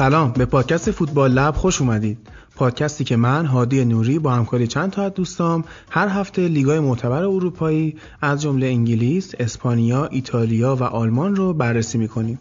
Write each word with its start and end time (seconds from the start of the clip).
سلام. 0.00 0.32
به 0.32 0.44
پادکست 0.44 0.90
فوتبال 0.90 1.32
لب 1.32 1.54
خوش 1.54 1.80
اومدید. 1.80 2.18
پادکستی 2.56 3.04
که 3.04 3.16
من 3.16 3.46
هادی 3.46 3.84
نوری 3.84 4.18
با 4.18 4.30
همکاری 4.30 4.66
چند 4.66 4.90
تا 4.90 5.02
از 5.02 5.14
دوستام 5.14 5.64
هر 5.90 6.08
هفته 6.08 6.48
لیگای 6.48 6.80
معتبر 6.80 7.22
اروپایی 7.22 7.96
از 8.22 8.42
جمله 8.42 8.66
انگلیس، 8.66 9.32
اسپانیا، 9.40 10.04
ایتالیا 10.04 10.76
و 10.76 10.82
آلمان 10.82 11.36
رو 11.36 11.52
بررسی 11.52 11.98
می‌کنیم. 11.98 12.38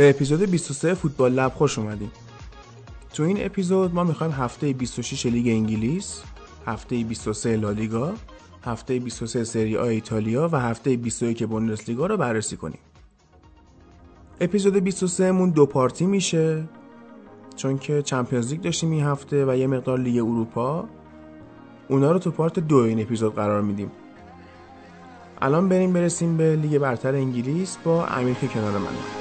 به 0.00 0.10
اپیزود 0.10 0.42
23 0.50 0.94
فوتبال 0.94 1.32
لب 1.32 1.52
خوش 1.54 1.78
اومدیم 1.78 2.12
تو 3.12 3.22
این 3.22 3.44
اپیزود 3.44 3.94
ما 3.94 4.04
می‌خوایم 4.04 4.32
هفته 4.32 4.72
26 4.72 5.26
لیگ 5.26 5.48
انگلیس 5.48 6.22
هفته 6.66 7.04
23 7.04 7.56
لالیگا 7.56 8.12
هفته 8.64 8.98
23 8.98 9.44
سری 9.44 9.76
آ 9.76 9.84
ایتالیا 9.84 10.48
و 10.52 10.60
هفته 10.60 10.96
21 10.96 11.44
بوندسلیگا 11.44 12.06
رو 12.06 12.16
بررسی 12.16 12.56
کنیم. 12.56 12.78
اپیزود 14.40 14.76
23 14.76 15.32
مون 15.32 15.50
دو 15.50 15.66
پارتی 15.66 16.06
میشه 16.06 16.64
چون 17.56 17.78
که 17.78 18.02
چمپیونز 18.02 18.50
لیگ 18.50 18.60
داشتیم 18.60 18.90
این 18.90 19.04
هفته 19.04 19.44
و 19.46 19.56
یه 19.56 19.66
مقدار 19.66 19.98
لیگ 19.98 20.16
اروپا. 20.16 20.88
اونا 21.88 22.12
رو 22.12 22.18
تو 22.18 22.30
پارت 22.30 22.58
دو 22.58 22.76
این 22.76 23.00
اپیزود 23.00 23.34
قرار 23.34 23.62
میدیم. 23.62 23.90
الان 25.42 25.68
بریم 25.68 25.92
برسیم 25.92 26.36
به 26.36 26.56
لیگ 26.56 26.78
برتر 26.78 27.14
انگلیس 27.14 27.76
با 27.84 28.06
امیر 28.06 28.34
که 28.34 28.48
کنار 28.48 28.78
منه. 28.78 29.19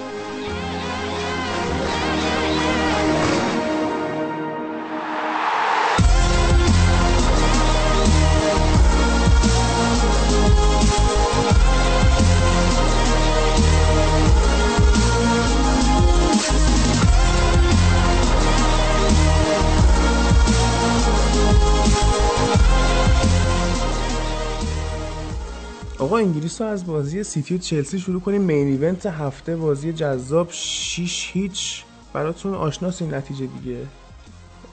انگلیس 26.19 26.61
رو 26.61 26.67
از 26.67 26.85
بازی 26.85 27.23
سیتی 27.23 27.55
و 27.55 27.57
چلسی 27.57 27.99
شروع 27.99 28.21
کنیم. 28.21 28.41
main 28.41 28.67
event 28.67 29.05
هفته 29.05 29.55
بازی 29.55 29.93
جذاب 29.93 30.47
6 30.51 31.29
هیچ. 31.33 31.83
براتون 32.13 32.53
آشناس 32.53 33.01
این 33.01 33.13
نتیجه 33.13 33.45
دیگه. 33.45 33.77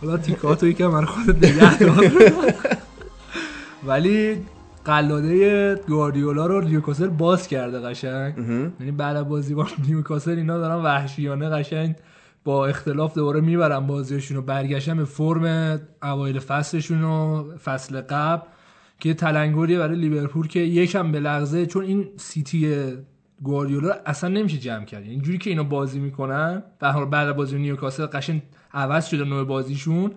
حالا 0.00 0.16
تیکه‌هاتو 0.16 0.66
یکم 0.66 0.86
من 0.86 1.04
خود 1.04 1.46
نگه 1.46 1.78
دار 1.78 2.12
ولی 3.86 4.36
قلاده 4.84 5.74
گواردیولا 5.88 6.46
رو 6.46 6.60
نیوکاسل 6.60 7.08
باز 7.08 7.48
کرده 7.48 7.80
قشنگ. 7.80 8.34
یعنی 8.80 8.92
بعد 8.92 9.28
بازی 9.28 9.54
با 9.54 9.66
نیوکاسل 9.88 10.38
اینا 10.38 10.58
دارن 10.58 10.84
وحشیانه 10.84 11.48
قشنگ 11.48 11.94
با 12.44 12.66
اختلاف 12.66 13.14
دوباره 13.14 13.40
می‌برن 13.40 13.86
بازیشون 13.86 14.36
رو 14.36 14.42
برگشتن 14.42 14.96
به 14.96 15.04
فرم 15.04 15.80
اوایل 16.02 16.38
فصلشون 16.38 17.04
و 17.04 17.44
فصل 17.64 18.00
قبل. 18.00 18.46
که 19.00 19.14
تلنگریه 19.14 19.78
برای 19.78 19.96
لیورپول 19.96 20.48
که 20.48 20.60
یکم 20.60 21.12
به 21.12 21.20
لغزه 21.20 21.66
چون 21.66 21.84
این 21.84 22.08
سیتی 22.16 22.76
گواردیولا 23.42 23.92
اصلا 24.06 24.30
نمیشه 24.30 24.58
جمع 24.58 24.84
کرد. 24.84 25.00
یعنی 25.00 25.14
اینجوری 25.14 25.38
که 25.38 25.50
اینا 25.50 25.62
بازی 25.62 25.98
می‌کنن 25.98 26.62
به 26.80 27.04
بعد 27.04 27.36
بازی 27.36 27.58
نیوکاسل 27.58 28.06
قشنگ 28.06 28.42
عوض 28.72 29.06
شده 29.06 29.24
نوع 29.24 29.44
بازیشون 29.44 30.10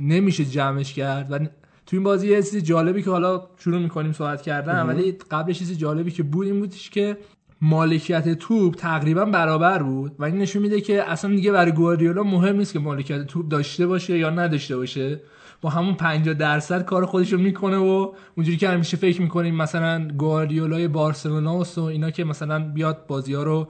نمیشه 0.00 0.44
جمعش 0.44 0.94
کرد. 0.94 1.32
و 1.32 1.38
تو 1.86 1.96
این 1.96 2.02
بازی 2.02 2.28
یه 2.28 2.42
چیزی 2.42 2.62
جالبی 2.62 3.02
که 3.02 3.10
حالا 3.10 3.42
شروع 3.56 3.78
می‌کنیم 3.78 4.12
صحبت 4.12 4.42
کردن 4.42 4.86
ولی 4.86 5.12
قبل 5.30 5.52
چیزی 5.52 5.76
جالبی 5.76 6.10
که 6.10 6.22
بود 6.22 6.46
این 6.46 6.60
بودش 6.60 6.90
که 6.90 7.16
مالکیت 7.60 8.28
توپ 8.28 8.74
تقریبا 8.74 9.24
برابر 9.24 9.82
بود. 9.82 10.12
و 10.18 10.24
این 10.24 10.38
نشون 10.38 10.62
میده 10.62 10.80
که 10.80 11.10
اصلا 11.10 11.30
دیگه 11.30 11.52
برای 11.52 11.72
گواردیولا 11.72 12.22
مهم 12.22 12.56
نیست 12.56 12.72
که 12.72 12.78
مالکیت 12.78 13.26
توپ 13.26 13.48
داشته 13.48 13.86
باشه 13.86 14.18
یا 14.18 14.30
نداشته 14.30 14.76
باشه. 14.76 15.20
با 15.60 15.70
همون 15.70 15.94
50 15.94 16.34
درصد 16.34 16.84
کار 16.84 17.06
خودش 17.06 17.32
رو 17.32 17.38
می‌کنه 17.38 17.76
و 17.76 18.12
اونجوری 18.36 18.56
که 18.56 18.68
همیشه 18.68 18.96
فکر 18.96 19.22
می‌کنیم 19.22 19.54
مثلا 19.54 20.08
گواردیولای 20.08 20.88
بارسلونا 20.88 21.58
و 21.58 21.80
اینا 21.80 22.10
که 22.10 22.24
مثلا 22.24 22.68
بیاد 22.68 23.06
بازی 23.06 23.34
ها 23.34 23.42
رو 23.42 23.68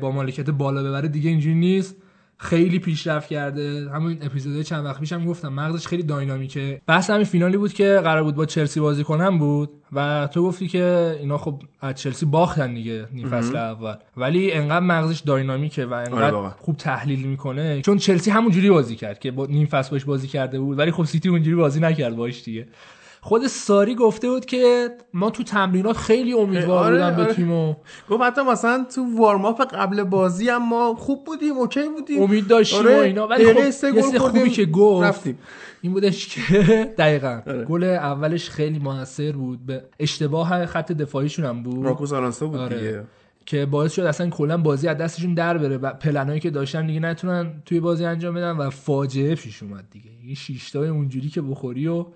با 0.00 0.10
مالکیت 0.10 0.50
بالا 0.50 0.82
ببره 0.82 1.08
دیگه 1.08 1.30
اینجوری 1.30 1.54
نیست. 1.54 1.96
خیلی 2.42 2.78
پیشرفت 2.78 3.28
کرده. 3.28 3.90
همون 3.94 4.18
اپیزود 4.22 4.62
چند 4.62 4.84
وقت 4.84 5.00
پیشم 5.00 5.24
گفتم 5.24 5.48
مغزش 5.48 5.86
خیلی 5.86 6.02
داینامیکه. 6.02 6.80
بحث 6.86 7.10
همین 7.10 7.24
فینالی 7.24 7.56
بود 7.56 7.72
که 7.72 8.00
قرار 8.04 8.22
بود 8.22 8.34
با 8.34 8.46
چلسی 8.46 8.80
بازی 8.80 9.04
کنم 9.04 9.38
بود 9.38 9.70
و 9.92 10.28
تو 10.34 10.42
گفتی 10.42 10.68
که 10.68 11.16
اینا 11.20 11.38
خب 11.38 11.62
از 11.80 11.94
چلسی 11.94 12.26
باختن 12.26 12.74
دیگه 12.74 13.06
نیم 13.12 13.28
فصل 13.28 13.56
اول. 13.56 13.94
ولی 14.16 14.52
انقدر 14.52 14.80
مغزش 14.86 15.20
داینامیکه 15.20 15.86
و 15.86 15.92
انقدر 15.92 16.34
آره 16.34 16.54
خوب 16.58 16.76
تحلیل 16.76 17.26
می‌کنه. 17.26 17.82
چون 17.82 17.98
چلسی 17.98 18.30
همونجوری 18.30 18.70
بازی 18.70 18.96
کرد 18.96 19.18
که 19.18 19.30
با 19.30 19.46
نیم 19.46 19.66
فصل 19.66 19.90
باش 19.90 20.04
بازی 20.04 20.28
کرده 20.28 20.60
بود 20.60 20.78
ولی 20.78 20.90
خب 20.90 21.04
سیتی 21.04 21.28
اونجوری 21.28 21.56
بازی 21.56 21.80
نکرد 21.80 22.16
باش 22.16 22.44
دیگه. 22.44 22.66
خود 23.24 23.46
ساری 23.46 23.94
گفته 23.94 24.28
بود 24.30 24.44
که 24.44 24.88
ما 25.14 25.30
تو 25.30 25.42
تمرینات 25.42 25.96
خیلی 25.96 26.32
امیدوار 26.32 26.84
آره 26.84 26.94
بودم 26.94 27.16
به 27.16 27.22
آره. 27.22 27.34
تیمو 27.34 27.74
گفت 28.10 28.22
حتی 28.22 28.42
مثلا 28.42 28.86
تو 28.94 29.16
وارم 29.18 29.44
اپ 29.44 29.74
قبل 29.74 30.02
بازی 30.02 30.48
هم 30.48 30.68
ما 30.68 30.94
خوب 30.94 31.24
بودیم 31.24 31.56
اوکی 31.56 31.88
بودیم 31.88 32.22
امید 32.22 32.46
داشتیم 32.46 32.78
آره. 32.78 32.96
و 32.96 33.00
اینا 33.00 33.26
ولی 33.26 33.44
خب 33.44 33.84
یه 34.12 34.18
خوبی 34.18 34.50
که 34.50 34.64
گفت 34.64 35.06
رفتیم. 35.06 35.38
این 35.82 35.92
بودش 35.92 36.28
که 36.28 36.40
دقیقا 36.98 37.42
آره. 37.46 37.64
گل 37.64 37.84
اولش 37.84 38.50
خیلی 38.50 38.78
موثر 38.78 39.32
بود 39.32 39.66
به 39.66 39.84
اشتباه 40.00 40.66
خط 40.66 40.92
دفاعیشون 40.92 41.44
هم 41.44 41.62
بود 41.62 41.84
راکوس 41.84 42.12
آلانسو 42.12 42.48
بود 42.48 42.60
آره. 42.60 42.78
دیگه 42.78 43.04
که 43.46 43.66
باعث 43.66 43.92
شد 43.92 44.02
اصلا 44.02 44.30
کلا 44.30 44.58
بازی 44.58 44.88
از 44.88 44.96
دستشون 44.96 45.34
در 45.34 45.58
بره 45.58 45.76
و 45.76 45.92
پلنایی 45.92 46.40
که 46.40 46.50
داشتن 46.50 46.86
دیگه 46.86 47.00
نتونن 47.00 47.62
توی 47.64 47.80
بازی 47.80 48.04
انجام 48.04 48.34
بدن 48.34 48.56
و 48.56 48.70
فاجعه 48.70 49.34
پیش 49.34 49.62
اومد 49.62 49.84
دیگه 49.90 50.10
این 50.22 50.34
شیشتای 50.34 50.88
اونجوری 50.88 51.28
که 51.28 51.42
بخوری 51.42 51.86
و 51.86 52.06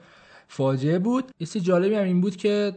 فاجعه 0.49 0.99
بود. 0.99 1.25
یه 1.41 1.47
جالبی 1.47 1.95
هم 1.95 2.05
این 2.05 2.21
بود 2.21 2.37
که 2.37 2.73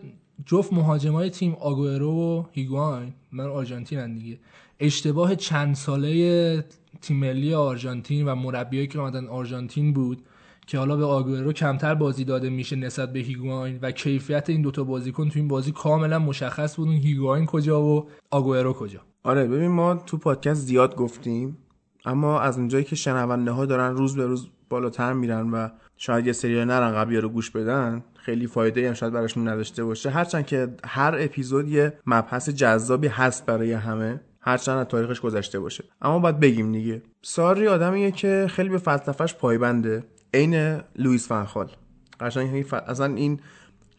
جفت 0.46 0.74
مهاجمای 0.74 1.30
تیم 1.30 1.54
آگوئرو 1.54 2.12
و 2.12 2.44
هیگواین 2.52 3.14
من 3.32 3.46
آرژانتین 3.46 4.16
دیگه 4.16 4.40
اشتباه 4.80 5.36
چند 5.36 5.76
ساله 5.76 6.66
تیم 7.02 7.18
ملی 7.18 7.54
آرژانتین 7.54 8.26
و 8.26 8.36
مربیایی 8.36 8.88
که 8.88 9.00
اومدن 9.00 9.28
آرژانتین 9.28 9.94
بود 9.94 10.24
که 10.68 10.78
حالا 10.78 10.98
به 10.98 11.06
آگوئرو 11.06 11.54
کمتر 11.54 11.96
بازی 11.96 12.24
داده 12.24 12.50
میشه 12.50 12.76
نسبت 12.76 13.14
به 13.14 13.20
هیگواین 13.20 13.80
و 13.82 13.92
کیفیت 13.92 14.50
این 14.50 14.62
دوتا 14.62 14.84
بازیکن 14.84 15.30
تو 15.30 15.40
این 15.40 15.48
بازی 15.48 15.72
کاملا 15.72 16.20
مشخص 16.20 16.76
بود. 16.76 16.88
هیگواین 16.90 17.46
کجا 17.46 17.82
و 17.82 18.08
آگوئرو 18.32 18.74
کجا؟ 18.74 19.00
آره 19.24 19.48
ببین 19.48 19.68
ما 19.68 19.96
تو 19.96 20.18
پادکست 20.18 20.62
زیاد 20.62 20.96
گفتیم 20.96 21.58
اما 22.06 22.40
از 22.40 22.58
اونجایی 22.58 22.84
که 22.84 22.96
شنونده 22.96 23.52
ها 23.52 23.66
دارن 23.66 23.96
روز 23.96 24.16
به 24.16 24.26
روز 24.26 24.48
بالاتر 24.70 25.14
میرن 25.14 25.50
و 25.50 25.70
شاید 26.02 26.28
یه 26.28 26.34
سری 26.34 26.66
نرن 26.66 26.92
قبلی 26.92 27.18
رو 27.18 27.30
گوش 27.30 27.52
بدن 27.52 28.04
خیلی 28.16 28.48
فایده 28.48 28.88
هم 28.88 28.94
شاید 28.94 29.14
براشون 29.14 29.48
نداشته 29.48 29.84
باشه. 29.84 30.10
هرچند 30.10 30.46
که 30.46 30.68
هر 30.86 31.16
اپیزود 31.20 31.68
یه 31.68 31.94
مبحث 32.06 32.50
جذابی 32.50 33.08
هست 33.08 33.46
برای 33.46 33.74
همه 33.74 34.22
هرچند 34.42 34.78
از 34.78 34.88
تاریخش 34.88 35.22
گذشته 35.22 35.60
باشه. 35.60 35.84
اما 36.02 36.20
باید 36.20 36.40
بگیم 36.40 36.72
دیگه. 36.72 37.02
ساری 37.22 37.68
آدمیه 37.68 38.12
که 38.12 38.48
خیلی 38.50 38.70
به 38.70 38.78
فلسفهش 38.78 39.34
پایبنده. 39.34 40.04
عین 40.34 40.82
لوئیس 40.96 41.28
فنخال 41.28 41.72
قشنگ 42.20 42.66
اصلا 42.74 43.16
این 43.16 43.40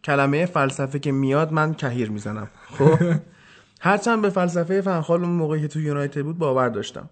کلمه 0.04 0.46
فلسفه 0.46 0.98
که 0.98 1.12
میاد 1.12 1.52
من 1.52 1.74
کهیر 1.74 2.10
می‌زنم. 2.10 2.48
خب؟ 2.78 2.98
هرچند 3.80 4.22
به 4.22 4.30
فلسفه 4.30 4.80
فنخال 4.80 5.24
اون 5.24 5.32
موقعی 5.32 5.60
که 5.60 5.68
تو 5.68 5.80
یونایتد 5.80 6.22
بود 6.22 6.38
باور 6.38 6.68
داشتم. 6.68 7.10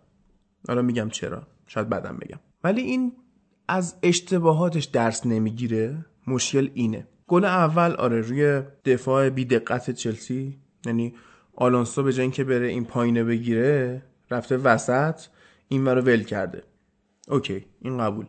حالا 0.68 0.82
میگم 0.82 1.08
چرا. 1.08 1.42
شاید 1.66 1.88
بعدم 1.88 2.16
بگم. 2.16 2.38
ولی 2.64 2.80
این 2.80 3.12
از 3.68 3.94
اشتباهاتش 4.02 4.84
درس 4.84 5.26
نمی‌گیره؟ 5.26 6.04
مشکل 6.26 6.70
اینه. 6.74 7.06
گل 7.26 7.44
اول 7.44 7.92
آره 7.92 8.20
روی 8.20 8.62
دفاع 8.84 9.30
بی 9.30 9.44
دقت 9.44 9.90
چلسی. 9.90 10.58
یعنی 10.86 11.14
آلونسو 11.56 12.02
به 12.02 12.12
جای 12.12 12.30
که 12.30 12.44
بره 12.44 12.66
این 12.68 12.84
پایینه 12.84 13.24
بگیره 13.24 14.02
رفته 14.30 14.56
وسط 14.56 15.20
این 15.68 15.86
رو 15.86 16.00
ول 16.02 16.22
کرده. 16.22 16.62
okay 17.28 17.64
این 17.80 17.98
قبول. 17.98 18.26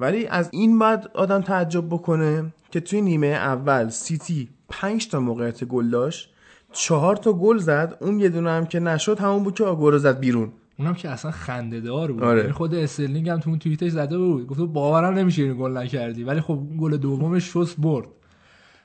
ولی 0.00 0.26
از 0.26 0.48
این 0.52 0.78
بعد 0.78 1.10
آدم 1.14 1.40
تعجب 1.40 1.86
بکنه 1.86 2.52
که 2.70 2.80
توی 2.80 3.00
نیمه 3.00 3.26
اول 3.26 3.88
سیتی 3.88 4.48
5 4.68 5.08
تا 5.08 5.20
موقعیت 5.20 5.64
گل 5.64 5.90
داشت. 5.90 6.34
چهار 6.72 7.16
تا 7.16 7.32
گل 7.32 7.58
زد 7.58 7.98
اون 8.00 8.20
یه 8.20 8.28
دونه 8.28 8.50
هم 8.50 8.66
که 8.66 8.80
نشد 8.80 9.18
همون 9.18 9.44
بود 9.44 9.54
که 9.54 9.64
آگورو 9.64 9.98
زد 9.98 10.18
بیرون. 10.18 10.52
اونم 10.80 10.94
که 10.94 11.08
اصلا 11.08 11.30
خنده 11.30 11.80
دار 11.80 12.12
بود. 12.12 12.22
آره. 12.22 12.40
یعنی 12.40 12.52
خود 12.52 12.74
استرلینگ 12.74 13.28
هم 13.28 13.40
تو 13.40 13.50
اون 13.50 13.58
توییتش 13.58 13.90
زده 13.90 14.18
بود. 14.18 14.46
گفت 14.46 14.60
باورم 14.60 15.14
نمیشه 15.14 15.42
این 15.42 15.58
گل 15.58 15.76
نکردی. 15.76 16.24
ولی 16.24 16.40
خب 16.40 16.60
گل 16.78 16.96
دومش 16.96 17.44
شوس 17.44 17.74
برد. 17.74 18.08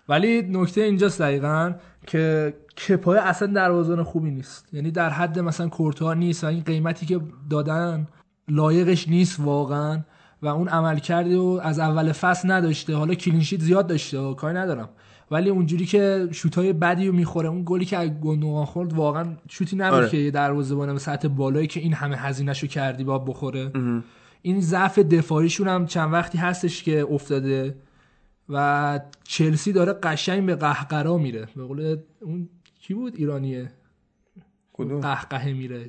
ولی 0.09 0.41
نکته 0.41 0.81
اینجاست 0.81 1.21
دقیقا 1.21 1.73
که 2.07 2.53
کپای 2.87 3.17
اصلا 3.17 3.47
دروازه‌بان 3.47 4.03
خوبی 4.03 4.31
نیست. 4.31 4.73
یعنی 4.73 4.91
در 4.91 5.09
حد 5.09 5.39
مثلا 5.39 5.67
کورتوا 5.69 6.13
نیست 6.13 6.43
و 6.43 6.47
این 6.47 6.63
قیمتی 6.63 7.05
که 7.05 7.19
دادن 7.49 8.07
لایقش 8.47 9.07
نیست 9.07 9.39
واقعا. 9.39 9.99
و 10.41 10.47
اون 10.47 10.67
عمل 10.67 10.99
کرده 10.99 11.37
و 11.37 11.59
از 11.63 11.79
اول 11.79 12.11
فصل 12.11 12.51
نداشته. 12.51 12.95
حالا 12.95 13.13
clean 13.13 13.37
sheet 13.37 13.61
زیاد 13.61 13.87
داشته. 13.87 14.19
و 14.19 14.33
کاری 14.33 14.57
ندارم. 14.57 14.89
ولی 15.31 15.49
اونجوری 15.49 15.85
که 15.85 16.27
شوتای 16.31 16.73
بدی 16.73 17.07
رو 17.07 17.13
می‌خوره 17.13 17.49
اون 17.49 17.63
گلی 17.65 17.85
که 17.85 17.97
گوندوغان 17.97 18.65
خورد 18.65 18.93
واقعا 18.93 19.25
شوتی 19.49 19.75
نبود 19.75 19.99
آره. 19.99 20.09
که 20.09 20.17
یه 20.17 20.31
دروازه‌بان 20.31 20.97
سطح 20.97 21.27
بالایی 21.27 21.67
که 21.67 21.79
این 21.79 21.93
همه 21.93 22.15
هزینهشو 22.15 22.67
کردی 22.67 23.03
با 23.03 23.19
بخوره. 23.19 23.71
این 24.41 24.61
ضعف 24.61 24.99
دفاعیشون 24.99 25.67
هم 25.67 25.85
چند 25.85 26.13
وقتی 26.13 26.37
هستش 26.37 26.83
که 26.83 27.07
افتاده 27.11 27.75
و 28.49 28.99
چلسی 29.23 29.73
داره 29.73 29.93
قشنگ 29.93 30.45
به 30.45 30.55
قهقرا 30.55 31.17
میره. 31.17 31.47
به 31.55 31.63
قول 31.63 31.97
اون 32.21 32.49
کی 32.79 32.93
بود؟ 32.93 33.13
ایرانیه. 33.15 33.71
کدوم؟ 34.77 35.01
قهقهه 35.01 35.53
میره. 35.53 35.77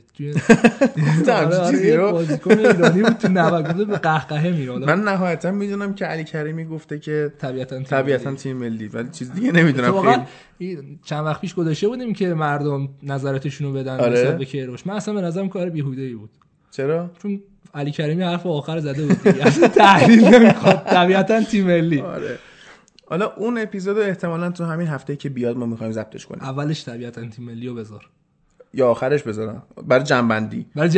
آره، 1.28 1.56
آره،. 1.56 2.12
بازیکن 2.12 2.58
ایرانی 2.58 3.02
بود 3.02 3.12
تو 3.12 3.28
90 3.28 3.68
گفته 3.68 3.84
به 3.84 3.96
قهقهه 3.96 4.50
میره. 4.50 4.78
من 4.78 5.00
نهایتا 5.00 5.50
می‌دونم 5.50 5.94
که 5.94 6.04
علی 6.04 6.24
کریمی 6.24 6.64
گفته 6.64 6.98
که 6.98 7.32
طبیعتا 7.38 7.76
تیم 7.76 7.84
طبیعتا. 7.84 8.34
تیم 8.34 8.56
ملی 8.56 8.88
ولی 8.88 9.08
چیز 9.12 9.32
دیگه 9.32 9.52
نمی‌دونم. 9.52 10.26
چند 11.04 11.24
وقت 11.26 11.40
پیش 11.40 11.54
گذاشته 11.54 11.88
بودیم 11.88 12.12
که 12.12 12.34
مردم 12.34 12.88
نظراتشون 13.02 13.66
رو 13.66 13.72
بدن 13.72 14.00
آره. 14.00 14.12
نسبت 14.12 14.38
به 14.38 14.44
کیروش. 14.44 14.86
من 14.86 14.94
اصلا 14.94 15.14
به 15.14 15.20
نظرم 15.20 15.48
کار 15.48 15.70
بیهوده 15.70 16.02
ای 16.02 16.14
بود. 16.14 16.30
چرا؟ 16.70 17.10
چون 17.22 17.42
علی 17.74 17.90
کریمی 17.90 18.22
حرف 18.22 18.46
آخر 18.46 18.78
زده 18.78 19.06
بود 19.06 19.22
دیگه. 19.22 19.46
اصلا 19.46 19.68
تحلیل 19.68 20.24
نمی‌خواد. 20.24 20.76
طبیعتا 20.86 21.42
تیم 21.42 21.66
ملی. 21.66 22.00
آره. 22.00 22.38
حالا 23.06 23.32
اون 23.36 23.58
اپیزود 23.58 23.98
احتمالا 23.98 24.50
تو 24.50 24.64
همین 24.64 24.86
هفته 24.86 25.16
که 25.16 25.28
بیاد 25.28 25.56
ما 25.56 25.66
می‌خوایم 25.66 25.92
ضبطش 25.92 26.26
کنیم. 26.26 26.42
اولش 26.42 26.84
طبیعتا 26.84 27.28
تیم 27.28 27.44
ملی 27.44 27.66
رو 27.66 27.74
بذار. 27.74 28.08
یا 28.76 28.88
آخرش 28.88 29.22
بذارم. 29.22 29.62
برای 29.86 30.04
جنبندی. 30.04 30.66
برای 30.76 30.90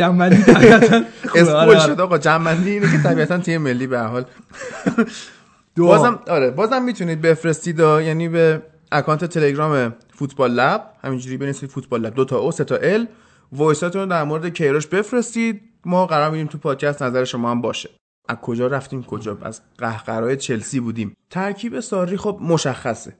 خوبه. 0.79 1.05
اسپول 1.35 1.55
آره. 1.55 1.79
شد 1.79 2.01
آقا. 2.01 2.17
جنبندی 2.17 2.71
اینه 2.71 2.91
که 2.91 3.03
طبیعتا 3.03 3.37
تیم 3.37 3.61
ملی 3.61 3.87
به 3.87 3.99
حال. 3.99 4.25
بازم 5.77 6.19
آره 6.27 6.51
بازم 6.51 6.81
می‌تونید 6.83 7.21
بفرستید 7.21 7.79
یعنی 7.79 8.29
به 8.29 8.61
اکانت 8.91 9.25
تلگرام 9.25 9.95
فوتبال 10.13 10.51
لب. 10.51 10.83
همینجوری 11.03 11.37
بنویسید 11.37 11.69
فوتبال 11.69 12.01
لب. 12.01 12.13
دو 12.13 12.25
تا 12.25 12.37
او 12.37 12.51
سه 12.51 12.63
تا 12.63 12.75
ال. 12.75 13.07
وایساتون 13.51 14.01
رو 14.01 14.07
در 14.07 14.23
مورد 14.23 14.53
کیروش 14.53 14.87
بفرستید. 14.87 15.61
ما 15.85 16.05
قرار 16.05 16.31
میدیم 16.31 16.47
تو 16.47 16.57
پادکست 16.57 17.03
نظر 17.03 17.23
شما 17.23 17.51
هم 17.51 17.61
باشه. 17.61 17.89
از 18.29 18.37
کجا 18.37 18.67
رفتیم؟ 18.67 19.03
کجا؟ 19.03 19.37
از 19.41 19.61
قهقرای 19.77 20.37
چلسی 20.37 20.79
بودیم. 20.79 21.15
ترکیب 21.29 21.79
ساری 21.79 22.17
خب 22.17 22.39
مشخصه. 22.41 23.13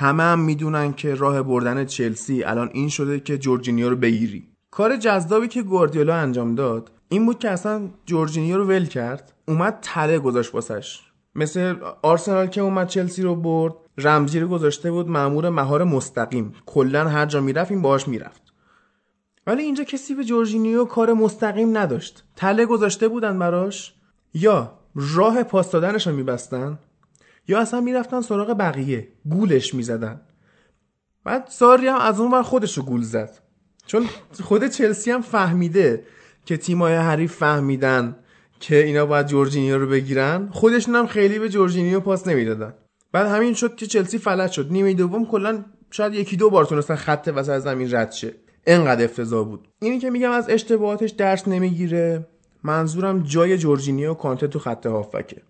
همه 0.00 0.22
هم 0.22 0.40
می‌دونن 0.40 0.92
که 0.92 1.14
راه 1.14 1.42
بردن 1.42 1.84
چلسی 1.84 2.44
الان 2.44 2.70
این 2.72 2.88
شده 2.88 3.20
که 3.20 3.38
جورجینیو 3.38 3.90
رو 3.90 3.96
بگیری. 3.96 4.48
کار 4.70 4.96
جذابی 4.96 5.48
که 5.48 5.62
گواردیولا 5.62 6.14
انجام 6.14 6.54
داد 6.54 6.90
این 7.08 7.26
بود 7.26 7.38
که 7.38 7.50
اصلا 7.50 7.88
جورجینیو 8.06 8.56
رو 8.56 8.64
ول 8.64 8.86
کرد. 8.86 9.32
اومد 9.48 9.78
تله 9.82 10.18
گذاشت 10.18 10.54
واسش. 10.54 11.00
مثل 11.34 11.74
آرسنال 12.02 12.46
که 12.46 12.60
اومد 12.60 12.88
چلسی 12.88 13.22
رو 13.22 13.34
برد 13.34 13.74
رمزی 13.98 14.40
رو 14.40 14.48
گذاشته 14.48 14.90
بود 14.90 15.08
مامور 15.08 15.48
مهار 15.48 15.84
مستقیم. 15.84 16.54
کلا 16.66 17.08
هر 17.08 17.26
جا 17.26 17.40
می‌رفت 17.40 17.70
این 17.70 17.82
باهاش 17.82 18.08
می‌رفت. 18.08 18.42
ولی 19.46 19.62
اینجا 19.62 19.84
کسی 19.84 20.14
به 20.14 20.24
جورجینیو 20.24 20.84
کار 20.84 21.12
مستقیم 21.12 21.78
نداشت. 21.78 22.24
تله 22.36 22.66
گذاشته 22.66 23.08
بودن 23.08 23.38
براش. 23.38 23.94
یا 24.34 24.72
راه 24.94 25.42
پاس 25.42 25.70
دادنش 25.70 26.06
رو 26.06 26.12
میبستن 26.12 26.78
یا 27.48 27.60
اصلا 27.60 27.80
می‌رفتن 27.80 28.20
سراغ 28.20 28.58
بقیه. 28.58 29.08
گولش 29.28 29.74
می‌زدن. 29.74 30.20
بعد 31.24 31.46
ساری 31.50 31.86
هم 31.86 31.98
از 32.00 32.20
اون 32.20 32.30
ور 32.30 32.42
خودش 32.42 32.78
رو 32.78 32.84
گول 32.84 33.02
زد. 33.02 33.38
چون 33.86 34.06
خود 34.42 34.66
چلسی 34.66 35.10
هم 35.10 35.20
فهمیده 35.22 36.04
که 36.44 36.56
تیمای 36.56 36.94
حریف 36.94 37.36
فهمیدن 37.36 38.16
که 38.60 38.84
اینا 38.84 39.06
باید 39.06 39.26
جورجینیو 39.26 39.78
رو 39.78 39.86
بگیرن. 39.86 40.48
خودشون 40.52 40.94
هم 40.94 41.06
خیلی 41.06 41.38
به 41.38 41.48
جورجینیو 41.48 42.00
پاس 42.00 42.26
نمی‌دادن. 42.26 42.74
بعد 43.12 43.26
همین 43.26 43.54
شد 43.54 43.76
که 43.76 43.86
چلسی 43.86 44.18
فلج 44.18 44.50
شد. 44.50 44.72
نیمه 44.72 44.94
دوم 44.94 45.26
کلا 45.26 45.64
شاید 45.90 46.14
یکی 46.14 46.36
دو 46.36 46.50
بار 46.50 46.64
تونستن 46.64 46.94
خط 46.94 47.32
وسط 47.36 47.48
از 47.48 47.62
زمین 47.62 47.94
رد 47.94 48.12
شه. 48.12 48.34
انقدر 48.66 49.04
افتضاح 49.04 49.46
بود. 49.46 49.68
اینی 49.80 49.98
که 49.98 50.10
میگم 50.10 50.30
از 50.30 50.50
اشتباهاتش 50.50 51.10
درس 51.10 51.48
نمی‌گیره. 51.48 52.26
منظورم 52.62 53.22
جای 53.22 53.58
جورجینیو 53.58 54.10
و 54.10 54.14
کانته 54.14 54.48
تو 54.48 54.58
خط 54.58 54.86
هافکه 54.86 55.42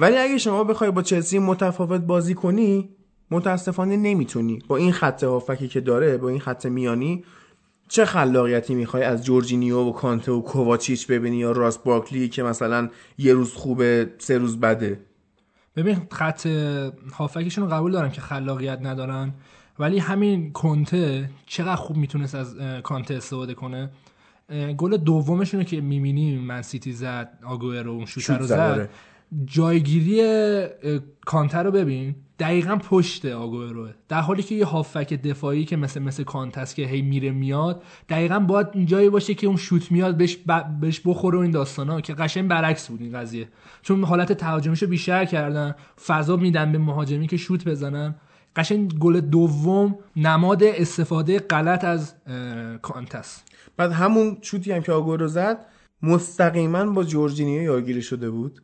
ولی 0.00 0.16
اگه 0.16 0.38
شما 0.38 0.64
بخوای 0.64 0.90
با 0.90 1.02
چلسی 1.02 1.38
متفاوت 1.38 2.00
بازی 2.00 2.34
کنی 2.34 2.88
متاسفانه 3.30 3.96
نمی‌تونی. 3.96 4.58
با 4.68 4.76
این 4.76 4.92
خط 4.92 5.24
هافکی 5.24 5.68
که 5.68 5.80
داره 5.80 6.16
با 6.16 6.28
این 6.28 6.40
خط 6.40 6.66
میانی 6.66 7.24
چه 7.88 8.04
خلاقیتی 8.04 8.74
می‌خوای 8.74 9.02
از 9.02 9.24
جورجینیو 9.24 9.78
و 9.78 9.92
کانته 9.92 10.32
و 10.32 10.40
کوواچیچ 10.40 11.06
ببینی 11.06 11.36
یا 11.36 11.52
راس 11.52 11.78
بارکلی 11.78 12.28
که 12.28 12.42
مثلا 12.42 12.88
یه 13.18 13.34
روز 13.34 13.52
خوبه 13.52 14.10
سه 14.18 14.38
روز 14.38 14.60
بده؟ 14.60 15.00
ببین 15.76 15.96
خط 16.10 16.46
هافکشون 17.12 17.64
رو 17.64 17.70
قبول 17.70 17.92
دارم 17.92 18.10
که 18.10 18.20
خلاقیت 18.20 18.78
ندارن 18.82 19.34
ولی 19.78 19.98
همین 19.98 20.52
کنته 20.52 21.30
چقدر 21.46 21.76
خوب 21.76 21.96
می‌تونست 21.96 22.34
از 22.34 22.56
کانته 22.82 23.14
استفاده 23.14 23.54
کنه؟ 23.54 23.90
گل 24.76 24.96
دومشون 24.96 25.64
که 25.64 25.80
می‌بینیم 25.80 26.40
من 26.40 26.62
سیتی 26.62 26.92
زد 26.92 27.38
آگوئر 27.46 27.82
رو 27.82 27.92
اون 27.92 28.06
شوتر 28.06 28.26
شوت 28.26 28.40
رو 28.40 28.46
زد، 28.46 28.56
زد. 28.56 28.60
آره. 28.60 28.88
جایگیری 29.44 30.20
اه، 30.22 30.98
کانته 31.26 31.58
رو 31.58 31.70
ببین. 31.70 32.14
دقیقا 32.38 32.76
پشت 32.76 33.24
آگوئروه 33.24 33.90
در 34.08 34.20
حالی 34.20 34.42
که 34.42 34.54
یه 34.54 34.64
هافک 34.64 35.14
دفاعی 35.14 35.64
که 35.64 35.76
مثل 35.76 36.02
مثل 36.02 36.22
کانت 36.22 36.58
است 36.58 36.74
که 36.74 36.86
هی 36.86 37.02
میره 37.02 37.30
میاد 37.30 37.82
دقیقا 38.08 38.38
باید 38.38 38.84
جایی 38.84 39.10
باشه 39.10 39.34
که 39.34 39.46
اون 39.46 39.56
شوت 39.56 39.92
میاد 39.92 40.16
بهش, 40.16 40.36
ب... 40.36 40.62
بهش 40.80 41.00
بخوره 41.04 41.38
و 41.38 41.40
این 41.40 41.50
داستانا 41.50 42.00
که 42.00 42.14
قشنگ 42.14 42.48
برعکس 42.48 42.88
بود 42.88 43.00
این 43.00 43.12
قضیه. 43.12 43.48
چون 43.82 44.04
حالت 44.04 44.32
تهاجمیشو 44.32 44.86
بیشتر 44.86 45.24
کردن 45.24 45.74
فضا 46.06 46.36
میدن 46.36 46.72
به 46.72 46.78
مهاجمی 46.78 47.26
که 47.26 47.36
شوت 47.36 47.68
بزنن. 47.68 48.14
قشنگ 48.56 48.98
گل 48.98 49.20
دوم 49.20 49.98
نماد 50.16 50.62
استفاده 50.62 51.38
غلط 51.38 51.84
از 51.84 52.14
اه، 52.26 52.78
کانت 52.78 53.14
است. 53.14 53.44
بعد 53.76 53.92
همون 53.92 54.36
شوتی 54.42 54.72
هم 54.72 54.82
که 54.82 54.92
آگورو 54.92 55.28
زد 55.28 55.66
مستقیما 56.02 56.86
با 56.86 57.04
جورجینیو 57.04 57.62
یارگیری 57.62 58.02
شده 58.02 58.30
بود. 58.30 58.62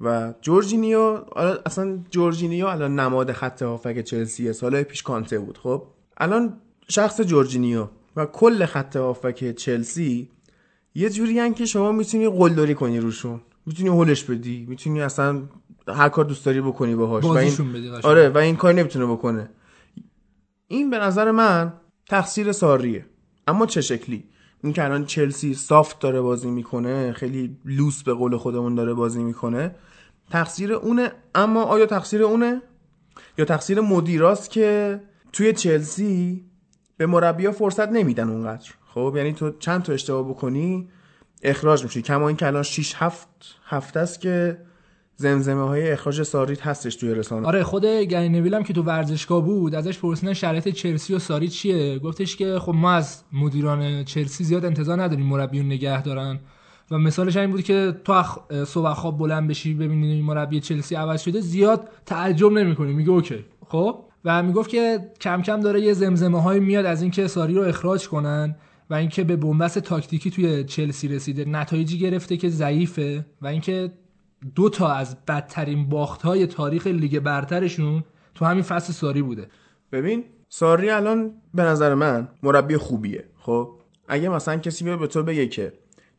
و 0.00 0.34
جورجینیو 0.40 1.00
آره، 1.32 1.58
اصلا 1.66 1.98
جورجینیو 2.10 2.66
الان 2.66 3.00
نماد 3.00 3.32
خط 3.32 3.62
هافبک 3.62 4.00
چلسیه 4.00 4.52
سال 4.52 4.82
پیش 4.82 5.02
کانته 5.02 5.38
بود 5.38 5.58
خب؟ 5.58 5.82
الان 6.16 6.60
شخص 6.88 7.20
جورجینیو 7.20 7.88
و 8.16 8.26
کل 8.26 8.66
خط 8.66 8.96
هافبک 8.96 9.52
چلسی 9.52 10.30
یه 10.94 11.10
جوری 11.10 11.52
که 11.52 11.66
شما 11.66 11.92
می‌تونی 11.92 12.28
قلدری 12.28 12.74
کنی 12.74 13.00
روشون. 13.00 13.40
می‌تونی 13.66 13.88
هولش 13.88 14.24
بدی 14.24 14.66
می‌تونی 14.68 15.02
اصلا 15.02 15.42
هر 15.88 16.08
کار 16.08 16.24
دوست 16.24 16.46
داری 16.46 16.60
بکنی 16.60 16.94
باهاش 16.94 17.24
و 17.24 17.28
این 17.28 17.72
بدی. 17.72 17.88
آره 17.88 18.28
و 18.28 18.38
این 18.38 18.56
کار 18.56 18.72
نمی‌تونه 18.72 19.06
بکنه. 19.06 19.50
این 20.68 20.90
به 20.90 20.98
نظر 20.98 21.30
من 21.30 21.72
تقصیر 22.08 22.52
ساریه. 22.52 23.06
اما 23.46 23.66
چه 23.66 23.80
شکلی؟ 23.80 24.24
این 24.64 24.72
که 24.72 24.84
الان 24.84 25.06
چلسی 25.06 25.54
سافت 25.54 25.98
داره 25.98 26.20
بازی 26.20 26.50
می‌کنه 26.50 27.12
خیلی 27.12 27.56
لوس 27.64 28.02
به 28.02 28.14
قول 28.14 28.36
خودمون 28.36 28.74
داره 28.74 28.94
بازی 28.94 29.22
می‌کنه 29.22 29.74
تقصیر 30.30 30.72
اونه؟ 30.72 31.12
اما 31.34 31.62
آیا 31.62 31.86
تقصیر 31.86 32.22
اونه؟ 32.22 32.62
یا 33.38 33.44
تقصیر 33.44 33.80
مدیراست 33.80 34.50
که 34.50 35.00
توی 35.32 35.52
چلسی 35.52 36.44
به 36.96 37.06
مربیا 37.06 37.52
فرصت 37.52 37.88
نمیدن 37.88 38.30
اونقدر؟ 38.30 38.70
خب 38.94 39.14
یعنی 39.16 39.32
تو 39.32 39.50
چند 39.58 39.82
تا 39.82 39.92
اشتباه 39.92 40.28
بکنی 40.28 40.88
اخراج 41.42 41.84
میشی. 41.84 42.02
کما 42.02 42.28
این 42.28 42.36
که 42.36 42.46
الان 42.46 42.62
6 42.62 42.94
7 42.96 43.28
هفته 43.64 44.00
است 44.00 44.20
که 44.20 44.58
زمزمه 45.16 45.68
های 45.68 45.92
اخراج 45.92 46.22
ساریت 46.22 46.66
هستش 46.66 46.96
توی 46.96 47.14
رسانه. 47.14 47.46
آره 47.46 47.62
خود 47.62 47.86
گری 47.86 48.28
نویل 48.28 48.54
هم 48.54 48.62
که 48.62 48.72
تو 48.72 48.82
ورزشگاه 48.82 49.44
بود 49.44 49.74
ازش 49.74 49.98
پرسیدن 49.98 50.32
شرایط 50.32 50.68
چلسی 50.68 51.14
و 51.14 51.18
ساری 51.18 51.48
چیه؟ 51.48 51.98
گفتش 51.98 52.36
که 52.36 52.58
خب 52.58 52.72
ما 52.74 52.92
از 52.92 53.22
مدیران 53.32 54.04
چلسی 54.04 54.44
زیاد 54.44 54.64
انتظار 54.64 55.02
نداریم 55.02 55.26
مربی 55.26 55.58
رو 55.58 55.66
نگه 55.66 56.02
دارن. 56.02 56.38
و 56.90 56.98
مثالش 56.98 57.36
این 57.36 57.50
بود 57.50 57.62
که 57.62 57.94
تو 58.04 58.22
اخ- 58.22 58.64
صبح 58.64 58.92
خواب 58.92 59.18
بلند 59.18 59.48
بشی 59.48 59.74
ببینی 59.74 60.22
مربی 60.22 60.60
چلسی 60.60 60.94
عوض 60.94 61.22
شده 61.22 61.40
زیاد 61.40 61.88
تعجب 62.06 62.52
نمی‌کنی 62.52 62.92
میگه 62.92 63.10
اوکی. 63.10 63.44
خب؟ 63.68 64.04
و 64.24 64.42
می‌گفت 64.42 64.70
که 64.70 64.98
کم 65.20 65.42
کم 65.42 65.60
داره 65.60 65.80
یه 65.80 65.92
زمزمه 65.92 66.42
های 66.42 66.60
میاد 66.60 66.86
از 66.86 67.02
اینکه 67.02 67.26
ساری 67.26 67.54
رو 67.54 67.62
اخراج 67.62 68.08
کنن 68.08 68.56
و 68.90 68.94
اینکه 68.94 69.24
به 69.24 69.36
بنبست 69.36 69.78
تاکتیکی 69.78 70.30
توی 70.30 70.64
چلسی 70.64 71.08
رسیده. 71.08 71.44
نتایجی 71.44 71.98
گرفته 71.98 72.36
که 72.36 72.48
ضعیفه 72.48 73.26
و 73.42 73.46
اینکه 73.46 73.92
دو 74.54 74.68
تا 74.68 74.92
از 74.92 75.16
بدترین 75.28 75.88
باخت 75.88 76.22
های 76.22 76.46
تاریخ 76.46 76.86
لیگ 76.86 77.18
برترشون 77.18 78.04
تو 78.34 78.44
همین 78.44 78.62
فصل 78.62 78.92
ساری 78.92 79.22
بوده. 79.22 79.48
ببین 79.92 80.24
ساری 80.48 80.90
الان 80.90 81.32
به 81.54 81.62
نظر 81.62 81.94
من 81.94 82.28
مربی 82.42 82.76
خوبیه 82.76 83.24
خب؟ 83.38 83.70
اگه 84.08 84.28
مثلا 84.28 84.56
کسی 84.56 84.84
بیاد 84.84 84.98
به 84.98 85.06
تو 85.06 85.22
بگه 85.22 85.46
که 85.46 85.72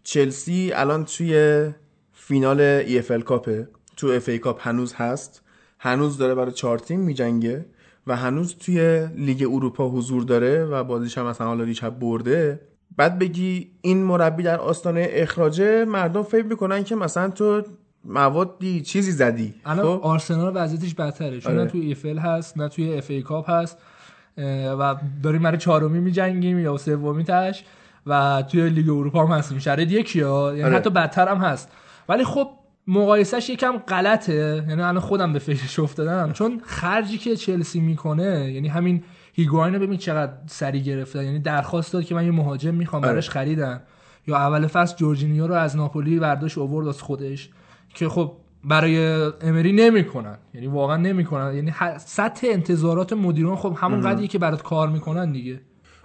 چلسی 0.03 0.72
الان 0.74 1.05
توی 1.05 1.65
فینال 2.13 2.60
EFL 2.59 3.21
Cup 3.21 3.56
ه 3.56 3.67
تو 3.98 4.08
FA 4.07 4.29
Cup 4.29 4.67
هنوز 4.67 4.94
هست 4.94 5.41
هنوز 5.79 6.17
داره 6.17 6.36
برای 6.36 6.51
چهارمی 6.51 7.00
میجنگه 7.00 7.65
و 8.08 8.15
هنوز 8.15 8.55
توی 8.55 9.08
لیگ 9.15 9.48
اروپا 9.51 9.89
حضور 9.89 10.24
داره 10.24 10.65
و 10.65 10.84
بازیش 10.84 11.17
هم 11.17 11.25
مثلا 11.25 11.48
حالا 11.48 11.65
دیشب 11.65 12.00
برده 12.00 12.62
بعد 12.98 13.20
بگی 13.20 13.72
این 13.82 14.03
مربی 14.03 14.44
در 14.44 14.60
آستانه 14.60 15.08
اخراجه 15.12 15.86
مردم 15.86 16.24
فکر 16.24 16.46
می‌کنن 16.46 16.84
که 16.84 16.96
مثلا 16.96 17.29
تو 17.29 17.63
موادی 18.05 18.81
چیزی 18.81 19.12
زدی 19.12 19.53
الان 19.65 19.85
خب؟ 19.85 20.03
آرسنال 20.03 20.51
وضعیتش 20.55 20.93
بدتره 20.95 21.39
چون 21.39 21.53
آره. 21.53 21.63
نه 21.63 21.69
توی 21.69 21.81
EFL 21.81 22.17
هست 22.17 22.57
نه 22.57 22.69
توی 22.69 22.97
FA 22.97 23.09
Cup 23.09 23.50
هست 23.50 23.77
و 24.79 24.95
داریم 25.24 25.43
برای 25.43 25.57
چهارمی 25.57 26.00
میجنگیم 26.00 26.59
یا 26.59 26.77
سومی 26.77 27.24
تهش 27.24 27.63
و 28.05 28.43
توی 28.51 28.69
لیگ 28.69 28.89
اروپا 28.89 29.25
هم 29.25 29.38
هستیم 29.38 29.59
شرایط 29.59 29.91
یکی 29.91 30.21
ها 30.21 30.51
یعنی 30.51 30.63
آره. 30.63 30.75
حتی 30.75 30.89
بدتر 30.89 31.27
هم 31.27 31.38
هست 31.38 31.71
ولی 32.09 32.24
خب 32.24 32.50
مقایسهش 32.88 33.50
یکم 33.50 33.77
غلطه 33.77 34.65
یعنی 34.67 34.81
الان 34.81 35.00
خودم 35.00 35.33
به 35.33 35.39
فکرش 35.39 35.79
افتادم 35.79 36.31
چون 36.33 36.62
خرجی 36.65 37.17
که 37.17 37.35
چلسی 37.35 37.79
می‌کنه 37.79 38.51
یعنی 38.51 38.67
همین 38.67 39.03
هیگواین 39.33 39.79
ببین 39.79 39.97
چقدر 39.97 40.31
سری 40.47 40.83
گرفته 40.83 41.25
یعنی 41.25 41.39
درخواست 41.39 41.93
داد 41.93 42.05
که 42.05 42.15
من 42.15 42.25
یه 42.25 42.31
مهاجم 42.31 42.75
می‌خوام 42.75 43.03
آره. 43.03 43.12
براش 43.12 43.29
خریدم 43.29 43.81
یا 44.27 44.38
اول 44.38 44.67
فصل 44.67 44.95
جورجینیو 44.97 45.47
رو 45.47 45.53
از 45.53 45.75
ناپولی 45.75 46.19
برداشت 46.19 46.57
اوورد 46.57 46.88
از 46.88 47.01
خودش 47.01 47.50
که 47.95 48.09
خب 48.09 48.31
برای 48.63 48.97
امری 49.41 49.71
نمی‌کنن. 49.71 50.37
یعنی 50.53 50.67
واقعا 50.67 50.97
نمی‌کنن. 50.97 51.55
یعنی 51.55 51.73
سطح 52.05 52.47
انتظارات 52.49 53.13
مدیران 53.13 53.55
خب 53.55 53.75
همون 53.77 54.01
قدری 54.01 54.27
که 54.27 54.39
برات 54.39 54.63
کار 54.63 54.89
می‌کنن 54.89 55.31
دیگه. 55.31 55.61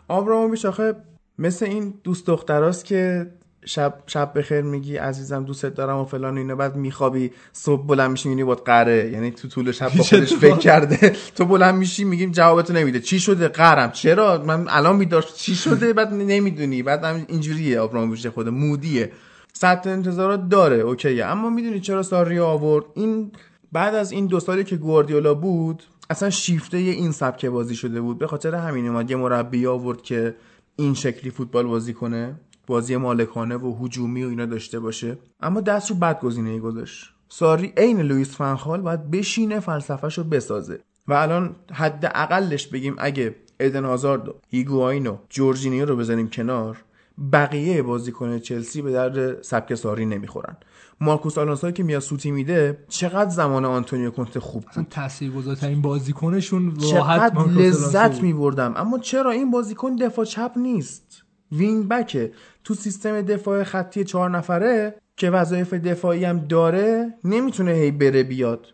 آبراموویچ 0.09 0.64
آخه 0.64 0.94
مثل 1.38 1.66
این 1.66 1.94
دوست 2.04 2.26
دختراست 2.26 2.85
که 2.85 3.30
شب 3.64 3.94
شب 4.06 4.32
بخیر 4.35 4.61
میگی 4.61 4.97
عزیزم 4.97 5.44
دوستت 5.44 5.75
دارم 5.75 5.99
و 5.99 6.04
فلان 6.04 6.38
اینه 6.38 6.54
بعد 6.54 6.76
میخوابی 6.76 7.30
صبح 7.52 7.87
بلند 7.87 8.11
میشی 8.11 8.28
می‌بینی 8.28 8.44
بود 8.44 8.64
قره. 8.64 9.11
یعنی 9.11 9.30
تو 9.30 9.49
طول 9.49 9.73
شب 9.73 9.92
با 9.97 10.04
خودش 10.04 10.35
فکر 10.35 10.56
کرده. 10.56 10.97
تو 11.37 11.44
بلند 11.44 11.75
میشی 11.75 12.04
میگیم 12.04 12.30
جوابتو 12.30 12.73
نمیده. 12.73 13.00
چی 13.00 13.20
شده 13.20 13.49
قرم؟ 13.49 13.90
چرا؟ 13.90 14.42
من 14.47 14.66
الان 14.68 14.99
بیدار 14.99 15.23
چی 15.23 15.54
شده؟ 15.54 15.92
بعد 15.92 16.14
نمی‌دونی. 16.14 16.82
بعد 16.82 17.04
هم 17.04 17.25
اینجوریه 17.28 17.80
آبراموویچ 17.80 18.26
خود 18.26 18.49
مودیه. 18.49 19.12
سطح 19.61 19.90
انتظارات 19.90 20.49
داره 20.49 20.76
اوکیه 20.76 21.26
اما 21.26 21.50
می‌دونی 21.50 21.81
چرا 21.81 22.02
ساری 22.02 22.38
آورد؟ 22.38 22.85
این 22.95 23.33
بعد 23.73 23.95
از 23.95 24.12
این 24.12 24.26
دو 24.26 24.40
سالی 24.40 24.64
که 24.64 24.76
گواردیولا 24.76 25.35
بود 25.35 25.83
اصلا 26.11 26.31
شیفته 26.31 26.76
این 26.76 27.12
سبک 27.12 27.47
بازی 27.47 27.75
شده 27.75 28.00
بود. 28.00 28.19
به 28.19 28.26
خاطر 28.26 28.55
همین 28.55 28.88
اومد 28.88 29.11
یه 29.11 29.17
مربی 29.17 29.67
آورد 29.67 30.02
که 30.02 30.37
این 30.76 30.95
شکلی 30.95 31.31
فوتبال 31.31 31.67
بازی 31.67 31.95
کنه 31.95 32.35
بازی 32.67 32.97
مالکانه 32.97 33.57
و 33.57 33.85
هجومی 33.85 34.25
و 34.25 34.29
اینا 34.29 34.47
داشته 34.47 34.81
باشه. 34.81 35.19
اما 35.40 35.61
دست 35.61 35.90
رو 35.90 35.97
بد 35.97 36.21
گزینه 36.21 36.59
گذاشت. 36.59 37.12
ساری 37.29 37.73
عین 37.76 38.00
لوئیس 38.00 38.37
فنخال 38.37 38.81
باید 38.81 39.11
بشینه 39.11 39.61
فلسفهش 39.61 40.19
رو 40.19 40.25
بسازه. 40.25 40.81
و 41.09 41.12
الان 41.12 41.57
حد 41.73 42.12
اقلش 42.14 42.67
بگیم 42.67 42.95
اگه 42.99 43.35
ادن 43.61 43.85
هازارد 43.85 44.29
و 44.29 44.35
هیگواین 44.49 45.19
جورجینیو 45.29 45.85
رو 45.85 45.97
بزنیم 45.97 46.29
کنار 46.29 46.85
بقیه 47.33 47.83
بازیکن 47.83 48.39
چلسی 48.39 48.83
به 48.83 48.93
درد 48.93 49.43
سبک 49.43 49.75
ساری 49.75 50.07
نمی‌خورن. 50.07 50.57
مارکوس 51.00 51.39
آلونسو 51.39 51.71
که 51.71 51.83
میاد 51.83 52.03
سوتی 52.03 52.31
میده 52.31 52.85
چقدر 52.89 53.31
زمان 53.31 53.65
آنتونیو 53.65 54.11
کنته 54.11 54.41
خوب 54.41 54.65
اصلا 54.69 54.87
تاثیرگذارترین 54.91 55.83
بازیکنشون 55.83 56.77
راحت 56.93 57.37
لذت 57.37 58.23
میبردم. 58.23 58.75
اما 58.77 58.99
چرا 58.99 59.31
این 59.31 59.50
بازیکن 59.50 59.97
دفاع 59.97 60.25
چپ 60.25 60.53
نیست؟ 60.57 61.23
wing-back 61.52 61.88
ه. 61.88 62.33
تو 62.65 62.75
سیستم 62.75 63.23
دفاع 63.23 63.65
خطی 63.65 64.05
چهار 64.05 64.31
نفره 64.31 64.95
که 65.17 65.31
وظایف 65.31 65.75
دفاعی 65.75 66.25
هم 66.25 66.39
داره 66.39 67.15
نمی‌تونه 67.25 67.73
هی 67.73 67.91
بره 67.91 68.23
بیاد. 68.23 68.67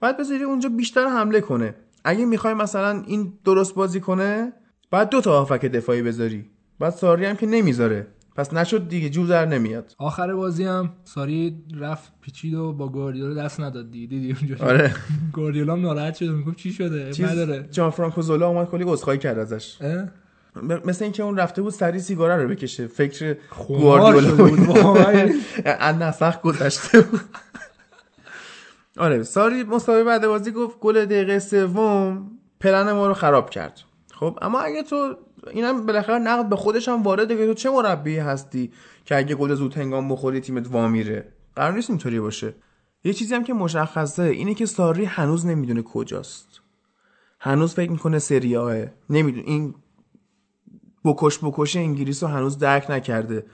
بعد 0.00 0.16
بذاری 0.16 0.42
اونجا 0.42 0.68
بیشتر 0.68 1.06
حمله 1.06 1.40
کنه. 1.40 1.74
اگه 2.04 2.24
می‌خوای 2.24 2.54
مثلا 2.54 3.02
این 3.06 3.32
درست 3.44 3.74
بازی 3.74 4.00
کنه 4.00 4.52
بعد 4.90 5.08
دو 5.08 5.20
تا 5.20 5.40
آفک 5.40 5.64
دفاعی 5.64 6.02
بذاری. 6.02 6.50
بعد 6.78 6.92
ساری 6.92 7.24
هم 7.24 7.36
که 7.36 7.46
نمی‌ذاره. 7.46 8.06
پس 8.36 8.54
نشد 8.54 8.88
دیگه 8.88 9.10
جو 9.10 9.26
در 9.26 9.46
نمیاد. 9.46 9.94
آخر 9.98 10.34
بازی 10.34 10.64
هم 10.64 10.90
ساری 11.04 11.56
رفت 11.78 12.12
پیچید 12.20 12.54
و 12.54 12.72
با 12.72 12.88
گواردیولا 12.88 13.42
دست 13.44 13.60
نداد 13.60 13.90
دیدی 13.90 14.20
دیدی 14.20 14.34
اونجا 14.40 14.66
آره. 14.66 14.94
گواردیولا 15.34 15.76
ناراحت 15.76 16.14
شد. 16.14 16.24
می‌گفت 16.24 16.56
چی 16.56 16.72
شده؟ 16.72 17.10
نداره. 17.20 17.68
جان 17.70 17.90
فرانکو 17.90 18.22
زولا 18.22 18.48
اومد 18.48 18.68
کلی 18.68 18.84
عذرخواهی 18.86 19.18
کرد 19.18 19.38
ازش. 19.38 19.78
مثل 20.84 21.04
اینکه 21.04 21.22
اون 21.22 21.36
رفته 21.36 21.62
بود 21.62 21.72
سری 21.72 22.00
سیگاره 22.00 22.42
رو 22.42 22.48
بکشه. 22.48 22.86
فکر 22.86 23.36
گواردیولا 23.68 24.34
بود. 24.34 24.58
ان 25.64 25.98
نسخ 26.02 26.40
گذشته 26.40 27.00
بود. 27.00 27.20
آره 28.98 29.22
ساری 29.22 29.64
مسابقه 29.64 30.04
بعد 30.04 30.26
بازی 30.26 30.50
گفت 30.50 30.78
گل 30.80 31.04
دقیقه 31.04 31.38
سوم 31.38 32.30
پلن 32.60 32.92
ما 32.92 33.06
رو 33.06 33.14
خراب 33.14 33.50
کرد. 33.50 33.80
خب 34.12 34.38
اما 34.42 34.60
اگه 34.60 34.82
تو 34.82 35.16
اینم 35.50 35.86
بالاخره 35.86 36.18
نقد 36.18 36.48
به 36.48 36.56
خودش 36.56 36.88
هم 36.88 37.02
وارده 37.02 37.36
که 37.36 37.46
تو 37.46 37.54
چه 37.54 37.70
مربی 37.70 38.16
هستی 38.16 38.72
که 39.04 39.16
اگه 39.16 39.34
گل 39.34 39.54
زود 39.54 39.74
هنگام 39.74 40.08
بخوری 40.08 40.40
تیمت 40.40 40.68
وامیره 40.70 41.32
قرار 41.56 41.72
نیست 41.72 41.90
اینطوری 41.90 42.20
باشه. 42.20 42.54
یه 43.04 43.12
چیزی 43.12 43.34
هم 43.34 43.44
که 43.44 43.52
مشخصه 43.52 44.22
اینه 44.22 44.54
که 44.54 44.66
ساری 44.66 45.04
هنوز 45.04 45.46
نمی‌دونه 45.46 45.82
کجاست. 45.82 46.60
هنوز 47.40 47.74
فکر 47.74 47.90
می‌کنه 47.90 48.18
سریاه 48.18 48.86
نمی‌دونه 49.10 49.44
این 49.46 49.74
بکش 51.04 51.38
بکش 51.42 51.76
انگلیس 51.76 52.22
رو 52.22 52.28
هنوز 52.28 52.58
درک 52.58 52.90
نکرده. 52.90 53.46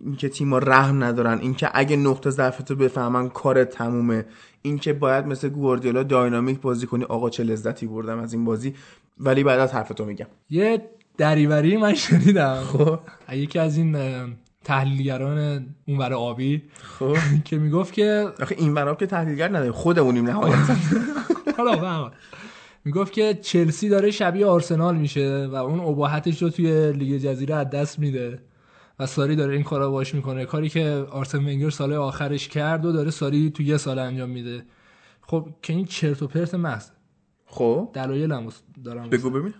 اینکه 0.00 0.28
تیما 0.28 0.58
رحم 0.58 1.04
ندارن. 1.04 1.38
اینکه 1.38 1.70
اگه 1.74 1.96
نقطه 1.96 2.30
ضعفتو 2.30 2.74
بفهمن 2.76 3.28
کار 3.28 3.64
تمومه. 3.64 4.26
اینکه 4.62 4.92
باید 4.92 5.26
مثل 5.26 5.48
گواردیولا 5.48 6.02
داینامیک 6.02 6.60
بازی 6.60 6.86
کنی. 6.86 7.04
آقا 7.04 7.30
چه 7.30 7.42
لذتی 7.42 7.86
بردم 7.86 8.18
از 8.18 8.32
این 8.32 8.44
بازی. 8.44 8.74
ولی 9.18 9.44
بعد 9.44 9.60
از 9.60 9.72
حرفتو 9.72 10.04
میگم. 10.04 10.26
یه 10.50 10.90
دریوری 11.18 11.76
من 11.76 11.94
شنیدم. 11.94 12.60
خب. 12.64 12.98
یکی 13.32 13.58
از 13.58 13.76
این 13.76 13.96
تحلیلگران 14.64 15.66
اونور 15.88 16.12
آبی. 16.12 16.62
خب. 16.82 17.16
که 17.44 17.58
می‌گفت 17.58 17.92
که 17.92 18.28
آخه 18.42 18.54
این 18.58 18.74
براب 18.74 18.98
که 18.98 19.06
تحلیلگر 19.06 19.48
نداره 19.48 19.72
خودمونیم 19.72 20.26
نهایتا 20.26 20.76
حالا 21.56 22.10
می‌گفت 22.84 23.12
که 23.12 23.34
چلسی 23.42 23.88
داره 23.88 24.10
شبیه 24.10 24.46
آرسنال 24.46 24.96
میشه 24.96 25.48
و 25.52 25.54
اون 25.54 25.80
اباحتش 25.80 26.42
رو 26.42 26.50
توی 26.50 26.92
لیگ 26.92 27.20
جزیره 27.22 27.54
از 27.54 27.70
دست 27.70 27.98
میده 27.98 28.38
و 28.98 29.06
ساری 29.06 29.36
داره 29.36 29.54
این 29.54 29.62
کارا 29.62 29.90
باش 29.90 30.14
می‌کنه. 30.14 30.44
کاری 30.44 30.68
که 30.68 31.06
آرسن 31.10 31.38
ونگر 31.38 31.70
سال 31.70 31.92
آخرش 31.92 32.48
کرد 32.48 32.84
و 32.84 32.92
داره 32.92 33.10
ساری 33.10 33.50
توی 33.50 33.66
یه 33.66 33.76
سال 33.76 33.98
انجام 33.98 34.30
میده. 34.30 34.62
خب 35.20 35.48
که 35.62 35.72
این 35.72 35.84
چرت 35.84 36.22
و 36.22 36.26
پرت 36.26 36.54
محض 36.54 36.90
خب. 37.46 37.90
دلایل 37.92 38.50
دارم 38.84 39.10
بگو 39.10 39.30
ببین. 39.30 39.54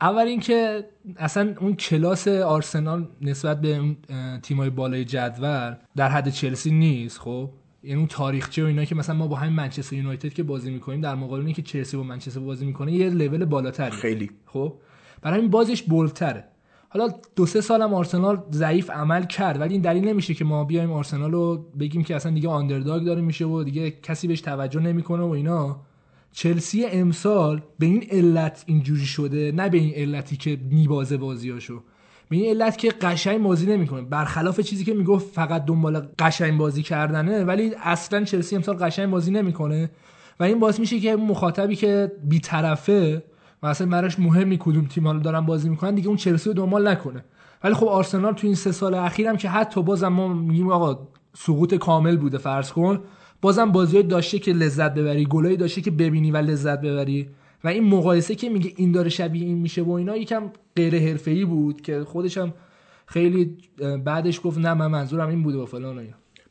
اول 0.00 0.22
اینکه 0.22 0.84
اصلا 1.16 1.54
اون 1.60 1.76
کلاس 1.76 2.28
آرسنال 2.28 3.08
نسبت 3.20 3.60
به 3.60 3.76
اون 3.76 3.96
تیمای 4.42 4.70
بالای 4.70 5.04
جدول 5.04 5.74
در 5.96 6.08
حد 6.08 6.28
چلسی 6.28 6.70
نیست 6.70 7.18
خب؟ 7.18 7.50
یعنی 7.82 7.98
اون 7.98 8.06
تاریخچه 8.06 8.64
و 8.64 8.66
اینا 8.66 8.84
که 8.84 8.94
مثلا 8.94 9.16
ما 9.16 9.26
با 9.26 9.36
همین 9.36 9.52
منچستر 9.52 9.96
یونایتد 9.96 10.32
که 10.32 10.42
بازی 10.42 10.70
می‌کنیم 10.70 11.00
در 11.00 11.14
مقابل 11.14 11.52
که 11.52 11.62
چلسی 11.62 11.96
با 11.96 12.02
منچستر 12.02 12.40
بازی 12.40 12.66
می‌کنه 12.66 12.92
یه 12.92 13.10
لول 13.10 13.44
بالاتری. 13.44 13.90
خیلی. 13.90 14.30
خب؟ 14.46 14.74
برای 15.22 15.38
همین 15.38 15.50
بازش 15.50 15.82
بولتره 15.82 16.44
حالا 16.88 17.08
دو 17.36 17.46
سه 17.46 17.60
سالم 17.60 17.94
آرسنال 17.94 18.42
ضعیف 18.52 18.90
عمل 18.90 19.24
کرد 19.24 19.60
ولی 19.60 19.72
این 19.72 19.82
دلیل 19.82 20.08
نمیشه 20.08 20.34
که 20.34 20.44
ما 20.44 20.64
بیایم 20.64 20.92
آرسنال 20.92 21.32
رو 21.32 21.66
بگیم 21.80 22.04
که 22.04 22.16
اصلا 22.16 22.32
دیگه 22.32 22.48
آندرداگ 22.48 23.04
داره 23.04 23.20
میشه 23.20 23.44
و 23.44 23.64
دیگه 23.64 23.90
کسی 23.90 24.28
بهش 24.28 24.40
توجه 24.40 24.80
نمی‌کنه 24.80 25.22
و 25.22 25.28
اینا. 25.28 25.80
چلسی 26.32 26.84
امسال 26.84 27.62
به 27.78 27.86
این 27.86 28.06
علت 28.10 28.64
اینجوری 28.66 29.06
شده 29.06 29.52
نه 29.52 29.68
به 29.68 29.78
این 29.78 29.94
علتی 29.94 30.36
که 30.36 30.58
میبازه 30.70 31.16
بازیاشو. 31.16 31.82
به 32.28 32.36
این 32.36 32.50
علت 32.50 32.78
که 32.78 32.90
قشنگ 32.90 33.42
بازی 33.42 33.66
نمی‌کنه. 33.66 34.02
برخلاف 34.02 34.60
چیزی 34.60 34.84
که 34.84 34.94
می‌گفت 34.94 35.34
فقط 35.34 35.64
دنبال 35.64 36.08
قشنگ 36.18 36.58
بازی 36.58 36.82
کردنه 36.82 37.44
ولی 37.44 37.72
اصلا 37.82 38.24
چلسی 38.24 38.56
امسال 38.56 38.76
قشنگ 38.76 39.10
بازی 39.10 39.30
نمی‌کنه. 39.30 39.90
و 40.40 40.44
این 40.44 40.58
باعث 40.58 40.80
میشه 40.80 41.00
که 41.00 41.16
مخاطبی 41.16 41.76
که 41.76 42.12
بیطرفه 42.24 43.22
و 43.62 43.66
اصلا 43.66 43.86
براش 43.86 44.18
مهمی 44.18 44.56
کدوم 44.60 44.84
تیم 44.84 45.06
حالا 45.06 45.18
دارن 45.18 45.40
بازی 45.40 45.68
می‌کنن 45.68 45.94
دیگه 45.94 46.08
اون 46.08 46.16
چلسی 46.16 46.48
رو 46.48 46.54
دنبال 46.54 46.88
نکنه. 46.88 47.24
ولی 47.64 47.74
خب 47.74 47.86
آرسنال 47.86 48.32
تو 48.32 48.46
این 48.46 48.56
سه 48.56 48.72
سال 48.72 48.94
اخیرم 48.94 49.36
که 49.36 49.48
حتی 49.48 49.82
بازم 49.82 50.08
ما 50.08 50.28
میگیم 50.28 50.70
آقا 50.70 51.08
سقوط 51.36 51.74
کامل 51.74 52.16
بوده 52.16 52.38
فرض 52.38 52.72
کن. 52.72 53.00
بازم 53.42 53.72
بازی 53.72 54.02
داشته 54.02 54.38
که 54.38 54.52
لذت 54.52 54.94
ببری 54.94 55.24
گلایی 55.24 55.56
داشته 55.56 55.80
که 55.80 55.90
ببینی 55.90 56.30
و 56.30 56.36
لذت 56.36 56.80
ببری. 56.80 57.28
و 57.64 57.68
این 57.68 57.84
مقایسه 57.84 58.34
که 58.34 58.48
میگه 58.48 58.72
این 58.76 58.92
داره 58.92 59.08
شبیه 59.08 59.46
این 59.46 59.58
میشه 59.58 59.82
و 59.82 59.90
اینا 59.90 60.16
یکم 60.16 60.50
غیر 60.76 60.98
حرفه‌ای 60.98 61.44
بود 61.44 61.80
که 61.80 62.04
خودش 62.04 62.38
هم 62.38 62.52
خیلی 63.06 63.56
بعدش 64.04 64.40
گفت 64.44 64.58
نه 64.58 64.74
من 64.74 64.86
منظورم 64.86 65.28
این 65.28 65.42
بوده 65.42 65.58
و 65.58 65.66
فلان 65.66 65.98
و 65.98 66.02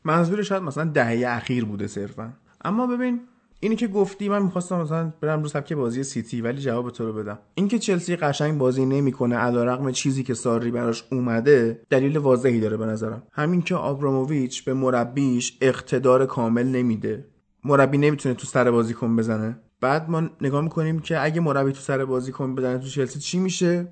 منظور 0.04 0.42
شاید 0.42 0.62
مثلا 0.62 0.84
دهه 0.84 1.24
اخیر 1.28 1.64
بوده 1.64 1.86
صرفا. 1.86 2.32
اما 2.64 2.86
ببین 2.86 3.20
اینی 3.62 3.76
که 3.76 3.88
گفتی 3.88 4.28
من 4.28 4.42
می‌خواستم 4.42 4.80
مثلا 4.80 5.12
برم 5.20 5.42
رو 5.42 5.48
سبک 5.48 5.72
بازی 5.72 6.02
سیتی 6.02 6.40
ولی 6.40 6.60
جواب 6.60 6.90
تو 6.90 7.06
رو 7.06 7.12
بدم. 7.12 7.38
اینکه 7.54 7.78
چلسی 7.78 8.16
قشنگ 8.16 8.58
بازی 8.58 8.86
نمی‌کنه 8.86 9.36
علیرغم 9.36 9.90
چیزی 9.90 10.22
که 10.22 10.34
ساری 10.34 10.70
براش 10.70 11.04
اومده 11.12 11.82
دلیل 11.90 12.16
واضحی 12.16 12.60
داره 12.60 12.76
به 12.76 12.86
نظرم. 12.86 13.22
همین 13.32 13.62
که 13.62 13.74
آبراموویچ 13.74 14.64
به 14.64 14.74
مربیش 14.74 15.58
اقتدار 15.60 16.26
کامل 16.26 16.66
نمیده. 16.66 17.24
مربی 17.64 17.98
نمی‌تونه 17.98 18.34
تو 18.34 18.46
سر 18.46 18.70
بازیکن 18.70 19.16
بزنه. 19.16 19.58
بعد 19.80 20.10
ما 20.10 20.22
نگاه 20.40 20.60
می‌کنیم 20.60 20.98
که 20.98 21.24
اگه 21.24 21.40
مربی 21.40 21.72
تو 21.72 21.80
سر 21.80 22.04
بازیکن 22.04 22.54
بزنه 22.54 22.78
تو 22.78 22.88
چلسی 22.88 23.18
چی 23.18 23.38
میشه؟ 23.38 23.88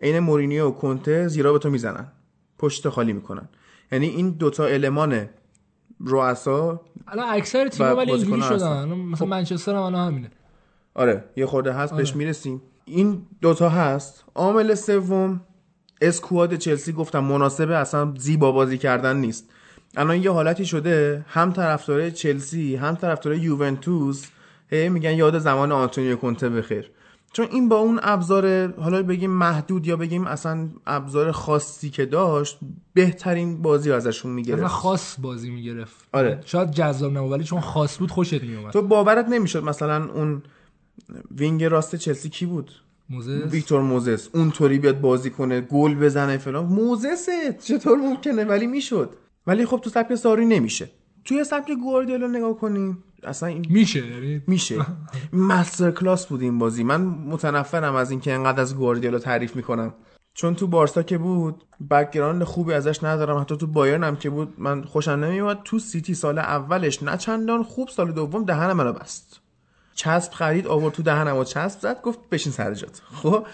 عین 0.00 0.18
مورینیو 0.18 0.68
و 0.68 0.70
کنته 0.70 1.28
زیرا 1.28 1.52
به 1.52 1.58
تو 1.58 1.70
می‌زنن. 1.70 2.12
پشت 2.58 2.88
خالی 2.88 3.12
می‌کنن. 3.12 3.48
یعنی 3.92 4.06
این 4.06 4.30
دوتا 4.30 4.64
المان 4.64 5.28
رؤسا 6.00 6.80
الان 7.12 7.26
اکثر 7.28 7.68
تیم‌ها 7.68 7.96
ولی 7.96 8.12
اینجوری 8.12 8.42
شدن. 8.42 8.88
مثلا 8.88 9.26
منچستر 9.26 9.74
هم 9.74 9.82
الان 9.82 10.08
همینه. 10.08 10.30
آره 10.94 11.24
یه 11.36 11.46
خورده 11.46 11.72
هست 11.72 11.94
بهش 11.94 12.16
می‌رسیم. 12.16 12.62
این 12.84 13.22
دوتا 13.40 13.68
هست. 13.68 14.24
عامل 14.34 14.74
سوم 14.74 15.40
اسکواد 16.00 16.54
چلسی 16.54 16.92
گفتم 16.92 17.24
مناسبه 17.24 17.76
اصلا 17.76 18.14
زیبا 18.16 18.52
بازی 18.52 18.78
کردن 18.78 19.16
نیست. 19.16 19.50
الان 19.96 20.22
یه 20.22 20.30
حالتی 20.30 20.66
شده 20.66 21.24
هم 21.28 21.52
طرفدار 21.52 22.10
چلسی 22.10 22.76
هم 22.76 22.94
طرفدار 22.94 23.34
یوونتوس 23.34 24.26
هی 24.70 24.88
میگن 24.88 25.12
یاد 25.12 25.38
زمان 25.38 25.72
آنتونیو 25.72 26.16
کونته 26.16 26.48
بخیر. 26.48 26.90
چون 27.32 27.46
این 27.50 27.68
با 27.68 27.76
اون 27.76 28.00
ابزار 28.02 28.72
حالا 28.72 29.02
بگیم 29.02 29.30
محدود 29.30 29.86
یا 29.86 29.96
بگیم 29.96 30.26
اصلا 30.26 30.68
ابزار 30.86 31.32
خاصی 31.32 31.90
که 31.90 32.06
داشت 32.06 32.58
بهترین 32.92 33.62
بازی 33.62 33.92
ازشون 33.92 34.32
می‌گرفت. 34.32 34.66
خاص 34.66 35.16
بازی 35.20 35.50
می‌گرفت. 35.50 35.96
آره. 36.12 36.40
شاید 36.44 36.70
جذاب 36.70 37.18
نبود 37.18 37.32
ولی 37.32 37.44
چون 37.44 37.60
خاص 37.60 37.98
بود 37.98 38.10
خوشت 38.10 38.42
میومد 38.42 38.72
تو 38.72 38.82
باورت 38.82 39.28
نمی‌شد 39.28 39.64
مثلا 39.64 40.10
اون 40.12 40.42
wing 41.30 41.64
راست 41.64 41.96
چلسی 41.96 42.28
کی 42.28 42.46
بود؟ 42.46 42.70
موزس. 43.10 43.52
ویکتور 43.52 43.80
موزس. 43.80 44.28
اونطوری 44.34 44.78
بیاد 44.78 45.00
بازی 45.00 45.30
کنه 45.30 45.60
گل 45.60 45.94
بزنه 45.94 46.38
فلان. 46.38 46.64
موزسه. 46.64 47.58
چطور 47.64 47.98
ممکنه؟ 47.98 48.44
ولی 48.44 48.66
می‌شد. 48.66 49.10
ولی 49.46 49.66
خب 49.66 49.80
تو 49.84 49.90
سبک 49.90 50.14
ساری 50.14 50.46
نمیشه. 50.46 50.90
توی 51.24 51.44
سبک 51.44 51.70
گواردیولا 51.70 52.26
نگاه 52.26 52.58
کنیم 52.58 53.04
اصلا 53.22 53.48
این 53.48 53.66
میشه 53.70 54.06
یعنی 54.06 54.42
میشه. 54.46 54.86
masterclass 55.32 56.26
بود 56.26 56.42
این 56.42 56.58
بازی. 56.58 56.84
من 56.84 57.00
متنفرم 57.00 57.94
از 57.94 58.10
اینکه 58.10 58.32
انقدر 58.32 58.60
از 58.60 58.76
گواردیولا 58.76 59.18
تعریف 59.18 59.56
می‌کنم. 59.56 59.94
چون 60.34 60.54
تو 60.54 60.66
بارسا 60.66 61.02
که 61.02 61.18
بود 61.18 61.64
background 61.90 62.44
خوبی 62.44 62.72
ازش 62.72 63.04
ندارم. 63.04 63.40
حتی 63.40 63.56
تو 63.56 63.66
بایرن 63.66 64.04
هم 64.04 64.16
که 64.16 64.30
بود 64.30 64.54
من 64.58 64.84
خوشم 64.84 65.10
نمیومد 65.10 65.58
تو 65.64 65.78
سیتی 65.78 66.14
سال 66.14 66.38
اولش 66.38 67.02
نه 67.02 67.16
چندان 67.16 67.62
خوب 67.62 67.88
سال 67.88 68.12
دوم 68.12 68.44
دهن 68.44 68.72
منو 68.72 68.92
بست. 68.92 69.40
چسب 69.94 70.32
خرید 70.32 70.66
آورد 70.66 70.94
تو 70.94 71.02
دهنم 71.02 71.36
و 71.36 71.44
چسب 71.44 71.80
زد 71.80 72.02
گفت 72.02 72.18
بشین 72.30 72.52
سر 72.52 72.74
جات. 72.74 73.02
خب؟ 73.14 73.46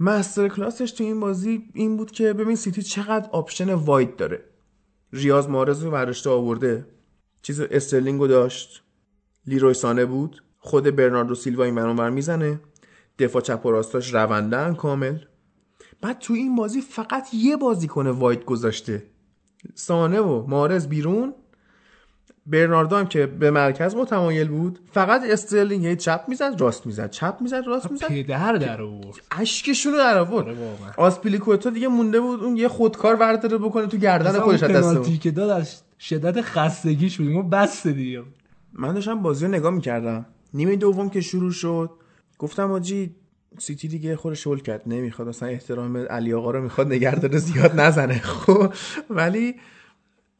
masterclass 0.00 0.48
ش 0.48 0.92
تو 0.92 1.04
این 1.04 1.20
بازی 1.20 1.62
این 1.74 1.96
بود 1.96 2.10
که 2.10 2.32
ببین 2.32 2.56
سیتی 2.56 2.82
چقدر 2.82 3.28
option 3.30 3.74
wide 3.74 4.16
داره. 4.16 4.44
ریاض 5.12 5.48
محرز 5.48 5.82
رو 5.82 5.90
برداشته 5.90 6.30
آورده. 6.30 6.86
چیز 7.42 7.60
استرلینگو 7.60 8.26
داشت. 8.26 8.81
لیروی 9.46 9.74
سانه 9.74 10.04
بود. 10.04 10.42
خود 10.58 10.96
برناردو 10.96 11.34
سیلوا 11.34 11.64
این 11.64 11.74
ور 11.74 11.86
اونور 11.86 12.10
می‌زنه. 12.10 12.60
دفاع 13.18 13.42
چپ 13.42 13.66
و 13.66 13.70
راستاش 13.70 14.14
روندن 14.14 14.74
کامل. 14.74 15.18
بعد 16.00 16.18
تو 16.18 16.34
این 16.34 16.56
بازی 16.56 16.80
فقط 16.80 17.28
یه 17.34 17.56
بازیکن 17.56 18.10
wide 18.10 18.44
گذاشته. 18.44 19.02
سانه 19.74 20.20
و 20.20 20.46
محرز 20.46 20.88
بیرون. 20.88 21.34
برناردو 22.46 22.96
هم 22.96 23.06
که 23.06 23.26
به 23.26 23.50
مرکز 23.50 23.94
متمایل 23.94 24.48
بود. 24.48 24.78
فقط 24.92 25.22
استرلینگ 25.24 25.96
چپ 25.96 26.24
می‌زد 26.28 26.54
راست 26.58 26.86
می‌زد 26.86 27.10
چپ 27.10 27.36
می‌زد 27.40 27.62
راست 27.66 27.90
می‌زد. 27.90 28.06
پدر 28.06 28.52
در 28.52 28.82
آورد. 28.82 29.20
اشکشونو 29.30 29.96
در 29.96 30.18
آورد. 30.18 30.48
آره. 30.48 30.56
آسپیلیکوتا 30.96 31.70
دیگه 31.70 31.88
مونده 31.88 32.20
بود 32.20 32.44
اون 32.44 32.56
یه 32.56 32.68
خودکار 32.68 33.16
ورداره 33.16 33.58
بکنه 33.58 33.86
تو 33.86 33.96
گردن 33.96 34.40
خودش 34.40 34.62
دست 34.62 35.20
که 35.20 35.30
داد 35.30 35.50
از 35.50 35.82
شدت 35.98 36.40
خستگیش 36.40 37.18
بود 37.18 37.28
اون 37.28 37.50
بس 37.50 37.86
دیگه. 37.86 38.22
من 38.74 38.94
داشتم 38.94 39.22
بازی 39.22 39.44
رو 39.44 39.50
نگاه 39.50 39.72
می‌کردم. 39.74 40.26
نیمه 40.54 40.76
دوم 40.76 41.10
که 41.10 41.20
شروع 41.20 41.52
شد 41.52 41.90
گفتم 42.38 42.72
آجی 42.72 43.14
سیتی 43.58 43.88
دیگه 43.88 44.16
خودش 44.16 44.44
شل 44.44 44.58
کرد 44.58 44.82
نمی‌خواد 44.86 45.28
مثلا 45.28 45.48
احترام 45.48 45.96
علی 45.96 46.32
آقا 46.32 46.50
رو 46.50 46.62
می‌خواد 46.62 46.86
نگه 46.86 47.14
داره 47.14 47.38
زیاد 47.38 47.80
نزنه. 47.80 48.18
خب 48.32 48.72
ولی 49.10 49.54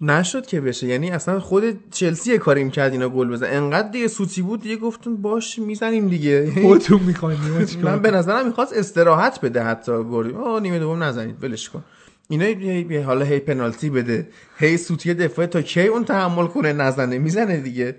نشد 0.00 0.46
که 0.46 0.60
بشه. 0.60 0.86
یعنی 0.86 1.10
اصلا 1.10 1.40
خود 1.40 1.90
چلسی 1.90 2.30
یه 2.32 2.38
کاری 2.38 2.64
می‌کرد 2.64 2.92
اینا 2.92 3.08
گل 3.08 3.28
بزن 3.28 3.46
انقدر 3.50 3.88
دیگه 3.88 4.08
سوتی 4.08 4.42
بود 4.42 4.62
دیگه 4.62 4.76
گفتون 4.76 5.16
باش 5.16 5.58
می‌زنیم 5.58 6.08
دیگه. 6.08 6.62
خودتون 6.62 7.02
می‌خواین 7.02 7.38
من 7.82 8.02
به 8.02 8.10
نظرم 8.10 8.46
می‌خواست 8.46 8.72
استراحت 8.72 9.40
بده 9.40 9.62
حتی. 9.62 9.92
گل 9.92 10.32
نیمه 10.62 10.78
دوم 10.78 11.02
نزنید 11.02 11.44
ولش 11.44 11.70
کن. 11.70 11.84
اینا 12.28 13.02
حالا 13.04 13.24
هی 13.24 13.38
پنالتی 13.38 13.90
بده. 13.90 14.28
هی 14.58 14.76
سوتی 14.76 15.14
دفاع 15.14 15.46
تا 15.46 15.62
کی 15.62 15.86
اون 15.86 16.04
تحمل 16.04 16.46
کنه 16.46 16.72
نزنه؟ 16.72 17.18
می‌زنه 17.18 17.56
دیگه. 17.56 17.96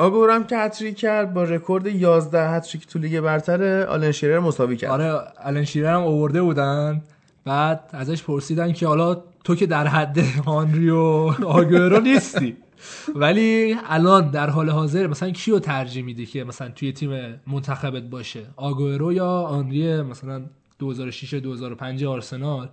آگورم 0.00 0.44
که 0.44 0.58
هتریک 0.58 0.96
کرد 0.96 1.34
با 1.34 1.44
رکورد 1.44 1.86
11 1.86 2.50
هتریک 2.50 2.86
تو 2.86 2.98
لیگ 2.98 3.20
برتر 3.20 3.86
آلن 3.86 4.12
شیرر 4.12 4.38
مساوی 4.38 4.76
کرد. 4.76 4.90
آره 4.90 5.22
الان 5.38 5.64
شیرر 5.64 5.94
هم 5.94 6.02
آورده 6.02 6.42
بودن. 6.42 7.02
بعد 7.44 7.90
ازش 7.92 8.22
پرسیدن 8.22 8.72
که 8.72 8.86
حالا 8.86 9.22
تو 9.44 9.54
که 9.54 9.66
در 9.66 9.86
حد 9.86 10.18
آنری 10.46 10.90
و 10.90 10.96
آگورو 11.46 12.00
نیستی. 12.00 12.56
ولی 13.14 13.76
الان 13.88 14.30
در 14.30 14.50
حال 14.50 14.70
حاضر 14.70 15.06
مثلا 15.06 15.30
کیو 15.30 15.58
ترجیح 15.58 16.04
میدی 16.04 16.26
که 16.26 16.44
مثلا 16.44 16.68
توی 16.68 16.92
تیم 16.92 17.40
منتخبت 17.46 18.02
باشه؟ 18.02 18.40
آگورو 18.56 19.12
یا 19.12 19.40
آنری 19.40 20.02
مثلا 20.02 20.42
2006 20.78 21.34
2005 21.34 22.04
آرسنال؟ 22.04 22.68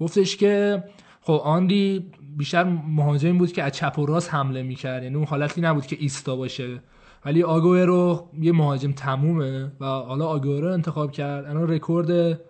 گفتش 0.00 0.36
که 0.36 0.84
خب 1.24 1.40
آنری 1.44 2.10
بیشتر 2.36 2.64
مهاجمی 2.64 3.38
بود 3.38 3.52
که 3.52 3.62
از 3.62 3.72
چپ 3.72 3.98
و 3.98 4.06
راست 4.06 4.34
حمله 4.34 4.62
می‌کرد. 4.62 5.02
یعنی 5.02 5.16
اون 5.16 5.24
حالتی 5.26 5.60
نبود 5.60 5.86
که 5.86 5.96
ایستا 6.00 6.36
باشه. 6.36 6.80
ولی 7.24 7.42
آگوئرو 7.42 8.28
یه 8.40 8.52
مهاجم 8.52 8.92
تمومه 8.92 9.72
و 9.80 9.84
حالا 9.84 10.26
آگوئرو 10.26 10.66
رو 10.66 10.72
انتخاب 10.72 11.12
کرد. 11.12 11.44
الان 11.44 11.68
رکورد 11.68 12.40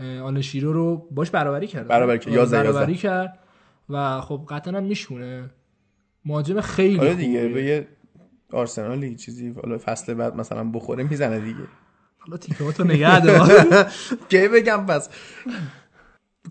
آلن 0.00 0.40
شیررو 0.40 0.72
رو 0.72 1.08
باش 1.10 1.30
برابری 1.30 1.66
کرد. 1.66 1.88
برابری 1.88 2.18
کرد. 2.18 2.28
آره، 2.28 2.36
یازده، 2.36 2.62
برابری 2.62 2.92
یازده. 2.92 3.08
کرد 3.08 3.38
و 3.90 4.20
خب 4.20 4.46
قطعا 4.48 4.76
هم 4.76 4.84
میشونه. 4.84 5.50
مهاجم 6.24 6.60
خیلی 6.60 6.98
آره 6.98 7.14
دیگه. 7.14 7.48
به 7.48 7.64
یه 7.64 7.88
آرسنالی 8.52 9.16
چیزی 9.16 9.54
حالا 9.62 9.78
فصل 9.78 10.14
بعد 10.14 10.36
مثلا 10.36 10.64
بخوره 10.64 11.04
می‌زنه 11.04 11.40
دیگه. 11.40 11.64
حالا 12.18 12.36
تیکاتو 12.36 12.84
نگه 12.84 13.20
دار. 13.20 13.86
کی 14.30 14.48
بگم 14.48 14.86
پس؟ 14.86 15.08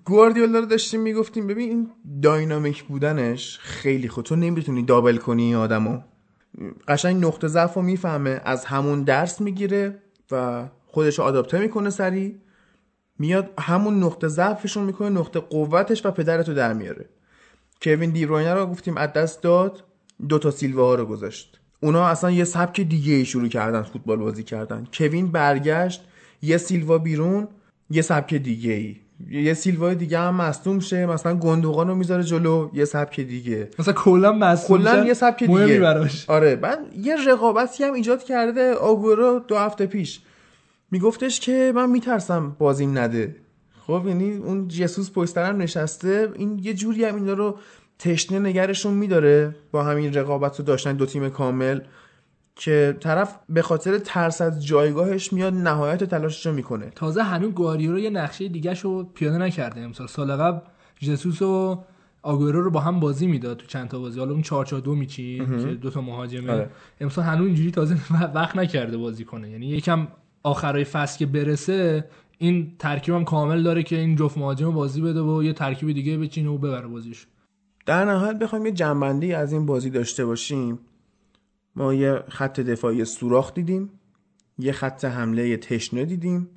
گواردیولا 0.06 0.60
رو 0.60 0.66
داشتیم 0.66 1.02
می‌گفتیم 1.02 1.48
ببین 1.48 1.70
این 1.70 1.90
داینامیک 2.22 2.84
بودنش 2.84 3.60
خیلی 3.62 4.10
خوب. 4.10 4.24
تو 4.24 4.36
نمی‌تونی 4.36 4.84
دابل 4.84 5.18
کنی 5.18 5.44
این 5.44 5.56
آدمو. 5.56 6.00
قشنگ 6.88 7.26
نقطه 7.26 7.48
ضعف 7.48 7.74
رو 7.74 7.82
می‌فهمه 7.82 8.42
از 8.44 8.66
همون 8.66 9.04
درس 9.04 9.42
می‌گیره 9.42 10.02
و 10.32 10.68
خودش 10.88 11.20
رو 11.20 11.26
آداپته 11.26 11.60
می‌کنه 11.60 11.90
سریع. 11.90 12.36
میاد 13.20 13.50
همون 13.60 14.04
نقطه 14.04 14.28
ضعفشون 14.28 14.84
می‌کنه 14.84 15.10
نقطه 15.10 15.40
قوتش 15.40 16.06
و 16.06 16.12
پدرتو 16.12 16.54
در 16.54 16.74
میاره. 16.74 17.10
کوین 17.82 18.10
دیبروینه 18.10 18.54
رو 18.54 18.66
گفتیم 18.66 18.98
از 18.98 19.14
دست 19.14 19.42
داد 19.44 19.84
دو 20.30 20.40
تا 20.40 20.52
سیلوا 20.52 20.86
ها 20.86 20.96
رو 20.96 21.06
گذاشت. 21.06 21.60
اونا 21.80 22.08
اصلا 22.08 22.32
یه 22.32 22.44
سبک 22.44 22.82
دیگه 22.82 23.14
ای 23.14 23.26
شروع 23.26 23.48
کردن 23.48 23.82
فوتبال 23.82 24.18
بازی 24.18 24.44
کردن. 24.44 24.88
کوین 24.94 25.32
برگشت 25.32 26.08
یه 26.42 26.58
سیلوا 26.58 26.98
بیرون 26.98 27.48
یه 27.90 28.02
سبک 28.02 28.34
دیگه 28.34 28.74
ای. 28.74 28.98
یه 29.30 29.54
سیلوا 29.54 29.94
دیگه 29.94 30.20
هم 30.20 30.36
مصدوم 30.36 30.80
شه. 30.80 31.06
مثلا 31.06 31.36
گندوقان 31.36 31.88
رو 31.88 31.96
می‌ذاره 31.96 32.24
جلو 32.24 32.70
یه 32.74 32.86
سبک 32.86 33.20
دیگه. 33.20 33.70
مثلا 33.80 33.94
کلا 33.94 34.32
مسئول 34.32 34.82
کلا 34.82 35.06
یه 35.06 35.14
سبک 35.14 35.44
دیگه. 35.44 35.80
براش. 35.80 36.30
آره 36.30 36.56
بعد 36.56 36.80
یه 36.98 37.16
رقابتی 37.28 37.84
هم 37.84 37.94
ایجاد 37.94 38.24
کرده 38.24 38.74
آگورو 38.74 39.40
دو 39.48 39.58
هفته 39.58 39.86
پیش. 39.86 40.22
میگفتش 40.92 41.40
که 41.40 41.72
من 41.76 41.90
میترسم 41.90 42.56
بازیم 42.60 42.98
نده. 42.98 43.36
خب 43.88 44.04
یعنی 44.08 44.34
اون 44.34 44.68
جسوس 44.68 45.12
پشت 45.12 45.32
سرم 45.32 45.62
نشسته. 45.62 46.30
این 46.36 46.60
یه 46.64 46.74
جوری 46.74 47.06
هم 47.06 47.16
اینا 47.16 47.34
رو 47.34 47.58
تشنه 48.00 48.40
نگرشون 48.40 48.94
میداره 48.94 49.56
با 49.72 49.84
همین 49.84 50.14
رقابت 50.14 50.60
رو 50.60 50.66
داشتن 50.66 50.94
دو 50.94 51.06
تیم 51.06 51.30
کامل. 51.30 51.80
که 52.56 52.98
طرف 53.00 53.40
به 53.50 53.62
خاطر 53.62 53.98
ترس 53.98 54.42
از 54.42 54.66
جایگاهش 54.66 55.34
میاد 55.34 55.54
نهایت 55.54 56.04
تلاشش 56.04 56.46
رو 56.46 56.54
می‌کنه. 56.54 56.90
تازه 56.96 57.24
هنوز 57.24 57.54
گواردیولا 57.54 58.00
یه 58.00 58.10
نقشه 58.10 58.48
دیگه 58.48 58.74
رو 58.74 59.04
پیاده 59.04 59.38
نکرده 59.38 59.82
امسال. 59.82 60.08
سال 60.08 60.32
قبل 60.32 60.60
جسوس 61.00 61.42
و 61.42 61.84
آگورو 62.24 62.62
رو 62.62 62.72
با 62.72 62.80
هم 62.80 63.00
بازی 63.00 63.28
می‌داد 63.28 63.58
تو 63.58 63.68
چند 63.68 63.88
تا 63.88 64.00
بازی. 64.00 64.20
حالا 64.20 64.32
اون 64.32 64.42
4 64.42 64.66
4 64.66 64.82
2 64.82 64.96
میچین 64.96 65.58
که 65.60 65.74
دو 65.74 65.90
تا 65.90 66.02
مهاجمه. 66.02 66.52
آره. 66.52 66.70
امسال 67.02 67.26
هنوز 67.26 67.48
اینجوری 67.48 67.72
تازه 67.72 67.96
وقت 68.36 68.56
نکرده 68.56 68.98
بازی 68.98 69.26
کنه. 69.26 69.50
یعنی 69.50 69.68
یکم 69.68 70.08
آخرای 70.44 70.84
فصل 70.84 71.20
که 71.20 71.26
برسه 71.26 72.06
این 72.38 72.72
ترکیب 72.80 73.16
هم 73.16 73.26
کامل 73.26 73.64
داره 73.64 73.84
که 73.84 74.00
این 74.00 74.16
جفت 74.16 74.38
مهاجم 74.38 74.72
بازی 74.72 75.02
بده 75.02 75.22
و 75.22 75.44
یه 75.44 75.54
ترکیب 75.54 75.92
دیگه 75.92 76.18
بچینه 76.18 76.50
و 76.50 76.58
ببره 76.58 76.88
بازیش. 76.88 77.28
در 77.86 78.06
نهایت 78.06 78.40
بخوایم 78.40 78.66
یه 78.66 78.72
جنبندی 78.72 79.34
از 79.34 79.54
این 79.54 79.66
بازی 79.66 79.90
داشته 79.90 80.26
باشیم. 80.26 80.80
ما 81.76 81.94
یه 81.94 82.24
خط 82.28 82.60
دفاعی 82.60 83.06
سوراخ 83.06 83.54
دیدیم 83.54 83.90
یه 84.60 84.72
خط 84.72 85.06
حمله 85.06 85.58
تشنه 85.58 86.06
دیدیم 86.06 86.50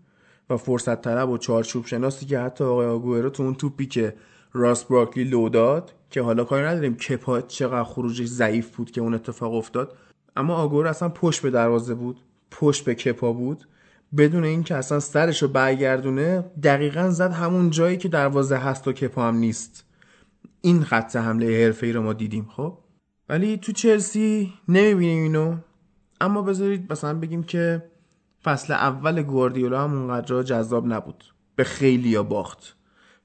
و 0.50 0.56
فرصت 0.56 1.02
طلب 1.02 1.30
و 1.30 1.38
چارچوب 1.38 1.86
شناسی 1.86 2.26
که 2.26 2.38
حتی 2.38 2.64
آقای 2.64 2.86
آگوئرو 2.86 3.30
تو 3.30 3.42
اون 3.42 3.54
توپی 3.54 3.86
که 3.86 4.14
راس 4.52 4.84
براکلی 4.84 5.24
لو 5.24 5.48
داد 5.48 5.92
که 6.10 6.22
حالا 6.22 6.44
کاری 6.44 6.66
نداریم 6.66 6.96
کپا 6.96 7.40
چقدر 7.40 7.84
خروجش 7.84 8.26
ضعیف 8.26 8.76
بود 8.76 8.90
که 8.90 9.00
اون 9.00 9.14
اتفاق 9.14 9.54
افتاد. 9.54 9.96
اما 10.36 10.54
آگوئرو 10.54 10.88
اصلا 10.88 11.08
پشت 11.08 11.42
به 11.42 11.50
دروازه 11.50 11.94
بود 11.94 12.20
پشت 12.50 12.84
به 12.84 12.94
کپا 12.94 13.32
بود. 13.32 13.68
بدون 14.16 14.44
اینکه 14.44 14.74
اصلا 14.74 15.00
سرش 15.00 15.42
رو 15.42 15.48
برگردونه 15.48 16.44
دقیقا 16.62 17.10
زد 17.10 17.32
همون 17.32 17.70
جایی 17.70 17.96
که 17.96 18.08
دروازه 18.08 18.56
هست 18.56 18.88
و 18.88 18.92
کپا 18.92 19.28
هم 19.28 19.36
نیست. 19.36 19.84
این 20.60 20.82
خط 20.82 21.16
حمله 21.16 21.64
حرفه‌ای 21.64 21.92
رو 21.92 22.02
ما 22.02 22.12
دیدیم 22.12 22.48
خب؟ 22.56 22.78
ولی 23.28 23.56
تو 23.56 23.72
چلسی 23.72 24.52
نمی‌بینیم 24.68 25.22
اینو. 25.22 25.56
اما 26.20 26.42
بذارید 26.42 26.92
مثلا 26.92 27.14
بگیم 27.14 27.42
که 27.42 27.82
فصل 28.44 28.72
اول 28.72 29.22
گواردیولا 29.22 29.84
هم 29.84 29.92
اونقدر 29.92 30.42
جذاب 30.42 30.86
نبود. 30.86 31.24
به 31.56 31.64
خیلی 31.64 32.08
یا 32.08 32.22
باخت. 32.22 32.76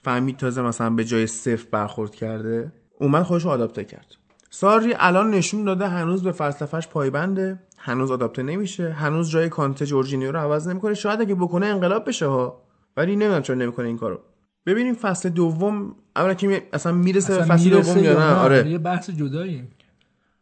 فهمید 0.03 0.37
تازه 0.37 0.61
مثلا 0.61 0.89
به 0.89 1.05
جای 1.05 1.27
صفر 1.27 1.67
برخورد 1.71 2.15
کرده. 2.15 2.71
اومد 2.99 3.23
خودش 3.23 3.43
رو 3.43 3.49
آداپته 3.49 3.83
کرد. 3.83 4.15
ساری 4.49 4.93
الان 4.99 5.31
نشون 5.31 5.63
داده 5.63 5.87
هنوز 5.87 6.23
به 6.23 6.31
فلسفهش 6.31 6.87
پایبنده. 6.87 7.59
هنوز 7.77 8.11
آداپته 8.11 8.43
نمیشه. 8.43 8.91
هنوز 8.91 9.29
جای 9.29 9.49
کانته 9.49 9.85
جورجینیو 9.85 10.31
رو 10.31 10.39
عوض 10.39 10.67
نمی‌کنه. 10.67 10.93
شاید 10.93 11.21
اگه 11.21 11.35
بکنه 11.35 11.65
انقلاب 11.65 12.07
بشه 12.07 12.25
ها. 12.25 12.61
ولی 12.97 13.15
نمی‌دونم 13.15 13.41
چرا 13.41 13.55
نمی‌کنه 13.55 13.87
این 13.87 13.97
کارو. 13.97 14.19
ببینیم 14.65 14.93
فصل 14.93 15.29
دوم. 15.29 15.95
اولا 16.15 16.33
که 16.33 16.67
اصلا 16.73 16.91
می‌رسه 16.91 17.37
به 17.37 17.43
فصل 17.43 17.69
دوم 17.69 18.03
یا 18.03 18.13
نه؟ 18.13 18.35
آره. 18.35 18.69
یه 18.69 18.77
بحث 18.77 19.09
جدایی 19.09 19.67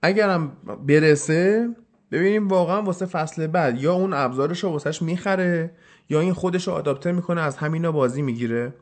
اگرم 0.08 0.52
برسه 0.88 1.70
ببینیم 2.12 2.48
واقعا 2.48 2.82
واسه 2.82 3.06
فصل 3.06 3.48
بعد 3.48 3.82
یا 3.82 3.93
اون 3.93 4.13
ابزارش 4.13 4.63
رو 4.63 4.70
واسهش 4.70 5.02
می‌خره 5.02 5.72
یا 6.10 6.20
این 6.20 6.34
خودش 6.34 6.67
رو 6.67 6.74
آداپته 6.74 7.12
می‌کنه 7.12 7.41
از 7.41 7.58
همینا 7.58 7.91
بازی 7.91 8.22
می‌گیره. 8.22 8.74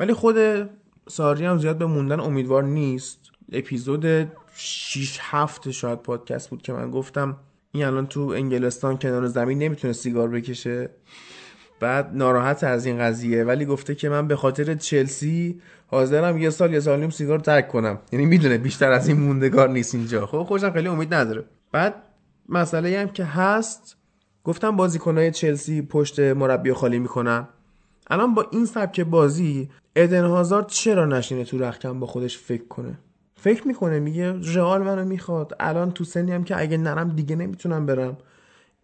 ولی 0.00 0.12
خود 0.12 0.36
ساری 1.08 1.44
هم 1.44 1.58
زیاد 1.58 1.78
به 1.78 1.86
موندن 1.86 2.20
امیدوار 2.20 2.62
نیست. 2.62 3.18
اپیزود 3.52 4.06
6 4.54 5.18
هفت 5.20 5.70
شاید 5.70 5.98
پادکست 5.98 6.50
بود 6.50 6.62
که 6.62 6.72
من 6.72 6.90
گفتم. 6.90 7.36
این 7.72 7.84
الان 7.84 8.06
تو 8.06 8.20
انگلستان 8.20 8.98
کنار 8.98 9.26
زمین 9.26 9.58
نمی‌تونه 9.58 9.92
سیگار 9.92 10.28
بکشه. 10.28 10.90
بعد 11.80 12.10
ناراحت 12.14 12.64
از 12.64 12.86
این 12.86 12.98
قضیه 12.98 13.44
ولی 13.44 13.64
گفته 13.66 13.94
که 13.94 14.08
من 14.08 14.28
به 14.28 14.36
خاطر 14.36 14.74
چلسی 14.74 15.60
حاضرم 15.86 16.38
یه 16.38 16.50
سال 16.50 16.72
یه 16.72 16.80
سال 16.80 17.00
نیم 17.00 17.10
سیگار 17.10 17.38
ترک 17.38 17.68
کنم. 17.68 17.98
یعنی 18.12 18.26
می‌دونه 18.26 18.58
بیشتر 18.58 18.92
از 18.92 19.08
این 19.08 19.20
موندگار 19.20 19.68
نیست 19.68 19.94
اینجا. 19.94 20.26
خب 20.26 20.42
خوشم 20.42 20.70
خیلی 20.70 20.88
امید 20.88 21.14
نداره. 21.14 21.44
بعد 21.72 21.94
مسئله 22.48 23.00
هم 23.00 23.08
که 23.08 23.24
هست 23.24 23.96
گفتم 24.44 24.76
بازیکنهای 24.76 25.30
چلسی 25.30 25.82
پشت 25.82 26.20
مربی 26.20 26.72
خالی 26.72 26.98
می‌کنن. 26.98 27.48
الان 28.10 28.34
با 28.34 28.46
این 28.50 28.66
سبک 28.66 29.00
بازی 29.00 29.70
ادن 29.96 30.24
هازارد 30.24 30.66
چرا 30.66 31.06
نشینه 31.06 31.44
تو 31.44 31.58
رخکن 31.58 32.00
با 32.00 32.06
خودش 32.06 32.38
فکر 32.38 32.68
کنه؟ 32.68 32.98
فکر 33.34 33.68
می‌کنه 33.68 34.00
میگه 34.00 34.32
رئال 34.54 34.82
منو 34.82 35.04
می‌خواد. 35.04 35.56
الان 35.60 35.90
تو 35.90 36.04
سنی 36.04 36.32
هم 36.32 36.44
که 36.44 36.60
اگه 36.60 36.76
نرم 36.76 37.08
دیگه 37.08 37.36
نمی‌تونم 37.36 37.86
برم. 37.86 38.16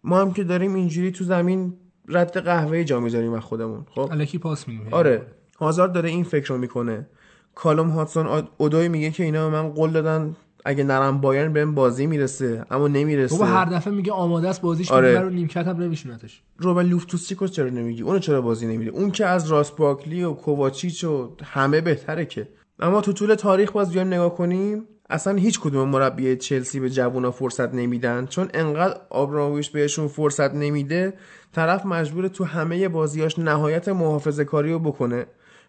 ما 0.03 0.21
هم 0.21 0.33
که 0.33 0.43
داریم 0.43 0.75
اینجوری 0.75 1.11
تو 1.11 1.23
زمین 1.23 1.73
رد 2.07 2.37
قهوه 2.37 2.83
جا 2.83 2.99
می‌ذاریم 2.99 3.33
از 3.33 3.43
خودمون 3.43 3.85
خب؟ 3.95 4.09
الکی 4.11 4.37
پاس 4.37 4.67
میدیم. 4.67 4.87
آره. 4.91 5.21
هازارد 5.59 5.93
داره 5.93 6.09
این 6.09 6.23
فکر 6.23 6.47
رو 6.47 6.57
می‌کنه. 6.57 7.07
کالوم 7.55 7.89
هاتسون 7.89 8.47
اودوی 8.57 8.89
میگه 8.89 9.11
که 9.11 9.23
اینا 9.23 9.49
من 9.49 9.69
قول 9.69 9.91
دادن 9.91 10.35
اگه 10.65 10.83
نرم 10.83 11.21
بایرن 11.21 11.53
بهم 11.53 11.75
بازی 11.75 12.07
می‌رسه 12.07 12.65
اما 12.71 12.87
نمی‌رسه. 12.87 13.37
بابا 13.37 13.45
هر 13.45 13.65
دفعه 13.65 13.93
میگه 13.93 14.11
آماده 14.11 14.49
است 14.49 14.61
بازیش 14.61 14.91
آره. 14.91 15.19
رو 15.19 15.29
نیمکت 15.29 15.67
هم 15.67 15.77
نمیشونتش 15.77 16.41
روبن 16.57 16.85
لوفتوسچیکو 16.85 17.47
چرا 17.47 17.69
نمیگی؟ 17.69 18.01
اونو 18.01 18.19
چرا 18.19 18.41
بازی 18.41 18.67
نمیده؟ 18.67 18.91
اون 18.91 19.11
که 19.11 19.25
از 19.25 19.51
راس 19.51 19.71
باکلی 19.71 20.23
و 20.23 20.33
کوواچیچ 20.33 21.03
و 21.03 21.35
همه 21.43 21.81
بهتره 21.81 22.25
که. 22.25 22.47
اما 22.79 23.01
تو 23.01 23.13
طول 23.13 23.35
تاریخ 23.35 23.71
باز 23.71 23.91
بیایم 23.91 24.07
نگاه 24.07 24.35
کنیم 24.35 24.83
اصلا 25.09 25.35
هیچ 25.35 25.59
کدوم 25.59 25.89
مربی 25.89 26.35
چلسی 26.35 26.79
به 26.79 26.89
جوونا 26.89 27.31
فرصت 27.31 27.73
نمیدن. 27.73 28.25
چون 28.25 28.47
انقدر 28.53 28.97
آبرامویش 29.09 29.69
بهشون 29.69 30.07
فرصت 30.07 30.53
نمیده 30.53 31.13
طرف 31.53 31.85
مجبور 31.85 32.27
تو 32.27 32.43
همه 32.43 32.87
بازیاش 32.87 33.39
نهایت 33.39 33.89
محافظه 33.89 34.45
کاری 34.45 34.71
رو 34.71 34.79
بکنه 34.79 35.25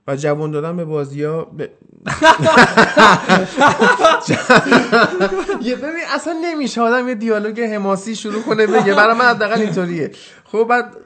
و 0.06 0.16
جوان 0.16 0.50
دادن 0.50 0.76
به 0.76 0.84
بازی 0.84 1.24
ها. 1.24 1.50
یه 5.62 5.76
ببین 5.76 6.04
اصلا 6.14 6.36
نمیشه 6.42 6.80
آدم 6.80 7.08
یه 7.08 7.14
دیالوگ 7.14 7.60
حماسی 7.60 8.16
شروع 8.16 8.42
کنه 8.42 8.66
بگه 8.66 8.94
برای 8.94 9.16
من 9.16 9.24
حداقل 9.24 9.60
اینطوریه 9.60 10.10
خب 10.44 10.64
بعد 10.64 10.96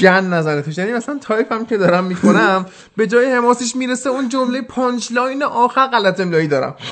گند 0.00 0.24
نزنه 0.24 0.62
توش 0.62 0.78
یعنی 0.78 0.92
مثلا 0.92 1.18
تایپ 1.18 1.52
هم 1.52 1.66
که 1.66 1.76
دارم 1.76 2.04
می‌کنم 2.04 2.66
به 2.96 3.06
جای 3.06 3.32
حماسیش 3.32 3.76
می‌رسه 3.76 4.10
اون 4.10 4.28
جمله 4.28 4.62
punchline 4.62 5.42
آخر 5.42 5.86
غلط 5.86 6.20
املایی 6.20 6.48
دارم 6.48 6.74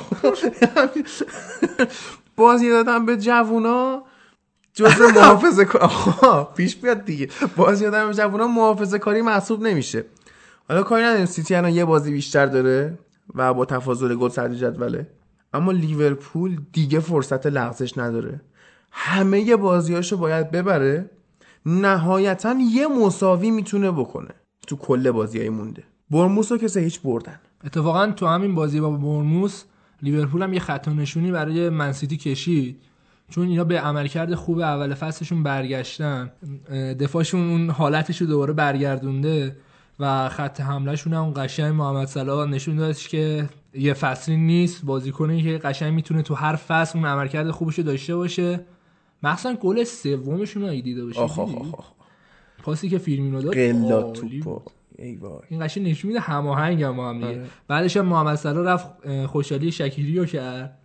بازی 2.37 2.70
دادم 2.70 3.07
به 3.07 3.16
جوونا 3.16 4.02
جزء 4.76 5.08
محافظه 5.16 5.64
کار 5.64 6.52
پیش 6.56 6.76
بیاد 6.76 7.04
دیگه. 7.04 7.28
بازی 7.56 7.84
دادن 7.84 8.06
به 8.06 8.14
جوونا 8.14 8.46
محافظه 8.46 8.98
کاری 8.98 9.22
محسوب 9.22 9.62
نمیشه. 9.62 10.04
حالا 10.68 10.82
کاری 10.82 11.04
نداریم. 11.04 11.26
سیتی 11.26 11.54
الان 11.54 11.74
یه 11.74 11.84
بازی 11.84 12.12
بیشتر 12.12 12.46
داره 12.46 12.98
و 13.34 13.54
با 13.54 13.64
تفاضل 13.64 14.14
گل 14.14 14.28
صدر 14.28 14.54
جدوله. 14.54 15.06
اما 15.54 15.72
لیورپول 15.72 16.60
دیگه 16.72 17.00
فرصت 17.00 17.46
لغزش 17.46 17.98
نداره. 17.98 18.40
همه 18.92 19.56
بازیاشو 19.56 20.16
باید 20.16 20.50
ببره. 20.50 21.10
نهایتا 21.66 22.56
یه 22.72 22.86
مساوی 22.86 23.50
می‌تونه 23.50 23.90
بکنه. 23.90 24.30
تو 24.66 24.76
کل 24.76 25.10
بازی 25.10 25.38
های 25.38 25.48
مونده. 25.48 25.82
برموس 26.10 26.52
رو 26.52 26.58
که 26.58 26.68
سه 26.68 26.80
هیچ 26.80 27.00
بردن. 27.00 27.40
اتفاقا 27.64 28.06
تو 28.06 28.26
همین 28.26 28.54
بازی 28.54 28.80
با 28.80 28.90
برموس 28.90 29.62
لیورپول 30.02 30.42
هم 30.42 30.52
یه 30.52 30.60
خط 30.60 30.88
نشونی 30.88 31.30
برای 31.32 31.68
منسیتی 31.68 32.16
کشید. 32.16 32.80
چون 33.30 33.48
اینا 33.48 33.64
به 33.64 33.80
عملکرد 33.80 34.34
خوب 34.34 34.58
اول 34.58 34.94
فصلشون 34.94 35.42
برگشتن 35.42 36.30
دفاعشون 37.00 37.50
اون 37.50 37.70
حالتش 37.70 38.20
رو 38.20 38.26
دوباره 38.26 38.52
برگردونده 38.52 39.56
و 40.00 40.28
خط 40.28 40.60
حملهشون 40.60 41.12
هم 41.12 41.30
قشنگ 41.30 41.74
محمد 41.74 42.08
صلاح 42.08 42.48
نشون 42.48 42.76
دادش 42.76 43.08
که 43.08 43.48
یه 43.74 43.94
فصلی 43.94 44.36
نیست. 44.36 44.84
بازیکنی 44.84 45.42
که 45.42 45.58
قشنگ 45.58 45.94
می‌تونه 45.94 46.22
تو 46.22 46.34
هر 46.34 46.56
فصل 46.56 46.98
اون 46.98 47.08
عملکرد 47.08 47.50
خوبش 47.50 47.78
داشته 47.78 48.16
باشه. 48.16 48.60
مخصوصا 49.22 49.54
گل 49.54 49.84
سومشون 49.84 50.62
رو 50.62 50.70
دیده 50.70 51.04
باشه 51.04 51.20
آخ 51.20 51.38
آخ 51.38 51.54
آخ 51.54 51.74
آخ. 51.74 51.86
پاسی 52.62 52.88
که 52.88 52.98
فیرمینو 52.98 53.42
داد 53.42 53.54
قلا 53.54 54.02
توپو. 54.02 54.60
ای 54.98 55.18
این 55.48 55.66
قشنگ 55.66 55.88
نشون 55.88 56.08
میده 56.08 56.20
هماهنگ 56.20 56.82
هم 56.82 56.96
با 56.96 57.08
هم 57.08 57.14
دیگه. 57.14 57.26
آره. 57.26 57.44
بعدش 57.68 57.96
هم 57.96 58.06
محمد 58.06 58.36
صلاح 58.36 58.72
رفت 58.72 58.86
خوشحالی 59.26 59.72
شکیری 59.72 60.18
رو 60.18 60.24
کرد. 60.24 60.78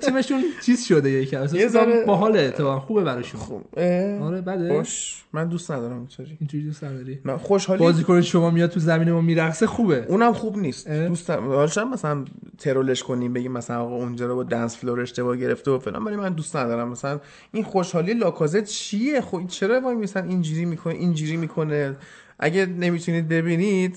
تیمشون 0.00 0.42
چیز 0.66 0.84
شده 0.84 1.10
یه 1.10 1.24
کم 1.24 1.46
یه 1.52 1.68
ذره- 1.68 2.04
باحاله 2.04 2.40
اتفاقا 2.40 2.80
خوبه 2.80 3.04
براشون. 3.04 3.40
اه، 3.76 4.18
آره 4.20 4.40
بده. 4.40 4.68
باش. 4.68 5.22
من 5.32 5.48
دوست 5.48 5.70
ندارم 5.70 5.96
اینطوری. 5.96 6.36
اینجوری 6.40 6.64
دوست 6.64 6.84
نداری. 6.84 7.18
من 7.24 7.36
خوشحالی 7.36 7.80
بازیکن 7.80 8.20
شما 8.20 8.50
میاد 8.50 8.70
تو 8.70 8.80
زمین 8.80 9.12
ما 9.12 9.20
میرقصه 9.20 9.66
خوبه. 9.66 10.04
اونم 10.08 10.32
خوب 10.32 10.58
نیست. 10.58 10.90
اه؟ 10.90 11.08
دوست 11.08 11.26
شاید 11.66 11.88
مثلا 11.88 12.24
ترولش 12.58 13.02
کنیم 13.02 13.32
بگیم 13.32 13.52
مثلا 13.52 13.80
آقا 13.80 13.94
اونجا 13.94 14.26
رو 14.26 14.34
با 14.36 14.42
دنس 14.42 14.76
فلور 14.76 15.00
اشتباه 15.00 15.36
گرفته 15.36 15.70
و 15.70 15.78
فلان 15.78 16.04
ولی 16.04 16.16
من 16.16 16.32
دوست 16.32 16.56
ندارم. 16.56 16.88
مثلا 16.88 17.20
این 17.52 17.64
خوشحالی 17.64 18.14
لاکازت 18.14 18.64
چیه؟ 18.64 19.20
خب 19.20 19.46
چرا 19.48 19.80
وای 19.80 19.94
مثلا 19.96 20.22
اینجوری 20.22 20.64
می‌کنه 20.64 20.94
اینجوری 20.94 21.36
می‌کنه؟ 21.36 21.96
اگه 22.42 22.66
نمی‌تونید 22.66 23.28
ببینید 23.28 23.96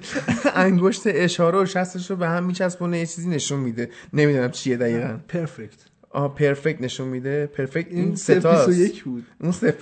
انگشت 0.54 1.02
اشاره 1.06 1.62
و 1.62 1.66
شستش 1.66 2.10
رو 2.10 2.16
به 2.16 2.28
هم 2.28 2.44
میچسبونه 2.44 2.98
یه 2.98 3.06
چیزی 3.06 3.28
نشون 3.28 3.60
میده. 3.60 3.90
نمی‌دونم 4.12 4.50
چیه 4.50 4.76
دقیقا. 4.76 5.18
پرفکت 5.28 5.78
آه 6.10 6.34
پرفکت 6.34 6.80
نشون 6.80 7.08
میده. 7.08 7.46
پرفکت 7.46 7.92
این 7.92 8.16
321 8.16 9.04
بود. 9.04 9.26
اون. 9.40 9.52
شاید 9.52 9.74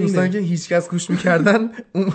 دوستان. 0.02 0.30
که 0.30 0.38
هیچکس 0.38 0.88
گوش 0.88 1.10
می‌کردن 1.10 1.70
اون 1.92 2.12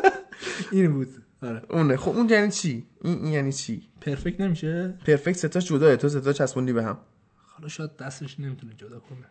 این 0.72 0.92
بود. 0.92 1.08
آره. 1.42 1.62
اونه. 1.70 1.96
خب 1.96 2.16
اون 2.16 2.28
یعنی 2.28 2.50
چی؟ 2.50 2.86
این, 3.04 3.18
این 3.18 3.32
یعنی 3.32 3.52
چی؟ 3.52 3.82
پرفکت 4.00 4.40
نمیشه؟ 4.40 4.94
پرفکت 5.06 5.36
ستاش 5.36 5.68
جداه. 5.68 5.96
تو 5.96 6.08
ستا 6.08 6.32
چسبوندی 6.32 6.72
به 6.72 6.82
هم. 6.82 6.98
حالا 7.36 7.68
شاید 7.68 7.96
دستش 7.96 8.40
نمی‌تونه 8.40 8.74
جدا 8.74 8.98
کنه. 8.98 9.26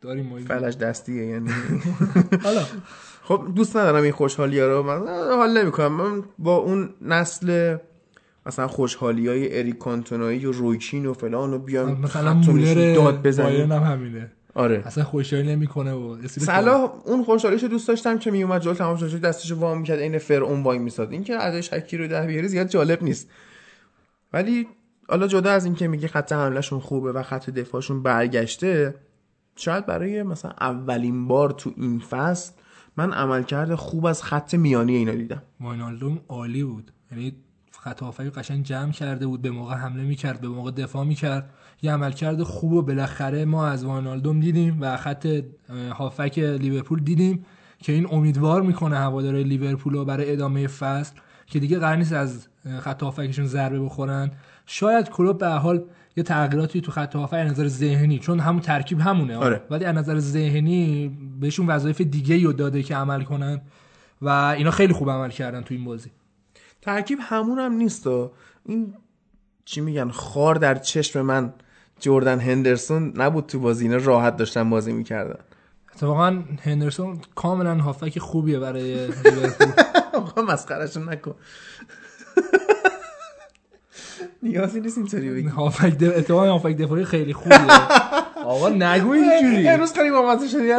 داریم 0.00 0.26
ما 0.26 0.38
فلش 0.38 0.76
دستیه 0.76 1.26
یعنی. 1.26 1.50
حالا. 2.44 2.62
خب 3.22 3.42
دوست 3.54 3.76
ندارم 3.76 4.02
این 4.02 4.12
خوشحالی 4.12 4.60
ها 4.60 4.66
رو. 4.66 4.82
من 4.82 5.06
حال 5.36 5.58
نمی‌کنم. 5.58 5.92
من 5.92 6.22
با 6.38 6.56
اون 6.56 6.90
نسل 7.00 7.76
مثلا 8.46 8.68
خوشحالی 8.68 9.28
های 9.28 9.58
اریک 9.58 9.78
کانتونایی 9.78 10.46
و 10.46 10.52
رویکین 10.52 11.06
و 11.06 11.12
فلان 11.12 11.52
و 11.52 11.58
بیام 11.58 12.00
مثلا 12.00 12.34
مولر 12.34 12.94
داد 12.94 13.22
بزنیم. 13.22 13.72
هم 13.72 13.82
همینه. 13.82 14.32
آره. 14.54 14.82
اصلا 14.86 15.04
خوشحالی 15.04 15.46
نمی‌کنه 15.46 15.92
و 15.92 16.28
صلاح 16.28 16.92
اون 17.04 17.24
خوشحالیشو 17.24 17.66
دوست 17.66 17.88
داشتم 17.88 18.18
که 18.18 18.30
میومد 18.30 18.60
جلو 18.60 18.74
تمام 18.74 18.96
شد 18.96 19.20
دستشو 19.20 19.54
وا 19.54 19.74
می‌کرد 19.74 19.98
عین 19.98 20.18
فرعون 20.18 20.62
وای 20.62 20.78
میساد. 20.78 21.12
این 21.12 21.24
که 21.24 21.46
ادای 21.46 21.62
شکی 21.62 21.96
رو 21.96 22.06
ده 22.06 22.26
بیاری 22.26 22.48
زیاد 22.48 22.68
جالب 22.68 23.02
نیست. 23.02 23.30
ولی 24.32 24.66
حالا 25.08 25.26
جدا 25.26 25.50
از 25.50 25.64
این 25.64 25.74
که 25.74 25.88
میگه 25.88 26.08
خط 26.08 26.32
حملهشون 26.32 26.80
خوبه 26.80 27.12
و 27.12 27.22
خط 27.22 27.50
دفاعشون 27.50 28.02
برگشته 28.02 28.94
شاید 29.60 29.86
برای 29.86 30.22
مثلا 30.22 30.52
اولین 30.60 31.28
بار 31.28 31.50
تو 31.50 31.72
این 31.76 31.98
فصل 31.98 32.52
من 32.96 33.12
عملکرد 33.12 33.74
خوب 33.74 34.06
از 34.06 34.22
خط 34.22 34.54
میانی 34.54 34.96
اینا 34.96 35.12
دیدم. 35.12 35.42
واینالدوم 35.60 36.20
عالی 36.28 36.64
بود. 36.64 36.90
یعنی 37.12 37.32
خط 37.80 38.02
قشنگ 38.30 38.64
جمع 38.64 38.92
کرده 38.92 39.26
بود 39.26 39.42
به 39.42 39.50
موقع 39.50 39.74
حمله 39.74 40.02
می‌کرد 40.02 40.40
به 40.40 40.48
موقع 40.48 40.70
دفاع 40.70 41.04
می‌کرد. 41.04 41.50
یه 41.82 41.92
عملکرد 41.92 42.42
خوب 42.42 42.72
و 42.72 42.82
بالاخره 42.82 43.44
ما 43.44 43.66
از 43.66 43.84
واینالدوم 43.84 44.40
دیدیم 44.40 44.78
و 44.80 44.96
خط 44.96 45.42
هافک 45.90 46.38
لیورپول 46.38 47.00
دیدیم 47.00 47.46
که 47.78 47.92
این 47.92 48.06
امیدوار 48.12 48.62
می‌کنه 48.62 48.98
هواداره 48.98 49.42
لیورپول 49.42 49.92
رو 49.92 50.04
برای 50.04 50.32
ادامه 50.32 50.66
فصل 50.66 51.14
که 51.46 51.58
دیگه 51.58 51.78
قرار 51.78 51.96
نیست 51.96 52.12
از 52.12 52.48
خط 52.80 53.02
ضربه 53.46 53.80
بخورن. 53.80 54.30
شاید 54.66 55.08
کلوب 55.08 55.38
به 55.38 55.48
حال 55.48 55.84
یه 56.16 56.22
تغییراتی 56.22 56.80
تو 56.80 56.92
خط 56.92 57.16
هافک 57.16 57.34
از 57.34 57.50
نظر 57.50 57.68
ذهنی 57.68 58.18
چون 58.18 58.40
همون 58.40 58.60
ترکیب 58.60 59.00
همونه. 59.00 59.36
آره. 59.36 59.62
ولی 59.70 59.84
از 59.84 59.96
نظر 59.96 60.18
ذهنی 60.18 61.08
بهشون 61.40 61.66
وظایف 61.66 62.00
دیگه 62.00 62.44
رو 62.44 62.52
داده 62.52 62.82
که 62.82 62.96
عمل 62.96 63.22
کنن 63.22 63.60
و 64.22 64.28
اینا 64.28 64.70
خیلی 64.70 64.92
خوب 64.92 65.10
عمل 65.10 65.30
کردن 65.30 65.60
تو 65.62 65.74
این 65.74 65.84
بازی. 65.84 66.10
ترکیب 66.82 67.18
همون 67.22 67.58
هم 67.58 67.72
نیست 67.72 68.06
و 68.06 68.32
این 68.66 68.94
چی 69.64 69.80
میگن 69.80 70.10
خار 70.10 70.54
در 70.54 70.74
چشم 70.74 71.20
من 71.20 71.52
جردن 72.00 72.38
هندرسون 72.38 73.12
نبود 73.16 73.46
تو 73.46 73.60
بازی 73.60 73.84
اینا 73.84 73.96
راحت 73.96 74.36
داشتن 74.36 74.70
بازی 74.70 74.92
می‌کردن. 74.92 75.40
اتفاقا 75.94 76.42
هندرسون 76.62 77.20
کاملا 77.34 77.74
هافک 77.74 78.18
خوبیه 78.18 78.58
برای 78.58 79.06
لیورپول. 79.24 79.68
آقا 80.14 80.42
مسخرهشون 80.42 81.08
نکن. 81.08 81.34
نیازی 84.42 84.80
نیست 84.80 84.98
اینطوری 84.98 85.30
بگی. 85.30 85.48
هافک 85.48 85.98
دف... 85.98 86.16
اتفاقا 86.16 86.46
هافک 86.46 86.76
دفاعی 86.76 87.04
خیلی 87.04 87.32
خوبیه. 87.32 87.88
آقا 88.44 88.68
نگو 88.68 89.10
اینجوری. 89.10 89.68
امروز 89.68 89.92
خیلی 89.92 90.10
با 90.10 90.22
مزه 90.22 90.48
شدی 90.48 90.72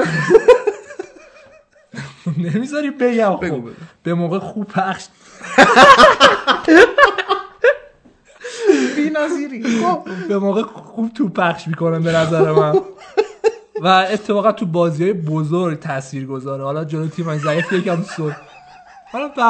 نمی‌ذاری 2.54 2.92
بگم 2.92 3.36
خب 3.36 3.46
بگو. 3.46 3.70
به 4.04 4.14
موقع 4.14 4.40
خوب 4.40 4.68
پخش. 4.68 5.06
بی 8.96 9.10
نظیری 9.10 9.64
خب. 9.64 10.28
به 10.28 10.40
موقع 10.40 10.62
خوب 10.62 11.14
تو 11.14 11.30
پخش 11.30 11.68
می‌کنن 11.68 12.04
به 12.04 12.12
نظر 12.12 12.52
من. 12.52 12.80
و 13.82 13.88
اتفاقا 13.88 14.52
تو 14.52 14.66
بازی 14.66 15.04
های 15.04 15.14
بزرگ 15.14 15.80
تأثیر 15.80 16.26
گذاره 16.26 16.64
حالا 16.64 16.86
جلو 16.86 17.08
تیم 17.08 17.38
ضعیف 17.38 17.74
یکم 17.74 18.04
سر. 18.04 18.36
حالا 19.12 19.28
به 19.28 19.44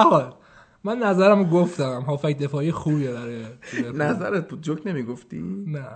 من 0.83 0.97
نظرم 0.97 1.49
گفتم. 1.49 2.01
هافک 2.01 2.37
دفاعی 2.37 2.71
خوبیه 2.71 3.11
برای 3.11 3.45
لیورپول. 3.73 4.01
نظرت 4.01 4.47
بود؟ 4.47 4.61
جوک 4.61 4.87
نمی‌گفتی؟ 4.87 5.41
نه. 5.67 5.87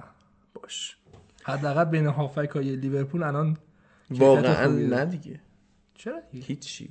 باش. 0.53 0.97
حداقل 1.43 1.83
بین 1.85 2.05
هافک 2.05 2.49
های 2.49 2.75
لیورپول 2.75 3.23
الان 3.23 3.57
واقعا. 4.11 4.67
نه 4.67 5.05
دیگه. 5.05 5.39
چرا؟ 5.95 6.21
هیچی. 6.31 6.89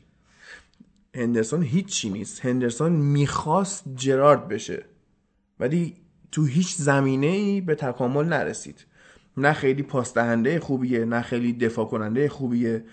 هندرسون 1.15 1.63
هیچی 1.63 2.11
نیست. 2.11 2.47
هندرسون 2.47 2.93
می‌خواست 2.93 3.85
جرارد 3.97 4.49
بشه. 4.49 4.85
ولی 5.61 5.97
تو 6.33 6.45
هیچ 6.45 6.75
زمینه 6.75 7.27
ای 7.27 7.61
به 7.61 7.75
تکامل 7.75 8.25
نرسید. 8.25 8.87
نه 9.37 9.53
خیلی 9.53 9.83
پاس 9.83 10.15
دهنده 10.15 10.61
خوبیه 10.61 11.05
نه 11.05 11.23
خیلی 11.23 11.53
دفاع 11.53 11.87
کننده 11.87 12.29
خوبیه. 12.29 12.85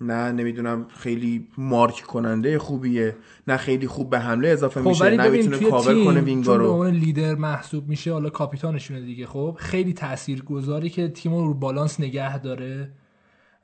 نه 0.00 0.32
نمی‌دونم 0.32 0.86
خیلی 0.88 1.48
مارک 1.58 1.94
کننده 1.94 2.58
خوبیه 2.58 3.16
نه 3.48 3.56
خیلی 3.56 3.86
خوب 3.86 4.10
به 4.10 4.18
حمله 4.18 4.48
اضافه 4.48 4.80
خب 4.82 4.88
میشه 4.88 5.16
نه 5.16 5.28
می‌تونه 5.28 5.58
کاور 5.58 6.04
کنه 6.04 6.04
چون 6.04 6.16
وینگا 6.16 6.56
به 6.56 6.64
رو. 6.64 6.70
عنوان 6.70 6.90
لیدر 6.90 7.34
محسوب 7.34 7.88
میشه 7.88 8.12
حالا 8.12 8.30
کاپیتانشونه 8.30 9.00
دیگه 9.00 9.26
خب 9.26 9.56
خیلی 9.58 9.92
تاثیرگذاری 9.92 10.90
که 10.90 11.08
تیم 11.08 11.34
رو 11.34 11.46
رو 11.46 11.54
بالانس 11.54 12.00
نگه 12.00 12.38
داره 12.38 12.90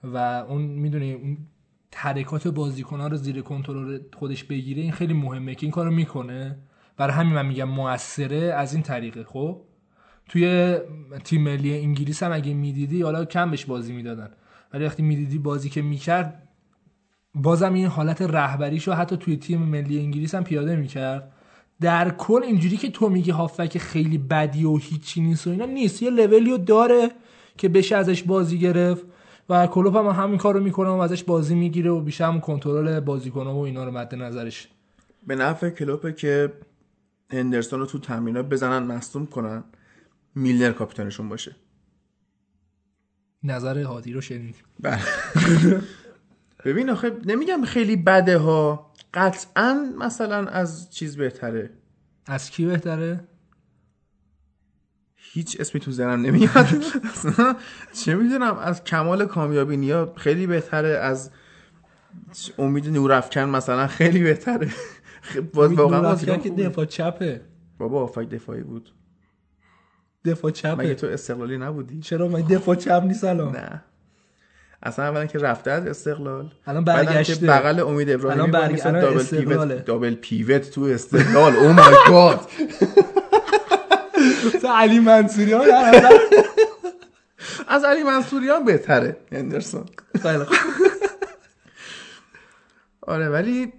و 0.05 0.17
اون 0.49 0.63
می‌دونی 0.63 1.13
اون 1.13 1.37
حرکات 1.95 2.49
بازیکنان 2.49 3.11
رو 3.11 3.17
زیر 3.17 3.41
کنترل 3.41 3.99
خودش 4.17 4.45
بگیره 4.45 4.83
این 4.83 4.93
خیلی 4.93 5.15
مهمه 5.15 5.55
که 5.55 5.67
این 5.67 5.73
کارو 5.73 5.91
می‌کنه. 5.91 6.59
برای 6.97 7.15
همین 7.15 7.33
من 7.33 7.47
میگم 7.47 7.69
موثره 7.69 8.37
از 8.57 8.75
این 8.75 8.83
طریقه 8.83 9.25
خب. 9.25 9.61
توی 10.29 10.77
تیم 11.25 11.43
ملی 11.43 11.79
انگلیس 11.79 12.23
هم 12.23 12.33
اگه 12.33 12.55
می‌دیدی 12.55 13.03
حالا 13.03 13.25
کم 13.25 13.51
بهش 13.51 13.65
بازی 13.65 13.93
می‌دادن. 13.93 14.31
ولی 14.75 14.85
وقتی 14.85 15.03
می‌دیدی 15.03 15.39
بازی 15.39 15.69
که 15.69 15.83
می‌کرد 15.83 16.49
بازم 17.35 17.75
این 17.75 17.87
حالت 17.87 18.23
رهبریشو 18.23 18.93
حتی 18.93 19.17
توی 19.17 19.37
تیم 19.37 19.63
ملی 19.63 19.99
انگلیس 19.99 20.35
هم 20.35 20.45
پیاده 20.45 20.77
می‌کرد. 20.77 21.33
در 21.81 22.11
کل 22.11 22.43
اینجوری 22.43 22.77
که 22.77 22.91
تو 22.91 23.09
میگی 23.09 23.31
هافک 23.31 23.79
خیلی 23.79 24.19
بدی 24.19 24.65
و 24.65 24.77
هیچی 24.77 25.21
نیست 25.21 25.47
و 25.47 25.51
اینا 25.51 25.67
نیست. 25.67 26.03
یه 26.03 26.11
لولیو 26.11 26.59
داره 26.59 27.11
که 27.59 27.69
بشه 27.69 27.97
ازش 27.97 28.23
بازی 28.23 28.59
گرفت 28.59 29.05
و 29.49 29.67
کلوپ 29.67 29.97
هم 29.97 30.07
همین 30.07 30.39
کارو 30.39 30.61
می‌کنه 30.61 30.91
و 30.91 30.93
ازش 30.93 31.25
بازی 31.25 31.55
می‌گیره 31.55 31.91
و 31.91 32.01
بیشتر 32.01 32.25
همون 32.25 32.41
کنترل 32.41 33.01
بازیکن‌ها 33.01 33.55
و 33.55 33.65
اینا 33.65 33.85
رو 33.85 33.91
مد 33.91 34.15
نظرش. 34.15 34.69
به 35.27 35.35
نفع 35.37 35.71
کلوپه 35.71 36.13
که 36.13 36.53
هندرسون 37.31 37.81
رو 37.81 37.87
تو 37.87 37.99
تمرینات 37.99 38.49
بزنن 38.49 38.87
مصدوم 38.87 39.27
کنن 39.27 39.65
میلنر 40.35 40.73
کاپیتانشون 40.73 41.29
باشه. 41.29 41.57
نظر 43.45 43.83
هادی 43.83 44.13
رو 44.13 44.21
شنید 44.21 44.55
بله. 44.81 45.01
ببین 46.65 46.91
آخه 46.91 47.13
نمیگم 47.27 47.65
خیلی 47.65 47.97
بده 47.97 48.39
ها. 48.39 48.93
قطعا 49.15 49.93
مثلا 49.99 50.47
از 50.47 50.91
چیز 50.91 51.17
بهتره. 51.17 51.71
از 52.27 52.51
کی 52.51 52.65
بهتره؟ 52.67 53.25
هیچ 55.15 55.57
اسمی 55.61 55.81
تو 55.81 55.91
ذهنم 55.91 56.23
نمیاد. 56.27 56.67
چه 58.05 58.15
می‌دونم 58.15 58.59
از 58.59 58.85
کمال 58.85 59.27
کامیابی 59.27 59.77
نیا 59.77 60.13
خیلی 60.17 60.47
بهتره. 60.47 60.89
از 60.89 61.31
امید 62.59 62.89
نورافکن 62.89 63.41
مثلا 63.45 63.87
خیلی 63.87 64.23
بهتره. 64.23 64.69
خ- 65.33 65.37
باز 65.37 65.73
واقعا 65.73 65.99
نورافکن 66.01 66.39
که. 66.39 66.51
دفاع 66.51 66.85
چپه. 66.85 67.41
بابا 67.79 68.03
آفک 68.03 68.29
دفاعی 68.29 68.63
بود. 68.63 68.91
دفاع 70.25 70.51
مگه 70.51 70.61
چپه 70.61 70.95
تو 70.95 71.07
استقلالی 71.07 71.59
نبودی؟ 71.59 72.01
چرا 72.01 72.29
من 72.29 72.41
دفاع 72.41 72.75
چپ 72.75 73.03
نیست 73.07 73.25
الان؟ 73.25 73.57
نه. 73.57 73.83
اصلا 74.83 75.05
اولا 75.05 75.27
که 75.27 75.39
رفته 75.39 75.71
از 75.71 75.87
استقلال. 75.87 76.53
الان 76.67 76.85
برگشته. 76.85 77.47
بغل 77.47 77.81
امید 77.81 78.11
ابراهیمی 78.11 78.43
الان 78.43 78.53
برگ- 78.53 78.71
برگ... 78.73 78.87
الان 78.87 79.01
دابل 79.03 79.21
استقلاله. 79.21 79.75
پیوت 79.75 79.85
دابل 79.87 80.15
پیوت 80.15 80.71
تو 80.71 80.83
استقلال. 80.83 81.57
او 81.57 81.73
مای 81.73 81.95
گاد 82.09 82.41
علی 84.75 84.99
منصوریان 84.99 85.65
از 87.69 87.85
علی 87.85 88.03
منصوریان 88.03 88.65
بهتره 88.65 89.17
هندرسون 89.33 89.85
خیلی 90.23 90.45
خوب. 90.45 90.57
آره 93.13 93.29
ولی 93.29 93.73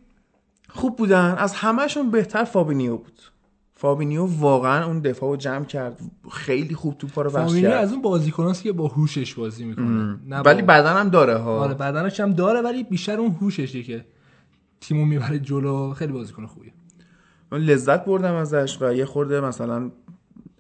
خوب 0.69 0.97
بودن. 0.97 1.35
از 1.37 1.53
همهشون 1.53 2.11
بهتر 2.11 2.43
فابینیو 2.43 2.97
بود. 2.97 3.21
فابینیو 3.77 4.25
واقعا 4.25 4.85
اون 4.85 4.99
دفاع 4.99 5.29
رو 5.29 5.35
جمع 5.35 5.65
کرد. 5.65 5.99
خیلی 6.31 6.75
خوب 6.75 6.97
توپا 6.97 7.21
رو 7.21 7.31
بخش 7.31 7.55
کرد. 7.55 7.71
از 7.71 7.91
اون 7.93 8.01
بازیکناست 8.01 8.63
که 8.63 8.71
با 8.71 8.87
هوشش 8.87 9.33
بازی 9.33 9.65
می‌کنه. 9.65 10.19
نه 10.27 10.39
ولی 10.39 10.61
با- 10.61 10.67
بدن 10.67 10.93
هم 10.93 11.09
داره 11.09 11.37
ها. 11.37 11.59
آره 11.59 11.73
بدنش 11.73 12.19
هم 12.19 12.33
داره 12.33 12.61
ولی 12.61 12.83
بیشتر 12.83 13.19
اون 13.19 13.31
هوششه 13.41 13.83
که 13.83 14.05
تیمو 14.81 15.05
می‌بره 15.05 15.39
جلو. 15.39 15.93
خیلی 15.93 16.13
بازیکن 16.13 16.45
خوبیه. 16.45 16.71
من 17.51 17.59
لذت 17.59 18.05
بردم 18.05 18.33
ازش 18.33 18.77
و 18.81 18.93
یه 18.93 19.05
خورده 19.05 19.41
مثلا 19.41 19.91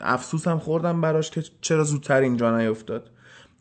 افسوس 0.01 0.47
هم 0.47 0.59
خوردم 0.59 1.01
براش 1.01 1.31
که 1.31 1.43
چرا 1.61 1.83
زودتر 1.83 2.21
اینجا 2.21 2.57
نیفتاد. 2.57 3.11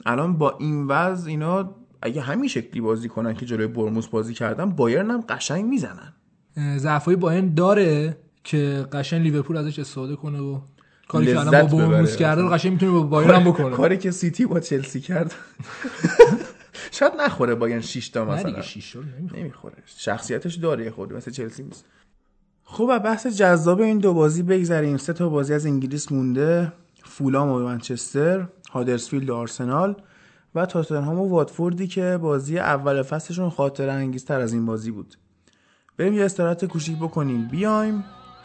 الان 0.06 0.32
با 0.38 0.56
این 0.58 0.86
وضع 0.86 1.28
اینا 1.30 1.74
اگه 2.02 2.20
همین 2.20 2.48
شکلی 2.48 2.80
بازی 2.80 3.08
کنن 3.08 3.34
که 3.34 3.46
جلوی 3.46 3.66
برموس 3.66 4.06
بازی 4.06 4.34
کردن 4.34 4.70
بایرن 4.70 5.10
هم 5.10 5.20
قشنگ 5.20 5.64
می‌زنن. 5.64 6.12
ضعفای 6.76 7.16
باین 7.16 7.54
داره. 7.54 8.16
که 8.44 8.86
قشنگ 8.92 9.22
لیورپول 9.22 9.56
ازش 9.56 9.78
استفاده 9.78 10.16
کنه 10.16 10.40
و 10.40 10.60
کاری 11.08 11.26
که 11.26 11.40
الان 11.40 11.66
با 11.66 11.78
ببره. 11.78 12.16
کرده 12.16 12.42
رو 12.42 12.48
قشنگ 12.48 12.72
می‌تونه 12.72 12.92
با 12.92 13.02
بایر 13.02 13.30
هم 13.30 13.44
بکنه. 13.44 13.76
کاری 13.76 13.98
که 13.98 14.10
سیتی 14.10 14.46
با 14.46 14.60
چلسی 14.60 15.00
کرد. 15.00 15.34
شاید 16.90 17.12
نخوره 17.20 17.54
بایرن 17.54 17.80
6 17.80 18.08
تا 18.08 18.24
مثلا 18.24 18.50
دیگه 18.50 18.62
شیش 18.62 18.90
رو 18.90 19.02
نمی‌خواد. 19.02 19.40
نمی‌خوره. 19.40 19.74
شخصیتش 19.86 20.54
داره 20.54 20.90
خود 20.90 21.12
مثل 21.12 21.30
چلسی 21.30 21.62
نیست. 21.62 21.84
خب 22.64 22.86
و 22.90 22.98
بحث 22.98 23.26
جذاب 23.26 23.80
این 23.80 23.98
دو 23.98 24.14
بازی 24.14 24.42
بگذریم. 24.42 24.96
سه 24.96 25.12
تا 25.12 25.28
بازی 25.28 25.54
از 25.54 25.66
انگلیس 25.66 26.12
مونده. 26.12 26.72
فولام 27.04 27.48
و 27.48 27.58
منچستر 27.58 28.48
هادرسفیلد 28.72 29.30
و 29.30 29.34
آرسنال 29.34 29.96
و 30.54 30.66
تاتنهام 30.66 31.18
و 31.18 31.28
واتفوردی 31.28 31.86
که 31.86 32.18
بازی 32.22 32.58
اول 32.58 33.02
فصلشون 33.02 33.50
خاطر 33.50 33.88
انگیزتر 33.88 34.40
از 34.40 34.52
این 34.52 34.66
بازی 34.66 34.90
بود. 34.90 35.14
بریم 35.96 36.14
یه 36.14 36.24
استراحت 36.24 36.64
کوچیک 36.64 36.98
بکنیم. 36.98 37.48
بیایم 37.48 38.04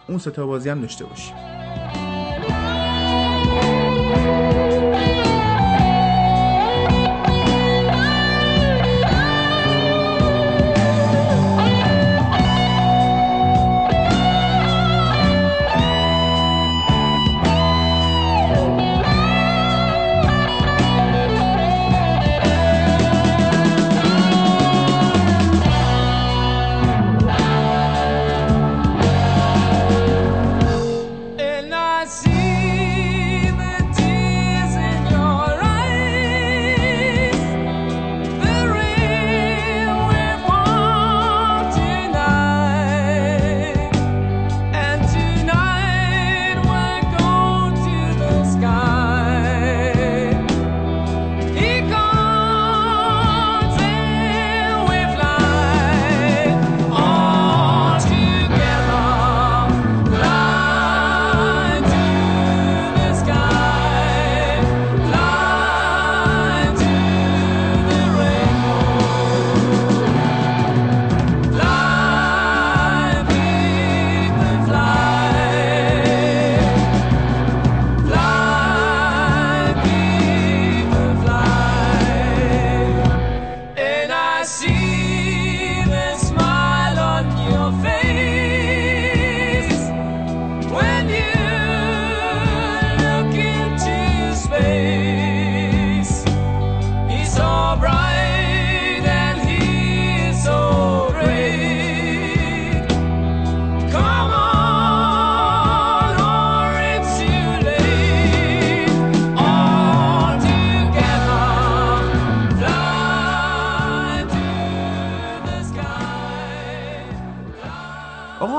اون 0.09 0.17
سه 0.17 0.31
تا 0.31 0.45
بازی 0.47 0.69
هم 0.69 0.81
داشته 0.81 1.05
باشیم 1.05 1.58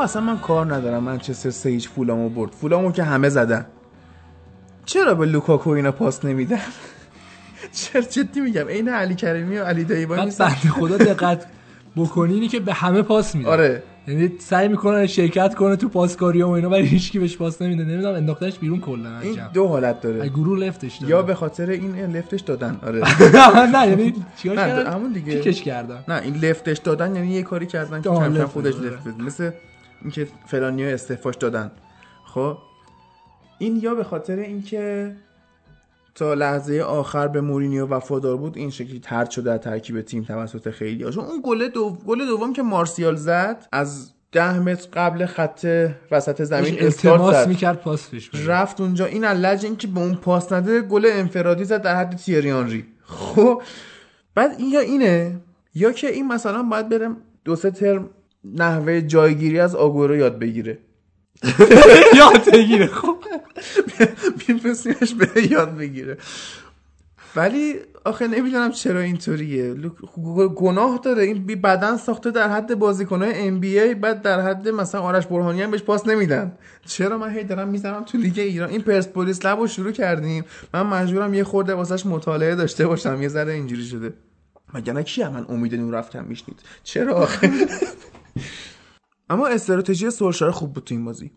آقا 0.00 0.04
اصلا 0.08 0.22
من 0.22 0.38
کار 0.38 0.74
ندارم. 0.74 1.02
منچستر 1.02 1.50
سه 1.50 1.70
هیچ 1.70 1.88
فولامو 1.88 2.28
برد. 2.28 2.50
فولامو 2.52 2.92
که 2.92 3.02
همه 3.02 3.28
زدن. 3.28 3.66
چرا 4.84 5.14
به 5.14 5.26
لوکاکو 5.26 5.70
اینا 5.70 5.92
پاس 5.92 6.24
نمیدن؟ 6.24 6.58
چرا 7.72 8.02
جدی 8.02 8.40
میگم؟ 8.40 8.68
عین 8.68 8.88
علی 8.88 9.14
کریمی 9.14 9.58
و 9.58 9.64
علی 9.64 9.84
نیستن. 10.24 10.44
بنده 10.44 10.68
خدا 10.68 10.96
دقت 10.96 11.46
بکنی 11.96 12.34
اینی 12.34 12.48
که 12.48 12.60
به 12.60 12.72
همه 12.72 13.02
پاس 13.02 13.34
میده 13.34 13.48
آره. 13.50 13.82
یعنی 14.08 14.32
سعی 14.38 14.68
می‌کنه 14.68 15.06
شرکت 15.06 15.54
کنه 15.54 15.76
تو 15.76 15.88
پاسکاری 15.88 16.42
و 16.42 16.48
اینا 16.48 16.70
ولی 16.70 16.86
هیچکی 16.86 17.18
بهش 17.18 17.36
پاس 17.36 17.62
نمیده. 17.62 17.84
نمی‌دونم 17.84 18.14
انداختش 18.14 18.58
بیرون 18.58 18.80
کلا 18.80 19.20
این. 19.20 19.38
دو 19.54 19.66
حالت 19.66 20.00
داره. 20.00 20.28
گروه 20.28 20.58
لفتش 20.58 20.96
داد 20.96 21.10
یا 21.10 21.22
به 21.22 21.34
خاطر 21.34 21.70
این 21.70 22.16
لفتش 22.16 22.40
دادن. 22.40 22.78
آره. 22.86 23.00
نه 23.76 23.88
یعنی 23.88 24.14
چیکار 24.36 24.56
کردن؟ 24.56 24.92
همون 24.92 25.12
دیگه. 25.12 25.52
کردن. 25.52 26.04
نه 26.08 26.20
این 26.22 26.34
لفتش 26.34 26.78
دادن 26.78 27.16
یعنی 27.16 27.34
یه 27.34 27.42
کاری 27.42 27.66
کردن 27.66 28.02
که 28.02 28.10
خودش. 28.46 28.74
لفت 28.74 29.08
بده. 29.08 29.22
مثل 29.22 29.50
اینکه 30.02 30.28
فلانی 30.46 30.84
ها 30.84 30.90
استعفاش 30.90 31.36
دادن. 31.36 31.70
خب 32.24 32.58
این 33.58 33.76
یا 33.76 33.94
به 33.94 34.04
خاطر 34.04 34.36
اینکه 34.36 35.16
تا 36.14 36.34
لحظه 36.34 36.80
آخر 36.80 37.28
به 37.28 37.40
مورینیو 37.40 37.86
وفادار 37.86 38.36
بود 38.36 38.56
این 38.56 38.70
شکلی 38.70 39.00
ترد 39.00 39.30
شده 39.30 39.52
از 39.52 39.60
ترکیب 39.60 40.00
تیم 40.00 40.24
توسط 40.24 40.70
خیلی 40.70 41.10
چون 41.10 41.24
اون 41.24 41.40
گل 41.44 41.68
دو... 41.68 41.90
گل 41.90 42.26
دوم 42.26 42.52
که 42.52 42.62
مارسیال 42.62 43.16
زد 43.16 43.66
از 43.72 44.10
ده 44.32 44.58
متر 44.58 44.88
قبل 44.92 45.26
خط 45.26 45.88
وسط 46.10 46.42
زمین 46.42 46.76
استارت 46.80 47.32
زد. 47.32 47.48
می‌کرد 47.48 47.80
پاس 47.80 48.10
پیش. 48.10 48.30
رفت 48.34 48.80
اونجا. 48.80 49.04
این 49.04 49.24
علج 49.24 49.64
این 49.64 49.76
که 49.76 49.86
به 49.86 50.00
اون 50.00 50.14
پاس 50.14 50.52
نده 50.52 50.80
گل 50.80 51.06
انفرادی 51.12 51.64
زد 51.64 51.82
در 51.82 51.96
حد 51.96 52.16
تیری 52.16 52.50
آنری 52.50 52.86
خب 53.04 53.62
بعد 54.34 54.54
این 54.58 54.70
یا 54.70 54.80
اینه. 54.80 55.40
یا 55.74 55.92
که 55.92 56.10
این 56.10 56.28
مثلا 56.28 56.62
باید 56.62 56.88
برم 56.88 57.16
دو 57.44 57.56
سه 57.56 57.70
ترم 57.70 58.08
نحوه 58.44 59.00
جایگیری 59.00 59.60
از 59.60 59.74
آگورو 59.74 60.16
یاد 60.16 60.38
بگیره. 60.38 60.78
یاد 62.18 62.52
بگیره 62.52 62.86
خب. 62.86 63.16
میفرستیمش 64.48 65.14
به 65.14 65.52
یاد 65.52 65.76
بگیره. 65.76 66.18
ولی 67.36 67.74
آخه 68.04 68.26
نمی‌دونم 68.26 68.70
چرا 68.70 69.00
اینطوریه. 69.00 69.74
گناه 70.56 71.00
داره. 71.04 71.22
این 71.22 71.46
بی 71.46 71.56
بدن 71.56 71.96
ساخته 71.96 72.30
در 72.30 72.48
حد 72.48 72.74
بازیکنهای 72.74 73.48
ام 73.48 73.60
بی 73.60 73.80
ای 73.80 73.94
بعد 73.94 74.22
در 74.22 74.40
حد 74.40 74.68
مثلا 74.68 75.00
آرش 75.00 75.26
برهانی 75.26 75.62
هم 75.62 75.70
بهش 75.70 75.82
پاس 75.82 76.06
نمیدن. 76.06 76.52
چرا 76.86 77.18
من 77.18 77.30
هی 77.30 77.44
دارم 77.44 77.68
می‌زنم 77.68 78.04
تو 78.04 78.18
لیگ 78.18 78.38
ایران؟ 78.38 78.70
این 78.70 78.80
پرسپولیس 78.80 79.46
لب 79.46 79.58
رو 79.58 79.66
شروع 79.66 79.92
کردیم. 79.92 80.44
من 80.74 80.82
مجبورم 80.82 81.34
یه 81.34 81.44
خورده 81.44 81.74
واسش 81.74 82.06
مطالعه 82.06 82.54
داشته 82.54 82.86
باشم. 82.86 83.22
یه 83.22 83.28
ذره 83.28 83.52
اینجوری 83.52 83.84
شده. 83.84 84.12
مگر 84.74 85.02
کی 85.02 85.24
من 85.24 85.46
امید 85.48 85.74
نور 85.74 85.94
رفتم 85.94 86.24
میشنید. 86.24 86.58
چرا 86.84 87.14
آخه؟ 87.14 87.50
اما 89.30 89.46
استراتژی 89.46 90.10
سولشار 90.10 90.50
خوب 90.50 90.72
بود 90.72 90.84
تو 90.84 90.94
این 90.94 91.04
بازی. 91.04 91.30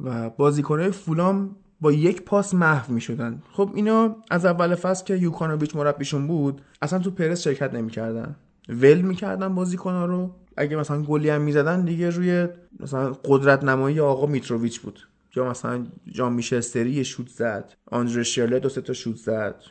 و 0.00 0.30
بازیکنهای 0.30 0.90
فولام 0.90 1.56
با 1.80 1.92
یک 1.92 2.22
پاس 2.22 2.54
محو 2.54 2.92
می 2.92 3.00
شدن 3.00 3.42
خب 3.52 3.70
اینا 3.74 4.16
از 4.30 4.44
اول 4.44 4.74
فصل 4.74 5.04
که 5.04 5.16
یوکانوویچ 5.16 5.76
مربیشون 5.76 6.26
بود 6.26 6.62
اصلا 6.82 6.98
تو 6.98 7.10
پرس 7.10 7.42
شرکت 7.42 7.74
نمی‌کردن. 7.74 8.36
ول 8.68 9.00
می‌کردن 9.00 9.54
بازیکنها 9.54 10.06
رو. 10.06 10.34
اگه 10.56 10.76
مثلا 10.76 11.02
گلی 11.02 11.30
هم 11.30 11.40
می‌زدن 11.40 11.84
دیگه 11.84 12.10
روی 12.10 12.48
مثلا 12.80 13.12
قدرت 13.24 13.64
نمایی 13.64 14.00
آقا 14.00 14.26
میتروویچ 14.26 14.80
بود. 14.80 15.08
یا 15.36 15.50
مثلا 15.50 15.86
جان 16.12 16.32
میشستری 16.32 16.90
یه 16.90 17.02
شوت 17.02 17.28
زد 17.28 17.72
آندره 17.90 18.22
شیرله 18.22 18.58
دو 18.58 18.68
سه 18.68 18.80
تا 18.80 18.92
شوت 18.92 19.16
زد. 19.16 19.62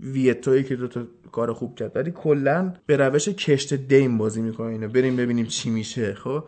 ویتوی 0.00 0.64
که 0.64 0.76
دو 0.76 0.88
تا 0.88 1.02
کار 1.32 1.52
خوب 1.52 1.74
کرد. 1.74 1.96
ولی 1.96 2.10
کلا 2.10 2.74
به 2.86 2.96
روش 2.96 3.28
کشت 3.28 3.74
دیم 3.74 4.18
بازی 4.18 4.42
می‌کنه 4.42 4.66
اینا 4.66 4.88
بریم 4.88 5.16
ببینیم 5.16 5.46
چی 5.46 5.70
میشه 5.70 6.14
خب؟ 6.14 6.44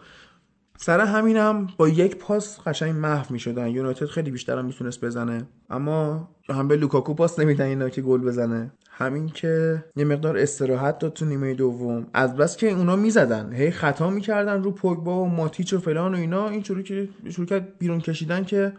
سر 0.85 1.01
همینم 1.01 1.67
با 1.77 1.89
یک 1.89 2.17
پاس 2.17 2.61
قشنگ 2.61 2.97
محو 2.97 3.33
می‌شدن. 3.33 3.69
یونایتد 3.69 4.07
خیلی 4.07 4.31
بیشتر 4.31 4.59
هم 4.59 4.65
می‌تونست 4.65 5.05
بزنه. 5.05 5.43
اما 5.71 6.29
هم 6.49 6.69
به 6.69 6.77
لوکاکو 6.77 7.15
پاس 7.15 7.39
نمیدن 7.39 7.65
اینا 7.65 7.89
که 7.89 8.03
گل 8.03 8.21
بزنه. 8.21 8.73
همین 8.91 9.29
که 9.29 9.85
یه 9.97 10.05
مقدار 10.05 10.39
استراحت 10.39 10.99
داد 10.99 11.13
تو 11.13 11.25
نیمه 11.25 11.55
دوم. 11.55 12.07
از 12.15 12.37
بس 12.37 12.57
که 12.57 12.71
اونا 12.71 12.97
می‌زدن. 12.97 13.53
هی 13.53 13.71
خطا 13.71 14.11
می‌کردن 14.11 14.63
رو 14.63 14.71
پوگبا 14.71 15.23
و 15.23 15.29
ماتیچ 15.29 15.73
و 15.73 15.79
فلان 15.79 16.15
و 16.15 16.19
اینا. 16.19 16.49
این 16.49 16.63
شروع 16.63 16.83
که 16.83 17.09
شروع 17.31 17.47
کرد 17.47 17.79
بیرون 17.79 18.01
کشیدن 18.01 18.45
که 18.45 18.73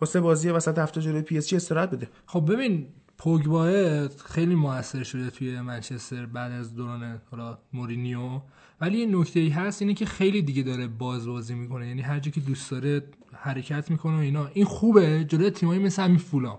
واسه 0.00 0.20
بازی 0.20 0.50
وسط 0.50 0.78
هفته 0.78 1.00
جلوی 1.00 1.22
پی 1.22 1.38
اس 1.38 1.48
جی 1.48 1.56
استراحت 1.56 1.90
بده. 1.90 2.08
خب 2.26 2.52
ببین 2.52 2.86
پوگبا 3.18 4.08
خیلی 4.24 4.54
موثر 4.54 5.02
شده 5.02 5.30
توی 5.30 5.60
منچستر 5.60 6.26
بعد 6.26 6.52
از 6.52 6.74
دوران 6.74 7.20
حالا 7.30 7.58
مورینیو. 7.72 8.40
ولی 8.80 8.98
یه 8.98 9.06
نکته 9.06 9.40
ای 9.40 9.48
هست 9.48 9.82
اینه 9.82 9.94
که 9.94 10.06
خیلی 10.06 10.42
دیگه 10.42 10.62
داره 10.62 10.86
باز 10.86 11.26
بازی 11.26 11.54
می‌کنه. 11.54 11.88
یعنی 11.88 12.02
هر 12.02 12.18
جا 12.18 12.30
که 12.30 12.40
دوست 12.40 12.70
داره 12.70 13.02
حرکت 13.32 13.90
می‌کنه 13.90 14.16
و 14.16 14.20
اینا. 14.20 14.46
این 14.54 14.64
خوبه. 14.64 15.24
جلوی 15.24 15.50
تیمایی 15.50 15.80
مثل 15.80 16.02
همین 16.02 16.18
فولام 16.18 16.58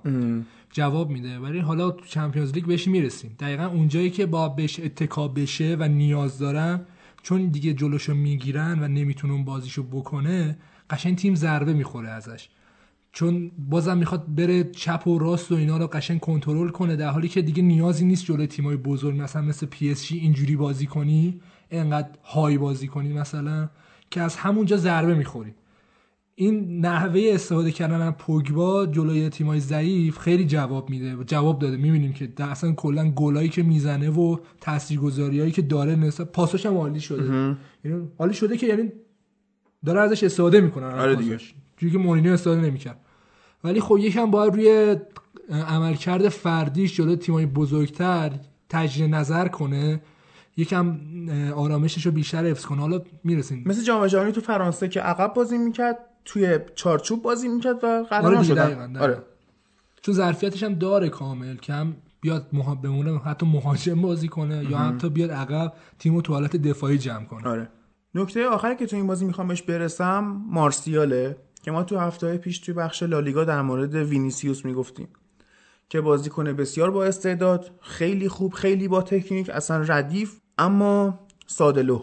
جواب 0.71 1.09
میده. 1.09 1.39
ولی 1.39 1.59
حالا 1.59 1.91
تو 1.91 2.05
Champions 2.05 2.53
League 2.53 2.65
بهش 2.65 2.87
می‌رسیم. 2.87 3.35
دقیقا 3.39 3.65
اونجایی 3.65 4.09
که 4.09 4.25
با 4.25 4.49
بهش 4.49 4.79
اتکا 4.79 5.27
بشه 5.27 5.77
و 5.79 5.87
نیاز 5.87 6.39
دارن 6.39 6.81
چون 7.23 7.47
دیگه 7.47 7.73
جلوشو 7.73 8.13
می‌گیرن 8.13 8.83
و 8.83 8.87
نمی‌تونه 8.87 9.33
اون 9.33 9.45
بازیشو 9.45 9.83
بکنه 9.83 10.57
قشنگ 10.89 11.17
تیم 11.17 11.35
ضربه 11.35 11.73
می‌خوره 11.73 12.09
ازش. 12.09 12.49
چون 13.19 13.51
بازم 13.69 13.97
می‌خواد 13.97 14.35
بره 14.35 14.63
چپ 14.63 15.07
و 15.07 15.19
راست 15.19 15.51
و 15.51 15.55
اینا 15.55 15.77
رو 15.77 15.87
قشنگ 15.87 16.19
کنترل 16.19 16.69
کنه 16.69 16.95
در 16.95 17.09
حالی 17.09 17.27
که 17.27 17.41
دیگه 17.41 17.63
نیازی 17.63 18.05
نیست 18.05 18.25
جلوی 18.25 18.47
تیمای 18.47 18.77
بزرگ 18.77 19.21
مثلا 19.21 19.41
مثل 19.41 19.65
پی 19.65 19.91
اس 19.91 20.05
جی 20.05 20.17
اینجوری 20.17 20.55
بازی 20.55 20.85
کنی 20.85 21.41
انقدر 21.71 22.09
high 22.23 22.57
بازی 22.57 22.87
کنی 22.87 23.13
مثلا 23.13 23.69
که 24.11 24.21
از 24.21 24.35
همونجا 24.35 24.77
ضربه 24.77 25.15
می‌خوری. 25.15 25.53
این 26.35 26.85
نحوه 26.85 27.21
استفاده 27.33 27.71
کردن 27.71 28.01
از 28.01 28.13
پوگبا 28.13 28.85
جلوی 28.85 29.29
تیمای 29.29 29.59
ضعیف 29.59 30.17
خیلی 30.17 30.45
جواب 30.45 30.89
میده 30.89 31.15
و 31.15 31.23
جواب 31.23 31.59
داده. 31.59 31.77
می‌بینیم 31.77 32.13
که 32.13 32.27
در 32.27 32.49
اصلا 32.49 32.71
کلا 32.71 33.11
گلایی 33.11 33.49
که 33.49 33.63
می‌زنه 33.63 34.09
و 34.09 34.37
تاثیرگذاریایی 34.61 35.51
که 35.51 35.61
داره 35.61 35.95
نسبت 35.95 36.31
پاساش 36.31 36.65
هم 36.65 36.77
عالی 36.77 36.99
شده. 36.99 37.57
یعنی 37.85 38.07
عالی 38.19 38.33
شده 38.33 38.57
که 38.57 38.67
یعنی 38.67 38.91
داره 39.85 40.01
ازش 40.01 40.23
استفاده 40.23 40.61
می‌کنن 40.61 40.99
آره 40.99 41.15
دیگه. 41.15 41.37
چون 41.77 41.89
که 41.89 41.97
مورینیو 41.97 42.33
استفاده 42.33 42.61
نمی‌کرد. 42.61 43.05
ولی 43.63 43.81
خب 43.81 43.97
یکم 43.97 44.31
باید 44.31 44.55
روی 44.55 44.95
عملکرد 45.67 46.29
فردیش 46.29 46.95
جلوی 46.95 47.15
تیمای 47.15 47.45
بزرگتر 47.45 48.31
تجدید 48.69 49.15
نظر 49.15 49.47
کنه. 49.47 50.01
یکم 50.57 50.99
آرامشش 51.55 52.05
رو 52.05 52.11
بیشتر 52.11 52.45
حفظ 52.45 52.65
کنه. 52.65 52.81
حالا 52.81 53.01
می‌رسیم. 53.23 53.63
مثل 53.65 53.83
جام 53.83 54.07
جهانی 54.07 54.31
تو 54.31 54.41
فرانسه 54.41 54.87
که 54.87 55.01
عقب 55.01 55.33
بازی 55.33 55.57
می‌کرد 55.57 55.97
توی 56.25 56.59
چارچوب 56.75 57.21
بازی 57.21 57.47
می‌کرد 57.47 57.83
و 57.83 57.87
آره 57.87 58.03
قهرمان 58.03 58.43
شدن 58.43 58.65
دقیقاً، 58.65 58.85
دقیقاً. 58.85 59.03
آره. 59.03 59.23
چون 60.01 60.15
ظرفیتش 60.15 60.63
هم 60.63 60.73
داره 60.73 61.09
کامل. 61.09 61.55
که 61.55 61.73
هم 61.73 61.95
بیاد 62.21 62.47
مها... 62.53 62.75
بمونه 62.75 63.19
حتی 63.19 63.45
مهاجم 63.45 64.01
بازی 64.01 64.27
کنه 64.27 64.65
یا 64.69 64.77
حتی 64.77 65.09
بیاد 65.09 65.31
عقب 65.31 65.73
تیمو 65.99 66.21
تو 66.21 66.33
حالت 66.33 66.55
دفاعی 66.55 66.97
جمع 66.97 67.25
کنه. 67.25 67.47
آره. 67.47 67.69
نکته 68.15 68.47
آخری 68.47 68.75
که 68.75 68.85
تو 68.85 68.95
این 68.95 69.07
بازی 69.07 69.25
می‌خوام 69.25 69.47
بهش 69.47 69.61
برسم 69.61 70.43
مارسیاله. 70.49 71.37
که 71.69 71.73
ما 71.73 71.83
تو 71.83 71.97
هفته 71.97 72.37
پیش 72.37 72.59
توی 72.59 72.73
بخش 72.73 73.03
لالیگا 73.03 73.43
در 73.43 73.61
مورد 73.61 73.95
وینیسیوس 73.95 74.65
می‌گفتیم 74.65 75.07
که 75.89 76.01
بازیکن 76.01 76.43
بسیار 76.43 76.91
با 76.91 77.05
استعداد 77.05 77.71
خیلی 77.81 78.29
خوب 78.29 78.53
خیلی 78.53 78.87
با 78.87 79.01
تکنیک 79.01 79.49
اصلا 79.49 79.83
ردیف 79.87 80.39
اما 80.57 81.19
ساده‌لوح 81.47 82.01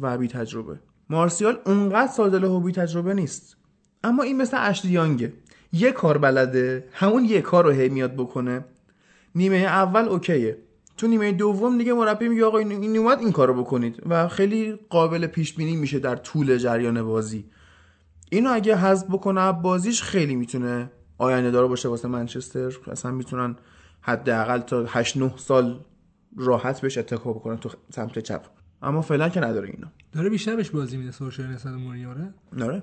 و 0.00 0.18
بی 0.18 0.28
تجربه 0.28 0.80
مارسیال 1.10 1.58
اونقدر 1.66 2.12
ساده‌لوح 2.12 2.56
و 2.56 2.60
بی 2.60 2.72
تجربه 2.72 3.14
نیست 3.14 3.56
اما 4.04 4.22
این 4.22 4.36
مثل 4.36 4.56
اشلی 4.60 4.92
یانگه. 4.92 5.32
یه 5.72 5.92
کار 5.92 6.18
بلده 6.18 6.88
همون 6.92 7.24
یه 7.24 7.40
کار 7.40 7.64
رو 7.64 7.70
هی 7.70 7.88
میاد 7.88 8.14
بکنه. 8.14 8.64
نیمه 9.34 9.56
اول 9.56 10.08
اوکیه. 10.08 10.58
تو 10.96 11.06
نیمه 11.06 11.32
دوم 11.32 11.78
دیگه 11.78 11.92
مربی 11.92 12.28
میگه 12.28 12.44
آقا 12.44 12.58
این 12.58 12.96
اومد 12.96 13.18
این 13.18 13.32
کارو 13.32 13.54
بکنید 13.54 14.02
و 14.06 14.28
خیلی 14.28 14.78
قابل 14.88 15.26
پیش 15.26 15.54
بینی 15.54 15.76
میشه 15.76 15.98
در 15.98 16.16
طول 16.16 16.56
جریان 16.56 17.02
بازی. 17.02 17.44
اینو 18.30 18.50
اگه 18.52 18.76
حذف 18.76 19.06
بکنه 19.06 19.40
از 19.40 19.62
بازیش 19.62 20.02
خیلی 20.02 20.36
می‌تونه 20.36 20.90
آینده 21.18 21.50
دار 21.50 21.68
باشه 21.68 21.88
واسه 21.88 22.08
منچستر. 22.08 22.72
اصلا 22.90 23.10
می‌تونن 23.10 23.56
حداقل 24.00 24.58
تا 24.58 24.84
8 24.88 25.16
9 25.16 25.32
سال 25.36 25.84
راحت 26.36 26.80
بهش 26.80 26.98
اتکا 26.98 27.32
بکنن 27.32 27.56
تو 27.56 27.70
سمت 27.90 28.18
چپ. 28.18 28.42
اما 28.82 29.02
فعلا 29.02 29.28
که 29.28 29.40
نداره 29.40 29.68
اینا 29.68 29.92
داره 30.12 30.30
بیشتر 30.30 30.56
بهش 30.56 30.70
بازی 30.70 30.96
میده 30.96 31.10
سورشر 31.10 31.46
نسبت 31.46 31.72
مورینیو 31.72 32.08
آره؟ 32.10 32.34
ناره 32.52 32.82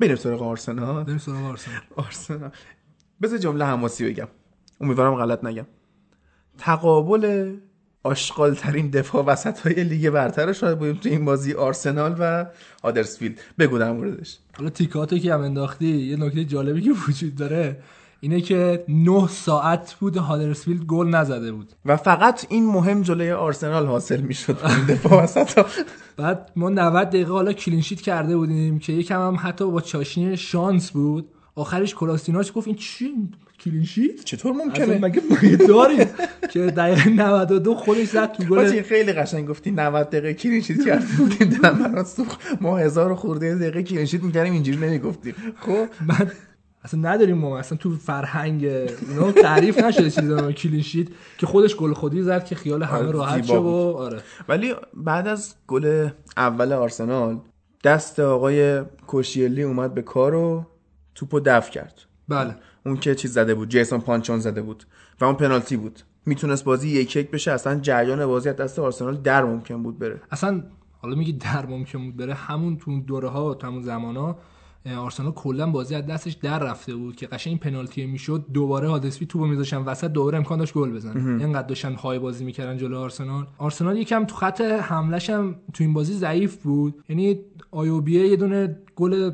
بریم 0.00 0.16
سراغ 0.16 0.42
آرسنال. 0.42 1.04
بریم 1.04 1.18
سراغ 1.18 1.44
آرسنال. 1.44 1.80
آرسنال. 1.96 2.50
بذار 3.22 3.38
جمله 3.38 3.64
حماسی 3.64 4.10
بگم. 4.10 4.28
امیدوارم 4.80 5.14
غلط 5.14 5.44
نگم. 5.44 5.66
تقابل 6.58 7.56
آشغال 8.06 8.54
ترین 8.54 8.90
دفاع 8.90 9.24
وسط 9.24 9.60
های 9.60 9.84
لیگ 9.84 10.10
برتر 10.10 10.52
شده 10.52 10.74
بودیم 10.74 10.94
تو 10.94 11.08
این 11.08 11.24
بازی 11.24 11.52
آرسنال 11.52 12.16
و 12.18 12.46
آدرسفیلد. 12.82 13.40
بگو 13.58 13.78
در 13.78 13.92
موردش. 13.92 14.38
حالا 14.58 14.70
تیکاتو 14.70 15.18
که 15.18 15.34
هم 15.34 15.40
انداختی 15.40 15.86
یه 15.86 16.16
نکته 16.16 16.44
جالبی 16.44 16.80
که 16.80 16.90
وجود 17.08 17.34
داره 17.34 17.78
اینه 18.20 18.40
که 18.40 18.84
9 18.88 19.28
ساعت 19.28 19.96
بود 20.00 20.16
هادرسفیلد 20.16 20.84
گل 20.84 21.08
نزده 21.08 21.52
بود. 21.52 21.72
و 21.84 21.96
فقط 21.96 22.46
این 22.48 22.66
مهم 22.66 23.02
جلوی 23.02 23.32
آرسنال 23.32 23.86
حاصل 23.86 24.20
می‌شد. 24.20 24.56
دفاع 24.88 25.22
وسط 25.22 25.66
بعد 26.16 26.50
ما 26.56 26.68
90 26.68 27.08
دقیقه 27.08 27.32
حالا 27.32 27.52
کلینشیت 27.52 28.00
کرده 28.00 28.36
بودیم 28.36 28.78
که 28.78 28.92
یکم 28.92 29.20
هم 29.20 29.36
حتی 29.40 29.70
با 29.70 29.80
چاشنی 29.80 30.36
شانس 30.36 30.90
بود. 30.90 31.28
آخرش 31.54 31.94
کلاشیناتس 31.94 32.52
گفت 32.54 32.66
این 32.66 32.76
چی؟ 32.76 33.14
clean 33.66 33.95
sheet 33.95 34.24
چطور 34.24 34.52
ممکنه؟ 34.52 34.98
مگه 34.98 35.22
داریم؟ 35.68 36.06
که 36.50 36.60
دقیقه 36.60 37.10
92 37.10 37.74
خودش 37.74 38.06
زد 38.06 38.32
تو 38.32 38.44
گل 38.44 38.82
خیلی 38.82 39.12
قشنگ 39.12 39.48
گفتی 39.48 39.70
90 39.70 40.10
دقیقه 40.10 40.34
clean 40.34 40.59
sheet 40.59 40.84
کرده 40.86 41.06
بودیم 41.18 41.48
در 41.62 41.72
مرا 41.72 42.04
سوخت 42.04 42.40
ما 42.60 42.78
هزار 42.78 43.14
خورده 43.14 43.54
دقیقه 43.54 43.82
clean 43.82 44.02
sheet 44.02 44.22
می‌کردیم 44.22 44.52
اینجوری 44.52 44.78
نمی‌گفتیم. 44.78 45.34
خب 45.60 45.86
بعد 46.06 46.32
اصلا 46.84 47.00
نداریم 47.00 47.38
ما 47.38 47.58
اصلا 47.58 47.78
تو 47.78 47.96
فرهنگ 47.96 48.64
اینا 48.64 49.32
تعریف 49.32 49.78
نشده 49.78 50.10
چیزا 50.10 50.52
clean 50.52 50.80
sheet 50.80 51.08
که 51.38 51.46
خودش 51.46 51.76
گل 51.76 51.92
خودی 51.92 52.22
زد 52.22 52.44
که 52.44 52.54
خیال 52.54 52.82
همه 52.82 52.98
آره، 52.98 53.10
راحت 53.10 53.42
زیبا 53.42 53.54
شد 53.54 53.62
و. 53.62 53.96
آره. 53.98 54.20
ولی 54.48 54.74
بعد 54.94 55.28
از 55.28 55.54
گل 55.66 56.08
اول 56.36 56.72
آرسنال 56.72 57.40
دست 57.84 58.20
آقای 58.20 58.82
کوشیلی 59.06 59.62
اومد 59.62 59.94
به 59.94 60.02
کار 60.02 60.34
و 60.34 60.66
توپو 61.14 61.40
دفع 61.40 61.70
کرد. 61.70 62.00
بله. 62.28 62.56
اون 62.86 62.96
که 62.96 63.14
چیز 63.14 63.32
زده 63.32 63.54
بود 63.54 63.68
جیسون 63.68 64.00
پانچون 64.00 64.38
زده 64.38 64.62
بود 64.62 64.84
و 65.20 65.24
اون 65.24 65.34
پنالتی 65.34 65.76
بود. 65.76 66.00
می‌تونست 66.26 66.64
بازی 66.64 66.88
یک 66.88 67.16
یک 67.16 67.30
بشه 67.30 67.52
اصلا 67.52 67.80
جریان 67.80 68.26
بازی 68.26 68.48
از 68.48 68.56
دست 68.56 68.78
آرسنال 68.78 69.16
در 69.16 69.44
ممکن 69.44 69.82
بود 69.82 69.98
بره. 69.98 70.20
اصلا 70.30 70.62
حالا 70.98 71.14
میگی 71.14 71.32
در 71.32 71.66
ممکن 71.66 72.04
بود 72.04 72.16
بره 72.16 72.34
همون 72.34 72.76
تو 72.76 73.00
دوره 73.00 73.28
ها 73.28 73.54
تو 73.54 73.66
همون 73.66 73.82
زمان 73.82 74.16
ها 74.16 74.38
آرسنال 74.98 75.32
کلا 75.32 75.70
بازی 75.70 75.94
از 75.94 76.06
دستش 76.06 76.32
در 76.32 76.58
رفته 76.58 76.94
بود 76.94 77.16
که 77.16 77.26
قشنگ 77.26 77.50
این 77.50 77.58
پنالتی 77.58 78.06
می‌شد 78.06 78.44
دوباره 78.52 78.88
هادسفی 78.88 79.26
توپو 79.26 79.46
میذاشن 79.46 79.76
وسط 79.76 80.10
دوباره 80.10 80.38
امکان 80.38 80.58
داشت 80.58 80.74
گل 80.74 80.90
بزنه. 80.90 81.42
اینقدر 81.42 81.66
داشتن 81.66 81.94
های 81.94 82.18
بازی 82.18 82.44
می‌کردن 82.44 82.76
جلو 82.76 82.98
آرسنال. 82.98 83.46
آرسنال 83.58 83.96
یکم 83.96 84.24
تو 84.24 84.34
خط 84.34 84.60
حملش 84.60 85.30
هم 85.30 85.54
تو 85.74 85.84
این 85.84 85.92
بازی 85.92 86.12
ضعیف 86.12 86.56
بود. 86.56 87.04
یعنی 87.08 87.40
آیوبیه 87.70 88.28
یه 88.28 88.36
دونه 88.36 88.78
گل 88.96 89.30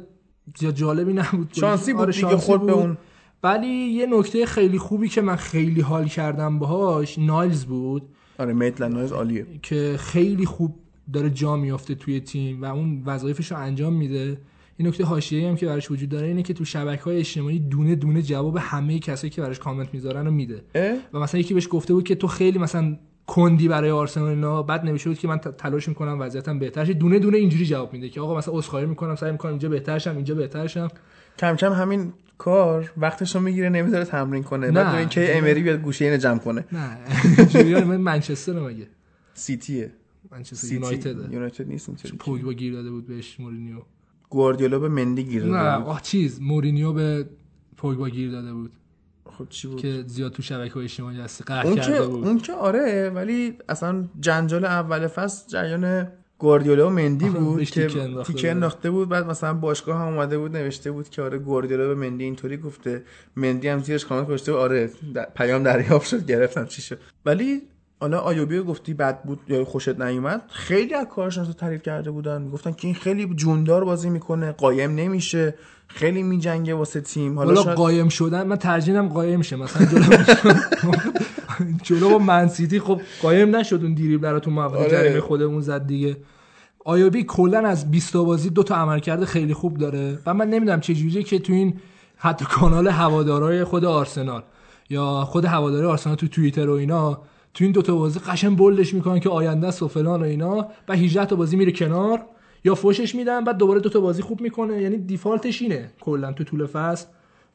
جالبی 0.75 1.13
نبود. 1.13 1.49
شانسی 1.53 1.93
بود 1.93 2.03
آره، 2.03 2.13
دیگه 2.13 2.29
شانسی 2.29 2.47
خورد 2.47 2.67
به 2.67 2.73
بود. 2.73 2.83
اون. 2.83 2.97
ولی 3.43 3.69
یه 3.69 4.07
نکته 4.07 4.47
خیلی 4.47 4.79
خوبی 4.79 5.09
که 5.09 5.21
من 5.21 5.37
خیلی 5.37 5.81
حال 5.81 6.09
کردم 6.09 6.59
باهاش 6.59 7.19
نایلز 7.19 7.65
بود. 7.65 8.03
آره 8.39 8.53
میتلند 8.53 8.95
نایز 8.95 9.13
عالیه. 9.13 9.47
که 9.63 9.97
خیلی 9.99 10.47
خوب 10.47 10.75
داره 11.13 11.31
جا 11.31 11.57
میافته 11.57 11.95
توی 11.95 12.21
تیم 12.21 12.63
و 12.63 12.65
اون 12.65 13.03
وظایفش 13.07 13.53
رو 13.53 13.59
انجام 13.59 13.93
میده. 13.93 14.39
این 14.77 14.89
نکته 14.89 15.05
حاشیه‌ای 15.05 15.47
هم 15.47 15.57
که 15.57 15.67
براش 15.67 15.91
وجود 15.91 16.09
داره 16.09 16.27
اینه 16.27 16.43
که 16.43 16.55
تو 16.55 16.65
شبکه‌های 16.65 17.19
اجتماعی 17.19 17.59
دونه 17.59 17.95
دونه 17.95 18.23
جواب 18.23 18.57
همه 18.57 18.99
کسایی 18.99 19.31
که 19.31 19.43
براش 19.43 19.59
کامنت 19.59 19.89
می‌ذارن 19.95 20.27
رو 20.27 20.31
میده؟ 20.33 20.63
و 21.13 21.21
مثلا 21.21 21.41
یکی 21.41 21.55
بهش 21.55 21.69
گفته 21.71 21.95
بود 21.95 22.05
که 22.05 22.15
تو 22.15 22.27
خیلی 22.27 22.59
مثلا 22.59 22.97
کندی 23.27 23.69
برای 23.69 23.91
آرسنال 23.91 24.29
اینا 24.29 24.63
بعد 24.63 24.85
نوشته 24.85 25.11
بود 25.11 25.19
که 25.19 25.29
من 25.29 25.39
تلاش 25.39 25.89
می‌کنم 25.89 26.21
وضعیتم 26.21 26.59
بهتر 26.59 26.85
شه. 26.85 26.93
دونه 26.93 27.19
دونه 27.19 27.39
اینجوری 27.39 27.67
جواب 27.67 27.93
میده 27.93 28.09
که 28.09 28.21
آقا 28.21 28.39
مثلا 28.39 28.55
عذرخواهی 28.55 28.87
می‌کنم 28.87 29.17
سعی 29.17 29.33
می‌کنم 29.33 29.51
اینجا 29.51 29.69
بهتر 29.69 29.99
شم 29.99 30.17
اینجا 30.17 30.35
بهتر 30.35 30.67
شم. 30.67 30.89
کم 31.39 31.57
کم 31.57 31.73
همین 31.73 32.13
کار 32.39 32.93
وقتشو 32.97 33.41
می‌گیره 33.41 33.69
نمی‌ذاره 33.69 34.05
تمرین 34.05 34.43
کنه. 34.43 34.71
بعد 34.71 34.87
نه. 34.87 34.95
ببین 34.95 35.09
که 35.09 35.39
امری 35.39 35.63
بیاد 35.63 35.81
گوشه 35.81 36.05
اینو 36.05 36.17
جمع 36.17 36.39
کنه. 36.39 36.65
نه 36.73 36.99
اینجوری 37.39 37.85
من 37.85 37.97
منچستر 37.97 38.53
مگه؟ 38.53 38.89
سیتیه 39.35 39.93
منچستر 40.31 40.75
یونایتد 40.75 41.33
یونایتد 41.33 41.69
نیست 41.69 41.89
اینطوری. 41.89 42.17
پوگبا 42.17 42.53
گیر 42.53 42.73
داده 42.73 42.91
بود 42.91 43.07
بهش 43.07 43.41
مورینیو. 43.41 43.77
گواردیولا 44.31 44.79
به 44.79 44.89
مندی 44.89 45.25
گیر 45.25 45.45
نه 45.45 45.51
داده 45.51 45.79
بود. 45.79 45.89
آه 45.89 46.03
چیز 46.03 46.41
مورینیو 46.43 46.93
به 46.93 47.27
پوگبا 47.77 48.09
گیر 48.09 48.31
داده 48.31 48.53
بود. 48.53 48.73
خب 49.25 49.49
چی 49.49 49.69
بود؟ 49.69 49.81
که 49.81 50.05
زیاد 50.07 50.33
تو 50.33 50.43
شبکه 50.43 50.77
اجتماعی 50.77 51.21
هستی 51.21 51.45
قهر 51.45 51.75
کرده 51.75 52.07
بود. 52.07 52.27
اون 52.27 52.39
که 52.39 52.53
آره 52.53 53.11
ولی 53.11 53.59
اصلا 53.69 54.05
جنجال 54.21 54.65
اول 54.65 55.07
فصل 55.07 55.49
جریان 55.49 56.09
گواردیولا 56.43 56.87
و 56.87 56.91
مندی 56.91 57.29
بود 57.29 57.65
که 57.65 57.87
تیکه 58.27 58.51
انداخته 58.51 58.91
بود. 58.91 59.09
بعد 59.09 59.27
مثلا 59.27 59.55
باشگاه 59.55 59.99
هم 59.99 60.07
اومده 60.07 60.39
بود 60.39 60.57
نوشته 60.57 60.91
بود 60.91 61.09
که 61.09 61.23
آره 61.23 61.39
گواردیولا 61.39 61.89
به 61.89 61.95
مندی 61.95 62.25
اینطوری 62.25 62.57
گفته. 62.57 63.03
مندی 63.37 63.69
هم 63.69 63.83
زیرش 63.83 64.07
کامنت 64.07 64.27
گذاشته 64.27 64.53
آره 64.53 64.91
پیام 65.37 65.63
دریافت 65.63 66.09
شد 66.09 66.27
گرفتم 66.27 66.67
چی 66.67 66.83
شد. 66.83 66.99
ولی 67.27 67.63
حالا 68.01 68.19
آیوبی 68.19 68.61
گفتی 68.61 68.95
بد 68.95 69.23
بود 69.23 69.41
یا 69.49 69.65
خوشت 69.65 70.01
نیومد. 70.01 70.43
خیلی 70.49 70.95
از 70.95 71.07
کارش 71.07 71.39
رو 71.39 71.45
تعریف 71.45 71.83
کرده 71.83 72.11
بودن. 72.11 72.51
گفتن 72.51 72.73
که 72.73 72.87
این 72.87 72.95
خیلی 72.95 73.35
جوندار 73.35 73.85
بازی 73.85 74.11
می‌کنه 74.11 74.53
قایم 74.53 74.95
نمیشه. 74.95 75.55
خیلی 75.89 76.23
میجنگه 76.23 76.75
واسه 76.75 77.01
تیم. 77.01 77.39
حالا 77.39 77.49
حالا 77.51 77.63
شاید 77.63 77.77
قایم 77.77 78.09
شدن 78.09 78.47
من 78.47 78.57
ترجیحم 78.57 79.09
قایم 79.09 79.43
شه. 79.43 79.57
مثلا 79.57 79.87
جلو 81.87 82.11
با 82.11 82.19
منسیتی 82.19 82.81
خب 82.81 83.01
قایم 83.23 83.57
نشد 83.57 83.81
اون 83.83 83.95
دیریبل 83.95 84.29
رو 84.29 84.41
تو 84.41 84.51
موقع 84.51 84.79
آره. 84.79 84.91
جریمه 84.91 85.21
خودمون 85.21 85.61
زد 85.61 85.87
دیگه. 85.87 86.17
آیوبی 86.85 87.25
کلا 87.25 87.59
از 87.59 87.91
20 87.91 88.13
تا 88.13 88.25
بازی 88.25 88.51
دو 88.51 88.63
تا 88.63 88.77
عملکرد 88.77 89.25
خیلی 89.25 89.55
خوب 89.55 89.79
داره. 89.79 90.19
و 90.27 90.35
من 90.35 90.51
نمی‌دونم 90.51 90.81
چه 90.81 90.95
جوریه 90.95 91.23
که 91.23 91.39
تو 91.39 91.53
این 91.53 91.75
حتی 92.17 92.45
کانال 92.45 92.89
هوادارهای 92.89 93.65
خود 93.65 93.85
آرسنال 93.85 94.43
یا 94.91 95.25
خود 95.25 95.45
هواداری 95.45 95.87
آرسنال 95.87 96.17
تو 96.17 96.29
توییتر 96.29 96.69
و 96.69 96.73
اینا 96.73 97.21
تو 97.55 97.65
این 97.65 97.73
دوتا 97.73 97.95
بازی 97.95 98.21
قشن 98.21 98.55
بولدش 98.55 98.95
می‌کنن 98.95 99.21
که 99.21 99.29
آینده 99.29 99.67
است 99.69 99.83
و 99.83 99.89
فلان 99.89 100.21
و 100.21 100.25
اینا. 100.25 100.69
و 100.89 100.97
18 100.97 101.25
تا 101.27 101.37
بازی 101.37 101.57
میره 101.57 101.73
کنار 101.73 102.21
یا 102.65 102.75
فوشش 102.75 103.15
میدن 103.15 103.45
بعد 103.45 103.57
دوباره 103.57 103.81
دوتا 103.81 104.01
بازی 104.01 104.23
خوب 104.23 104.41
می‌کنه. 104.41 104.83
یعنی 104.83 104.99
دیفالتش 104.99 105.63
اینه 105.63 105.91
کلا 106.01 106.33
تو 106.33 106.45
طول 106.45 106.67
فصل. 106.67 107.07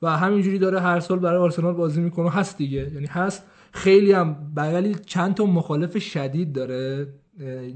و 0.02 0.18
همینجوری 0.18 0.60
داره 0.60 0.80
هر 0.80 1.00
سال 1.00 1.20
برای 1.20 1.40
آرسنال 1.40 1.74
بازی 1.74 2.02
می‌کنه. 2.02 2.30
هست 2.32 2.58
دیگه. 2.58 2.92
یعنی 2.94 3.06
هست. 3.08 3.44
خیلی 3.72 4.12
هم 4.12 4.54
بغلی 4.56 4.96
چند 5.06 5.34
تا 5.34 5.46
مخالف 5.46 5.98
شدید 5.98 6.54
داره. 6.54 7.08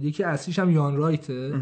یکی 0.02 0.24
اصلیش 0.24 0.60
هم 0.60 0.72
یان 0.72 0.98
رایته 0.98 1.54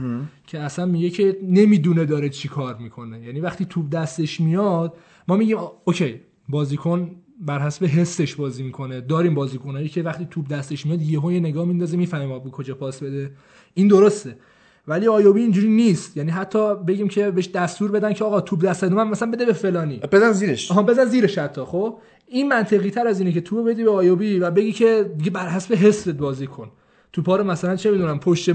که 0.48 0.60
اصلا 0.60 0.86
میگه 0.86 1.10
که 1.10 1.38
نمی‌دونه 1.44 2.06
داره 2.06 2.30
چی 2.30 2.48
کار 2.48 2.78
می‌کنه. 2.78 3.20
یعنی 3.24 3.40
وقتی 3.40 3.66
توپ 3.66 3.90
دستش 3.90 4.40
میاد 4.42 4.98
ما 5.28 5.38
میگیم 5.38 5.58
اوکی 5.84 6.22
بازیکن 6.50 7.16
بر 7.42 7.60
حسب 7.60 7.86
حسش 7.86 8.36
بازی 8.36 8.64
می‌کنه. 8.64 9.02
داریم 9.02 9.36
بازیکنایی 9.36 9.90
که 9.90 10.04
وقتی 10.04 10.28
توپ 10.32 10.48
دستش 10.48 10.86
میاد 10.86 11.02
یهو 11.02 11.32
یه 11.32 11.40
نگاه 11.40 11.66
میندازه 11.66 11.98
می‌فهمه 11.98 12.40
کجا 12.40 12.76
پاس 12.76 13.04
بده. 13.04 13.32
این 13.74 13.88
درسته. 13.88 14.38
ولی 14.90 15.08
آیوبی 15.08 15.42
اینجوری 15.42 15.68
نیست. 15.68 16.18
یعنی 16.18 16.32
حتی 16.32 16.76
بگیم 16.76 17.08
که 17.08 17.32
بهش 17.32 17.48
دستور 17.48 17.92
بدن 17.92 18.14
که 18.14 18.24
آقا 18.24 18.42
توپ 18.42 18.66
دست 18.66 18.84
من 18.84 19.08
مثلا 19.08 19.32
بده 19.32 19.46
به 19.46 19.54
فلانی. 19.54 19.98
بزن 20.12 20.32
زیرش. 20.32 20.72
آها 20.72 20.84
بزن 20.84 21.06
زیرش 21.06 21.38
حتی 21.38 21.62
خب؟ 21.62 21.98
این 22.28 22.48
منطقی 22.48 22.90
تر 22.90 23.08
از 23.08 23.20
اینه 23.20 23.32
که 23.32 23.42
تو 23.42 23.64
بدی 23.64 23.84
به 23.84 23.92
آیوبی 23.92 24.40
و 24.40 24.52
بگی 24.52 24.72
که 24.72 25.12
دیگه 25.18 25.32
بر 25.32 25.48
حسب 25.50 25.74
حست 25.74 26.10
بازی 26.10 26.48
کن. 26.48 26.72
توپا 27.14 27.36
رو 27.36 27.44
مثلا 27.44 27.76
چه 27.76 27.92
می‌دونم 27.92 28.20
پشت 28.20 28.50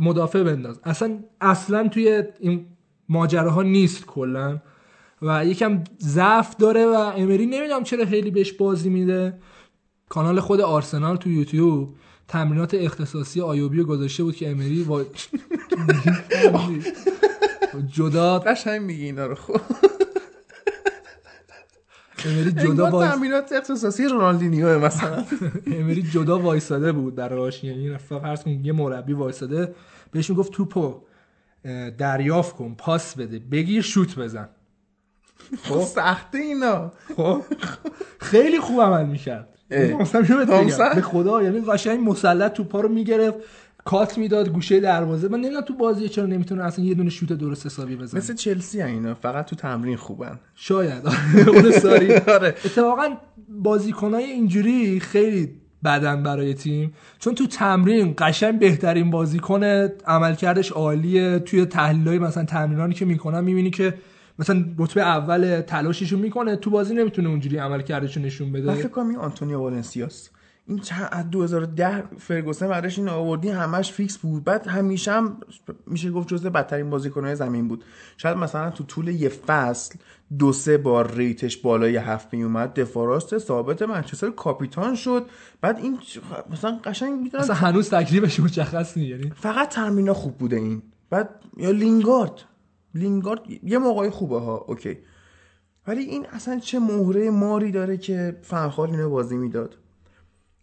مدافع 0.00 0.42
بنداز. 0.42 0.80
اصلا 0.84 1.18
اصلا 1.40 1.88
توی 1.88 2.22
این 2.40 2.66
ماجراها 3.08 3.62
نیست 3.62 4.06
کلا. 4.06 4.58
و 5.22 5.46
یکم 5.46 5.84
ضعف 6.00 6.56
داره 6.56 6.86
و 6.86 7.12
امری 7.16 7.46
نمی‌دونم 7.46 7.82
چرا 7.82 8.04
خیلی 8.04 8.30
بهش 8.30 8.52
بازی 8.52 8.90
میده. 8.90 9.34
کانال 10.08 10.40
خود 10.40 10.60
آرسنال 10.60 11.16
تو 11.16 11.30
یوتیوب 11.30 11.94
تمرینات 12.28 12.74
اختصاصی 12.74 13.40
آیوبی 13.40 13.78
رو 13.78 13.84
گذاشته 13.84 14.24
بود 14.24 14.36
که 14.36 14.50
امری 14.50 14.84
با 14.84 15.04
جدا 17.86 18.38
قشنگ 18.38 18.80
میگی 18.80 19.04
اینا 19.04 19.26
رو 19.26 19.34
خب. 19.34 19.60
امری 22.24 22.52
جدا 22.52 22.90
وایس 22.90 23.12
تمرینات 23.12 23.52
اختصاصی 23.52 24.04
رونالدینیو 24.04 24.78
مثلا. 24.78 25.24
امری 25.66 26.02
جدا 26.02 26.38
وایساده 26.38 26.92
بود 26.92 27.14
براش 27.14 27.64
یعنی 27.64 27.98
فرض 27.98 28.42
کن 28.42 28.50
یه 28.50 28.72
مربی 28.72 29.12
وایساده 29.12 29.74
بهش 30.10 30.30
می‌گفت 30.30 30.52
توپو 30.52 31.02
دریافت 31.98 32.56
کن 32.56 32.74
پاس 32.74 33.14
بده 33.14 33.38
بگیر 33.38 33.82
شوت 33.82 34.18
بزن. 34.18 34.48
خب؟ 35.62 35.80
سخته 35.82 36.38
اینا. 36.38 36.92
خب؟ 37.16 37.42
خیلی 38.18 38.60
خوب 38.60 38.80
عمل 38.80 39.06
می‌کرد. 39.06 39.57
به 39.68 41.02
خدا 41.02 41.42
یعنی 41.42 41.60
قشنگ 41.60 42.08
مسلط 42.08 42.52
توپا 42.52 42.80
رو 42.80 42.88
می‌گرفت 42.88 43.36
کات 43.84 44.18
می‌داد 44.18 44.48
گوشه 44.48 44.80
دروازه. 44.80 45.28
من 45.28 45.38
نمی‌دونم 45.38 45.60
تو 45.60 45.74
بازی 45.74 46.08
چرا 46.08 46.26
نمی‌تونه 46.26 46.64
اصلا 46.64 46.84
یه 46.84 46.94
دونه 46.94 47.10
شوت 47.10 47.32
درست 47.32 47.66
حسابی 47.66 47.96
بزنه. 47.96 48.20
مثل 48.20 48.34
چلسی 48.34 48.82
اینا 48.82 49.14
فقط 49.14 49.46
تو 49.46 49.56
تمرین 49.56 49.96
خوبن. 49.96 50.40
شاید. 50.54 51.02
اون 51.46 51.70
ساری. 51.70 52.14
آره. 52.36 52.48
اتفاقا 52.48 53.08
بازیکنای 53.48 54.24
اینجوری 54.24 55.00
خیلی 55.00 55.50
بدن 55.84 56.22
برای 56.22 56.54
تیم. 56.54 56.92
چون 57.18 57.34
تو 57.34 57.46
تمرین 57.46 58.14
قشنگ 58.18 58.58
بهترین 58.58 59.10
بازیکن 59.10 59.64
عملکردش 60.06 60.72
عالیه. 60.72 61.38
توی 61.38 61.64
تحلیلای 61.64 62.18
مثلا 62.18 62.44
تمرینانی 62.44 62.94
که 62.94 63.04
می‌کنن 63.04 63.44
می‌بینی 63.44 63.70
که 63.70 63.94
مثلا 64.38 64.64
رتبه 64.78 65.02
اول 65.02 65.60
تلاششو 65.60 66.18
می‌کنه 66.18 66.56
تو 66.56 66.70
بازی 66.70 66.94
نمی‌تونه 66.94 67.28
اونجوری 67.28 67.56
عملکردشو 67.56 68.20
نشون 68.20 68.48
من 68.48 68.52
بده. 68.52 68.74
فکر 68.74 68.88
کنم 68.88 69.08
این 69.08 69.18
آنتونیو 69.18 69.58
والنسیاس 69.58 70.30
این 70.66 70.78
چند 70.78 71.08
از 71.12 71.30
2010 71.30 72.02
فرگوسن 72.18 72.68
بعدش 72.68 72.98
این 72.98 73.08
آوردی 73.08 73.48
همش 73.48 73.92
فیکس 73.92 74.18
بود. 74.18 74.44
بعد 74.44 74.66
همیشه 74.66 75.12
هم 75.12 75.36
میشه 75.86 76.10
گفت 76.10 76.28
جزء 76.28 76.50
بدترین 76.50 76.90
بازیکنهای 76.90 77.36
زمین 77.36 77.68
بود. 77.68 77.84
شاید 78.16 78.36
مثلا 78.36 78.70
تو 78.70 78.84
طول 78.84 79.08
یه 79.08 79.28
فصل 79.28 79.94
دو 80.38 80.52
سه 80.52 80.78
بار 80.78 81.14
ریتش 81.14 81.56
بالای 81.56 81.96
هفت 81.96 82.34
می 82.34 82.42
اومد. 82.42 82.74
دفاراست 82.74 83.38
ثابت 83.38 83.82
منچستر 83.82 84.30
کاپیتان 84.30 84.94
شد. 84.94 85.26
بعد 85.60 85.78
این 85.78 85.98
مثلا 86.50 86.80
قشنگ 86.84 87.20
می‌دونم 87.20 87.42
اصلا 87.44 87.56
هنوز 87.56 87.90
تکلیفش 87.90 88.40
مشخص 88.40 88.96
نیست 88.96 89.10
یعنی؟ 89.10 89.32
فقط 89.36 89.68
ترمینا 89.68 90.14
خوب 90.14 90.38
بوده 90.38 90.56
این. 90.56 90.82
بعد 91.10 91.28
یا 91.56 91.70
لینگارد. 91.70 92.44
لینگارد 92.98 93.40
یه 93.62 93.78
موقعی 93.78 94.10
خوبه 94.10 94.40
ها 94.40 94.56
اوکی. 94.56 94.98
ولی 95.86 96.02
این 96.02 96.26
اصلا 96.26 96.58
چه 96.58 96.78
مهره 96.78 97.30
ماری 97.30 97.72
داره 97.72 97.96
که 97.96 98.36
فنخال 98.42 98.90
اینو 98.90 99.10
بازی 99.10 99.36
می‌داد. 99.36 99.78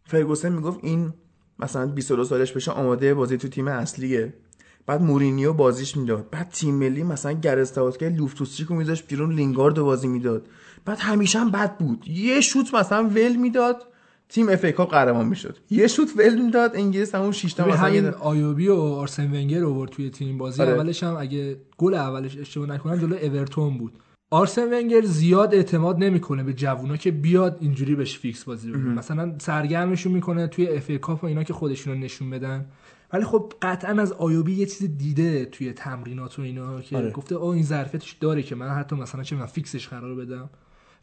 فرگوسن 0.04 0.52
می‌گفت 0.52 0.80
این 0.84 1.14
مثلا 1.60 1.86
22 1.86 2.24
سالش 2.24 2.52
بشه 2.52 2.72
آماده 2.72 3.14
بازی 3.14 3.38
تو 3.38 3.48
تیم 3.48 3.68
اصلیه. 3.68 4.34
بعد 4.86 5.02
مورینیو 5.02 5.54
بازیش 5.54 5.98
می‌داد. 5.98 6.30
بعد 6.30 6.50
تیم 6.50 6.76
ملی 6.76 7.04
مثلا 7.04 7.32
گرستاوسکی 7.32 8.10
لوفتوسچیکو 8.10 8.76
میذاش 8.76 9.04
بیرون 9.04 9.34
لینگارد 9.34 9.80
بازی 9.80 10.08
می‌داد. 10.08 10.48
بعد 10.86 10.98
همیشه 11.00 11.40
هم 11.40 11.52
بد 11.52 11.78
بود. 11.78 12.08
یه 12.08 12.42
شوت 12.42 12.74
مثلا 12.74 13.04
ول 13.04 13.36
می‌داد. 13.36 13.84
تیم 14.30 14.50
اف 14.50 14.64
ای 14.64 14.72
کاپ 14.72 14.92
قهرمان 14.92 15.28
می‌شد. 15.28 15.58
یه 15.70 15.88
شوت 15.88 16.10
ول 16.18 16.42
می‌داد 16.42 16.76
انگلیس 16.76 17.16
همون 17.16 17.32
6 17.32 17.54
تا 17.54 17.68
مثلا 17.68 17.78
همین 17.78 18.08
آیوبی 18.08 18.68
و 18.68 18.76
آرسن 18.76 19.26
ونگر 19.26 19.64
آورد 19.64 19.92
توی 19.92 20.10
تیم 20.10 20.38
بازی. 20.38 20.62
آره. 20.62 20.72
اولش 20.72 21.04
هم 21.04 21.18
اگه 21.20 21.58
گل 21.78 21.94
اولش 21.94 22.38
اشتباه 22.38 22.68
نکنم 22.68 22.98
جلو 22.98 23.16
اورتون 23.16 23.78
بود. 23.78 23.94
آرسن 24.32 24.74
ونگر 24.74 25.02
زیاد 25.02 25.56
اعتماد 25.56 26.04
نمی‌کنه 26.04 26.44
به 26.44 26.54
جوونا 26.54 26.98
که 26.98 27.12
بیاد 27.12 27.58
اینجوری 27.62 27.96
بهش 27.96 28.18
فیکس 28.18 28.44
بازی 28.44 28.72
بده. 28.72 28.80
مثلا 28.80 29.36
سرگرمشون 29.38 30.14
می‌کنه 30.14 30.48
توی 30.48 30.68
اف 30.68 30.90
ای 30.90 30.98
کاپ 30.98 31.24
و 31.24 31.28
اینا 31.28 31.44
که 31.44 31.54
خودشون 31.54 31.94
رو 31.94 32.00
نشون 32.00 32.30
بدن. 32.30 32.66
ولی 33.14 33.24
خب 33.24 33.54
قطعا 33.62 34.02
از 34.02 34.12
آیوبی 34.12 34.54
یه 34.54 34.66
چیز 34.66 34.98
دیده 34.98 35.46
توی 35.46 35.74
تمرینات 35.74 36.40
و 36.40 36.42
اینا 36.42 36.82
که 36.82 36.98
آره. 36.98 37.12
گفته 37.12 37.36
آه 37.36 37.50
این 37.50 37.64
ظرفیتش 37.64 38.12
داره 38.12 38.44
که 38.44 38.56
من 38.56 38.70
حتی 38.70 38.96
مثلا 38.96 39.24
چه 39.24 39.36
من 39.36 39.46
فیکسش 39.46 39.88
قرار 39.88 40.16
بدم. 40.16 40.50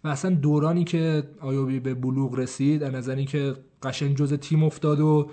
و 0.05 0.09
اصلا 0.09 0.31
دورانی 0.35 0.85
که 0.85 1.23
آیوبی 1.41 1.81
به 1.81 1.95
بلوغ 1.95 2.39
رسید 2.39 2.83
از 2.83 2.95
نظر 2.95 3.15
اینکه 3.15 3.55
قشنگ 3.83 4.17
جز 4.17 4.33
تیم 4.33 4.65
افتاد 4.65 5.01
و 5.01 5.31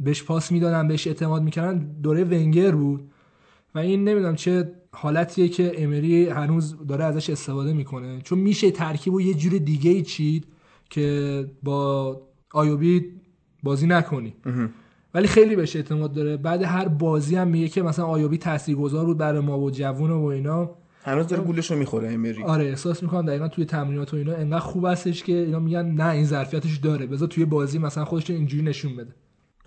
بهش 0.00 0.22
پاس 0.22 0.52
می‌دادن 0.52 0.88
بهش 0.88 1.06
اعتماد 1.06 1.42
می‌کردن 1.42 1.78
دوره 2.02 2.24
ونگر 2.24 2.70
بود. 2.74 3.10
و 3.74 3.78
این 3.78 4.04
نمی‌دونم 4.08 4.36
چه 4.36 4.72
حالتیه 4.92 5.48
که 5.48 5.72
امری 5.84 6.28
هنوز 6.28 6.76
داره 6.88 7.04
ازش 7.04 7.30
استفاده 7.30 7.72
می‌کنه. 7.72 8.20
چون 8.20 8.38
میشه 8.38 8.70
ترکیب 8.70 9.14
و 9.14 9.20
یه 9.20 9.34
جور 9.34 9.58
دیگه 9.58 9.90
ای 9.90 10.02
چید 10.02 10.46
که 10.90 11.46
با 11.62 12.20
آیوبی 12.52 13.04
بازی 13.62 13.86
نکنی. 13.86 14.34
ولی 15.14 15.28
خیلی 15.28 15.56
بهش 15.56 15.76
اعتماد 15.76 16.12
داره. 16.12 16.36
بعد 16.36 16.62
هر 16.62 16.88
بازی 16.88 17.36
هم 17.36 17.48
میگه 17.48 17.68
که 17.68 17.82
مثلا 17.82 18.04
آیوبی 18.04 18.38
تاثیرگذار 18.38 19.06
بود 19.06 19.18
برای 19.18 19.40
ما 19.40 19.58
و 19.58 19.70
جوون 19.70 20.10
و 20.10 20.24
اینا. 20.24 20.70
هنوز 21.04 21.26
داره 21.26 21.42
گولشو 21.42 21.76
می‌خوره 21.76 22.12
امری 22.12 22.42
آره 22.42 22.64
احساس 22.64 23.02
می‌کنم 23.02 23.26
دقیقا 23.26 23.48
توی 23.48 23.64
تمرینات 23.64 24.14
و 24.14 24.16
اینا 24.16 24.34
انقدر 24.34 24.58
خوب 24.58 24.86
هستش 24.86 25.22
که 25.22 25.32
اینا 25.32 25.58
میگن 25.58 25.86
نه 25.86 26.10
این 26.10 26.24
ظرفیتش 26.24 26.76
داره. 26.76 27.06
بذار 27.06 27.28
توی 27.28 27.44
بازی 27.44 27.78
مثلا 27.78 28.04
خودش 28.04 28.30
رو 28.30 28.36
اینجوری 28.36 28.62
نشون 28.62 28.96
بده. 28.96 29.14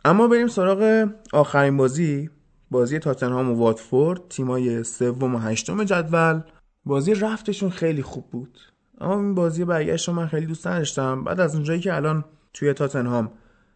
اما 0.06 0.28
بریم 0.28 0.48
سراغ 0.48 1.10
آخرین 1.34 1.78
بازی. 1.78 2.30
بازی 2.72 3.00
تاتنهام 3.00 3.52
و 3.52 3.56
واتفورد 3.56 4.22
تیمای 4.30 4.84
سوم 4.84 5.36
و 5.36 5.38
هشتم 5.38 5.84
جدول. 5.84 6.42
بازی 6.86 7.14
رفتشون 7.14 7.70
خیلی 7.70 8.02
خوب 8.02 8.26
بود. 8.32 8.60
اما 9.02 9.14
این 9.14 9.36
بازی 9.36 9.66
برگشت 9.66 10.08
رو 10.08 10.14
من 10.14 10.28
خیلی 10.28 10.46
دوست 10.46 10.68
نداشتم. 10.68 11.24
بعد 11.24 11.40
از 11.40 11.56
اونجایی 11.56 11.80
که 11.80 11.96
الان 11.96 12.26
توی 12.54 12.74
تاتنهام 12.74 13.32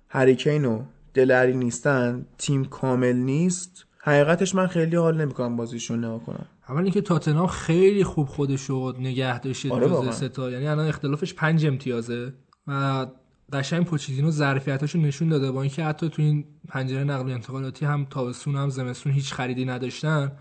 هریکین 0.10 0.66
و 0.66 0.84
دلری 1.14 1.58
نیستن 1.58 2.26
تیم 2.38 2.66
کامل 2.66 3.16
نیست. 3.16 3.86
حقیقتش 4.02 4.56
من 4.56 4.68
خیلی 4.68 4.96
حال 4.96 5.22
نمی‌کنم 5.22 5.56
بازیشون 5.56 6.06
نگاه 6.06 6.24
کنم. 6.24 6.46
اول 6.70 6.84
اینکه 6.84 7.02
تاتنهام 7.02 7.48
خیلی 7.48 8.04
خوب 8.04 8.28
خودشو 8.28 8.94
نگه 9.00 9.40
داشته 9.40 9.72
آره 9.72 9.88
واقعا. 9.88 10.12
ستا 10.12 10.52
یعنی 10.52 10.68
الان 10.68 10.88
اختلافش 10.88 11.34
پنج 11.34 11.66
امتیازه 11.66 12.34
و 12.68 13.06
قشنگ 13.54 13.86
پوچیتینو 13.86 14.32
ظرفیتاشو 14.32 15.00
نشون 15.00 15.30
داده. 15.30 15.52
با 15.52 15.62
اینکه 15.62 15.84
حتی 15.84 16.10
تو 16.10 16.22
این 16.22 16.46
پنجره 16.68 17.04
نقل 17.04 17.30
و 17.30 17.34
انتقالاتی 17.34 17.86
هم 17.86 18.08
تابستون 18.10 18.56
هم 18.56 18.70
زمستون 18.70 19.14
هیچ 19.14 19.34
خریدی 19.34 19.66
نداشتن 19.66 20.32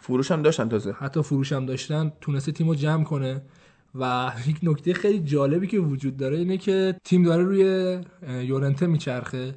فروش 0.00 0.30
هم 0.30 0.42
داشتن 0.42 0.68
تازه. 0.68 0.92
حتی 0.92 1.22
فروش 1.22 1.52
هم 1.52 1.66
داشتن 1.66 2.12
تونسته 2.20 2.52
تیمو 2.52 2.74
جمع 2.74 3.04
کنه. 3.04 3.42
و 3.94 4.32
یک 4.46 4.58
نکته 4.62 4.94
خیلی 4.94 5.18
جالبی 5.18 5.66
که 5.66 5.78
وجود 5.78 6.16
داره 6.16 6.36
اینه 6.36 6.56
که 6.56 6.94
تیم 7.04 7.22
داره 7.22 7.42
روی 7.42 7.98
یورنته 8.46 8.86
میچرخه. 8.86 9.54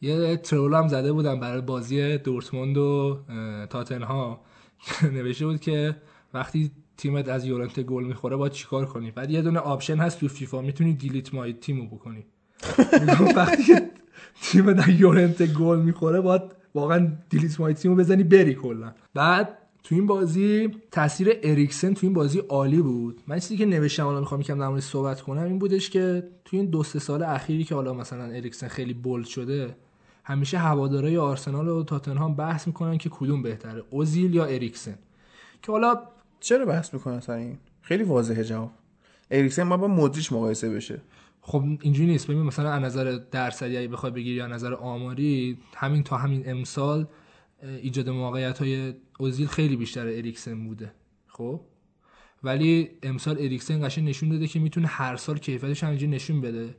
یه 0.00 0.36
troll 0.36 0.74
هم 0.74 0.88
زده 0.88 1.12
بودن 1.12 1.40
برای 1.40 1.60
بازی 1.60 2.18
دورتموند 2.18 2.76
و 2.76 3.18
تاتنهام 3.70 4.40
نوشته 5.14 5.46
بود 5.46 5.60
که 5.60 5.96
وقتی 6.34 6.70
تیمت 6.96 7.28
از 7.28 7.44
یورنته 7.44 7.82
گل 7.82 8.04
می‌خوره 8.04 8.36
باید 8.36 8.52
چیکار 8.52 8.86
کنی؟ 8.86 9.10
بعد 9.10 9.30
یه 9.30 9.42
دونه 9.42 9.58
option 9.58 9.96
هست 9.96 10.20
تو 10.20 10.28
فیفا 10.28 10.60
می‌تونی 10.60 10.92
delete 10.92 11.34
my 11.34 11.52
team 11.52 11.79
و 11.79 11.86
بکنی. 11.86 12.26
وقتی 13.36 13.62
که 13.62 13.90
تیم 14.42 14.72
در 14.72 14.88
یورنته 14.88 15.46
گل 15.46 15.78
می‌خوره 15.78 16.20
باید 16.20 16.42
واقعا 16.74 17.12
delete 17.30 17.60
my 17.60 17.74
team 17.74 17.90
و 17.90 17.94
بزنی 17.94 18.22
بری 18.22 18.54
کلا. 18.54 18.92
بعد 19.14 19.58
تو 19.84 19.94
این 19.94 20.06
بازی 20.06 20.68
تاثیر 20.90 21.32
اریکسن 21.42 21.94
تو 21.94 22.06
این 22.06 22.14
بازی 22.14 22.38
عالی 22.38 22.82
بود. 22.82 23.20
من 23.26 23.38
چیزی 23.38 23.56
که 23.56 23.66
نوشتم 23.66 24.06
الان 24.06 24.20
می‌خوام 24.20 24.40
یکم 24.40 24.74
در 24.74 24.80
صحبت 24.80 25.20
کنم 25.20 25.42
این 25.42 25.58
بودش 25.58 25.90
که 25.90 26.28
تو 26.44 26.56
این 26.56 26.66
دو 26.66 26.82
سه 26.82 26.98
سال 26.98 27.22
اخیری 27.22 27.64
که 27.64 27.74
حالا 27.74 27.94
مثلا 27.94 28.24
اریکسن 28.24 28.68
خیلی 28.68 28.94
bold 28.94 29.26
شده 29.26 29.76
همیشه 30.28 30.58
هوادارهای 30.58 31.16
آرسنال 31.16 31.68
و 31.68 31.84
تاتنهام 31.84 32.34
بحث 32.34 32.66
می‌کنن 32.66 32.98
که 32.98 33.08
کدوم 33.08 33.42
بهتره 33.42 33.84
اوزیل 33.90 34.34
یا 34.34 34.44
اریکسن. 34.44 34.98
که 35.62 35.72
حالا 35.72 36.02
چرا 36.40 36.64
بحث 36.64 36.94
می‌کنن 36.94 37.20
سر 37.20 37.32
این؟ 37.32 37.58
خیلی 37.82 38.02
واضحه 38.02 38.44
جواب. 38.44 38.70
اریکسن 39.30 39.68
باید 39.68 39.80
با 39.80 39.88
مدریچ 39.88 40.32
مقایسه 40.32 40.70
بشه. 40.70 41.00
خب 41.40 41.64
اینجوری 41.80 42.10
نیست. 42.10 42.26
ببین 42.26 42.42
مثلا 42.42 42.72
از 42.72 42.82
نظر 42.82 43.18
درصدی 43.30 43.76
اگه 43.76 43.88
بخوای 43.88 44.12
بگیری 44.12 44.36
یا 44.36 44.46
نظر 44.46 44.74
آماری 44.74 45.58
همین 45.74 46.02
تا 46.02 46.16
همین 46.16 46.50
امسال 46.50 47.06
ایجاد 47.62 48.10
موقعیت 48.10 48.58
های 48.58 48.94
اوزیل 49.18 49.46
خیلی 49.46 49.76
بیشتر 49.76 50.06
اریکسن 50.06 50.66
بوده. 50.66 50.92
خب؟ 51.26 51.60
ولی 52.42 52.90
امسال 53.02 53.36
اریکسن 53.38 53.86
قشنگ 53.86 54.08
نشون 54.08 54.28
داده 54.28 54.46
که 54.46 54.60
می‌تونه 54.60 54.86
هر 54.86 55.16
سال 55.16 55.38
کیفیتش 55.38 55.84
همینجوری 55.84 56.12
نشون 56.12 56.40
بده. 56.40 56.74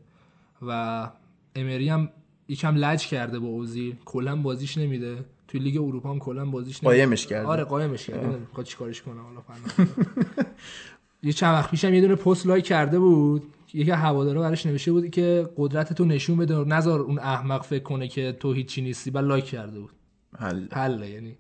و 0.61 1.11
امری 1.55 1.89
هم 1.89 2.09
یکم 2.49 2.75
لج 2.75 3.07
کرده 3.07 3.39
با 3.39 3.47
اوزیل 3.47 3.95
کلا 4.05 4.35
بازیش 4.35 4.77
نمیده. 4.77 5.25
توی 5.47 5.59
لیگ 5.59 5.77
اروپا 5.77 6.09
هم 6.09 6.19
کلا 6.19 6.45
بازیش 6.45 6.83
نمیده. 6.83 6.97
قایمش 6.97 7.27
کرده. 7.27 7.47
آره 7.47 7.63
قایمش 7.63 8.05
کرده. 8.05 8.37
می‌خواد 8.37 8.65
چیکارش 8.65 9.01
کنه 9.01 9.21
حالا. 9.21 9.41
یه 11.23 11.33
چند 11.33 11.53
وقت 11.53 11.71
پیشم 11.71 11.93
یه 11.93 12.01
دونه 12.01 12.15
پست 12.15 12.47
لایک 12.47 12.65
کرده 12.65 12.99
بود. 12.99 13.43
یکی 13.73 13.91
هوادارا 13.91 14.41
براش 14.41 14.65
نوشته 14.65 14.91
بود 14.91 15.09
که 15.09 15.49
قدرت 15.57 15.93
تو 15.93 16.05
نشون 16.05 16.37
بده. 16.37 16.55
نذار 16.55 16.99
اون 16.99 17.19
احمق 17.19 17.63
فکر 17.63 17.83
کنه 17.83 18.07
که 18.07 18.37
تو 18.39 18.53
هیچی 18.53 18.81
نیستی. 18.81 19.11
بعد 19.11 19.25
لایک 19.25 19.45
کرده 19.45 19.79
بود. 19.79 19.91
حل. 20.37 20.67
حله 20.71 21.09
یعنی. 21.09 21.35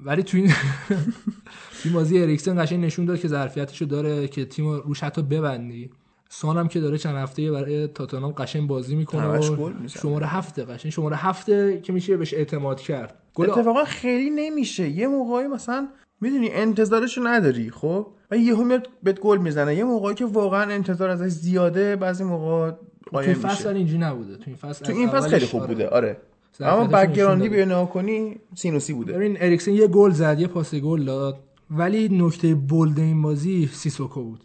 ولی 0.00 0.22
تو 0.22 0.36
این 0.36 0.48
تو 0.88 1.84
این 1.84 1.94
بازی 1.94 2.22
اریکسن 2.22 2.62
قشنگ 2.62 2.84
نشون 2.84 3.04
داد 3.04 3.20
که 3.20 3.28
ظرفیتشو 3.28 3.84
داره 3.84 4.28
که 4.28 4.44
تیم 4.44 4.66
رو 4.66 4.80
روش 4.80 5.02
حتی 5.04 5.22
ببندی. 5.22 5.90
سان 6.36 6.58
هم 6.58 6.68
که 6.68 6.80
داره 6.80 6.98
چند 6.98 7.16
هفته 7.16 7.50
برای 7.50 7.86
تاتنهام 7.86 8.32
قشنگ 8.32 8.68
بازی 8.68 8.96
می‌کنه 8.96 9.26
و. 9.26 9.70
شماره 9.88 10.26
هفته 10.26 10.64
قشنگ 10.64 10.92
شماره 10.92 11.16
هفته 11.16 11.80
که 11.80 11.92
میشه 11.92 12.16
بهش 12.16 12.34
اعتماد 12.34 12.80
کرد. 12.80 13.14
گل 13.34 13.50
اتفاقا 13.50 13.84
خیلی 13.84 14.30
نمیشه. 14.30 14.88
یه 14.88 15.06
موقعی 15.06 15.46
مثلا 15.46 15.88
می‌دونی 16.20 16.50
انتظارشو 16.50 17.20
نداری 17.24 17.70
خب؟ 17.70 18.06
و 18.30 18.36
یهو 18.36 18.64
میاد 18.64 18.88
بهت 19.02 19.20
گل 19.20 19.38
می‌زنه. 19.38 19.74
یه 19.74 19.84
موقعی 19.84 20.14
که 20.14 20.24
واقعا 20.24 20.72
انتظار 20.72 21.08
ازش 21.08 21.28
زیاده 21.28 21.96
بعضی 21.96 22.24
موقع 22.24 22.70
تو 23.10 23.16
این 23.16 23.34
فصل 23.34 23.68
اینجوری 23.68 23.98
نبوده. 23.98 24.36
تو 24.36 24.42
این 24.46 24.56
فصل 24.56 24.84
تو 24.84 24.92
این 24.92 25.08
فصل 25.08 25.28
خیلی 25.28 25.46
خوب 25.46 25.62
آره. 25.62 25.74
بوده. 25.74 25.88
آره. 25.88 26.16
اما 26.60 26.84
background 26.84 27.37
ی. 27.37 27.48
به 27.48 27.64
نگاه 27.64 27.90
کنی 27.90 28.40
سینوسی 28.54 28.92
بوده. 28.92 29.12
ببین 29.12 29.36
اریکسن 29.40 29.72
یه 29.72 29.86
گل 29.86 30.10
زد 30.10 30.40
یه 30.40 30.46
پاس 30.46 30.74
گل 30.74 31.04
داد. 31.04 31.38
ولی 31.70 32.08
نکته 32.08 32.54
bold 32.54 32.98
این 32.98 33.22
بازی 33.22 33.66
سیسوکو 33.72 34.22
بود. 34.22 34.40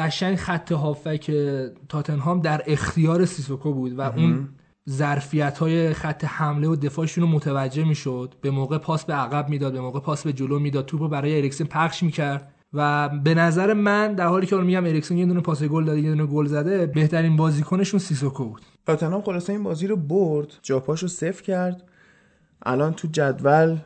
قشنگ 0.00 0.36
خط 0.36 0.72
هافبک 0.72 1.32
تاتنهام 1.88 2.40
در 2.40 2.62
اختیار 2.66 3.24
سیسوکو 3.24 3.72
بود 3.72 3.98
و 3.98 4.00
اون 4.00 4.48
ظرفیت 4.90 5.58
های 5.58 5.94
خط 5.94 6.24
حمله 6.24 6.68
و 6.68 6.76
دفاعشون 6.76 7.24
رو 7.24 7.30
متوجه 7.30 7.84
می‌شد. 7.84 8.34
به 8.40 8.50
موقع 8.50 8.78
پاس 8.78 9.04
به 9.04 9.14
عقب 9.14 9.48
می‌داد 9.48 9.72
به 9.72 9.80
موقع 9.80 10.00
پاس 10.00 10.22
به 10.22 10.32
جلو 10.32 10.58
می‌داد. 10.58 10.86
توپ 10.86 11.00
رو 11.00 11.08
برای 11.08 11.38
اریکسن 11.38 11.64
پخش 11.64 12.02
می‌کرد 12.02 12.52
و 12.72 13.08
به 13.08 13.34
نظر 13.34 13.74
من 13.74 14.14
در 14.14 14.26
حالی 14.26 14.46
که 14.46 14.54
الان 14.54 14.66
میگم 14.66 14.84
اریکسن 14.84 15.16
یه 15.16 15.26
دونه 15.26 15.40
پاس 15.40 15.62
گل 15.62 15.84
داده 15.84 16.00
یه 16.00 16.10
دونه 16.10 16.26
گل 16.26 16.46
زده 16.46 16.86
بهترین 16.86 17.36
بازیکنشون 17.36 18.00
سیسوکو 18.00 18.44
بود. 18.44 18.62
تاتنهام 18.86 19.22
خلاصه 19.22 19.52
این 19.52 19.62
بازی 19.62 19.86
رو 19.86 19.96
برد. 19.96 20.54
جاپاشو 20.62 21.06
صفر 21.06 21.42
کرد. 21.42 21.82
الان 22.62 22.92
تو 22.92 23.08
جدول 23.08 23.76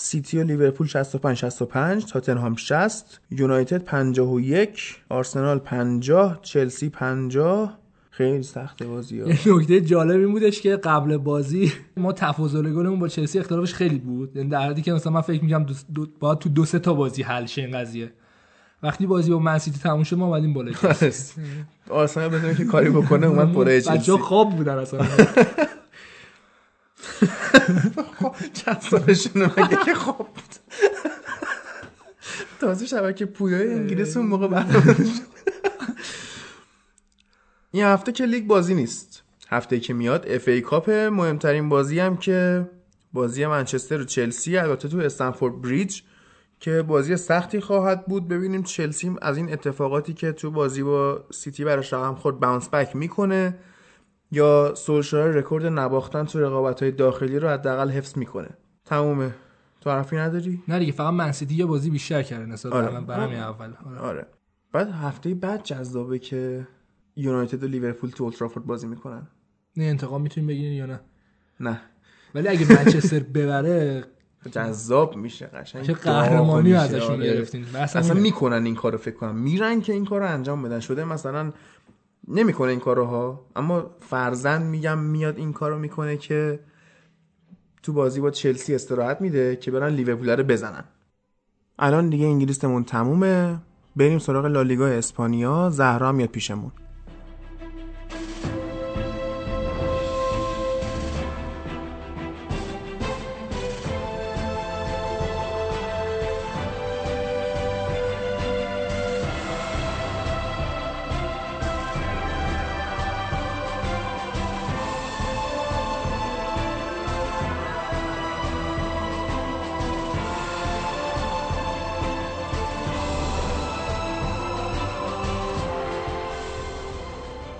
سیتی 0.00 0.38
و 0.38 0.42
لیورپول 0.42 0.86
65 0.86 1.36
65 1.36 2.06
تاتنهام 2.06 2.56
60 2.56 3.20
یونایتد 3.30 3.84
51 3.84 4.96
آرسنال 5.08 5.58
50 5.58 6.38
چلسی 6.42 6.88
50 6.88 7.78
خیلی 8.10 8.42
سخته 8.42 8.86
بازی 8.86 9.20
ها. 9.20 9.28
نکته 9.46 9.80
جالب 9.80 10.20
این 10.20 10.32
بودش 10.32 10.60
که 10.60 10.76
قبل 10.76 11.16
بازی 11.16 11.72
ما 11.96 12.12
تفاضل 12.12 12.72
گلمون 12.72 12.98
با 12.98 13.08
چلسی 13.08 13.38
اختلافش 13.38 13.74
خیلی 13.74 13.98
بود. 13.98 14.36
یعنی 14.36 14.48
در 14.48 14.68
حدی 14.68 14.82
که 14.82 14.92
مثلا 14.92 15.12
من 15.12 15.20
فکر 15.20 15.42
می‌کردم 15.44 15.66
دو, 15.94 16.34
تو 16.34 16.48
دو 16.48 16.64
سه 16.64 16.78
تا 16.78 16.94
بازی 16.94 17.22
حل 17.22 17.46
شه 17.46 17.62
این 17.62 17.78
قضیه. 17.78 18.12
وقتی 18.82 19.06
بازی 19.06 19.30
با 19.30 19.38
منسیتی 19.38 19.78
تموم 19.78 20.02
شد 20.02 20.16
ما 20.16 20.26
اومدیم 20.26 20.54
بالا 20.54 20.72
آرسنال 21.90 22.28
بدون 22.28 22.54
که 22.54 22.64
کاری 22.64 22.90
بکنه 22.90 23.26
اومد 23.26 23.52
بالای 23.54 23.82
چلسی. 23.82 23.98
بچه‌ها 23.98 24.18
خواب 24.18 24.56
بودن 24.56 24.78
اصلا. 24.78 25.06
چند 28.54 28.80
سالشونه 28.80 29.44
مگه 29.56 29.84
که 29.84 29.94
خواب 29.94 30.16
بود؟ 30.18 30.78
تازه 32.60 32.86
شبکه 32.86 33.26
پویای 33.26 33.74
انگلیس 33.74 34.16
اون 34.16 34.26
موقع 34.26 34.64
این 37.70 37.84
هفته 37.84 38.12
که 38.12 38.24
لیگ 38.24 38.46
بازی 38.46 38.74
نیست. 38.74 39.22
هفته 39.48 39.80
که 39.80 39.94
میاد 39.94 40.26
FA 40.28 40.48
Cup 40.48 40.90
مهمترین 40.90 41.68
بازی 41.68 42.00
هم 42.00 42.16
که 42.16 42.70
بازی 43.12 43.46
منچستر 43.46 44.00
و 44.00 44.04
چلسی 44.04 44.58
البته 44.58 44.88
تو 44.88 44.98
استنفورد 44.98 45.60
بریج 45.62 46.00
که 46.60 46.82
بازی 46.82 47.16
سختی 47.16 47.60
خواهد 47.60 48.06
بود. 48.06 48.28
ببینیم 48.28 48.62
چلسی 48.62 49.16
از 49.22 49.36
این 49.36 49.52
اتفاقاتی 49.52 50.14
که 50.14 50.32
تو 50.32 50.50
بازی 50.50 50.82
با 50.82 51.24
سیتی 51.32 51.64
براش 51.64 51.92
رقم 51.92 52.14
خورد 52.14 52.40
bounce 52.40 52.68
back 52.68 52.96
می‌کنه. 52.96 53.58
یا 54.30 54.74
سولشار 54.74 55.30
رکورد 55.30 55.66
نباختن 55.66 56.24
تو 56.24 56.40
رقابت 56.40 56.82
های 56.82 56.92
داخلی 56.92 57.38
رو 57.38 57.48
حداقل 57.48 57.90
حفظ 57.90 58.18
می‌کنه. 58.18 58.48
تمومه. 58.84 59.34
تو 59.80 59.90
حرفی 59.90 60.16
نداری؟ 60.16 60.62
نه 60.68 60.78
دیگه 60.78 60.92
فقط 60.92 61.12
منسیتی 61.12 61.54
یه 61.54 61.66
بازی 61.66 61.90
بیشتر 61.90 62.22
کرده 62.22 62.46
نسبت 62.46 62.72
آره. 62.72 62.90
به 62.90 63.00
برمی 63.00 63.36
اول. 63.36 63.72
آره. 63.86 63.98
آره. 63.98 64.26
بعد 64.72 64.90
هفته 64.90 65.34
بعد 65.34 65.62
جذابه 65.62 66.18
که 66.18 66.66
یونایتد 67.16 67.64
و 67.64 67.66
لیورپول 67.66 68.10
تو 68.10 68.24
اولترافورد 68.24 68.66
بازی 68.66 68.86
می‌کنن. 68.86 69.26
نه 69.76 69.84
انتقام 69.84 70.22
می‌تونیم 70.22 70.48
بگیرین 70.48 70.72
یا 70.72 70.86
نه؟ 70.86 71.00
نه. 71.60 71.80
ولی 72.34 72.48
اگه 72.48 72.72
منچستر 72.72 73.18
ببره 73.34 74.04
جذاب 74.52 75.16
میشه 75.16 75.46
قشنگ. 75.46 75.82
چه 75.82 75.92
قهرمانی. 75.92 76.74
ازشون 76.74 77.14
آره. 77.14 77.34
گرفتین. 77.34 77.64
اصلا, 77.76 78.00
اصلا 78.00 78.20
می‌کنن 78.20 78.64
این 78.66 78.74
کارو 78.74 78.98
فکر 78.98 79.14
کنم. 79.14 79.34
میرن 79.34 79.80
که 79.80 79.92
این 79.92 80.04
کارو 80.04 80.26
انجام 80.26 80.62
بدن. 80.62 80.80
شده 80.80 81.04
مثلا 81.04 81.52
نمی‌کنه 82.28 82.70
این 82.70 82.80
کارها 82.80 83.46
اما 83.56 83.90
فرزند 84.00 84.66
میگم 84.66 84.98
میاد 84.98 85.38
این 85.38 85.52
کارو 85.52 85.78
می‌کنه 85.78 86.16
که 86.16 86.60
تو 87.82 87.92
بازی 87.92 88.20
با 88.20 88.30
چلسی 88.30 88.74
استراحت 88.74 89.20
میده 89.20 89.56
که 89.56 89.70
برن 89.70 89.88
لیورپول 89.88 90.30
رو 90.30 90.44
بزنن. 90.44 90.84
الان 91.78 92.08
دیگه 92.08 92.26
انگلیسمون 92.26 92.84
تمومه. 92.84 93.58
بریم 93.96 94.18
سراغ 94.18 94.46
لالیگا 94.46 94.86
اسپانیا. 94.86 95.70
زهرا 95.70 96.12
میاد 96.12 96.28
پیشمون. 96.28 96.72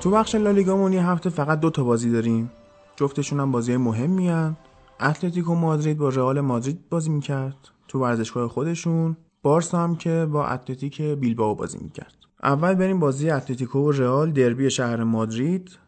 تو 0.09 0.14
بخش 0.14 0.34
لالیگامون 0.34 0.92
یه 0.92 1.06
هفته 1.06 1.30
فقط 1.30 1.61
دو 1.61 1.70
تا 1.70 1.84
بازی 1.84 2.11
داریم. 2.11 2.50
جفتشون 2.96 3.40
هم 3.40 3.52
بازی 3.52 3.76
مهمی 3.76 4.28
هن. 4.28 4.56
اتلتیکو 5.00 5.54
مادرید 5.54 5.98
با 5.98 6.09
رئال 6.09 6.40
مادرید 6.40 6.88
بازی 6.88 7.11
می‌کرد. 7.11 7.56
تو 7.88 7.98
ورزشگاه 7.98 8.48
خودشون. 8.48 9.16
بارسا 9.42 9.78
هم 9.78 9.96
که 9.96 10.28
با 10.32 10.46
اتلتیک 10.46 11.02
بیلبائو 11.02 11.54
بازی 11.54 11.78
می‌کرد. 11.78 12.14
اول 12.42 12.74
بریم 12.74 13.00
بازی 13.00 13.30
اتلتیکو 13.30 13.78
و 13.78 13.90
رئال 13.90 14.32
دربی 14.32 14.70
شهر 14.70 15.04
مادرید. 15.04 15.78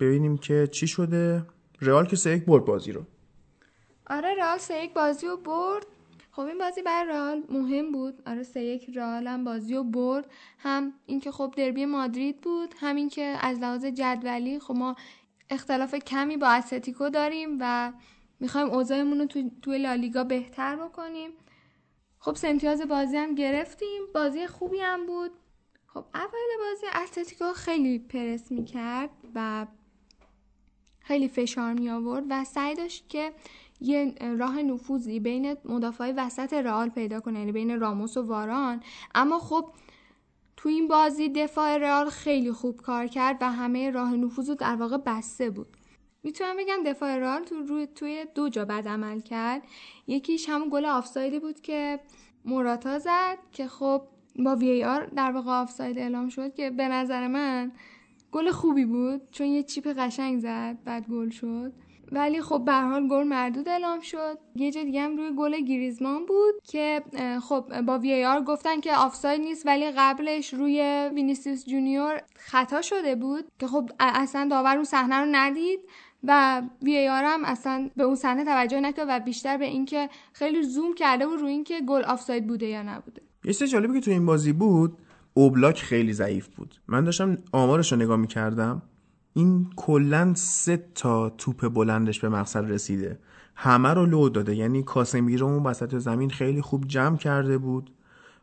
ببینیم 0.00 0.36
که 0.36 0.68
چی 0.72 0.86
شده. 0.86 1.46
رئال 1.80 2.06
که 2.06 2.16
سه 2.16 2.36
یک 2.36 2.44
برد 2.44 2.64
بازی 2.64 2.92
رو. 2.92 3.02
آره 4.10 4.34
رئال 4.38 4.58
سه 4.58 4.84
یک 4.84 4.94
بازی 4.94 5.26
رو 5.26 5.36
برد. 5.36 5.86
خب 6.32 6.40
این 6.40 6.58
بازی 6.58 6.82
برای 6.82 7.08
رئال 7.08 7.42
مهم 7.48 7.92
بود. 7.92 8.22
آره 8.26 8.42
سه 8.42 8.62
یک 8.62 8.90
رئال 8.96 9.26
هم 9.26 9.44
بازی 9.44 9.74
رو 9.74 9.84
برد. 9.84 10.30
هم 10.58 10.92
اینکه 11.06 11.30
خب 11.30 11.54
دربی 11.56 11.86
مادرید 11.86 12.40
بود 12.40 12.74
هم 12.78 12.96
اینکه 12.96 13.38
از 13.40 13.58
لحاظ 13.58 13.84
جدولی 13.84 14.58
خب 14.58 14.74
ما 14.74 14.96
اختلاف 15.50 15.94
کمی 15.94 16.36
با 16.36 16.48
اتلتیکو 16.48 17.08
داریم 17.08 17.56
و 17.60 17.92
می‌خوایم 18.40 18.70
اوضاعمون 18.70 19.18
رو 19.18 19.26
تو 19.26 19.50
توی 19.62 19.78
لالیگا 19.78 20.24
بهتر 20.24 20.76
بکنیم. 20.76 21.30
خب 22.18 22.34
سه 22.34 22.48
امتیاز 22.48 22.82
بازی 22.82 23.16
هم 23.16 23.34
گرفتیم. 23.34 24.02
بازی 24.14 24.46
خوبی 24.46 24.80
هم 24.80 25.06
بود. 25.06 25.30
خب 25.86 26.04
اول 26.14 26.48
بازی 26.58 26.86
اتلتیکو 27.02 27.52
خیلی 27.52 27.98
پرس 27.98 28.52
می‌کرد 28.52 29.10
و 29.34 29.66
خیلی 31.00 31.28
فشار 31.28 31.72
می 31.72 31.90
آورد 31.90 32.24
و 32.28 32.44
سعی 32.44 32.74
داشت 32.74 33.08
که 33.08 33.32
یه 33.80 34.14
راه 34.38 34.62
نفوذی 34.62 35.20
بین 35.20 35.56
مدافعای 35.64 36.12
وسط 36.12 36.52
رئال 36.52 36.88
پیدا 36.88 37.20
کنه 37.20 37.38
یعنی 37.38 37.52
بین 37.52 37.80
راموس 37.80 38.16
و 38.16 38.22
واران. 38.22 38.82
اما 39.14 39.38
خب 39.38 39.70
تو 40.56 40.68
این 40.68 40.88
بازی 40.88 41.28
دفاع 41.28 41.76
رئال 41.76 42.10
خیلی 42.10 42.52
خوب 42.52 42.76
کار 42.76 43.06
کرد 43.06 43.36
و 43.40 43.52
همه 43.52 43.90
راه 43.90 44.16
نفوذ 44.16 44.50
در 44.50 44.76
واقع 44.76 44.96
بسته 44.96 45.50
بود. 45.50 45.66
می‌تونم 46.22 46.56
بگم 46.56 46.82
دفاع 46.86 47.16
رئال 47.16 47.44
تو 47.44 47.54
روی 47.54 47.86
توی 47.86 48.26
دو 48.34 48.48
جا 48.48 48.64
بد 48.64 48.88
عمل 48.88 49.20
کرد. 49.20 49.62
یکیش 50.06 50.48
همون 50.48 50.68
گل 50.72 50.84
آفسایدی 50.84 51.38
بود 51.38 51.60
که 51.60 52.00
موراتا 52.44 52.98
زد 52.98 53.38
که 53.52 53.68
خب 53.68 54.02
با 54.44 54.56
وی 54.56 54.84
آر 54.84 55.04
در 55.06 55.32
واقع 55.32 55.50
آفساید 55.50 55.98
اعلام 55.98 56.28
شد 56.28 56.54
که 56.54 56.70
به 56.70 56.88
نظر 56.88 57.26
من 57.26 57.72
گل 58.32 58.50
خوبی 58.50 58.84
بود 58.84 59.30
چون 59.30 59.46
یه 59.46 59.62
چیپ 59.62 59.86
قشنگ 59.98 60.40
زد 60.40 60.78
بعد 60.84 61.08
گل 61.08 61.30
شد. 61.30 61.72
ولی 62.12 62.42
خب 62.42 62.62
به 62.64 62.72
حال 62.72 63.08
گل 63.08 63.22
مردود 63.22 63.68
اعلام 63.68 64.00
شد. 64.00 64.38
یه 64.56 64.72
جا 64.72 64.82
دیگه 64.82 65.02
هم 65.02 65.16
روی 65.16 65.30
گل 65.38 65.60
گریزمان 65.60 66.26
بود 66.26 66.54
که 66.64 67.02
خب 67.42 67.80
با 67.80 67.98
VAR 67.98 68.42
گفتن 68.42 68.80
که 68.80 68.96
آفساید 68.96 69.40
نیست 69.40 69.66
ولی 69.66 69.90
قبلش 69.90 70.54
روی 70.54 71.10
وینیسیوس 71.14 71.66
جونیور 71.66 72.22
خطا 72.36 72.82
شده 72.82 73.14
بود 73.14 73.44
که 73.58 73.66
خب 73.66 73.90
اصلا 74.00 74.48
داور 74.50 74.74
اون 74.74 74.84
صحنه 74.84 75.16
رو 75.16 75.26
ندید 75.32 75.80
و 76.24 76.62
VAR 76.82 77.24
هم 77.24 77.44
اصلا 77.44 77.90
به 77.96 78.02
اون 78.04 78.14
صحنه 78.14 78.44
توجه 78.44 78.80
نکرد 78.80 79.06
و 79.08 79.20
بیشتر 79.20 79.56
به 79.56 79.64
اینکه 79.64 80.08
خیلی 80.32 80.62
زوم 80.62 80.94
کرده 80.94 81.26
بود 81.26 81.40
روی 81.40 81.50
اینکه 81.50 81.80
گل 81.80 82.02
آفساید 82.02 82.46
بوده 82.46 82.66
یا 82.66 82.82
نبوده. 82.82 83.22
یه 83.44 83.52
چیز 83.52 83.70
جالبی 83.70 83.94
که 83.94 84.00
تو 84.00 84.10
این 84.10 84.26
بازی 84.26 84.52
بود 84.52 84.98
اوبلاک 85.34 85.78
خیلی 85.82 86.12
ضعیف 86.12 86.48
بود. 86.48 86.74
من 86.88 87.04
داشتم 87.04 87.38
آمارش 87.52 87.92
رو 87.92 87.98
نگاه 87.98 88.16
می‌کردم. 88.16 88.82
این 89.34 89.70
کلا 89.76 90.34
سه 90.34 90.84
تا 90.94 91.30
توپ 91.30 91.68
بلندش 91.68 92.20
به 92.20 92.28
مقصد 92.28 92.70
رسیده. 92.70 93.18
همه 93.54 93.88
رو 93.88 94.06
لو 94.06 94.28
داده. 94.28 94.56
یعنی 94.56 94.82
کاسمیرو 94.82 95.46
اون 95.46 95.62
وسط 95.62 95.98
زمین 95.98 96.30
خیلی 96.30 96.62
خوب 96.62 96.84
جمع 96.86 97.16
کرده 97.16 97.58
بود 97.58 97.90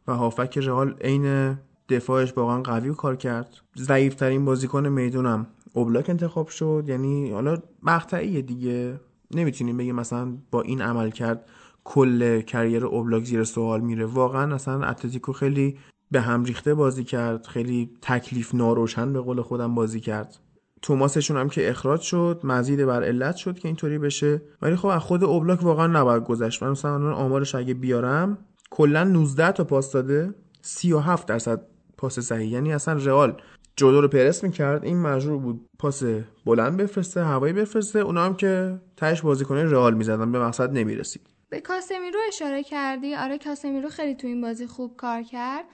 و 0.08 0.14
هافک 0.14 0.58
رئال 0.58 0.96
عین 1.02 1.58
دفاعش 1.90 2.34
واقعا 2.38 2.62
قوی 2.62 2.94
کار 2.94 3.16
کرد. 3.16 3.50
ضعیفترین 3.78 4.46
بازیکن 4.46 4.88
می‌دونم 4.88 5.48
اوبلاک 5.74 6.10
انتخاب 6.10 6.48
شد. 6.48 6.84
یعنی 6.88 7.32
حالا 7.32 7.58
مقطعیه 7.84 8.42
دیگه. 8.42 9.00
نمی‌تونیم 9.32 9.78
بگیم 9.78 9.96
مثلا 9.96 10.38
با 10.52 10.62
این 10.62 10.82
عمل 10.82 11.10
کرد 11.10 11.46
کل 11.84 12.42
کریر 12.42 12.86
اوبلاک 12.86 13.24
زیر 13.24 13.44
سوال 13.44 13.82
میره. 13.82 14.06
واقعا 14.06 14.56
اصلا 14.56 14.86
اتلتیکو 14.86 15.34
خیلی 15.34 15.78
به 16.12 16.22
هم 16.22 16.44
ریخته 16.44 16.74
بازی 16.74 17.04
کرد. 17.04 17.46
خیلی 17.46 17.90
تکلیف 18.02 18.56
ناروشن 18.56 19.14
به 19.14 19.22
قول 19.22 19.42
خودم 19.42 19.76
بازی 19.76 20.00
کرد. 20.00 20.40
توماسشون 20.82 21.38
هم 21.38 21.50
که 21.50 21.70
اخراج 21.70 22.02
شد 22.02 22.42
مزید 22.44 22.86
بر 22.86 23.04
علت 23.04 23.36
شد 23.36 23.60
که 23.60 23.68
اینطوری 23.68 23.98
بشه. 23.98 24.42
ولی 24.62 24.76
خب 24.76 24.88
از 24.88 25.02
خود 25.02 25.24
اوبلاک 25.24 25.64
واقعا 25.64 25.88
نباید 25.88 26.24
گذشت. 26.24 26.64
من 26.64 26.70
مثلا 26.70 27.14
آمارش 27.16 27.56
اگه 27.56 27.74
بیارم 27.74 28.38
کلا 28.70 29.04
19 29.04 29.52
تا 29.52 29.64
پاس 29.64 29.92
داده 29.92 30.34
37 30.62 31.28
درصد 31.28 31.62
پاس 31.98 32.20
صحیح. 32.20 32.52
یعنی 32.52 32.74
اصلا 32.74 32.94
رئال 32.94 33.42
جلو 33.76 34.02
رو 34.02 34.08
پرس 34.08 34.44
می‌کرد. 34.44 34.84
این 34.84 35.02
مجبور 35.02 35.38
بود 35.38 35.68
پاس 35.80 36.04
بلند 36.46 36.78
بفرسته 36.78 37.24
هوایی 37.24 37.54
بفرسته. 37.54 38.00
اونا 38.00 38.26
هم 38.26 38.36
که 38.36 38.82
تهش 38.98 39.22
بازیکنه 39.22 39.64
رئال 39.64 39.94
می‌زدن 39.94 40.32
به 40.32 40.40
مقصد 40.40 40.72
نمی‌رسید. 40.72 41.22
به 41.50 41.62
کاسمیرو 41.62 42.20
اشاره 42.28 42.64
کردی؟ 42.64 43.16
آره 43.16 43.38
کاسمیرو 43.38 43.90
خیلی 43.90 44.16
تو 44.16 44.28
این 44.28 44.42
بازی 44.42 44.68
خوب 44.68 44.98
کار 44.98 45.24
کرد. 45.24 45.66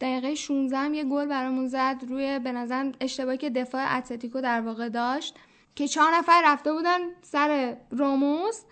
دقیقه 0.00 0.34
16 0.34 0.78
هم 0.78 0.94
یه 0.94 1.04
گل 1.04 1.26
برامون 1.26 1.68
زد 1.68 1.96
روی 2.08 2.38
به 2.38 2.52
نظر 2.52 2.92
اشتباهی 3.00 3.38
که 3.38 3.50
دفاع 3.50 3.96
اتلتیکو 3.96 4.40
در 4.40 4.60
واقع 4.60 4.88
داشت 4.88 5.36
که 5.74 5.88
چهار 5.88 6.14
نفر 6.14 6.42
رفته 6.44 6.72
بودن 6.72 6.98
سر 7.22 7.76
راموس 7.98 8.62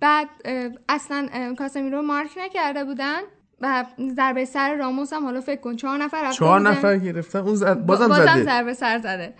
بعد 0.00 0.28
اصلا 0.88 1.54
کاسمیرو 1.58 2.02
مارک 2.02 2.30
نکرده 2.38 2.84
بودن 2.84 3.20
و 3.60 3.84
ضربه 4.16 4.44
سر 4.44 4.74
راموس 4.74 5.12
هم 5.12 5.24
حالا 5.24 5.40
فکر 5.40 5.60
کن 5.60 5.76
چهار 5.76 5.98
نفر 5.98 6.22
رفته 6.22 6.36
چهار. 6.36 6.60
نفر 6.60 6.98
گرفتن 6.98 7.38
اون 7.38 7.54
زد 7.54 7.86
بازم, 7.86 8.08
بازم 8.08 8.24
زده. 8.24 8.42
ضربه 8.42 8.74
سر 8.74 8.98
زده. 8.98 9.34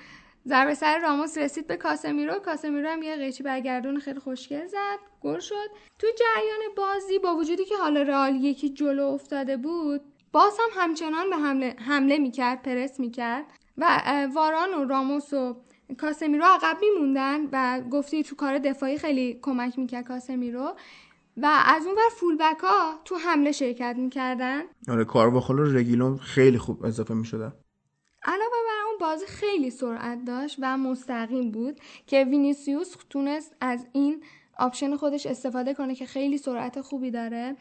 ضربه 0.49 0.75
سر 0.75 0.99
راموس 0.99 1.39
رسید 1.39 1.67
به 1.67 1.77
کاسمیرو 1.77 2.35
کاسمیرو 2.35 2.89
هم 2.89 3.03
یه 3.03 3.17
قیچی 3.17 3.43
برگردون 3.43 4.01
خیلی 4.01 4.21
خوشگل 4.21 4.67
زد 4.67 4.99
گل 5.21 5.39
شد. 5.39 5.71
تو 5.99 6.07
جریان 6.19 6.75
بازی 6.77 7.19
با 7.19 7.37
وجودی 7.37 7.65
که 7.65 7.77
حالا 7.77 8.03
رئال 8.03 8.35
یکی 8.35 8.69
جلو 8.69 9.05
افتاده 9.05 9.57
بود 9.57 10.01
باز 10.35 10.53
هم 10.61 10.83
همچنان 10.83 11.31
به 11.31 11.37
حمله, 11.37 11.77
حمله 11.79 12.19
می‌کرد 12.19 12.63
پرس 12.63 13.01
می‌کرد 13.01 13.45
و 13.79 14.01
واران 14.35 14.75
و 14.75 14.85
راموس 14.85 15.33
و 15.33 15.57
کاسمیرو 15.99 16.45
عقب 16.45 16.77
میموندن 16.81 17.49
و 17.53 17.81
گفتی 17.91 18.23
تو 18.23 18.37
کار 18.37 18.59
دفاعی 18.59 18.99
خیلی 18.99 19.39
کمک 19.43 19.79
می‌کرد 19.79 20.05
کاسمیرو 20.05 20.77
و 21.37 21.63
از 21.67 21.87
اون 21.87 21.95
ور 21.95 22.09
fullback 22.17 22.59
ها 22.61 23.01
تو 23.05 23.17
حمله 23.17 23.53
شرکت 23.53 23.95
می‌کردن. 23.99 24.63
آره 24.89 25.05
کارواخال 25.05 25.59
و 25.59 25.65
رگیلون 25.65 26.17
خیلی 26.17 26.59
خوب 26.59 26.85
اضافه 26.85 27.15
می‌شدن. 27.15 27.53
علاوه 28.23 28.51
بر 28.67 28.89
اون 28.89 28.99
بازی 29.01 29.27
خیلی 29.27 29.71
سرعت 29.71 30.25
داشت 30.25 30.57
و 30.61 30.77
مستقیم 30.77 31.51
بود 31.51 31.81
که 32.07 32.25
وینیسیوس 32.25 32.95
تونست 33.11 33.57
از 33.61 33.87
این 33.93 34.25
option 34.59 34.97
خودش 34.97 35.27
استفاده 35.27 35.75
کنه 35.75 35.95
که 35.95 36.07
خیلی 36.07 36.39
سرعت 36.39 36.81
خوبی 36.81 37.11
داره. 37.11 37.57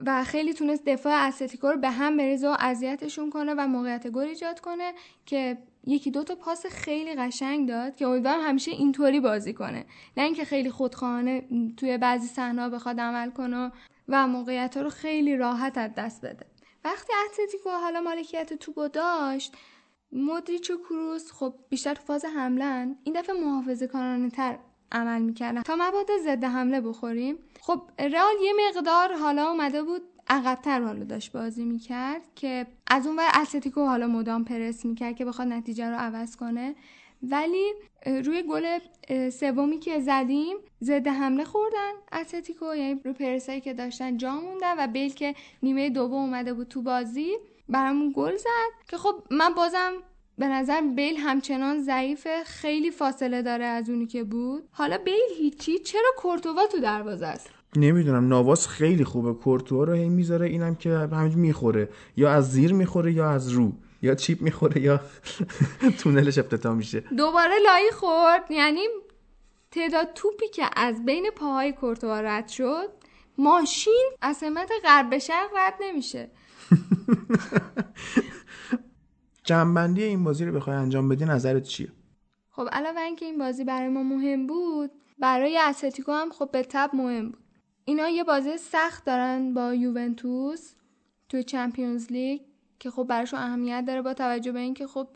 و 0.00 0.24
خیلی 0.24 0.54
تونست 0.54 0.84
دفاع 0.84 1.26
اتلتیکو 1.26 1.66
رو 1.66 1.76
به 1.76 1.90
هم 1.90 2.16
بریزه 2.16 2.48
و 2.48 2.56
اذیتشون 2.60 3.30
کنه 3.30 3.54
و 3.54 3.66
موقعیت 3.66 4.08
گل 4.08 4.26
ایجاد 4.26 4.60
کنه 4.60 4.92
که 5.26 5.58
یکی 5.86 6.10
دو 6.10 6.24
تا 6.24 6.34
پاس 6.34 6.66
خیلی 6.66 7.14
قشنگ 7.14 7.68
داد 7.68 7.96
که 7.96 8.06
امیدوارم 8.06 8.40
همیشه 8.40 8.70
اینطوری 8.70 9.20
بازی 9.20 9.52
کنه. 9.52 9.86
نه 10.16 10.24
اینکه 10.24 10.44
خیلی 10.44 10.70
خودخواهانه 10.70 11.48
توی 11.76 11.98
بعضی 11.98 12.26
صحنه‌ها 12.26 12.68
بخواد 12.68 13.00
عمل 13.00 13.30
کنه 13.30 13.72
و 14.08 14.26
موقعیت 14.28 14.76
رو 14.76 14.90
خیلی 14.90 15.36
راحت 15.36 15.78
از 15.78 15.90
دست 15.96 16.24
بده. 16.24 16.46
وقتی 16.84 17.12
اتلتیکو 17.26 17.70
حالا 17.70 18.00
مالکیت 18.00 18.54
توپو 18.54 18.88
داشت 18.88 19.56
مودریچ 20.12 20.70
و 20.70 20.76
کروس 20.76 21.32
خب 21.32 21.54
بیشتر 21.68 21.94
تو 21.94 22.02
فاز 22.02 22.24
حملن 22.24 22.96
این 23.04 23.20
دفعه 23.20 23.36
محافظه 23.40 23.86
کارانه 23.86 24.30
تر 24.30 24.58
عمل 24.92 25.22
می‌کردن. 25.22 25.62
تا 25.62 25.76
مبادا 25.76 26.14
ضد 26.24 26.44
حمله 26.44 26.80
بخوریم. 26.80 27.38
خب 27.64 27.82
رئال 27.98 28.34
یه 28.42 28.52
مقدار 28.68 29.16
حالا 29.16 29.48
اومده 29.48 29.82
بود 29.82 30.02
عقبتر 30.28 30.82
حالا 30.82 31.04
داشت 31.04 31.32
بازی 31.32 31.64
می‌کرد 31.64 32.22
که 32.34 32.66
از 32.86 33.06
اون 33.06 33.16
ور 33.16 33.28
اتلتیکو 33.42 33.86
حالا 33.86 34.06
مدام 34.06 34.44
پرس 34.44 34.84
می‌کرد 34.84 35.16
که 35.16 35.24
بخواد 35.24 35.48
نتیجه 35.48 35.90
رو 35.90 35.96
عوض 35.96 36.36
کنه. 36.36 36.74
ولی 37.22 37.72
روی 38.06 38.42
گل 38.42 38.78
سومی 39.30 39.78
که 39.78 40.00
زدیم 40.00 40.56
ضد 40.82 41.08
حمله 41.08 41.44
خوردن 41.44 41.92
اتلتیکو 42.12 42.74
یعنی 42.74 43.00
رو 43.04 43.12
پرسایی 43.12 43.60
که 43.60 43.74
داشتن 43.74 44.16
جا 44.16 44.34
موندن 44.34 44.74
و 44.84 44.86
بیل 44.86 45.14
که 45.14 45.34
نیمه 45.62 45.90
دوم 45.90 46.14
اومده 46.14 46.54
بود 46.54 46.68
تو 46.68 46.82
بازی 46.82 47.36
برامون 47.68 48.12
گل 48.16 48.36
زد. 48.36 48.86
که 48.88 48.96
خب 48.96 49.14
من 49.30 49.54
بازم 49.54 49.92
به 50.38 50.48
نظر 50.48 50.80
بیل 50.80 51.16
همچنان 51.16 51.82
ضعیفه 51.82 52.44
خیلی 52.44 52.90
فاصله 52.90 53.42
داره 53.42 53.64
از 53.64 53.90
اونی 53.90 54.06
که 54.06 54.24
بود. 54.24 54.62
حالا 54.70 54.98
بیل 54.98 55.20
هیچی؟ 55.38 55.78
چرا 55.78 56.10
کورتوا 56.16 56.66
تو 56.66 56.80
دروازه 56.80 57.26
است؟ 57.26 57.50
نمی‌دونم. 57.76 58.28
نواس 58.28 58.66
خیلی 58.66 59.04
خوبه. 59.04 59.32
کورتوا 59.32 59.84
رو 59.84 59.92
هی 59.92 60.08
می‌ذاره 60.08 60.46
اینم 60.46 60.74
که 60.74 60.90
همینج 60.90 61.36
می‌خوره. 61.36 61.88
یا 62.16 62.32
از 62.32 62.52
زیر 62.52 62.72
می‌خوره 62.72 63.12
یا 63.12 63.30
از 63.30 63.48
رو. 63.48 63.72
یا 64.02 64.14
چیپ 64.14 64.42
می‌خوره 64.42 64.80
یا 64.80 65.00
تونلش 65.98 66.38
افتتاح 66.38 66.74
میشه. 66.74 67.00
دوباره 67.00 67.54
لایی 67.64 67.90
خورد. 67.90 68.50
یعنی 68.50 68.80
تعداد 69.70 70.08
توپی 70.14 70.48
که 70.48 70.62
از 70.76 71.04
بین 71.04 71.30
پاهای 71.36 71.72
کورتوا 71.72 72.20
رد 72.20 72.48
شد 72.48 72.88
ماشین 73.38 74.10
از 74.22 74.36
سمت 74.36 74.70
غرب 74.84 75.18
شرق 75.18 75.50
رد 75.56 75.74
نمیشه. 75.80 76.30
جنبندی 79.44 80.02
این 80.02 80.24
بازی 80.24 80.44
رو 80.44 80.52
بخوای 80.52 80.76
انجام 80.76 81.08
بدی 81.08 81.24
نظرت 81.24 81.62
چیه؟ 81.62 81.92
خب 82.50 82.68
علاوه 82.72 83.00
اینکه 83.00 83.26
این 83.26 83.38
بازی 83.38 83.64
برای 83.64 83.88
ما 83.88 84.02
مهم 84.02 84.46
بود 84.46 84.90
برای 85.18 85.58
اتلتیکو 85.58 86.12
هم 86.12 86.30
خب 86.30 86.50
به 86.52 86.62
تب 86.62 86.90
مهم 86.94 87.30
بود. 87.30 87.42
اینا 87.84 88.08
یه 88.08 88.24
بازی 88.24 88.56
سخت 88.56 89.04
دارن 89.04 89.54
با 89.54 89.74
یوونتوس 89.74 90.74
توی 91.28 91.42
چمپیونز 91.44 92.12
لیگ 92.12 92.40
که 92.78 92.90
خب 92.90 93.04
براشون 93.04 93.40
اهمیت 93.40 93.84
داره 93.86 94.02
با 94.02 94.14
توجه 94.14 94.52
به 94.52 94.60
اینکه 94.60 94.86
خب 94.86 95.08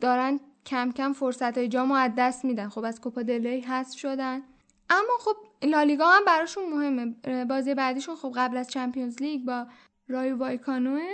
دارن 0.00 0.40
کم 0.66 0.92
کم 0.92 1.12
فرصت 1.12 1.58
های 1.58 1.68
جامو 1.68 1.94
از 1.94 2.12
دست 2.18 2.44
میدن. 2.44 2.68
خب 2.68 2.84
از 2.84 3.00
کوپا 3.00 3.22
دلی 3.22 3.60
هست 3.60 3.96
شدن. 3.96 4.42
اما 4.90 5.12
خب 5.20 5.36
لالیگا 5.62 6.06
هم 6.06 6.24
براشون 6.24 6.64
مهمه. 6.72 7.44
بازی 7.44 7.74
بعدیشون 7.74 8.16
خب 8.16 8.32
قبل 8.36 8.56
از 8.56 8.70
چمپیونز 8.70 9.22
لیگ 9.22 9.44
با 9.44 9.66
رای 10.08 10.32
وایکانوه. 10.32 11.10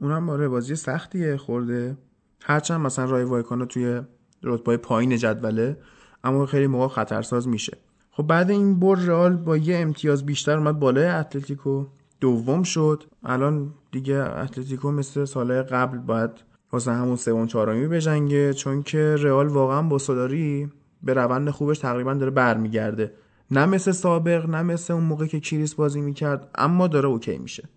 اونم 0.00 0.30
آره 0.30 0.48
بازی 0.48 0.76
سختیه 0.76 1.36
خورده. 1.36 1.96
هرچند 2.42 2.80
مثلا 2.80 3.04
رای 3.04 3.24
وایکانو 3.24 3.64
توی 3.64 4.00
رتبه 4.42 4.76
پایین 4.76 5.16
جدوله 5.16 5.76
اما 6.24 6.46
خیلی 6.46 6.66
موقع 6.66 6.88
خطرساز 6.88 7.48
میشه. 7.48 7.78
خب 8.10 8.22
بعد 8.22 8.50
این 8.50 8.80
بر 8.80 8.94
رئال 8.94 9.36
با 9.36 9.56
یه 9.56 9.78
امتیاز 9.78 10.26
بیشتر 10.26 10.56
اومد 10.56 10.78
بالای 10.78 11.06
اتلتیکو. 11.06 11.86
دوم 12.20 12.62
شد. 12.62 13.04
الان 13.24 13.74
دیگه 13.92 14.14
اتلتیکو 14.14 14.90
مثل 14.90 15.24
سال 15.24 15.62
قبل 15.62 15.98
باید 15.98 16.30
واسه 16.72 16.92
همون 16.92 17.16
سوم 17.16 17.46
چهارمی 17.46 17.88
بجنگه 17.88 18.52
چون 18.52 18.82
که 18.82 19.16
رئال 19.18 19.46
واقعا 19.46 19.82
با 19.82 19.98
سولاری 19.98 20.70
به 21.02 21.14
روند 21.14 21.50
خوبش 21.50 21.78
تقریبا 21.78 22.14
داره 22.14 22.30
برمیگرده. 22.30 23.14
نه 23.50 23.66
مثل 23.66 23.92
سابق 23.92 24.46
نه 24.46 24.62
مثل 24.62 24.92
اون 24.92 25.04
موقع 25.04 25.26
که 25.26 25.40
کریس 25.40 25.74
بازی 25.74 26.00
می‌کرد 26.00 26.50
اما 26.54 26.86
داره 26.86 27.08
okay 27.08 27.38
میشه. 27.38 27.68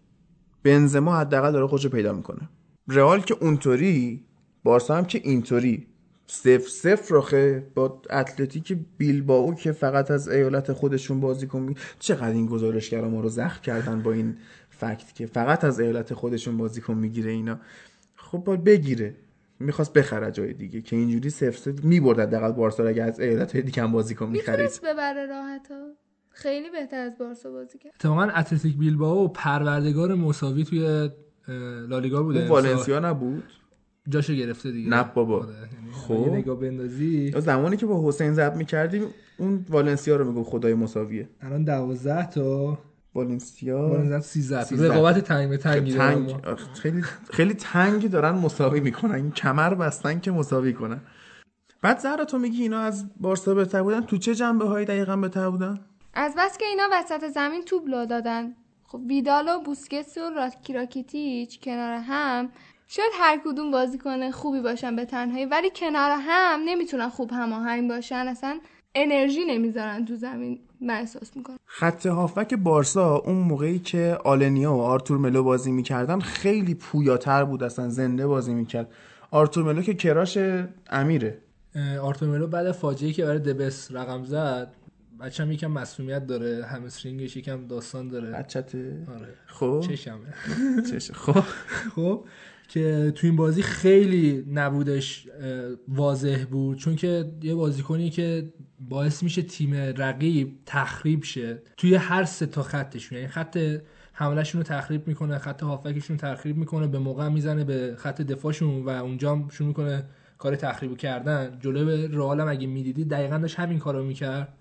بنزما 0.63 1.15
حداقل 1.15 1.51
داره 1.51 1.67
خودشو 1.67 1.89
پیدا 1.89 2.13
می‌کنه. 2.13 2.49
رئال 2.87 3.21
که 3.21 3.35
اونطوری 3.41 4.25
بارسا 4.63 4.95
هم 4.95 5.05
که 5.05 5.21
اینطوری. 5.23 5.87
صفر 6.27 6.69
صفر 6.69 7.13
راخه 7.13 7.67
با 7.75 8.01
اتلتیک 8.09 8.77
بیلباو 8.97 9.55
که 9.55 9.71
فقط 9.71 10.11
از 10.11 10.29
ایالت 10.29 10.73
خودشون 10.73 11.19
بازی 11.19 11.47
کنی 11.47 11.75
چقدر 11.99 12.31
این 12.31 12.45
گزارشگرا 12.45 13.09
ما 13.09 13.21
رو 13.21 13.29
زخم 13.29 13.61
کردن 13.61 14.01
با 14.01 14.11
این 14.11 14.37
فکت 14.69 15.15
که 15.15 15.25
فقط 15.25 15.63
از 15.63 15.79
ایالت 15.79 16.13
خودشون 16.13 16.57
بازیکن 16.57 16.93
می‌گیره 16.93 17.31
اینا. 17.31 17.59
خب 18.15 18.37
باید 18.37 18.63
بگیره. 18.63 19.15
می‌خواست 19.59 19.93
بخره 19.93 20.31
جای 20.31 20.53
دیگه 20.53 20.81
که 20.81 20.95
اینجوری 20.95 21.29
صفر 21.29 21.57
صفر 21.57 21.83
می‌برد 21.83 22.19
حداقل 22.19 22.51
بارسا 22.51 22.87
اگه 22.87 23.03
از 23.03 23.19
ایالت 23.19 23.57
دیگه 23.57 23.83
هم 23.83 23.91
بازیکن 23.91 24.29
می‌خرید. 24.29 24.59
می‌تونست 24.59 24.85
ببره 24.85 25.25
راحت 25.25 25.67
ها 25.71 25.91
خیلی 26.33 26.69
بهتر 26.69 26.97
از 26.97 27.17
بارسا 27.19 27.51
بازی 27.51 27.77
کرد. 27.77 27.93
اتفاقا 27.95 28.23
اتلتیک 28.23 28.77
بیلباو 28.77 29.27
پروردگار 29.27 30.15
مساوی 30.15 30.63
توی 30.63 31.09
لالیگا 31.89 32.23
بوده. 32.23 32.39
اون 32.39 32.49
والنسیا 32.49 32.99
نبود؟ 32.99 33.43
جاشو 34.09 34.33
گرفته 34.33 34.71
دیگه. 34.71 34.89
نه 34.89 35.03
بابا. 35.15 35.37
آره، 35.37 35.49
یعنی 35.49 35.91
خب. 35.91 36.29
نگاه 36.33 36.59
بندازی. 36.59 37.33
زمانی 37.37 37.77
که 37.77 37.85
با 37.85 38.09
حسین 38.09 38.33
ضبط 38.33 38.55
می‌کردیم 38.55 39.03
اون 39.37 39.65
والنسیا 39.69 40.15
رو 40.15 40.31
می‌گفت 40.31 40.49
خدای 40.49 40.73
مساویه. 40.73 41.29
الان 41.41 41.63
12 41.63 42.29
تا 42.29 42.77
والنسیا 43.15 43.87
بالنزم 43.87 44.19
13 44.19 44.57
تا. 44.57 44.63
13. 44.63 44.87
رقابت 44.87 45.19
تنگ 45.19 45.49
به 45.49 45.57
تنگی 45.57 45.93
تنگ. 45.93 46.29
اما. 46.29 46.39
آخ، 46.53 46.73
خیلی 46.73 47.01
خیلی 47.31 47.53
تنگ 47.53 48.09
دارن 48.09 48.31
مساوی 48.31 48.79
می‌کنن. 48.79 49.15
این 49.15 49.31
کمر 49.31 49.73
بستن 49.73 50.19
که 50.19 50.31
مساوی 50.31 50.73
کنن. 50.73 51.01
بعد 51.81 51.99
زهرا 51.99 52.25
تو 52.25 52.37
میگی 52.37 52.61
اینا 52.61 52.79
از 52.79 53.05
بارسا 53.19 53.53
بهتر 53.53 53.83
بودن؟ 53.83 54.01
تو 54.01 54.17
چه 54.17 54.35
جنبه 54.35 54.65
هایی 54.65 54.85
دقیقا 54.85 55.15
بهتر 55.17 55.49
بودن؟ 55.49 55.79
از 56.13 56.33
بس 56.37 56.57
که 56.57 56.65
اینا 56.65 56.83
وسط 56.91 57.27
زمین 57.27 57.65
توپ 57.65 57.87
لو 57.87 58.05
دادن. 58.05 58.55
خب 58.87 58.99
ویدال 59.07 59.47
و 59.47 59.59
بوسکتس 59.59 60.17
و 60.17 60.29
راکی 60.35 60.73
راکیتیچ 60.73 61.59
کنار 61.59 61.93
هم. 61.93 62.49
شاید 62.87 63.11
هر 63.13 63.41
کدوم 63.45 63.71
بازیکن 63.71 64.31
خوبی 64.31 64.61
باشن 64.61 64.95
به 64.95 65.05
تنهایی 65.05 65.45
ولی 65.45 65.69
کنار 65.75 66.11
هم 66.19 66.59
نمی‌تونن 66.65 67.09
خوب 67.09 67.31
هماهنگ 67.31 67.89
باشن. 67.89 68.27
اصلا 68.27 68.59
انرژی 68.95 69.45
نمی‌ذارن 69.45 70.05
تو 70.05 70.15
زمین 70.15 70.59
من 70.81 70.93
احساس 70.93 71.37
می‌کنم. 71.37 71.57
خط 71.65 72.05
هافبک 72.05 72.53
بارسا 72.53 73.15
اون 73.15 73.35
موقعی 73.35 73.79
که 73.79 74.17
آلنیا 74.23 74.73
و 74.73 74.81
آرتور 74.81 75.17
ملو 75.17 75.43
بازی 75.43 75.71
می‌کردن 75.71 76.19
خیلی 76.19 76.75
پویاتر 76.75 77.43
بود 77.43 77.63
اصلا 77.63 77.89
زنده 77.89 78.27
بازی 78.27 78.53
می‌کرد. 78.53 78.91
آرتور 79.31 79.63
ملو 79.63 79.81
که 79.81 79.93
crush 79.93 80.37
امیره. 80.89 81.37
آرتور 82.01 82.29
ملو 82.29 82.47
بعد 82.47 82.71
فاجعه 82.71 83.11
که 83.11 83.25
برای 83.25 83.39
دبس 83.39 83.91
رقم 83.91 84.23
زد 84.23 84.73
بچه‌م 85.19 85.51
یکم 85.51 85.71
مسئولیت 85.71 86.27
داره 86.27 86.65
همسترینگش 86.65 87.37
یکم 87.37 87.67
داستان 87.67 88.07
داره. 88.07 88.31
بچته 88.31 89.07
آره. 89.15 89.27
خب. 89.45 89.83
چشمه. 89.87 90.33
چش 90.91 91.11
خب. 91.11 91.39
خب 91.95 92.25
که 92.67 93.11
تو 93.15 93.27
این 93.27 93.35
بازی 93.35 93.61
خیلی 93.61 94.45
نبودش 94.51 95.27
واضح 95.87 96.45
بود. 96.51 96.77
چون 96.77 96.95
که 96.95 97.31
یه 97.41 97.55
بازیکنی 97.55 98.09
که 98.09 98.53
باعث 98.79 99.23
میشه 99.23 99.41
تیم 99.41 99.73
رقیب 99.73 100.59
تخریب 100.65 101.23
شه 101.23 101.61
توی 101.77 101.95
هر 101.95 102.23
سه 102.23 102.45
تا 102.45 102.63
خطشون. 102.63 103.17
یعنی 103.17 103.29
خط 103.29 103.59
حملهشون 104.13 104.61
رو 104.61 104.67
تخریب 104.67 105.07
می‌کنه 105.07 105.37
خط 105.37 105.63
هافکشون 105.63 106.17
تخریب 106.17 106.57
می‌کنه 106.57 106.87
به 106.87 106.99
موقع 106.99 107.29
می‌زنه 107.29 107.63
به 107.63 107.95
خط 107.97 108.21
دفاعشون 108.21 108.85
و 108.85 108.89
اونجا 108.89 109.47
شروع 109.51 109.67
می‌کنه 109.67 110.03
کار 110.37 110.55
تخریب 110.55 110.97
کردن. 110.97 111.57
جلوی 111.59 112.07
رئال 112.07 112.41
اگه 112.41 112.67
می‌دیدی 112.67 113.05
دقیقا 113.05 113.37
داشت 113.37 113.59
همین 113.59 113.79
کارو 113.79 114.03
می‌کرد. 114.03 114.53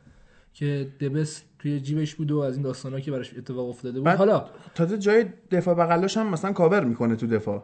که 0.54 0.88
دبس 1.00 1.42
توی 1.58 1.80
جیبش 1.80 2.14
بود 2.14 2.30
و 2.30 2.38
از 2.38 2.54
این 2.54 2.62
داستانا 2.62 3.00
که 3.00 3.10
براش 3.10 3.34
اتفاق 3.38 3.68
افتاده 3.68 4.00
بود. 4.00 4.08
حالا 4.08 4.44
تازه 4.74 4.98
جای 4.98 5.26
دفاع 5.50 5.74
بغلاش 5.74 6.16
هم 6.16 6.30
مثلا 6.30 6.52
کاور 6.52 6.84
می‌کنه 6.84 7.16
تو 7.16 7.26
دفاع. 7.26 7.62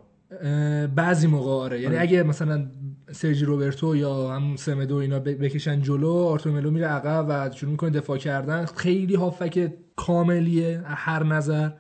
بعضی 0.95 1.27
موقع 1.27 1.51
آره. 1.51 1.81
یعنی 1.81 1.95
آره. 1.95 2.03
اگه 2.03 2.23
مثلا 2.23 2.67
سرجی 3.13 3.45
روبرتو 3.45 3.97
یا 3.97 4.29
هم 4.29 4.57
سمدو 4.57 4.97
اینا 4.97 5.19
بکشن 5.19 5.83
جلو 5.83 6.13
آرتور 6.13 6.53
ملو 6.53 6.71
میره 6.71 6.87
عقب 6.87 7.27
و 7.29 7.55
شروع 7.55 7.71
می‌کنه 7.71 7.91
دفاع 7.91 8.19
کردن. 8.19 8.65
خیلی 8.65 9.15
هافک 9.15 9.73
کاملیه 9.97 10.83
هر 10.85 11.25
نظر. 11.25 11.71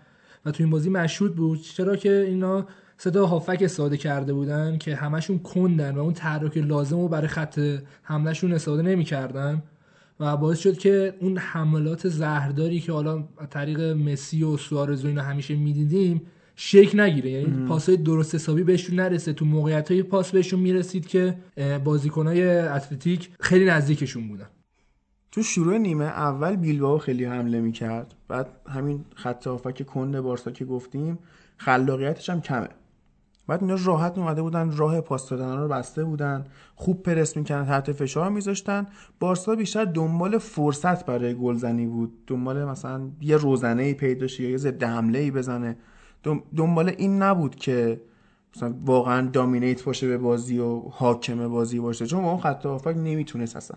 و 0.44 0.50
تو 0.50 0.62
این 0.62 0.70
بازی 0.70 0.90
مشهود 0.90 1.34
بود. 1.34 1.60
چرا 1.60 1.96
که 1.96 2.12
اینا 2.12 2.66
صدا 2.96 3.26
هافک 3.26 3.66
ساده 3.66 3.96
کرده 3.96 4.32
بودن 4.32 4.78
که 4.78 4.96
همشون 4.96 5.38
کندن 5.38 5.94
و 5.94 5.98
اون 5.98 6.12
تحرک 6.12 6.56
لازم 6.56 6.96
رو 6.96 7.08
برای 7.08 7.28
خط 7.28 7.60
حملهشون 8.02 8.52
استفاده 8.52 8.82
نمی‌کردن. 8.82 9.62
و 10.20 10.36
باعث 10.36 10.58
شد 10.58 10.78
که 10.78 11.14
اون 11.20 11.38
حملات 11.38 12.08
زهرداری 12.08 12.80
که 12.80 12.92
حالا 12.92 13.28
طریق 13.50 13.80
مسی 13.80 14.42
و 14.42 14.56
سوارز 14.56 15.04
و 15.04 15.08
اینا 15.08 15.22
همیشه 15.22 15.56
می‌دیدیم 15.56 16.22
شک 16.56 16.90
نگیره. 16.94 17.30
یعنی 17.30 17.66
پاسای 17.66 17.96
درست 17.96 18.34
حسابی 18.34 18.62
بهشون 18.62 19.00
نرسه. 19.00 19.32
تو 19.32 19.44
موقعیت 19.44 19.90
های 19.90 20.02
پاس 20.02 20.30
بهشون 20.30 20.60
می‌رسید 20.60 21.06
که 21.06 21.38
بازیکنهای 21.84 22.48
اتلتیک 22.58 23.30
خیلی 23.40 23.64
نزدیکشون 23.64 24.28
بودن. 24.28 24.48
تو 25.32 25.42
شروع 25.42 25.78
نیمه 25.78 26.04
اول 26.04 26.56
بیلباو 26.56 26.98
خیلی 26.98 27.24
حمله 27.24 27.60
می‌کرد. 27.60 28.14
بعد 28.28 28.48
همین 28.68 29.04
خط 29.14 29.46
هافک 29.46 29.86
کند 29.86 30.20
بارسا 30.20 30.50
که 30.50 30.64
گفتیم 30.64 31.18
خلاقیتش 31.56 32.30
هم 32.30 32.40
کمه. 32.40 32.68
بعد 33.48 33.62
اینا 33.62 33.76
راحت 33.84 34.18
اومده 34.18 34.42
بودن 34.42 34.76
راه 34.76 35.00
پاس 35.00 35.28
دادن 35.28 35.56
رو 35.56 35.68
بسته 35.68 36.04
بودن. 36.04 36.44
خوب 36.74 37.02
پرس 37.02 37.36
می‌کردن 37.36 37.66
تحت 37.66 37.92
فشار 37.92 38.30
میذاشتن. 38.30 38.86
بارسا 39.20 39.54
بیشتر 39.54 39.84
دنبال 39.84 40.38
فرصت 40.38 41.06
برای 41.06 41.34
گلزنی 41.34 41.86
بود. 41.86 42.12
دنبال 42.26 42.64
مثلا 42.64 43.10
یه 43.20 43.36
روزنه 43.36 43.82
ای 43.82 43.94
پیدا 43.94 44.26
یا 44.38 44.50
یه 44.50 44.56
ضد 44.56 44.82
حمله 44.82 45.18
ای 45.18 45.30
بزنه 45.30 45.76
دنبال 46.56 46.88
این 46.88 47.22
نبود 47.22 47.56
که 47.56 48.00
مثلا 48.56 48.74
واقعا 48.84 49.28
دامینیت 49.30 49.84
باشه 49.84 50.08
به 50.08 50.18
بازی 50.18 50.58
و 50.58 50.78
حاکم 50.78 51.48
بازی 51.48 51.78
باشه. 51.78 52.06
چون 52.06 52.24
اون 52.24 52.38
خط 52.38 52.66
هافک 52.66 52.94
نمی‌تونست 52.96 53.56
اصلا. 53.56 53.76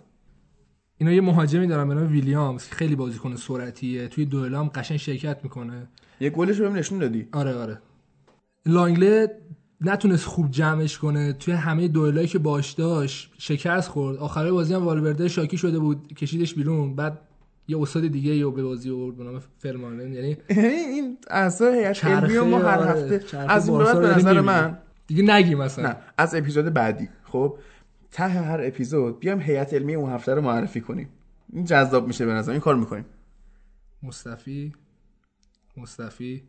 اینا 0.97 1.11
یه 1.11 1.21
مهاجمی 1.21 1.67
دارن 1.67 1.87
به 1.87 1.95
نام 1.95 2.11
ویلیامز 2.11 2.67
که 2.67 2.75
خیلی 2.75 2.95
بازیکن 2.95 3.35
سرعتیه. 3.35 4.07
توی 4.07 4.25
دوئل 4.25 4.55
هم 4.55 4.67
قشنگ 4.67 4.97
شرکت 4.97 5.39
می‌کنه. 5.43 5.87
یه 6.19 6.29
گلش 6.29 6.59
رو 6.59 6.73
نشون 6.73 6.99
دادی. 6.99 7.27
آره 7.33 7.55
آره. 7.55 7.81
لانگله 8.65 9.40
نتونست 9.81 10.25
خوب 10.25 10.51
جمعش 10.51 10.97
کنه. 10.97 11.33
توی 11.33 11.53
همه 11.53 11.87
دوئلایی 11.87 12.27
که 12.27 12.39
باش 12.39 12.71
داشت 12.71 13.33
شکست 13.37 13.89
خورد. 13.89 14.17
آخره 14.17 14.51
بازی 14.51 14.73
هم 14.73 14.85
والورده 14.85 15.27
شاکی 15.27 15.57
شده 15.57 15.79
بود 15.79 16.13
کشیدش 16.13 16.53
بیرون. 16.53 16.95
بعد 16.95 17.21
یه 17.67 17.81
استاد 17.81 18.07
دیگه 18.07 18.35
یه 18.35 18.49
به 18.49 18.63
بازی 18.63 18.91
آورد 18.91 19.17
به 19.17 19.23
نام 19.23 19.41
فرمانن 19.57 20.13
یعنی 20.13 20.37
این 20.95 21.17
اصلا 21.29 21.71
هیئت 21.71 22.05
علمی 22.05 22.39
ما 22.39 22.59
هر 22.59 22.79
آره، 22.79 22.89
هفته 22.89 23.37
از 23.37 23.69
این 23.69 23.77
بعد 23.77 24.01
به 24.01 24.07
نظر 24.07 24.41
من 24.41 24.77
دیگه 25.07 25.23
نگی 25.23 25.55
مثلا 25.55 25.89
نه 25.89 25.97
از 26.17 26.35
اپیزود 26.35 26.65
بعدی. 26.65 27.09
خب 27.23 27.57
ته 28.11 28.27
هر 28.27 28.61
اپیزود 28.63 29.19
بیام 29.19 29.39
هیئت 29.39 29.73
علمی 29.73 29.95
اون 29.95 30.11
هفته 30.11 30.33
رو 30.33 30.41
معرفی 30.41 30.81
کنیم. 30.81 31.09
این 31.53 31.65
جذاب 31.65 32.07
میشه 32.07 32.25
به 32.25 32.33
نظر 32.33 32.51
این 32.51 32.61
کار 32.61 32.75
می‌کنیم. 32.75 33.05
مصطفی 34.03 34.73
مصطفی 35.77 36.43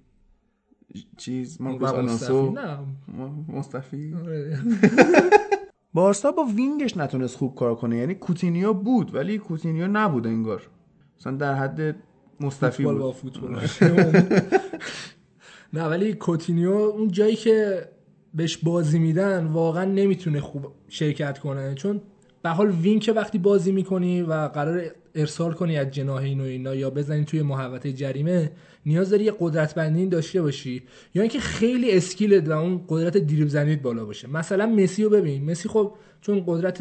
چیز 1.17 1.61
مارکوس 1.61 1.89
آلونسو 1.89 2.55
مصطفی. 3.49 4.15
آره. 4.25 4.59
بارسا 5.95 6.33
با 6.33 6.45
wing 6.45 6.80
ش 6.80 6.97
نتونست 6.97 7.37
خوب 7.37 7.55
کار 7.55 7.75
کنه 7.75 7.97
یعنی 7.97 8.15
کوتینیو 8.15 8.73
بود 8.73 9.15
ولی 9.15 9.39
کوتینیو 9.39 9.89
نبود 9.89 10.27
انگار. 10.27 10.63
مثلا 11.19 11.37
در 11.37 11.55
حد 11.55 11.97
مصطفی 12.41 12.85
بود. 12.85 12.99
با 12.99 13.13
فوتبال. 13.13 13.61
نه 15.75 15.85
ولی 15.85 16.15
کوتینیو 16.15 16.71
اون 16.71 17.11
جایی 17.11 17.37
که 17.37 17.89
بهش 18.35 18.57
بازی 18.57 18.99
میدن 18.99 19.47
واقعا 19.47 19.85
نمی‌تونه 19.85 20.41
خوب 20.41 20.67
شرکت 20.89 21.39
کنه. 21.39 21.75
چون 21.75 22.01
به 22.43 22.51
حال 22.51 22.71
wing 22.71 22.99
که 22.99 23.13
وقتی 23.13 23.39
بازی 23.39 23.73
می‌کنی 23.73 24.23
و 24.23 24.33
قرار 24.33 24.83
ارسال 25.15 25.53
کنی 25.53 25.77
از 25.77 25.91
جناح 25.91 26.23
و 26.23 26.43
اینا 26.43 26.75
یا 26.75 26.91
بزنی 26.91 27.25
توی 27.25 27.43
محوطه 27.43 27.93
جریمه 27.93 28.51
نیاز 28.87 29.11
داری 29.11 29.25
یه 29.25 29.33
قدرت 29.41 29.75
بدنی 29.75 30.07
داشته 30.07 30.43
باشی. 30.43 30.83
یا 31.15 31.23
اینکه 31.23 31.41
خیلی 31.41 31.97
skill 31.97 32.40
ت 32.40 32.49
و 32.49 32.53
اون 32.53 32.85
قدرت 32.89 33.47
زنیت 33.49 33.83
بالا 33.83 34.05
باشه. 34.05 34.29
مثلا 34.29 34.67
مسی 34.67 35.05
رو 35.05 35.11
ببین. 35.11 35.51
مسی 35.51 35.69
خب 35.69 35.95
چون 36.21 36.45
قدرت 36.47 36.79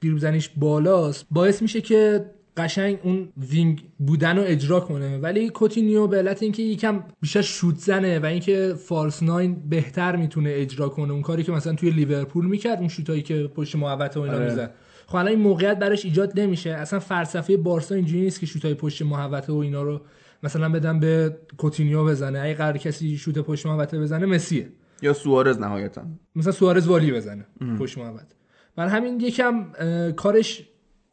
دریبل 0.00 0.18
زنیش 0.18 0.50
بالاست 0.56 1.26
باعث 1.30 1.62
میشه 1.62 1.80
که 1.80 2.24
قشنگ 2.56 2.98
اون 3.02 3.28
wing 3.50 3.82
بودن 3.98 4.36
رو 4.36 4.44
اجرا 4.46 4.80
کنه. 4.80 5.18
ولی 5.18 5.48
کوتینیو 5.48 6.06
به 6.06 6.16
علت 6.16 6.42
اینکه 6.42 6.62
یکم 6.62 7.04
بیشتر 7.20 7.42
شوت 7.42 7.76
زنه 7.76 8.18
و 8.18 8.26
اینکه 8.26 8.74
false 8.78 9.22
nine 9.22 9.56
بهتر 9.68 10.16
می‌تونه 10.16 10.50
اجرا 10.52 10.88
کنه 10.88 11.12
اون 11.12 11.22
کاری 11.22 11.42
که 11.42 11.52
مثلا 11.52 11.74
توی 11.74 11.90
لیورپول 11.90 12.46
می‌کرد 12.46 12.78
اون 12.78 12.88
شوتایی 12.88 13.22
که 13.22 13.50
پشت 13.54 13.76
محوطه 13.76 14.20
و 14.20 14.22
اینا 14.22 14.36
آره. 14.36 14.44
می‌زد. 14.44 14.74
خب 15.08 15.16
الان 15.16 15.28
این 15.28 15.40
موقعیت 15.40 15.78
براش 15.78 16.04
ایجاد 16.04 16.40
نمیشه. 16.40 16.70
اصلا 16.70 16.98
فلسفه 16.98 17.56
بارسا 17.56 17.94
اینجوری 17.94 18.22
نیست 18.22 18.40
که 18.40 18.46
شوتای 18.46 18.74
پشت 18.74 19.02
محوطه 19.02 19.52
و 19.52 19.56
اینا 19.56 19.82
رو 19.82 20.00
مثلا 20.42 20.68
بدم 20.68 21.00
به 21.00 21.36
کوتینیو 21.56 22.04
بزنه. 22.04 22.40
اگه 22.40 22.54
قرار 22.54 22.78
کسی 22.78 23.16
شوت 23.16 23.38
پشت 23.38 23.66
محوطه 23.66 24.00
بزنه 24.00 24.26
مسیه. 24.26 24.68
یا 25.02 25.12
سوارز 25.12 25.58
نهایتا. 25.58 26.02
مثلا 26.36 26.52
سوارز 26.52 26.86
والی 26.88 27.12
بزنه 27.12 27.46
پشت 27.78 27.98
محوطه. 27.98 28.34
من 28.76 28.88
همین 28.88 29.20
یکم 29.20 29.72
کارش 30.16 30.68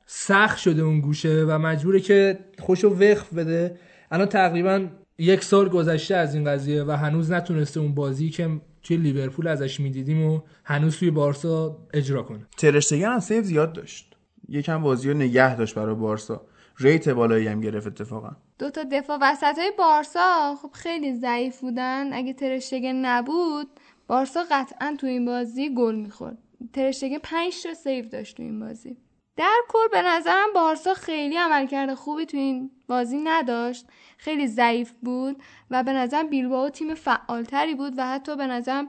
سخت 0.06 0.58
شده 0.58 0.82
اون 0.82 1.02
گوشه 1.02 1.46
و 1.48 1.60
مجبوره 1.60 2.00
که 2.00 2.39
خوشو 2.60 2.89
وقف 2.89 3.34
بده. 3.34 3.78
الان 4.12 4.28
تقریبا 4.28 4.88
یک 5.18 5.43
سال 5.43 5.70
گذشته 5.70 6.16
از 6.16 6.36
این 6.36 6.43
قضیه 6.43 6.84
و 6.84 6.91
هنوز 6.91 7.32
نتونسته 7.32 7.80
اون 7.80 7.96
بازی 7.96 8.30
که 8.30 8.50
توی 8.86 8.98
لیورپول 8.98 9.48
ازش 9.48 9.80
می‌دیدیم 9.80 10.26
و 10.26 10.40
هنوز 10.64 10.98
توی 10.98 11.12
بارسا 11.12 11.78
اجرا 11.94 12.24
کنه. 12.24 12.46
ترشتگن 12.58 13.12
هم 13.12 13.20
save 13.20 13.43
زیاد 13.44 13.74
داشت. 13.74 14.16
یکم 14.50 14.82
بازی 14.82 15.10
رو 15.10 15.18
نگه 15.18 15.56
داشت 15.56 15.76
برای 15.76 15.96
بارسا. 15.96 16.42
rate 16.78 17.10
بالایی 17.10 17.48
هم 17.48 17.62
گرفت 17.62 17.88
اتفاقا. 17.88 18.32
دو 18.60 18.70
تا 18.70 18.84
دفاع 18.92 19.18
وسط 19.22 19.58
های 19.58 19.72
بارسا 19.78 20.56
خب 20.62 20.72
خیلی 20.74 21.16
ضعیف 21.16 21.60
بودن. 21.60 22.14
اگه 22.14 22.34
ترشتگن 22.34 22.96
نبود 22.96 23.68
بارسا 24.08 24.44
قطعا 24.52 24.96
تو 25.00 25.08
این 25.08 25.26
بازی 25.26 25.76
گل 25.76 25.96
می‌خورد. 25.96 26.38
ترشتگن 26.74 27.18
5 27.18 27.64
تا 27.64 27.74
save 27.74 28.06
داشت 28.10 28.38
تو 28.38 28.44
این 28.44 28.60
بازی. 28.60 28.98
در 29.38 29.62
کل 29.70 29.88
به 29.92 30.02
نظرم 30.02 30.54
بارسا 30.54 30.94
خیلی 30.94 31.38
عملکرد 31.38 31.94
خوبی 31.94 32.26
تو 32.26 32.38
این 32.38 32.72
بازی 32.88 33.18
نداشت. 33.18 33.86
خیلی 34.18 34.48
ضعیف 34.48 34.92
بود 34.92 35.44
و 35.72 35.84
به 35.84 35.94
نظرم 35.94 36.30
بیلبائو 36.30 36.70
تیم 36.70 36.94
فعالتری 36.94 37.76
بود 37.76 37.94
و 37.98 38.08
حتی 38.08 38.36
به 38.36 38.48
نظرم 38.48 38.88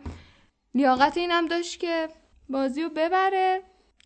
لیاقت 0.75 1.17
اینم 1.17 1.47
داشت 1.47 1.81
که 1.81 2.09
بازی 2.49 2.83
رو 2.83 2.89
ببره. 2.89 3.63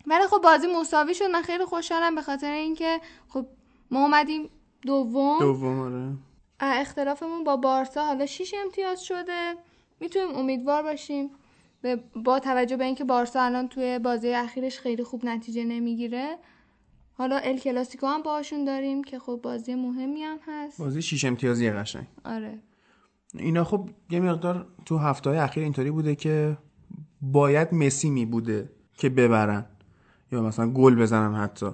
ولی 0.07 0.27
خب 0.27 0.41
بازی 0.43 0.67
مساوی 0.67 1.15
شد. 1.15 1.25
من 1.25 1.43
خیلی 1.43 1.65
خوشحالم 1.65 2.15
به 2.15 2.23
خاطر 2.23 2.51
اینکه 2.51 3.01
خب 3.29 3.47
ما 3.91 4.03
اومدیم 4.03 4.51
دوم. 4.83 5.39
دوم 5.39 5.81
آره. 5.81 6.13
اختلافمون 6.61 7.45
با 7.45 7.57
بارسا 7.57 8.05
حالا 8.05 8.27
6 8.27 8.55
امتیاز 8.65 9.05
شده. 9.05 9.55
می‌تونیم 10.01 10.37
امیدوار 10.37 10.83
باشیم. 10.83 11.31
با 12.25 12.39
توجه 12.39 12.77
به 12.77 12.85
اینکه 12.85 13.05
بارسا 13.05 13.43
الان 13.43 13.69
توی 13.69 13.99
بازی 13.99 14.29
اخیرش 14.29 14.79
خیلی 14.79 15.05
خوب 15.05 15.25
نتیجه 15.25 15.65
نمی‌گیره. 15.65 16.37
حالا 17.13 17.37
ال 17.37 17.59
کلاسیکو 17.59 18.07
هم 18.07 18.23
باشون 18.23 18.65
داریم 18.65 19.05
که 19.05 19.19
خب 19.19 19.41
بازی 19.43 19.75
مهمی 19.75 20.23
هم 20.23 20.39
هست. 20.49 20.79
بازی 20.79 21.03
شیش 21.03 21.25
امتیازی 21.25 21.71
قشنگ. 21.71 22.07
آره. 22.25 22.59
اینا 23.35 23.65
خب 23.65 23.89
یه 24.11 24.21
مقدار 24.21 24.67
تو 24.85 24.99
هفته 24.99 25.31
اخیر 25.31 25.63
اینطوری 25.63 25.91
بوده 25.91 26.15
که 26.15 26.59
باید 27.23 27.75
مسی 27.75 28.11
می 28.11 28.27
بوده 28.27 28.71
که 28.95 29.09
ببرن. 29.09 29.65
یا 30.33 30.43
مثلا 30.43 30.71
گل 30.71 30.95
بزنن 30.95 31.35
حتی. 31.35 31.71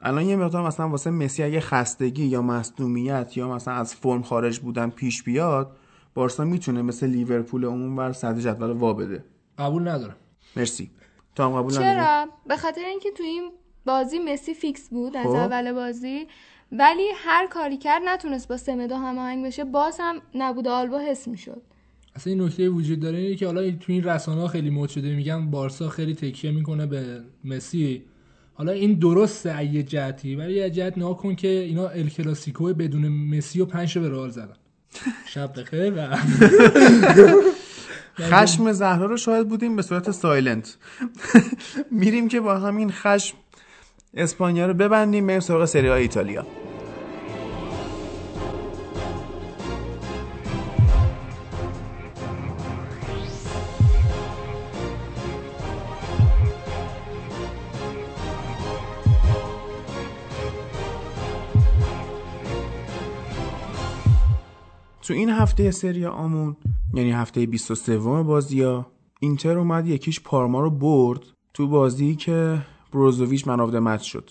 الان 0.00 0.26
یه 0.26 0.36
مقدار 0.36 0.66
مثلا 0.66 0.88
واسه 0.88 1.10
مسی 1.10 1.42
اگه 1.42 1.60
خستگی 1.60 2.24
یا 2.24 2.42
مصدومیت 2.42 3.36
یا 3.36 3.48
مثلا 3.48 3.74
از 3.74 3.94
فرم 3.94 4.22
خارج 4.22 4.58
بودن 4.58 4.90
پیش 4.90 5.22
بیاد 5.22 5.76
بارسا 6.14 6.44
می‌تونه 6.44 6.82
مثل 6.82 7.06
لیورپول 7.06 7.64
اون 7.64 7.96
بر 7.96 8.12
صدر 8.12 8.40
جدول 8.40 8.70
وا 8.70 8.92
بده. 8.92 9.24
قبول 9.58 9.88
ندارم. 9.88 10.16
مرسی. 10.56 10.90
تو 11.34 11.42
هم 11.42 11.52
قبول 11.58 11.72
چرا؟ 11.72 12.26
به 12.46 12.56
خاطر 12.56 12.80
اینکه 12.84 13.10
تو 13.10 13.22
این 13.22 13.50
بازی 13.86 14.18
مسی 14.18 14.54
فیکس 14.54 14.88
بود 14.88 15.16
از 15.16 15.26
خب. 15.26 15.32
اول 15.32 15.72
بازی 15.72 16.26
ولی 16.72 17.08
هر 17.16 17.46
کاری 17.46 17.76
کرد 17.76 18.02
نتونست 18.04 18.48
با 18.48 18.56
سمدو 18.56 18.96
هماهنگ 18.96 19.46
بشه 19.46 19.64
باز 19.64 19.96
هم 20.00 20.22
نبود 20.34 20.68
آلبا 20.68 20.98
حس 20.98 21.28
می‌شد. 21.28 21.62
اصلا 22.14 22.32
این 22.32 22.42
نکته 22.42 22.68
وجود 22.68 23.00
داره 23.00 23.18
اینه 23.18 23.34
که 23.36 23.46
حالا 23.46 23.70
تو 23.70 23.92
این 23.92 24.04
رسانه 24.04 24.40
ها 24.40 24.48
خیلی 24.48 24.70
مد 24.70 24.88
شده 24.88 25.14
میگن 25.14 25.50
بارسا 25.50 25.88
خیلی 25.88 26.14
تکیه 26.14 26.50
می‌کنه 26.50 26.86
به 26.86 27.20
مسی. 27.44 28.04
حالا 28.54 28.72
این 28.72 28.94
درسته 28.94 29.74
یه 29.74 29.82
جهتی 29.82 30.36
ولی 30.36 30.54
یه 30.54 30.70
جهت 30.70 30.98
نها 30.98 31.14
کن 31.14 31.34
که 31.34 31.48
اینا 31.48 31.88
ال 31.88 32.08
کلاسیکو 32.08 32.74
بدون 32.74 33.08
مسی 33.08 33.60
و 33.60 33.64
پنج 33.66 33.98
به 33.98 34.08
رئال 34.08 34.30
زدن. 34.30 34.56
شب 35.34 35.60
بخیر 35.60 35.92
و 35.96 36.16
یعنی 38.18 38.32
خشم 38.32 38.72
زهرا 38.72 39.06
رو 39.06 39.16
شاید 39.16 39.48
بودیم 39.48 39.76
به 39.76 39.82
صورت 39.82 40.10
سایلنت. 40.10 40.76
میریم 41.90 42.28
که 42.28 42.40
با 42.40 42.58
همین 42.58 42.92
خشم 42.92 43.36
اسپانیا 44.14 44.66
رو 44.66 44.74
ببندیم 44.74 45.24
میریم 45.24 45.40
سراغ 45.40 45.64
سری 45.64 45.88
ایتالیا. 45.88 46.46
تو 65.02 65.14
این 65.14 65.30
هفته 65.30 65.70
سری 65.70 66.06
آمون 66.06 66.56
یعنی 66.94 67.12
هفته 67.12 67.46
23 67.46 67.98
بازی 67.98 68.62
ها 68.62 68.86
اینتر 69.20 69.58
اومد 69.58 69.86
یکیش 69.86 70.20
پارما 70.20 70.60
رو 70.60 70.70
برد 70.70 71.20
تو 71.54 71.68
بازی 71.68 72.14
که 72.14 72.58
بروزوویچ 72.92 73.48
منافده 73.48 73.80
مچ 73.80 74.02
شد. 74.02 74.30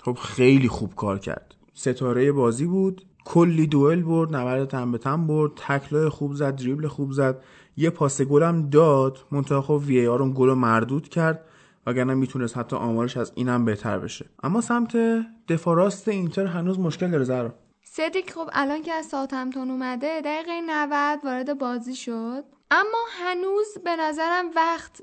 خب 0.00 0.18
خیلی 0.22 0.68
خوب 0.68 0.94
کار 0.94 1.18
کرد. 1.18 1.54
ستاره 1.74 2.32
بازی 2.32 2.66
بود. 2.66 3.06
کلی 3.24 3.66
دوئل 3.66 4.02
برد 4.02 4.36
نبرد 4.36 4.68
تن 4.68 4.92
به 4.92 4.98
تن 4.98 5.26
برد. 5.26 5.52
تکلای 5.56 6.08
خوب 6.08 6.34
زد 6.34 6.56
دریبل 6.56 6.88
خوب 6.88 7.12
زد. 7.12 7.42
یه 7.76 7.90
پاس 7.90 8.22
گلم 8.22 8.70
داد. 8.70 9.18
منتها 9.30 9.62
خب 9.62 9.82
وی 9.86 10.06
آر 10.06 10.22
اون 10.22 10.32
گل 10.36 10.54
مردود 10.54 11.08
کرد. 11.08 11.44
وگرنه 11.86 12.14
می‌تونست 12.14 12.56
حتی 12.56 12.76
آمارش 12.76 13.16
از 13.16 13.32
اینم 13.34 13.64
بهتر 13.64 13.98
بشه. 13.98 14.26
اما 14.42 14.60
سمت 14.60 14.96
دفاع 15.48 15.76
راست 15.76 16.08
اینتر 16.08 16.46
هنوز 16.46 16.78
مشکل 16.78 17.10
داره 17.10 17.24
زرا 17.24 17.54
سدیک 17.92 18.30
خب 18.32 18.50
الان 18.52 18.82
که 18.82 18.92
از 18.92 19.06
ساوثهمپتون 19.06 19.70
اومده 19.70 20.20
دقیقه 20.20 20.60
90 20.66 21.24
وارد 21.24 21.58
بازی 21.58 21.94
شد. 21.94 22.44
اما 22.70 22.98
هنوز 23.10 23.66
به 23.84 23.96
نظرم 23.96 24.44
وقت 24.56 25.02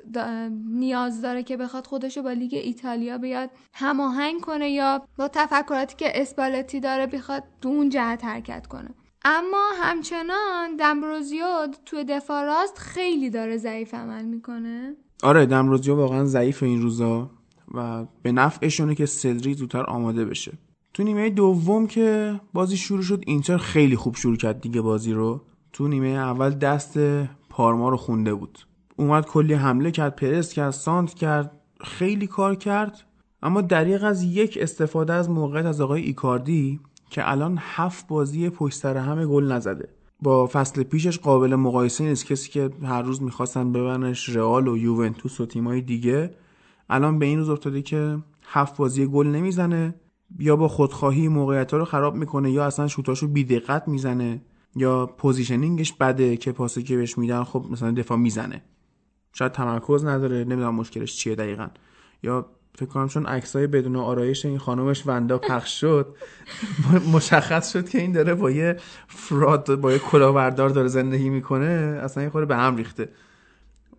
نیاز 0.68 1.22
داره 1.22 1.44
که 1.44 1.58
بخواد 1.58 1.88
خودشو 1.88 2.22
با 2.22 2.32
لیگ 2.32 2.54
ایتالیا 2.54 3.18
بیاد 3.18 3.50
هماهنگ 3.74 4.42
کنه 4.42 4.70
یا 4.70 5.08
با 5.18 5.28
تفکراتی 5.28 5.96
که 5.96 6.22
اسپالتی 6.22 6.80
داره 6.80 7.08
بخواد 7.08 7.44
تو 7.62 7.70
اون 7.70 7.90
جهت 7.90 8.26
حرکت 8.26 8.68
کنه. 8.68 8.90
اما 9.26 9.70
همچنان 9.82 10.76
دمبروزیو 10.76 11.68
تو 11.86 12.04
دفاع 12.04 12.44
راست 12.44 12.78
خیلی 12.78 13.30
داره 13.30 13.58
ضعیف 13.58 13.94
عمل 13.94 14.26
می‌کنه. 14.26 14.96
آره 15.24 15.46
دمروزیو 15.46 15.96
واقعا 15.96 16.26
ضعیف 16.26 16.64
این 16.64 16.82
روزا 16.82 17.30
و 17.74 18.06
به 18.22 18.32
نفعشونه 18.32 18.96
که 18.96 19.06
سدری 19.06 19.54
زودتر 19.54 19.84
آماده 19.84 20.26
بشه. 20.26 20.52
تو 20.98 21.04
نیمه 21.04 21.30
دوم 21.30 21.88
که 21.88 22.40
بازی 22.54 22.78
شروع 22.78 23.02
شد 23.02 23.24
اینتر 23.28 23.58
خیلی 23.58 23.96
خوب 23.96 24.16
شروع 24.16 24.36
کرد 24.36 24.62
دیگه 24.62 24.82
بازی 24.82 25.14
رو. 25.14 25.42
تو 25.74 25.88
نیمه 25.88 26.08
اول 26.08 26.50
دست 26.50 27.00
پارما 27.50 27.90
رو 27.90 27.98
خونده 27.98 28.34
بود. 28.34 28.60
اومد 28.96 29.26
کلی 29.26 29.54
حمله 29.54 29.92
کرد 29.92 30.16
پرس 30.16 30.54
کرد 30.54 30.72
سانت 30.72 31.14
کرد 31.14 31.52
خیلی 31.82 32.28
کار 32.28 32.56
کرد. 32.56 33.04
اما 33.44 33.62
دریق 33.62 34.04
از 34.04 34.24
یک 34.24 34.58
استفاده 34.62 35.14
از 35.14 35.30
موقعیت 35.30 35.66
از 35.66 35.82
آقای 35.82 36.02
ایکاردی 36.02 36.80
که 37.10 37.32
الان 37.32 37.58
هفت 37.62 38.08
بازی 38.08 38.50
پشت 38.50 38.78
سر 38.78 38.98
همه 38.98 39.26
گل 39.26 39.52
نزده. 39.52 39.90
با 40.22 40.48
فصل 40.48 40.84
پیشش 40.84 41.20
قابل 41.20 41.56
مقایسه 41.56 42.04
نیست. 42.04 42.26
کسی 42.26 42.50
که 42.50 42.70
هر 42.84 43.02
روز 43.02 43.24
می‌خواستن 43.24 43.72
ببرنش 43.72 44.30
رئال 44.30 44.68
و 44.68 44.78
یوونتوس 44.78 45.42
و 45.42 45.46
تیمای 45.46 45.82
دیگه 45.82 46.32
الان 46.90 47.20
به 47.20 47.26
این 47.26 47.40
روز 47.40 47.50
افتاده 47.50 47.82
که 47.82 48.18
هفت 48.48 48.78
بازی 48.78 49.06
گل 49.06 49.28
نمی‌زنه. 49.28 49.96
یا 50.40 50.56
با 50.56 50.68
خودخواهی 50.68 51.28
موقعیت 51.28 51.74
رو 51.74 51.86
خراب 51.86 52.16
می‌کنه 52.16 52.52
یا 52.52 52.66
اصلا 52.66 52.88
شوتاشو 52.88 53.28
بیدقت 53.28 53.88
می‌زنه 53.88 54.42
یا 54.76 55.06
positioning 55.06 55.80
ش 55.80 55.94
بده 55.94 56.38
که 56.38 56.52
پاسی 56.52 56.84
که 56.84 56.98
بهش 56.98 57.18
میدن 57.18 57.44
خب 57.44 57.66
مثلا 57.72 57.92
دفاع 57.92 58.18
می‌زنه. 58.18 58.64
شاید 59.34 59.52
تمرکز 59.52 60.06
نداره 60.06 60.38
نمی‌دونم 60.38 60.76
مشکلش 60.76 61.16
چیه 61.16 61.36
دقیقا. 61.36 61.68
یا 62.24 62.46
فکر 62.76 62.90
کنم 62.90 63.08
چون 63.08 63.26
عکسای 63.26 63.68
بدون 63.68 63.96
آرایش 63.96 64.46
این 64.46 64.58
خانومش 64.58 65.04
وندا 65.06 65.38
پخش 65.38 65.82
شد 65.82 66.16
مشخص 67.16 67.74
شد 67.74 67.90
که 67.90 68.02
این 68.02 68.12
داره 68.12 68.36
با 68.36 68.52
یه 68.52 68.78
فراد 69.08 69.76
با 69.76 69.92
یه 69.92 70.00
کلاهبردار 70.00 70.70
داره 70.70 70.88
زندگی 70.88 71.30
می‌کنه 71.30 72.00
اصلا 72.04 72.24
یه 72.24 72.30
خورده 72.30 72.46
به 72.46 72.56
هم 72.56 72.76
ریخته. 72.76 73.10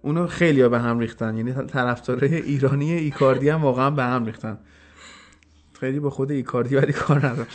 اونو 0.03 0.27
خیلی 0.27 0.63
ها 0.63 0.69
به 0.69 0.79
هم 0.79 0.99
ریختن 0.99 1.37
یعنی 1.37 1.53
طرفدارای 1.53 2.35
ایرانی 2.35 2.93
ایکاردی 2.93 3.49
هم 3.49 3.63
واقعا 3.63 3.91
به 3.91 4.03
هم 4.05 4.25
ریختن. 4.25 4.59
خیلی 5.81 6.01
با 6.01 6.11
خود 6.11 6.31
ایکاردی 6.31 6.77
ولی 6.77 6.93
کار 6.93 7.19
ندارم. 7.19 7.49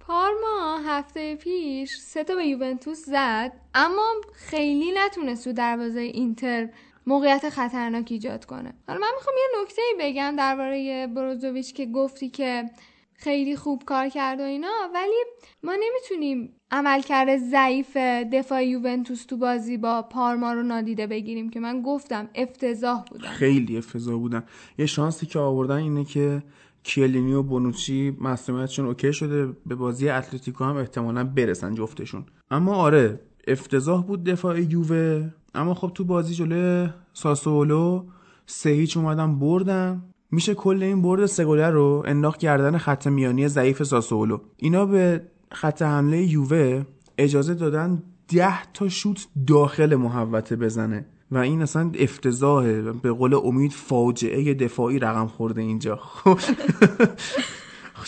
پارما 0.00 0.78
هفته 0.86 1.36
پیش 1.36 1.96
سه 1.96 2.24
تا 2.24 2.34
به 2.34 2.44
یوونتوس 2.44 3.04
زد 3.06 3.52
اما 3.74 4.14
خیلی 4.34 4.92
نتونست 4.94 5.44
تو 5.44 5.52
دروازه 5.52 6.00
اینتر 6.00 6.68
موقعیت 7.06 7.48
خطرناک 7.48 8.06
ایجاد 8.10 8.44
کنه. 8.44 8.74
حالا 8.88 9.00
من 9.00 9.10
می‌خوام 9.16 9.36
یه 9.36 9.62
نکته 9.62 9.82
بگم 10.00 10.36
درباره 10.38 11.06
بروزوویچ 11.06 11.74
که 11.74 11.86
گفتی 11.86 12.28
که 12.28 12.70
خیلی 13.14 13.56
خوب 13.56 13.82
کار 13.84 14.08
کرد 14.08 14.40
و 14.40 14.42
اینا 14.42 14.90
ولی 14.94 15.24
ما 15.62 15.72
نمی‌تونیم 15.72 16.56
عملکرد 16.70 17.36
ضعیف 17.36 17.96
دفاع 18.32 18.64
یوونتوس 18.64 19.24
تو 19.24 19.36
بازی 19.36 19.76
با 19.76 20.02
پارما 20.02 20.52
رو 20.52 20.62
نادیده 20.62 21.06
بگیریم 21.06 21.50
که 21.50 21.60
من 21.60 21.82
گفتم 21.82 22.28
افتضاح 22.34 23.04
بودن 23.04 23.28
خیلی 23.28 23.78
افتضاح 23.78 24.18
بودن 24.18 24.44
یه 24.78 24.86
شانسی 24.86 25.26
که 25.26 25.38
آوردن 25.38 25.76
اینه 25.76 26.04
که 26.04 26.42
کیلینی 26.82 27.32
و 27.32 27.42
بونوچی 27.42 28.16
مسئولیتشون 28.20 28.86
اوکی 28.86 29.12
شده 29.12 29.46
به 29.66 29.74
بازی 29.74 30.08
اتلتیکو 30.08 30.64
هم 30.64 30.76
احتمالا 30.76 31.24
برسن 31.24 31.74
جفتشون. 31.74 32.24
اما 32.50 32.74
آره 32.74 33.20
افتضاح 33.48 34.02
بود 34.02 34.24
دفاع 34.24 34.60
یووه. 34.60 35.30
اما 35.54 35.74
خب 35.74 35.90
تو 35.94 36.04
بازی 36.04 36.34
جلوی 36.34 36.88
ساسولو 37.12 38.04
سه 38.46 38.70
هیچ 38.70 38.96
اومدن 38.96 39.38
بردن. 39.38 40.02
میشه 40.30 40.54
کل 40.54 40.82
این 40.82 41.02
برد 41.02 41.26
سه 41.26 41.44
رو 41.44 42.02
انداخت 42.06 42.40
گردن 42.40 42.78
خط 42.78 43.06
میانی 43.06 43.48
ضعیف 43.48 43.82
ساسولو. 43.82 44.40
اینا 44.56 44.86
به 44.86 45.22
خط 45.52 45.82
حمله 45.82 46.22
یووه 46.22 46.84
اجازه 47.18 47.54
دادن 47.54 48.02
ده 48.28 48.72
تا 48.72 48.88
شوت 48.88 49.26
داخل 49.46 49.94
محوطه 49.94 50.56
بزنه. 50.56 51.06
و 51.30 51.38
این 51.38 51.62
اصلا 51.62 51.92
افتضاحه 51.98 52.82
به 52.82 53.12
قول 53.12 53.34
امید 53.34 53.72
فاجعه 53.72 54.54
دفاعی 54.54 54.98
رقم 54.98 55.26
خورده 55.26 55.60
اینجا. 55.60 56.00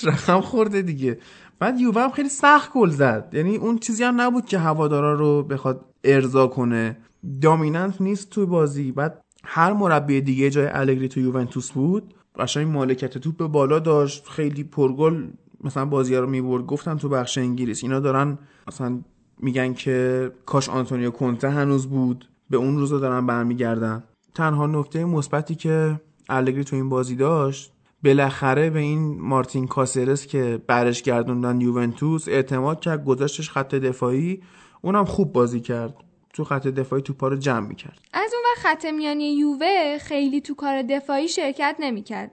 رقم 0.04 0.40
خورده 0.40 0.82
دیگه. 0.82 1.18
بعد 1.58 1.80
یووه 1.80 2.02
هم 2.02 2.10
خیلی 2.10 2.28
سخت 2.28 2.72
گل 2.72 2.90
زد. 2.90 3.30
یعنی 3.32 3.56
اون 3.56 3.78
چیزی 3.78 4.04
هم 4.04 4.20
نبود 4.20 4.46
که 4.46 4.58
هوادارا 4.58 5.14
رو 5.14 5.42
بخواد 5.42 5.84
ارضا 6.04 6.46
کنه. 6.46 6.96
دامیننت 7.40 8.00
نیست 8.00 8.30
تو 8.30 8.46
بازی. 8.46 8.92
بعد 8.92 9.24
هر 9.44 9.72
مربی 9.72 10.20
دیگه 10.20 10.50
جای 10.50 10.66
الگری 10.66 11.08
تو 11.08 11.20
یوونتوس 11.20 11.72
بود 11.72 12.14
قشنگ 12.38 12.66
مالکیت 12.66 13.18
توپ 13.18 13.36
به 13.36 13.46
بالا 13.46 13.78
داشت. 13.78 14.28
خیلی 14.28 14.64
پرگل 14.64 15.26
مثلا 15.64 15.84
بازی 15.84 16.16
رو 16.16 16.26
می‌برد. 16.26 16.66
گفتن 16.66 16.96
تو 16.96 17.08
بخش 17.08 17.38
انگلیس. 17.38 17.82
اینا 17.82 18.00
دارن 18.00 18.38
مثلا 18.68 19.00
میگن 19.38 19.74
که 19.74 20.30
کاش 20.46 20.68
آنتونیو 20.68 21.10
کونته 21.10 21.50
هنوز 21.50 21.86
بود. 21.86 22.28
به 22.52 22.58
اون 22.58 22.78
روزا 22.78 22.98
دارن 22.98 23.26
برمیگردن. 23.26 24.04
تنها 24.34 24.66
نکته 24.66 25.04
مثبتی 25.04 25.54
که 25.54 26.00
الگری 26.28 26.64
تو 26.64 26.76
این 26.76 26.88
بازی 26.88 27.16
داشت 27.16 27.72
بالاخره 28.04 28.70
به 28.70 28.78
این 28.78 29.20
مارتین 29.20 29.66
کاسرس 29.66 30.26
که 30.26 30.62
برش 30.66 31.02
گردوندن 31.02 31.60
یوونتوس 31.60 32.28
اعتماد 32.28 32.80
کرد 32.80 33.04
گذاشتش 33.04 33.50
خط 33.50 33.74
دفاعی 33.74 34.42
اونم 34.82 35.04
خوب 35.04 35.32
بازی 35.32 35.60
کرد. 35.60 35.94
تو 36.32 36.44
خط 36.44 36.66
دفاعی 36.66 37.02
توپا 37.02 37.28
رو 37.28 37.36
جمع 37.36 37.68
می‌کرد. 37.68 37.98
از 38.12 38.30
اون 38.34 38.42
وقت 38.50 38.66
خط 38.66 38.84
میانی 38.84 39.34
یووه 39.34 39.98
خیلی 39.98 40.40
تو 40.40 40.54
کار 40.54 40.82
دفاعی 40.82 41.28
شرکت 41.28 41.76
نمی‌کرد. 41.78 42.30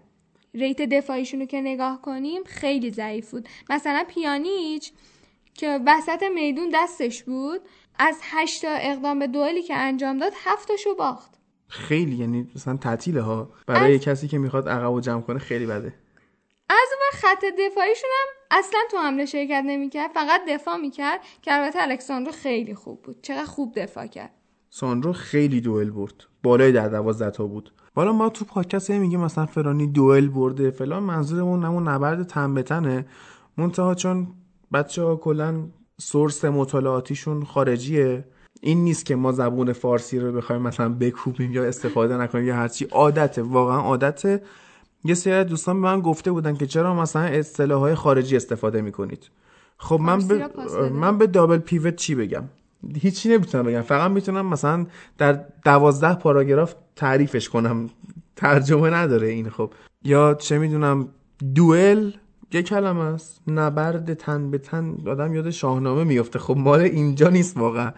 ریت 0.53 0.82
دفاعیشون 0.82 1.39
رو 1.39 1.45
که 1.45 1.61
نگاه 1.61 2.01
کنیم 2.01 2.41
خیلی 2.45 2.91
ضعیف 2.91 3.32
بود. 3.32 3.49
مثلا 3.70 4.03
پیانیچ 4.07 4.91
که 5.53 5.80
وسط 5.88 6.24
میدون 6.36 6.70
دستش 6.74 7.24
بود 7.24 7.61
از 8.00 8.20
هشتا 8.22 8.68
اقدام 8.72 9.20
به 9.20 9.28
دوئلی 9.28 9.64
که 9.64 9.76
انجام 9.76 10.18
داد 10.18 10.34
هفتاشو 10.36 10.95
باخت. 10.95 11.39
خیلی 11.68 12.16
یعنی 12.16 12.47
مثلا 12.56 12.78
تعطیله 12.78 13.22
ها. 13.22 13.50
برای 13.68 13.95
از... 13.95 14.02
کسی 14.02 14.28
که 14.28 14.38
می‌خواد 14.38 14.70
عقب 14.70 14.91
و 14.91 15.00
جمع 15.00 15.22
کنه 15.22 15.39
خیلی 15.39 15.66
بده. 15.66 15.93
از 16.70 16.88
اون 16.91 17.22
خط 17.22 17.45
دفاعیشون 17.60 18.10
هم 18.20 18.58
اصلا 18.60 18.80
تو 18.91 18.97
حمله 18.97 19.26
شرکت 19.26 19.64
نمی‌کرد. 19.66 20.12
فقط 20.12 20.41
دفاع 20.50 20.78
می‌کرد 20.78 21.20
که 21.41 21.54
البته 21.54 21.82
الکساندرو 21.82 22.32
خیلی 22.32 22.76
خوب 22.76 23.02
بود. 23.02 23.22
چقدر 23.22 23.45
خوب 23.45 23.80
دفاع 23.80 24.08
کرد. 24.08 24.32
ساندرو 24.70 25.14
خیلی 25.14 25.62
دوئل 25.62 25.89
برد. 25.89 26.14
بالای 26.43 26.72
در 26.72 26.88
دوازده 26.88 27.32
تا 27.32 27.47
بود. 27.47 27.74
حالا 27.95 28.14
ما 28.14 28.30
تو 28.30 28.45
پادکست 28.45 28.91
میگیم 28.91 29.20
مثلا 29.20 29.45
فرانی 29.45 29.88
دوئل 29.88 30.28
برده 30.28 30.72
فلان 30.72 31.04
منظورمون 31.04 31.64
همون 31.64 31.88
نبرد 31.88 32.24
تن 32.24 32.54
به 32.54 32.64
تنه. 32.64 33.06
منتها 33.58 33.95
چون 33.95 34.28
بچه 34.74 35.04
ها 35.04 35.16
کلا 35.16 35.68
سورس 36.02 36.45
مطالعاتیشون 36.45 37.43
خارجیه. 37.43 38.26
این 38.62 38.84
نیست 38.84 39.06
که 39.06 39.16
ما 39.16 39.32
زبون 39.32 39.74
فارسی 39.74 40.20
رو 40.20 40.32
بخوایم 40.32 40.62
مثلا 40.62 40.89
بکوبیم 40.89 41.54
یا 41.54 41.64
استفاده 41.64 42.18
نکنیم 42.18 42.47
یا 42.47 42.56
هرچی. 42.56 42.86
عادته 42.91 43.41
واقعا 43.41 43.80
عادته. 43.80 44.41
یه 45.04 45.14
سری 45.14 45.43
دوستان 45.43 45.82
به 45.82 45.88
من 45.88 46.02
گفته 46.02 46.32
بودن 46.32 46.56
که 46.56 46.68
چرا 46.68 46.95
مثلا 46.95 47.22
اصطلاح 47.22 47.80
های 47.80 47.95
خارجی 47.95 48.36
استفاده 48.36 48.82
می‌کنید. 48.82 49.30
خب 49.78 50.00
من 50.02 50.28
به 50.28 50.50
من 50.89 51.18
به 51.18 51.28
دابل 51.28 51.58
پیوت 51.58 51.95
چی 51.95 52.16
بگم؟ 52.16 52.43
هیچی 53.02 53.30
نمی‌تونم 53.30 53.64
بگم. 53.64 53.82
فقط 53.82 54.12
می‌تونم 54.12 54.45
مثلا 54.45 54.86
در 55.18 55.45
دوازده 55.66 56.14
پاراگراف 56.14 56.74
تعریفش 56.95 57.50
کنم. 57.50 57.89
ترجمه 58.36 58.89
نداره 58.89 59.28
این 59.28 59.50
خب. 59.50 59.74
یا 60.04 60.34
چه 60.34 60.58
می‌دونم 60.58 61.10
دوئل 61.56 62.12
یه 62.52 62.62
کلمه 62.64 63.04
است. 63.04 63.41
نبرد 63.47 64.14
تن 64.14 64.52
به 64.52 64.58
تن. 64.58 64.97
آدم 65.08 65.34
یاد 65.34 65.50
شاهنامه 65.50 66.04
میفته 66.04 66.39
خب 66.39 66.58
مال 66.58 66.80
اینجا 66.80 67.30
نیست 67.30 67.58
واقعا. 67.58 67.91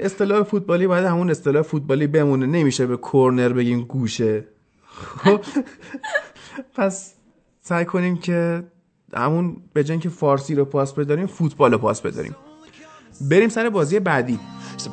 اصطلاح 0.00 0.42
فوتبالی 0.42 0.86
باید 0.86 1.04
همون 1.04 1.30
اصطلاح 1.30 1.62
فوتبالی 1.62 2.06
بمونه. 2.06 2.46
نمیشه 2.46 2.86
به 2.86 2.96
کورنر 2.96 3.48
بگیم 3.48 3.80
گوشه. 3.80 4.44
خب؟ 5.16 5.40
پس 6.76 7.14
سعی 7.60 7.84
کنیم 7.84 8.16
که 8.16 8.64
همون 9.14 9.56
به 9.72 9.84
که 9.84 10.08
فارسی 10.08 10.54
رو 10.54 10.64
پاس 10.64 10.92
بداریم 10.92 11.26
فوتبال 11.26 11.72
رو 11.72 11.78
پاس 11.78 12.00
بداریم. 12.00 12.36
بریم 13.30 13.48
سر 13.48 13.68
بازی 13.68 14.00
بعدی. 14.00 14.38
So 14.78 14.88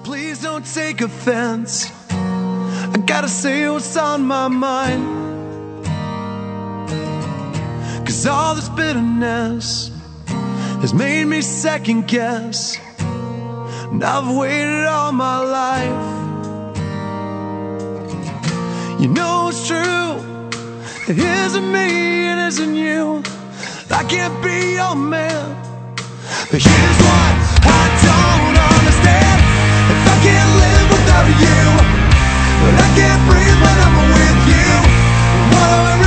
All 8.29 8.55
this 8.55 8.67
bitterness 8.69 9.89
has 10.81 10.93
made 10.93 11.25
me 11.25 11.41
second 11.41 12.07
guess. 12.07 12.77
And 12.99 14.03
I've 14.03 14.35
waited 14.35 14.85
all 14.85 15.13
my 15.13 15.39
life. 15.39 16.17
You 18.99 19.07
know 19.07 19.47
it's 19.49 19.65
true. 19.65 20.11
It 21.07 21.17
isn't 21.17 21.71
me, 21.71 22.31
it 22.31 22.37
isn't 22.49 22.75
you. 22.75 23.23
I 23.89 24.03
can't 24.03 24.43
be 24.43 24.73
your 24.73 24.95
man. 24.95 25.55
But 26.51 26.61
here's 26.61 26.99
what 27.07 27.33
I 27.63 27.83
don't 28.07 28.57
understand. 28.75 29.39
If 29.93 30.01
I 30.13 30.17
can't 30.27 30.51
live 30.63 30.87
without 30.95 31.27
you, 31.45 31.61
but 32.61 32.73
I 32.75 32.89
can't 32.99 33.23
breathe 33.29 33.59
when 33.63 33.77
I'm 33.87 33.97
with 34.15 34.39
you. 34.51 34.69
What 35.53 35.69
am 35.79 36.03
I 36.03 36.06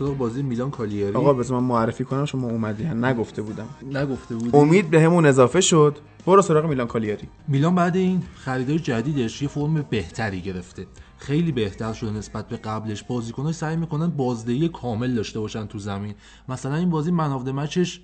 سراغ 0.00 0.16
بازی 0.16 0.42
میلان 0.42 0.70
کالیاری. 0.70 1.14
آقا 1.16 1.32
بذار 1.32 1.60
من 1.60 1.66
معرفی 1.66 2.04
کنم 2.04 2.24
شما 2.24 2.48
اومدی. 2.48 2.84
نگفته 2.84 3.42
بودم. 3.42 3.66
نگفته 3.92 4.34
بود 4.34 4.56
امید 4.56 4.90
به 4.90 5.00
همون 5.00 5.26
اضافه 5.26 5.60
شد. 5.60 5.98
برو 6.26 6.42
سراغ 6.42 6.66
میلان 6.66 6.86
کالیاری. 6.86 7.28
میلان 7.48 7.74
بعد 7.74 7.96
این 7.96 8.22
خریدای 8.34 8.78
جدیدش 8.78 9.42
یه 9.42 9.48
فرم 9.48 9.86
بهتری 9.90 10.40
گرفته. 10.40 10.86
خیلی 11.18 11.52
بهتر 11.52 11.92
شده 11.92 12.10
نسبت 12.10 12.48
به 12.48 12.56
قبلش. 12.56 13.02
بازیکناش 13.02 13.54
سعی 13.54 13.76
می‌کنن 13.76 14.06
بازدهی 14.06 14.68
کامل 14.68 15.14
داشته 15.14 15.40
باشن 15.40 15.66
تو 15.66 15.78
زمین. 15.78 16.14
مثلا 16.48 16.74
این 16.74 16.90
بازی 16.90 17.10
من 17.10 17.30
آف 17.30 17.48
مچش 17.48 18.00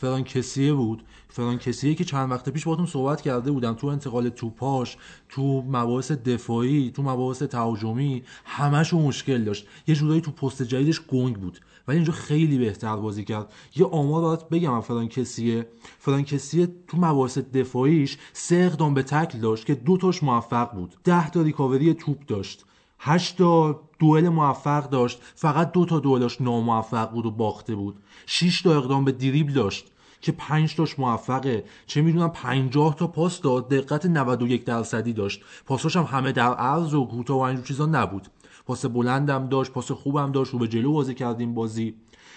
فرانکسیه 0.00 0.72
بود. 0.72 1.02
فرانکسیه 1.28 1.94
که 1.94 2.04
چند 2.04 2.30
وقت 2.30 2.48
پیش 2.48 2.64
باهاتون 2.64 2.86
صحبت 2.86 3.20
کرده 3.20 3.50
بودم 3.50 3.74
تو 3.74 3.86
انتقال 3.86 4.28
توپاش 4.28 4.96
تو 5.28 5.62
مباحث 5.62 6.12
دفاعی 6.12 6.90
تو 6.90 7.02
مباحث 7.02 7.42
تهاجمی 7.42 8.22
همش 8.44 8.94
مشکل 8.94 9.44
داشت. 9.44 9.66
یه 9.86 9.94
جورایی 9.94 10.20
تو 10.20 10.30
پست 10.30 10.62
جدیدش 10.62 11.00
گنگ 11.00 11.36
بود. 11.36 11.60
ولی 11.88 11.96
اینجا 11.96 12.12
خیلی 12.12 12.58
بهتر 12.58 12.96
بازی 12.96 13.24
کرد. 13.24 13.52
یه 13.76 13.86
آمار 13.86 14.22
برات 14.22 14.48
بگم 14.48 14.80
فرانکسیه 14.80 15.68
فرانکسیه 15.98 16.68
تو 16.88 16.96
مباحث 16.96 17.38
دفاعیش 17.38 18.18
سه 18.32 18.56
اقدام 18.56 18.94
به 18.94 19.02
تکل 19.02 19.38
داشت 19.38 19.66
که 19.66 19.74
دو 19.74 19.96
تاش 19.96 20.22
موفق 20.22 20.72
بود. 20.74 20.94
ده 21.04 21.30
تا 21.30 21.42
ریکاوری 21.42 21.94
توپ 21.94 22.26
داشت. 22.26 22.64
8 22.98 23.38
تا 23.38 23.87
دوئل 23.98 24.28
موفق 24.28 24.88
داشت. 24.88 25.22
فقط 25.34 25.72
دو 25.72 25.84
تا 25.84 26.00
دوئلش 26.00 26.40
ناموفق 26.40 27.10
بود 27.10 27.26
و 27.26 27.30
باخته 27.30 27.74
بود. 27.74 27.96
6 28.26 28.62
تا 28.62 28.76
اقدام 28.76 29.04
به 29.04 29.12
دریبل 29.12 29.52
داشت 29.52 29.86
که 30.20 30.32
5 30.32 30.76
تاش 30.76 30.98
موفقه. 30.98 31.64
چه 31.86 32.02
می‌دونم 32.02 32.28
50 32.28 32.94
تا 32.94 33.06
پاس 33.06 33.40
داد. 33.40 33.68
دقت 33.68 34.06
91 34.06 34.64
درصدی 34.64 35.12
داشت. 35.12 35.42
پاساش 35.66 35.96
هم 35.96 36.04
همه 36.04 36.32
در 36.32 36.54
عرض 36.54 36.94
و 36.94 37.06
کوتاه 37.06 37.36
و 37.36 37.40
اینجور 37.40 37.66
چیزا 37.66 37.86
نبود. 37.86 38.28
پاس 38.66 38.86
بلندم 38.86 39.48
داشت 39.48 39.72
پاس 39.72 39.92
خوبم 39.92 40.32
داشت 40.32 40.52
رو 40.52 40.58
به 40.58 40.68
جلو 40.68 40.92
بازی 40.92 41.14
کردیم 41.14 41.54
بازی. 41.54 41.94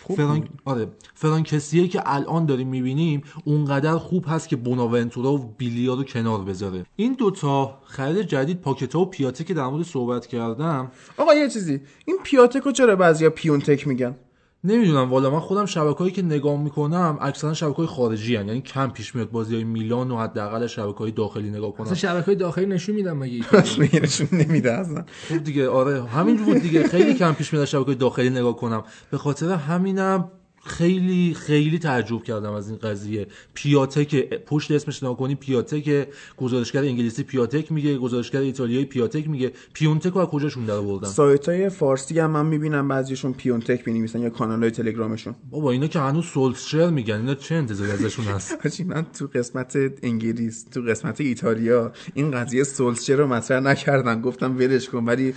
فرانک 0.09 0.47
آره. 0.65 0.87
فرانکسیه 1.13 1.87
که 1.87 2.01
الان 2.05 2.45
داریم 2.45 2.67
می‌بینیم 2.67 3.23
اونقدر 3.45 3.97
خوب 3.97 4.25
هست 4.27 4.49
که 4.49 4.55
بوناونتورا 4.55 5.33
و 5.33 5.55
بیلیا 5.57 5.93
رو 5.93 6.03
کنار 6.03 6.41
بذاره. 6.43 6.85
این 6.95 7.13
دوتا 7.13 7.79
خرید 7.83 8.21
جدید 8.21 8.61
پاکتا 8.61 8.99
و 8.99 9.05
پیاته 9.05 9.43
که 9.43 9.53
در 9.53 9.67
مورد 9.67 9.85
صحبت 9.85 10.27
کردم. 10.27 10.91
آقا 11.17 11.33
یه 11.33 11.49
چیزی. 11.49 11.81
این 12.05 12.17
پیاتکو 12.23 12.71
چرا 12.71 12.95
بعضیا 12.95 13.29
پیونتک 13.29 13.87
میگن؟ 13.87 14.15
نمی‌دونم 14.63 15.11
والا 15.11 15.29
من 15.29 15.39
خودم 15.39 15.65
شبکه‌ای 15.65 16.11
که 16.11 16.21
نگاه 16.21 16.61
می‌کنم 16.61 17.17
اکثرا 17.21 17.53
شبکه‌های 17.53 17.87
خارجی 17.87 18.35
هن. 18.35 18.47
یعنی 18.47 18.61
کم 18.61 18.89
پیش 18.89 19.15
میاد 19.15 19.31
بازی 19.31 19.55
های 19.55 19.63
میلان 19.63 20.11
و 20.11 20.17
حداقل 20.17 20.67
شبکه‌های 20.67 21.11
داخلی 21.11 21.49
نگاه 21.49 21.73
کنم. 21.73 21.85
اصلا 21.85 21.95
شبکه 21.95 22.25
های 22.25 22.35
داخلی 22.35 22.65
نشون 22.65 22.95
میدم 22.95 23.17
مگه 23.17 23.45
نشون 24.03 24.27
نمیده 24.31 24.71
اصلا. 24.71 25.05
خب 25.29 25.43
دیگه 25.43 25.69
آره 25.69 26.03
همینجور 26.03 26.45
بود 26.45 26.57
دیگه. 26.57 26.87
خیلی 26.87 27.13
کم 27.13 27.33
پیش 27.33 27.53
میاد 27.53 27.65
شبکه 27.65 27.95
داخلی 27.95 28.29
نگاه 28.29 28.55
کنم. 28.55 28.83
به 29.11 29.17
خاطر 29.17 29.49
همینم 29.49 30.31
خیلی 30.63 31.33
خیلی 31.33 31.79
تعجب 31.79 32.23
کردم 32.23 32.51
از 32.51 32.69
این 32.69 32.77
قضیه. 32.77 33.27
پیاتک 33.53 34.15
پشت 34.33 34.71
اسمش 34.71 35.03
نگاه 35.03 35.17
کنی 35.17 35.35
پیاتک 35.35 36.07
گزارشگر 36.37 36.81
انگلیسی 36.81 37.23
پیاتک 37.23 37.71
میگه 37.71 37.97
گزارشگر 37.97 38.39
ایتالیایی 38.39 38.85
پیاتک 38.85 39.29
میگه. 39.29 39.51
پیونتک 39.73 40.13
رو 40.13 40.17
از 40.17 40.27
کجاشون 40.27 40.65
در 40.65 40.73
آوردن 40.73 41.07
سایت 41.07 41.49
های 41.49 41.69
فارسی 41.69 42.19
هم 42.19 42.31
من 42.31 42.45
می‌بینم 42.45 42.87
بعضیشون 42.87 43.33
پیونتک 43.33 43.85
بنویسن 43.85 44.21
یا 44.21 44.29
کانال 44.29 44.61
های 44.61 44.71
تلگرامشون. 44.71 45.35
بابا 45.49 45.71
اینا 45.71 45.87
که 45.87 45.99
هنوز 45.99 46.25
سولشر 46.25 46.89
میگن 46.89 47.15
اینا 47.15 47.35
چه 47.35 47.55
انتظاری 47.55 47.91
ازشون 47.91 48.25
هست؟ 48.25 48.81
من 48.85 49.05
تو 49.19 49.27
قسمت 49.35 49.77
انگلیس 50.03 50.63
تو 50.63 50.81
قسمت 50.81 51.21
ایتالیا 51.21 51.91
این 52.13 52.31
قضیه 52.31 52.63
سولشر 52.63 53.15
رو 53.15 53.27
مطرح 53.27 53.59
نکردن. 53.59 54.21
گفتم 54.21 54.57
ولش 54.57 54.89
کن 54.89 55.05
ولی 55.05 55.33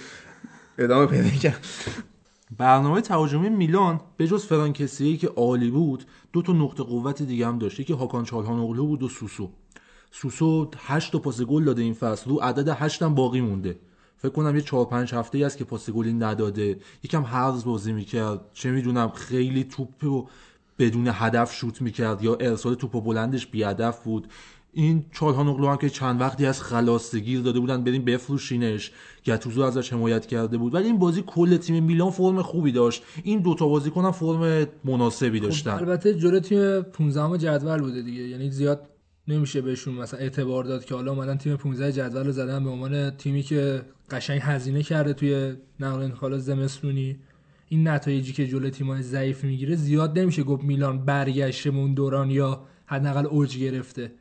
ادامه 0.78 1.06
پیدا 1.06 1.28
کرد 1.28 1.66
برنامه 2.59 3.01
تهاجمی 3.01 3.48
میلان 3.48 4.01
به 4.16 4.26
جز 4.26 4.47
فرانکسیه 4.47 5.16
که 5.16 5.28
عالی 5.28 5.70
بود 5.70 6.05
دو 6.32 6.43
تا 6.43 6.52
نقطه 6.52 6.82
قوت 6.82 7.22
دیگه 7.22 7.47
هم 7.47 7.59
داشت. 7.59 7.81
یکی 7.81 7.93
هاکان 7.93 8.24
چالهانوغلو 8.24 8.86
بود 8.86 9.02
و 9.02 9.09
سوسو. 9.09 9.51
سوسو 10.10 10.70
8 10.76 11.12
تا 11.12 11.18
پاس 11.18 11.43
گل 11.43 11.64
داده 11.64 11.82
این 11.82 11.94
فصل 11.94 12.31
رو 12.31 12.36
عدد 12.36 12.68
8 12.68 13.02
هم 13.02 13.14
باقی 13.14 13.40
مونده. 13.40 13.78
فکر 14.16 14.32
کنم 14.32 14.56
یه 14.56 14.62
4 14.62 14.85
5 14.85 15.14
هفته 15.14 15.39
ای 15.39 15.44
است 15.44 15.59
که 15.59 15.64
پاس 15.64 15.90
گلی 15.90 16.12
نداده. 16.12 16.78
یکم 17.02 17.22
حرز 17.22 17.64
بازی 17.64 17.93
می‌کرد. 17.93 18.40
چه 18.52 18.70
می‌دونم 18.70 19.09
خیلی 19.09 19.64
توپ 19.64 20.26
بدون 20.78 21.09
هدف 21.12 21.55
شوت 21.55 21.82
می‌کرد 21.82 22.24
یا 22.24 22.35
ارسال 22.35 22.74
توپ 22.74 23.05
بلندش 23.05 23.47
بی 23.47 23.62
هدف 23.62 24.05
بود. 24.05 24.28
این 24.74 25.05
چالهانوغلو 25.12 25.68
هم 25.68 25.76
که 25.76 25.88
چند 25.88 26.20
وقتی 26.20 26.46
از 26.46 26.62
خلاصگیر 26.62 27.40
داده 27.40 27.60
بودن 27.60 27.84
بریم 27.84 28.05
بفروشینش. 28.05 28.92
گتوزو 29.24 29.62
ازش 29.62 29.92
حمایت 29.92 30.26
کرده 30.26 30.59
بود. 30.59 30.74
ولی 30.74 30.84
این 30.84 30.98
بازی 30.98 31.24
کل 31.26 31.56
تیم 31.56 31.84
میلان 31.84 32.10
فرم 32.10 32.42
خوبی 32.42 32.72
داشت. 32.72 33.02
این 33.22 33.40
دوتا 33.40 33.68
بازیکن 33.68 34.05
هم 34.05 34.12
فرم 34.12 34.66
مناسبی 34.84 35.40
داشتن. 35.40 35.70
البته 35.70 36.14
جلو 36.14 36.40
تیم 36.40 36.82
15 36.82 37.38
جدول 37.38 37.80
بوده 37.80 38.02
دیگه. 38.02 38.22
یعنی 38.22 38.51
زیاد 38.51 38.88
نمیشه 39.28 39.60
بهشون 39.60 39.94
مثلا 39.94 40.20
اعتبار 40.20 40.64
داد 40.64 40.84
که 40.84 40.94
حالا 40.94 41.12
اومدن 41.12 41.36
تیم 41.36 41.56
15 41.56 41.92
جدول 41.92 42.26
رو 42.26 42.32
زدن 42.32 42.64
به 42.64 42.70
عنوان 42.70 43.10
تیمی 43.10 43.42
که 43.42 43.82
قشنگ 44.10 44.40
هزینه 44.42 44.82
کرده 44.82 45.12
توی 45.12 45.55
نقل 45.80 46.02
انتقالات 46.02 46.40
زمستونی. 46.40 47.16
این 47.68 47.88
نتایجی 47.88 48.32
که 48.32 48.46
جلو 48.46 48.70
تیم‌های 48.70 49.02
ضعیف 49.02 49.44
می‌گیره 49.44 49.76
زیاد 49.76 50.18
نمیشه 50.18 50.42
گفت 50.42 50.64
میلان 50.64 51.05
برگشته 51.05 51.70
اون 51.70 51.94
دوران 51.94 52.30
یا 52.30 52.62
حداقل 52.86 53.26
اوج 53.26 53.59
گرفته. 53.59 54.12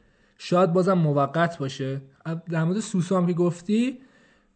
شاید 0.45 0.73
بازم 0.73 0.93
موقت 0.93 1.57
باشه. 1.57 2.01
در 2.49 2.63
مورد 2.63 2.79
سوسو 2.79 3.17
هم 3.17 3.27
که 3.27 3.33
گفتی 3.33 3.97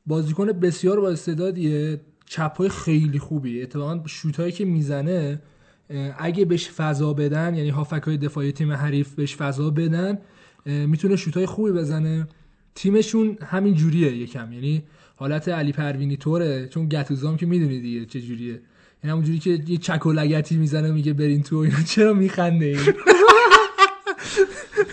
بازیکن 0.06 0.52
بسیار 0.52 1.00
با 1.00 1.10
استعدادیه. 1.10 2.02
چپای 2.26 2.70
خیلی 2.70 3.20
خوبی. 3.20 3.62
اتفاقا 3.62 4.04
شوتایی 4.06 4.52
که 4.52 4.66
می‌زنه 4.66 5.42
اگه 6.18 6.46
بهش 6.46 6.70
فضا 6.70 7.14
بدن 7.14 7.56
یعنی 7.56 7.70
هافک 7.70 8.04
های 8.04 8.18
دفاعی 8.18 8.52
تیم 8.52 8.72
حریف 8.72 9.14
بهش 9.14 9.36
فضا 9.36 9.70
بدن 9.70 10.18
می‌تونه 10.66 11.16
شوتای 11.16 11.46
خوبی 11.46 11.72
بزنه. 11.72 12.28
تیمشون 12.76 13.38
همین 13.42 13.74
جوریه 13.74 14.18
یکم. 14.18 14.54
یعنی 14.54 14.84
حالت 15.16 15.50
علی 15.50 15.72
پروینی 15.72 16.18
طوره. 16.18 16.68
چون 16.68 16.90
گتوزام 16.90 17.38
که 17.38 17.46
می‌دونی 17.46 17.80
دیگه 17.80 18.06
چه 18.06 18.22
جوریه. 18.22 18.62
یعنی 19.04 19.12
همون 19.12 19.24
جوری 19.24 19.40
که 19.40 19.64
یه 19.68 19.78
چک 19.78 20.06
و 20.06 20.12
لگتی 20.12 20.58
می‌زنه 20.58 20.92
میگه 20.92 21.14
برین 21.14 21.44
تو 21.44 21.68
چرا 21.86 22.14
میخنده 22.14 22.66
این 22.66 22.94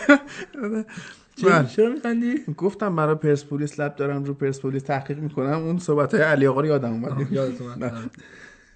چرا, 1.40 1.62
چرا 1.62 1.90
میخندی؟ 1.90 2.34
گفتم 2.56 2.96
برای 2.96 3.14
پرسپولیس 3.14 3.80
لب 3.80 3.96
دارم 3.96 4.24
رو 4.24 4.34
پرسپولیس 4.34 4.82
تحقیق 4.82 5.18
می‌کنم. 5.18 5.62
اون 5.62 5.78
صحبت 5.78 6.14
های 6.14 6.22
علی 6.22 6.46
آقا 6.46 6.60
رو 6.60 6.66
یادم 6.66 6.92
اومد. 6.92 7.12
اومد. 7.60 8.10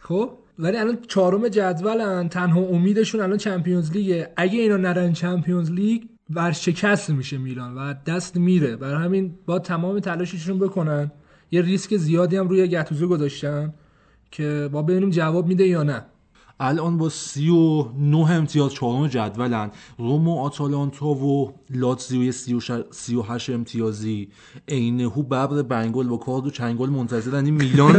خب 0.01 0.31
ولی 0.59 0.77
الان 0.77 0.99
چهارم 1.09 1.49
جدولن. 1.49 2.29
تنها 2.29 2.61
امیدشون 2.61 3.21
الان 3.21 3.37
چمپیونز 3.37 3.93
لیگه. 3.93 4.33
اگه 4.37 4.61
اینا 4.61 4.77
نرن 4.77 5.13
چمپیونز 5.13 5.71
لیگ 5.71 6.03
ورشکست 6.31 7.11
میشه 7.11 7.39
میلان 7.39 7.75
و 7.75 7.95
دست 8.07 8.37
میره. 8.37 8.77
برای 8.77 9.05
همین 9.05 9.35
با 9.47 9.59
تمام 9.59 10.01
تلاششون 10.01 10.59
بکنن. 10.59 11.11
یه 11.51 11.63
ریسک 11.63 11.97
زیادی 11.97 12.37
هم 12.37 12.49
روی 12.49 12.69
گتوزو 12.69 13.09
گذاشتن 13.09 13.75
که 14.31 14.69
با 14.73 14.83
ببینیم 14.83 15.11
جواب 15.11 15.47
میده 15.47 15.67
یا 15.67 15.83
نه. 15.83 16.07
الان 16.61 16.99
با 16.99 17.09
39 17.09 18.31
امتیاز 18.31 18.73
چهارم 18.73 19.09
جدولن. 19.09 19.71
روم 19.99 20.29
و 20.29 20.41
آتالانتا 20.41 21.07
و 21.07 21.55
لاتزیو 21.71 22.33
38 22.33 23.51
امتیازی. 23.51 24.29
عینهو 24.69 25.23
ببر 25.23 25.63
بنگل 25.63 26.09
با 26.09 26.17
کارد 26.17 26.47
و 26.47 26.51
چنگل 26.51 26.89
منتظرن. 26.89 27.45
این 27.45 27.55
میلان 27.55 27.93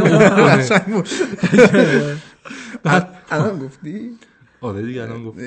بعد 2.84 3.08
الان 3.30 3.58
گفتی؟ 3.58 4.10
آره 4.60 4.82
دیگه 4.82 5.02
الان 5.02 5.24
گفت. 5.24 5.38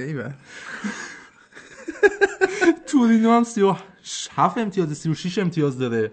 تورینو 2.87 3.31
هم 3.31 3.43
37 3.43 4.57
امتیاز 4.57 4.97
36 4.97 5.37
امتیاز 5.37 5.79
داره. 5.79 6.11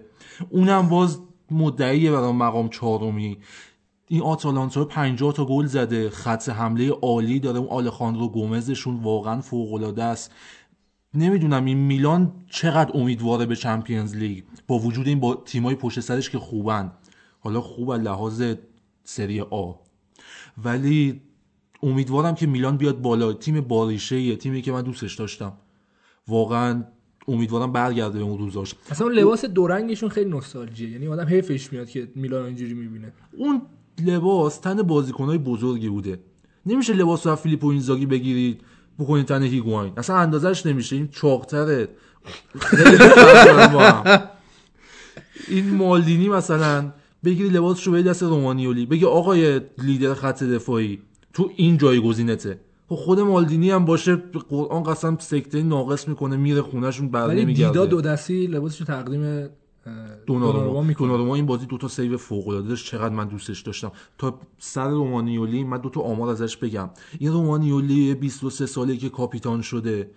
اونم 0.49 0.89
باز 0.89 1.19
مدعیه 1.51 2.11
برای 2.11 2.31
مقام 2.31 2.69
چهارمی. 2.69 3.37
این 4.11 4.21
آتالانتا 4.21 4.85
50 4.85 5.33
تا 5.33 5.45
گل 5.45 5.65
زده. 5.65 6.09
خط 6.09 6.49
حمله 6.49 6.89
عالی 6.89 7.39
داره. 7.39 7.59
اون 7.59 7.67
آلخاندرو 7.67 8.27
گومزشون 8.27 8.95
واقعا 8.95 9.41
فوق 9.41 9.73
العاده 9.73 10.03
است. 10.03 10.31
نمی‌دونم 11.13 11.65
این 11.65 11.77
میلان 11.77 12.31
چقدر 12.49 12.91
امیدواره 12.93 13.45
به 13.45 13.55
چمپیونز 13.55 14.15
لیگ. 14.15 14.43
با 14.67 14.79
وجود 14.79 15.07
این 15.07 15.19
با 15.19 15.35
تیمای 15.35 15.75
پشت 15.75 15.99
سرش 15.99 16.29
که 16.29 16.39
خوبن. 16.39 16.91
حالا 17.39 17.61
خوب 17.61 17.91
لحاظ 17.91 18.43
سری 19.03 19.41
آ. 19.41 19.71
ولی 20.63 21.21
امیدوارم 21.83 22.35
که 22.35 22.47
میلان 22.47 22.77
بیاد 22.77 23.01
بالا. 23.01 23.33
تیم 23.33 23.61
باریشه 23.61 24.21
یه 24.21 24.35
تیمی 24.35 24.61
که 24.61 24.71
من 24.71 24.81
دوستش 24.81 25.15
داشتم. 25.15 25.53
واقعا 26.27 26.83
امیدوارم 27.27 27.71
برگرده 27.71 28.19
به 28.19 28.23
اون 28.25 28.37
روزاش. 28.37 28.75
اصلا 28.89 29.07
لباس 29.07 29.45
دورنگشون 29.45 30.09
خیلی 30.09 30.29
نوستالژیه 30.29 30.89
یعنی 30.89 31.07
آدم 31.07 31.25
حیفش 31.25 31.73
میاد 31.73 31.89
که 31.89 32.11
میلان 32.15 32.45
اینجوری 32.45 32.73
می‌بینه. 32.73 33.13
اون 33.37 33.61
لباس 34.05 34.57
تن 34.57 34.81
بازیکنهای 34.81 35.37
بزرگی 35.37 35.89
بوده. 35.89 36.19
نمیشه 36.65 36.93
لباس 36.93 37.27
رو 37.27 37.35
فیلیپو 37.35 37.67
اینزاگی 37.67 38.05
بگیرید 38.05 38.61
بکنید 38.99 39.25
تن 39.25 39.43
هیگواین. 39.43 39.93
اصلا 39.97 40.15
اندازش 40.17 40.65
نمیشه. 40.65 40.95
این 40.95 41.07
چاقتره. 41.07 41.87
این 45.47 45.75
مالدینی 45.75 46.29
مثلا 46.29 46.91
بگیری 47.23 47.49
لباسش 47.49 47.87
رو 47.87 47.93
به 47.93 48.03
دست 48.03 48.23
رومانیولی 48.23 48.85
بگی 48.85 49.05
آقای 49.05 49.61
لیدر 49.77 50.13
خط 50.13 50.43
دفاعی 50.43 50.99
تو 51.33 51.51
این 51.55 51.77
جایگزینته. 51.77 52.59
خب 52.89 52.95
خود 52.95 53.19
مالدینی 53.19 53.71
هم 53.71 53.85
باشه 53.85 54.15
قرآن 54.49 54.83
قسم 54.83 55.17
سکته 55.19 55.63
ناقص 55.63 56.07
می‌کنه 56.07 56.37
میره 56.37 56.61
خونهشون 56.61 57.09
بر 57.09 57.27
ولی 57.27 57.41
نمیگرده 57.41 57.71
دیدا 57.71 57.85
دو 57.85 58.01
دستی 58.01 58.47
لباسش 58.47 58.79
رو 58.79 58.85
تقدیم 58.85 59.49
دوناروما. 60.27 60.93
دوناروما 60.93 61.35
این 61.35 61.45
بازی 61.45 61.65
دوتا 61.65 61.87
سیو 61.87 62.17
فوق 62.17 62.47
العاده 62.47 62.67
داشت 62.67 62.85
چقدر 62.85 63.15
من 63.15 63.27
دوستش 63.27 63.61
داشتم. 63.61 63.91
تا 64.17 64.39
سر 64.57 64.89
رومانیولی 64.89 65.63
من 65.63 65.77
دوتا 65.77 66.01
آمار 66.01 66.29
ازش 66.29 66.57
بگم. 66.57 66.89
این 67.19 67.31
رومانیولی 67.31 68.13
23 68.15 68.65
ساله 68.65 68.97
که 68.97 69.09
کاپیتان 69.09 69.61
شده 69.61 70.11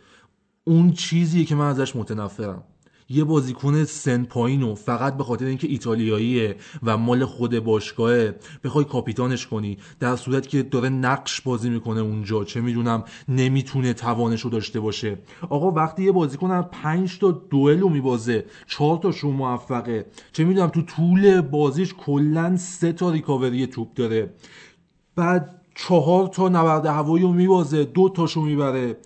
اون 0.65 0.93
چیزیه 0.93 1.45
که 1.45 1.55
من 1.55 1.67
ازش 1.67 1.97
متنفرم. 1.97 2.65
یه 3.09 3.25
بازیکن 3.25 3.85
سن 3.85 4.25
پایین 4.25 4.63
و 4.63 4.75
فقط 4.75 5.17
به 5.17 5.25
خاطر 5.25 5.45
اینکه 5.45 5.69
ایتالیاییه 5.69 6.57
و 6.83 6.97
مال 6.97 7.25
خود 7.25 7.59
باشگاهه. 7.59 8.35
بخوای 8.65 8.85
کاپیتانش 8.85 9.47
کنی. 9.47 9.79
در 10.01 10.17
صورت 10.17 10.49
که 10.49 10.63
داره 10.63 10.89
نقش 10.89 11.41
بازی 11.41 11.71
می‌کنه 11.71 12.01
اونجا. 12.01 12.45
چه 12.45 12.61
می‌دونم 12.61 13.05
نمی‌تونه 13.29 13.93
توانش 13.93 14.41
رو 14.41 14.51
داشته 14.51 14.81
باشه. 14.81 15.19
آقا 15.51 15.71
وقتی 15.71 16.03
یه 16.03 16.13
بازیکن 16.13 16.51
هم 16.51 16.69
پنج 16.73 17.19
تا 17.19 17.31
دوئل 17.31 17.81
رو 17.81 17.89
میبازه 17.89 18.45
چهار 18.67 18.99
تاشون 18.99 19.33
موفقه. 19.33 20.07
چه 20.33 20.45
می‌دونم 20.45 20.69
تو 20.69 20.83
طول 20.83 21.41
بازیش 21.41 21.95
کلا 21.95 22.57
سه 22.57 22.93
تا 22.93 23.11
ریکاوری 23.11 23.67
توپ 23.67 23.95
داره. 23.95 24.35
بعد 25.17 25.61
چهار 25.75 26.29
تا 26.29 26.49
نبرد 26.49 26.87
هوایی 26.87 27.25
رو 27.25 27.33
میبازه 27.33 27.85
دو 27.85 28.09
تاشو 28.09 28.41
می‌بره. 28.41 28.97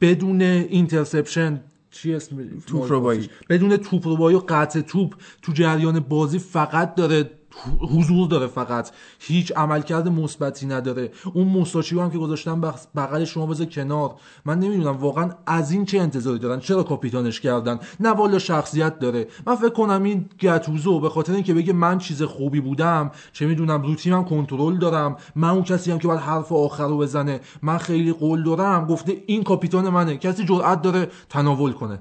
بدون 0.00 0.42
interception 0.42 1.60
چی 1.96 2.14
اسم 2.14 2.48
توپ 2.66 2.92
ربایی. 2.92 3.30
بدون 3.48 3.76
توپ 3.76 4.08
ربایی 4.08 4.36
و 4.36 4.42
قطع 4.48 4.80
توپ 4.80 5.14
تو 5.42 5.52
جریان 5.52 6.00
بازی 6.00 6.38
فقط 6.38 6.94
داره 6.94 7.30
حضور 7.80 8.28
داره 8.28 8.46
فقط. 8.46 8.90
هیچ 9.18 9.52
عملکرد 9.56 10.08
مثبتی 10.08 10.66
نداره. 10.66 11.10
اون 11.34 11.48
موساچیو 11.48 12.00
هم 12.00 12.10
که 12.10 12.18
گذاشتن 12.18 12.60
بغ- 12.60 12.96
بغل 12.96 13.24
شما 13.24 13.46
بذار 13.46 13.66
کنار. 13.66 14.14
من 14.44 14.58
نمی‌دونم 14.58 14.96
واقعا 14.96 15.30
از 15.46 15.70
این 15.70 15.84
چه 15.84 15.98
انتظاری 16.00 16.38
دارن؟ 16.38 16.60
چرا 16.60 16.82
کاپیتانش 16.82 17.40
کردن؟ 17.40 17.78
نه 18.00 18.10
والا 18.10 18.38
شخصیت 18.38 18.98
داره. 18.98 19.28
من 19.46 19.56
فکر 19.56 19.68
کنم 19.68 20.02
این 20.02 20.28
گتوزو 20.40 21.00
به 21.00 21.08
خاطر 21.08 21.32
اینکه 21.32 21.54
بگه 21.54 21.72
من 21.72 21.98
چیز 21.98 22.22
خوبی 22.22 22.60
بودم 22.60 23.10
چه 23.32 23.46
می‌دونم 23.46 23.82
رو 23.82 23.94
تیمم 23.94 24.24
کنترل 24.24 24.78
دارم. 24.78 25.16
من 25.36 25.48
اون 25.48 25.62
کسی 25.62 25.92
هم 25.92 25.98
که 25.98 26.08
باید 26.08 26.20
حرف 26.20 26.52
آخر 26.52 26.88
رو 26.88 26.98
بزنه. 26.98 27.40
من 27.62 27.78
خیلی 27.78 28.12
قلدرم 28.12 28.86
گفته 28.86 29.22
این 29.26 29.42
کاپیتان 29.42 29.88
منه. 29.88 30.16
کسی 30.16 30.44
جرأت 30.44 30.82
داره 30.82 31.08
تناول 31.28 31.72
کنه. 31.72 31.98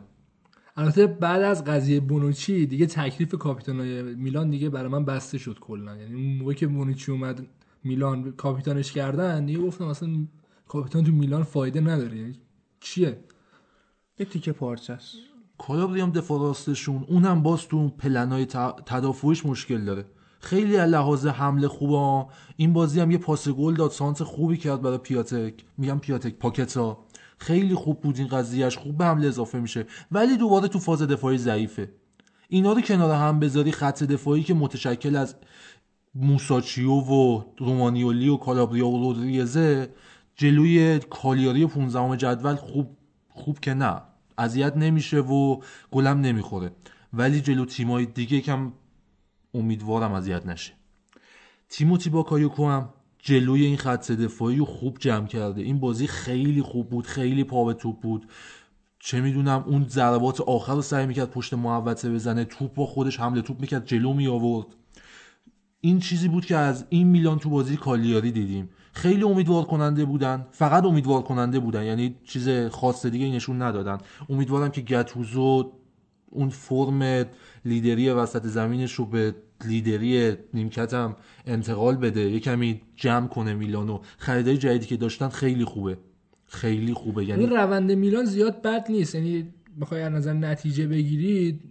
البته 0.76 1.07
بعد 1.07 1.41
از 1.41 1.64
قضیه 1.64 1.99
بونوچی 1.99 2.65
دیگه 2.65 2.85
تکلیف 2.85 3.35
کاپیتانای 3.35 4.03
میلان 4.03 4.49
دیگه 4.49 4.69
برای 4.69 4.88
من 4.89 5.06
بسته 5.06 5.38
شد 5.38 5.60
کلا. 5.60 5.95
یعنی 5.95 6.14
اون 6.14 6.38
موقع 6.38 6.53
که 6.53 6.68
بونوچی 6.68 7.11
اومد 7.11 7.47
میلان 7.84 8.31
کاپیتانش 8.31 8.91
کردن 8.91 9.45
دیگه 9.45 9.60
گفتم 9.60 9.85
اصلا 9.85 10.10
کاپیتان 10.68 11.03
تو 11.03 11.11
میلان 11.11 11.43
فایده 11.43 11.81
نداره. 11.81 12.18
یعنی 12.18 12.34
چیه؟ 12.80 13.19
یه 14.19 14.26
تیکه 14.26 14.52
پارچه 14.52 14.93
است. 14.93 15.15
کالابری 15.57 16.02
هم 16.02 16.11
دفاع 16.11 16.39
راستشون؟ 16.39 17.06
اونم 17.07 17.43
باز 17.43 17.68
تو 17.68 17.89
پلنای 17.89 18.45
ت- 18.45 18.81
تدافعیش 18.85 19.45
مشکل 19.45 19.85
داره. 19.85 20.06
خیلی 20.39 20.77
از 20.77 20.89
لحاظ 20.89 21.27
حمله 21.27 21.68
خوبه 21.68 22.31
این 22.57 22.73
بازی 22.73 22.99
هم 22.99 23.11
یه 23.11 23.18
پاس 23.18 23.47
گل 23.49 23.73
داد 23.76 23.91
سانس 23.91 24.22
خوبی 24.22 24.57
کرد 24.57 24.81
برای 24.81 24.97
پیاتک. 24.97 25.65
میگم 25.77 25.99
پیاتک 25.99 26.34
پاکتا. 26.35 27.05
خیلی 27.38 27.76
خوب 27.76 28.02
بود 28.02 28.18
این 28.18 28.28
قضیهش 28.28 28.78
خوب 28.78 28.98
به 28.98 29.06
حمله 29.06 29.28
اضافه 29.28 29.60
میشه 29.60 29.86
ولی 30.12 30.38
دوباره 30.38 30.68
تو 30.68 30.80
فاز 30.80 31.02
دفاعی 31.02 31.38
ضعیفه. 31.38 31.91
اینا 32.49 32.74
رو 32.74 32.82
کنار 32.82 33.12
هم 33.12 33.40
بذاری 33.40 33.72
خط 33.72 34.03
دفاعی 34.03 34.44
که 34.44 34.53
متشکل 34.53 35.16
از 35.16 35.36
موساچیو 36.16 36.91
و 36.91 37.44
رومانیولی 37.57 38.30
و 38.30 38.38
کالابریا 38.38 38.88
و 38.88 39.03
رودریزه 39.03 39.94
جلوی 40.36 40.99
کالیاری 40.99 41.66
15 41.66 42.18
جدول 42.18 42.56
خوب 42.56 42.98
خوب 43.30 43.60
که 43.60 43.74
نه. 43.74 44.02
اذیت 44.38 44.78
نمیشه 44.78 45.20
و 45.20 45.62
گلم 45.91 46.22
نمی‌خوره. 46.22 46.72
ولی 47.14 47.41
جلو 47.41 47.66
تیمای 47.66 48.06
دیگه 48.06 48.41
کم 48.41 48.74
امیدوارم 49.53 50.14
اذیت 50.14 50.45
نشه. 50.45 50.74
تیموتی 51.70 52.10
باکایوکو 52.10 52.70
هم 52.70 52.90
جلوی 53.27 53.65
این 53.65 53.77
خط 53.77 54.11
دفاعی 54.11 54.57
رو 54.57 54.65
خوب 54.65 54.97
جمع 54.99 55.27
کرده. 55.27 55.61
این 55.61 55.80
بازی 55.80 56.07
خیلی 56.07 56.61
خوب 56.61 56.89
بود 56.89 57.06
خیلی 57.06 57.43
پا 57.43 57.65
به 57.65 57.73
توپ 57.73 57.99
بود. 57.99 58.27
چه 58.99 59.22
می‌دونم 59.22 59.64
اون 59.68 59.85
ضربات 59.88 60.41
آخر 60.41 60.73
رو 60.76 60.81
سعی 60.81 61.06
می‌کرد 61.06 61.31
پشت 61.31 61.53
محوطه 61.53 62.10
بزنه. 62.10 62.45
توپ 62.45 62.73
با 62.73 62.85
خودش 62.85 63.19
حمله 63.19 63.41
توپ 63.41 63.61
می‌کرد 63.61 63.85
جلو 63.85 64.14
می 64.14 64.27
آورد 64.27 64.68
این 65.81 65.99
چیزی 65.99 66.27
بود 66.27 66.45
که 66.45 66.56
از 66.56 66.85
این 66.89 67.07
میلان 67.07 67.39
تو 67.39 67.49
بازی 67.49 67.77
کالیاری 67.77 68.31
دیدیم. 68.31 68.69
خیلی 68.93 69.23
امیدوار 69.23 69.64
کننده 69.64 70.06
بودن 70.06 70.45
فقط 70.52 70.84
امیدوار 70.84 71.22
کننده 71.22 71.60
بودن. 71.60 71.84
یعنی 71.84 72.15
چیز 72.23 72.49
خاص 72.49 73.06
دیگه 73.06 73.26
نشون 73.26 73.61
ندادن. 73.61 73.97
امیدوارم 74.30 74.72
که 74.72 74.81
گتوزو 74.81 75.72
اون 76.30 76.49
فرم 76.49 77.26
لیدری 77.65 78.10
وسط 78.10 78.45
زمینش 78.45 78.93
رو 78.93 79.06
به 79.06 79.35
لیدری 79.65 80.34
نیمکت 80.53 80.94
هم 80.94 81.15
انتقال 81.45 81.95
بده 81.95 82.22
یه 82.22 82.40
کمی 82.40 82.82
جمع 82.95 83.27
کنه 83.27 83.53
میلانو 83.53 83.99
خریدای 84.18 84.57
جدیدی 84.57 84.86
که 84.86 84.98
داشتن 84.98 85.30
خیلی 85.30 85.65
خوبه. 85.65 85.98
خیلی 86.45 86.94
خوبه. 86.94 87.26
یعنی 87.26 87.44
این 87.44 87.53
روند 87.53 87.91
میلان 87.91 88.26
زیاد 88.26 88.61
بد 88.61 88.86
نیست. 88.90 89.15
یعنی 89.15 89.48
بخوای 89.82 90.02
از 90.02 90.14
نظر 90.14 90.34
نتیجه 90.34 90.88
بگیرید 90.88 91.61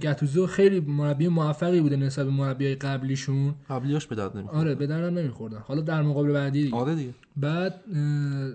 گتوزو 0.00 0.46
خیلی 0.46 0.80
مربی 0.80 1.28
موفقی 1.28 1.80
بوده 1.80 1.96
نسبت 1.96 2.24
به 2.26 2.32
مربیای 2.32 2.74
قبلیشون. 2.74 3.54
قبلیاش 3.70 4.06
به 4.06 4.14
درد 4.14 4.36
نمی‌خوره 4.36 4.58
آره 4.58 4.74
به 4.74 4.86
درم 4.86 5.18
نمیخوردن 5.18 5.58
حالا 5.58 5.80
در 5.80 6.02
مقابل 6.02 6.32
بعدی 6.32 6.62
دیگه. 6.62 6.76
آره 6.76 6.94
دیگه. 6.94 7.10
بعد 7.36 7.74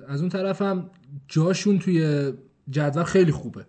از 0.07 0.20
اون 0.20 0.30
طرف 0.30 0.62
هم 0.62 0.90
جاشون 1.28 1.80
توی 1.80 2.32
جدول 2.70 3.03
خیلی 3.03 3.32
خوبه. 3.32 3.66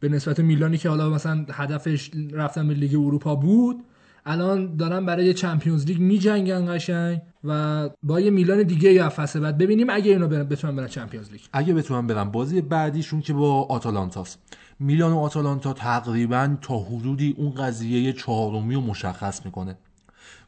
به 0.00 0.08
نسبت 0.08 0.40
میلانی 0.40 0.78
که 0.78 0.88
حالا 0.88 1.10
مثلا 1.10 1.46
هدفش 1.50 2.10
رفتن 2.32 2.68
به 2.68 2.74
لیگ 2.74 2.94
اروپا 2.94 3.34
بود 3.34 3.84
الان 4.26 4.76
دارن 4.76 5.06
برای 5.06 5.34
چمپیونز 5.34 5.86
لیگ 5.86 5.98
میجنگن 5.98 6.74
قشنگ 6.76 7.20
و 7.44 7.88
با 8.02 8.20
یه 8.20 8.30
میلان 8.30 8.62
دیگه 8.62 8.92
یا 8.92 9.08
فصل 9.08 9.40
بعد 9.40 9.58
ببینیم 9.58 9.90
اگه 9.90 10.18
برن- 10.18 10.44
بتونن 10.44 10.76
برن 10.76 10.86
چمپیونز 10.86 11.30
لیگ. 11.32 11.40
اگه 11.52 11.74
بتونن 11.74 12.06
برن. 12.06 12.24
بازی 12.24 12.60
بعدیشون 12.60 13.20
که 13.20 13.32
با 13.32 13.62
آتالانتاست 13.62 14.38
میلان 14.80 15.12
و 15.12 15.18
آتالانتا 15.18 15.72
تقریبا 15.72 16.56
تا 16.62 16.78
حدودی 16.78 17.34
اون 17.38 17.50
قضیه 17.50 18.12
چهارمی 18.12 18.74
رو 18.74 18.80
مشخص 18.80 19.44
می‌کنه. 19.46 19.78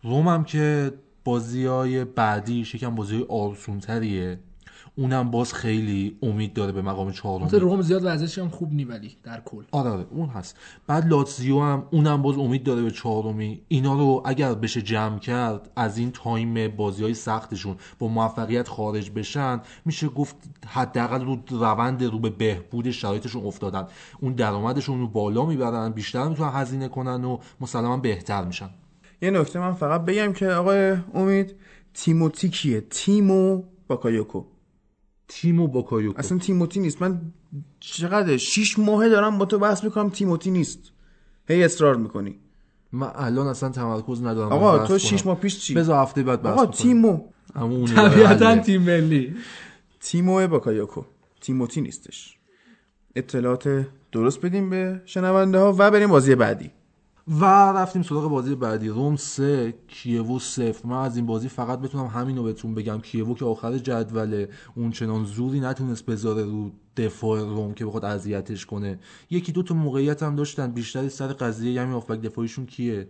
روم 0.02 0.28
هم 0.28 0.44
که 0.44 0.92
بازی 1.24 1.64
های 1.66 2.04
بعدیش 2.04 2.74
یکم 2.74 2.94
بازی 2.94 3.24
آرسونتریه 3.28 4.38
اونم 4.98 5.30
باز 5.30 5.54
خیلی 5.54 6.18
امید 6.22 6.52
داره 6.52 6.72
به 6.72 6.82
مقام 6.82 7.12
البته 7.24 7.58
روم 7.58 7.82
زیاد 7.82 8.02
وضعش 8.04 8.38
هم 8.38 8.48
خوب 8.48 8.72
نی 8.72 8.84
ولی 8.84 9.16
در 9.22 9.40
کل. 9.40 9.62
آره 9.72 9.90
آره 9.90 10.06
اون 10.10 10.28
هست. 10.28 10.56
بعد 10.86 11.08
لاتزیو 11.08 11.60
هم 11.60 11.86
اونم 11.90 12.22
باز 12.22 12.38
امید 12.38 12.62
داره 12.62 12.82
به 12.82 12.90
چهارمی. 12.90 13.62
اینا 13.68 13.94
رو 13.94 14.22
اگر 14.24 14.54
بشه 14.54 14.82
جمع 14.82 15.18
کرد 15.18 15.70
از 15.76 15.98
این 15.98 16.10
تایم 16.10 16.68
بازی 16.68 17.02
های 17.02 17.14
سختشون 17.14 17.76
با 17.98 18.08
موفقیت 18.08 18.68
خارج 18.68 19.10
بشن 19.10 19.60
میشه 19.84 20.08
گفت 20.08 20.36
حداقل 20.66 21.24
رو 21.24 21.38
روند 21.50 22.04
رو 22.04 22.18
به 22.18 22.30
بهبود 22.30 22.90
شرایطشون 22.90 23.46
افتادن. 23.46 23.86
اون 24.20 24.32
درآمدشون 24.32 25.00
رو 25.00 25.08
بالا 25.08 25.46
می‌برن 25.46 25.90
بیشتر 25.90 26.28
می‌تونن 26.28 26.50
هزینه 26.52 26.88
کنن 26.88 27.24
و 27.24 27.38
مسلما 27.60 27.96
بهتر 27.96 28.44
میشن. 28.44 28.70
یه 29.22 29.30
نکته 29.30 29.58
من 29.58 29.72
فقط 29.72 30.04
بگم 30.04 30.32
که 30.32 30.46
آقای 30.46 30.96
امید 31.14 31.54
تیموتی 31.94 32.48
کیه 32.48 32.80
تیمو 32.80 33.62
باکایوکو. 33.88 34.44
تیم 35.28 35.60
و 35.60 35.68
باکایوکو 35.68 36.18
اصلا 36.18 36.38
تیموتی 36.38 36.80
نیست. 36.80 37.02
من 37.02 37.20
چقدر 37.80 38.36
شیش 38.36 38.78
ماهه 38.78 39.08
دارم 39.08 39.38
با 39.38 39.44
تو 39.44 39.58
بحث 39.58 39.84
می‌کنم 39.84 40.10
تیموتی 40.10 40.50
نیست. 40.50 40.78
هی 41.48 41.64
اصرار 41.64 41.96
می‌کنی. 41.96 42.38
من 42.92 43.10
الان 43.14 43.46
اصلا 43.46 43.68
تمرکز 43.68 44.22
ندارم 44.22 44.52
آقا 44.52 44.78
تو 44.78 44.86
کنم. 44.86 44.98
شیش 44.98 45.26
ماه 45.26 45.36
پیش 45.36 45.58
چی؟ 45.58 45.74
بذار 45.74 46.02
هفته 46.02 46.22
بعد 46.22 46.42
بحث 46.42 46.58
آقا. 46.58 46.66
تیمو. 46.66 47.20
طبیعتا. 47.96 48.56
تیم 48.56 48.82
ملی. 48.82 49.36
تیمو 50.00 50.48
باکایوکو 50.48 51.02
تیموتی 51.40 51.80
نیستش. 51.80 52.36
اطلاعات 53.16 53.86
درست 54.12 54.40
بدیم 54.40 54.70
به 54.70 55.02
شنونده 55.04 55.58
ها 55.58 55.74
و 55.78 55.90
بریم 55.90 56.08
بازی 56.08 56.34
بعدی. 56.34 56.70
و 57.30 57.44
رفتیم 57.44 58.02
سراغ 58.02 58.30
بازی 58.30 58.54
بعدی. 58.54 58.88
روم 58.88 59.16
سه 59.16 59.74
کیوو 59.88 60.38
صفر. 60.38 60.88
من 60.88 61.02
از 61.02 61.16
این 61.16 61.26
بازی 61.26 61.48
فقط 61.48 61.78
بتونم 61.78 62.06
همینو 62.06 62.42
بهتون 62.42 62.74
بگم. 62.74 63.00
کیوو 63.00 63.34
که 63.34 63.44
آخر 63.44 63.78
جدوله 63.78 64.48
اون 64.74 64.90
چنان 64.90 65.24
زوری 65.24 65.60
نتونست 65.60 66.06
بذاره 66.06 66.44
رو 66.44 66.70
دفاع 66.96 67.40
روم 67.40 67.74
که 67.74 67.86
بخواد 67.86 68.04
اذیتش 68.04 68.66
کنه. 68.66 68.98
یکی 69.30 69.52
دو 69.52 69.62
تا 69.62 69.74
موقعیت 69.74 70.22
هم 70.22 70.36
داشتن. 70.36 70.70
بیشتری 70.72 71.08
سر 71.08 71.26
قضیه 71.26 71.82
همین 71.82 71.94
آفبک 71.94 72.20
دفاعیشون 72.20 72.66
کیه؟ 72.66 73.08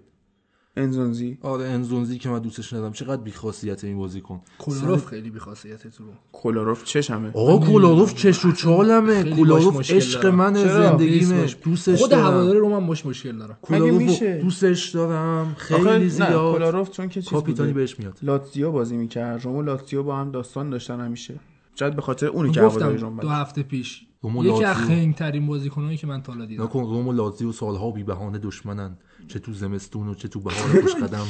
انزونزی. 0.77 1.39
آره 1.43 1.65
انزونزی 1.65 2.19
که 2.19 2.29
من 2.29 2.39
دوستش 2.39 2.73
ندارم. 2.73 2.93
چقدر 2.93 3.23
بیخاصیت 3.23 3.85
این 3.85 3.99
بازی 3.99 4.21
کن. 4.21 4.41
کولاروف 4.59 5.07
خیلی 5.07 5.31
بی‌خاصیته 5.31 5.91
تو 5.91 6.05
رو. 6.05 6.11
کولاروف 6.33 6.85
چشمه. 6.85 7.31
آقا 7.35 7.67
کولاروف 7.67 8.15
چش 8.15 8.45
و 8.45 8.53
چالمه. 8.53 9.25
مشکل 9.25 9.97
عشق. 9.97 10.27
من؟ 10.27 10.55
زندگیمه. 10.55 11.47
دوستش 11.65 11.99
خود 11.99 12.13
هوادار 12.13 12.57
رو 12.57 12.69
من 12.69 12.87
باش 12.87 13.07
مشکل 13.07 13.39
دارم. 13.39 13.95
میشه؟ 13.95 14.39
دوستش 14.39 14.89
دارم. 14.89 15.55
خیلی 15.59 16.09
زیاد. 16.09 16.53
کولاروف 16.53 16.91
چون 16.91 17.09
که 17.09 17.23
چیز 17.23 17.31
کاپیتانی. 17.31 17.73
بهش 17.73 17.99
میاد. 17.99 18.19
لاتزیو 18.23 18.73
بازی 18.73 18.97
می‌کرد. 18.97 19.45
روم 19.45 19.57
و 19.57 19.63
لاتزیو 19.63 20.03
با 20.03 20.17
هم 20.17 20.31
داستان 20.31 20.71
داشتن 20.71 21.01
همیشه. 21.01 21.41
شاید 21.75 21.97
به 21.97 22.03
خاطر 22.03 22.27
اونی 22.27 22.51
که 22.51 22.61
هواداری 22.61 22.95
گفتم 22.95 23.07
روم 23.07 23.21
دو. 23.21 23.29
هفته 23.29 23.63
پیش. 23.63 24.01
رومو 24.01 24.08
یکی 24.25 24.51
از 24.51 24.61
لاتزیو. 24.61 24.87
خنگ 24.87 25.15
ترین 25.15 25.47
بازیکنایی 25.47 25.97
که 25.97 26.07
من 26.07 26.23
تا 26.23 26.33
حالا 26.33 26.47
دیدم. 26.47 26.65
نکن 26.65 26.81
روم 26.81 27.09
و 27.09 27.13
لاتزیو 27.13 27.53
سالها 27.53 27.91
بی 27.91 28.05
بهانه 28.05 28.39
دشمنن. 28.39 28.97
چه 29.29 29.39
تو 29.39 29.53
زمستون 29.53 30.09
و 30.09 30.15
چه 30.15 30.29
تو 30.29 30.41
بهار 30.41 30.81
خوش 30.83 30.95
قدم. 30.95 31.27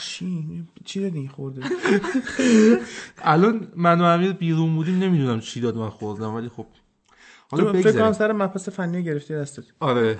چی؟ 0.00 0.66
چی 0.84 1.00
دادی 1.00 1.28
خورده؟ 1.28 1.62
الان 3.18 3.68
من 3.76 4.00
و 4.00 4.04
امیر 4.04 4.32
بیرون 4.32 4.74
بودیم 4.74 4.98
نمی‌دونم 4.98 5.40
چی 5.40 5.60
داد 5.60 5.76
من 5.76 5.90
خوردم 5.90 6.34
ولی 6.34 6.48
خب. 6.48 6.66
حالا 7.50 7.72
فکر 7.72 7.92
کنم 7.92 8.12
سر 8.12 8.32
مبحث 8.32 8.68
فنی 8.68 9.02
گرفتی 9.02 9.34
دستت 9.34 9.64
آره. 9.80 10.16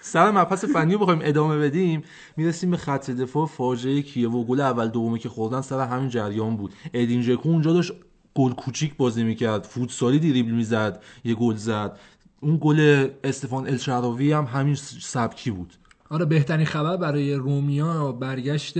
سر 0.00 0.30
مبحث 0.30 0.64
فنی 0.64 0.92
رو 0.92 0.98
بخوایم 0.98 1.20
ادامه 1.22 1.58
بدیم. 1.58 2.02
می‌رسیم 2.36 2.70
به 2.70 2.76
خط 2.76 3.10
دفاع 3.10 3.46
فاجعه 3.46 4.02
کیه 4.02 4.28
و 4.28 4.44
گل 4.44 4.60
اول 4.60 4.88
دومی 4.88 5.18
که 5.18 5.28
خوردن 5.28 5.60
سر 5.60 5.86
همین 5.86 6.08
جریان 6.08 6.56
بود. 6.56 6.72
ادین 6.94 7.38
اونجا 7.42 7.72
داشت 7.72 7.92
گل 8.34 8.52
کوچیک 8.52 8.96
بازی 8.96 9.24
می‌کرد 9.24 9.64
فوتسالی 9.64 10.18
دریبل 10.18 10.50
می‌زد 10.50 11.02
یه 11.24 11.34
گل 11.34 11.54
زد. 11.54 11.98
اون 12.40 12.58
گل 12.60 13.08
استفان 13.24 13.68
الشراوی 13.68 14.32
هم 14.32 14.44
همین 14.44 14.74
سبکی 15.00 15.50
بود. 15.50 15.74
آره 16.10 16.24
بهترین 16.24 16.66
خبر 16.66 16.96
برای 16.96 17.34
رومیا 17.34 18.12
برگشت 18.12 18.74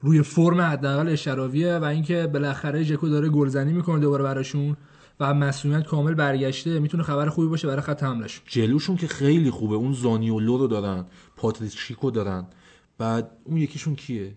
روی 0.00 0.22
فرم 0.22 0.60
حداقل 0.60 1.08
الشعراویه 1.08 1.76
و 1.76 1.84
اینکه 1.84 2.26
بالاخره 2.26 2.82
ژکو 2.82 3.08
داره 3.08 3.28
گلزنی 3.28 3.72
می‌کنه 3.72 4.00
دوباره 4.00 4.24
براشون 4.24 4.76
و 5.20 5.34
مسئولیت 5.34 5.86
کامل 5.86 6.14
برگشته. 6.14 6.78
می‌تونه 6.78 7.02
خبر 7.02 7.28
خوبی 7.28 7.48
باشه 7.48 7.68
برای 7.68 7.82
خط 7.82 8.02
حملش. 8.02 8.42
جلوشون 8.46 8.96
که 8.96 9.06
خیلی 9.06 9.50
خوبه. 9.50 9.74
اون 9.74 9.92
زانیولو 9.92 10.58
رو 10.58 10.66
دارن 10.66 11.06
پاتریک 11.36 11.73
شیکو 11.73 12.10
دارن. 12.10 12.46
بعد 12.98 13.30
اون 13.44 13.56
یکیشون 13.56 13.94
کیه؟ 13.94 14.32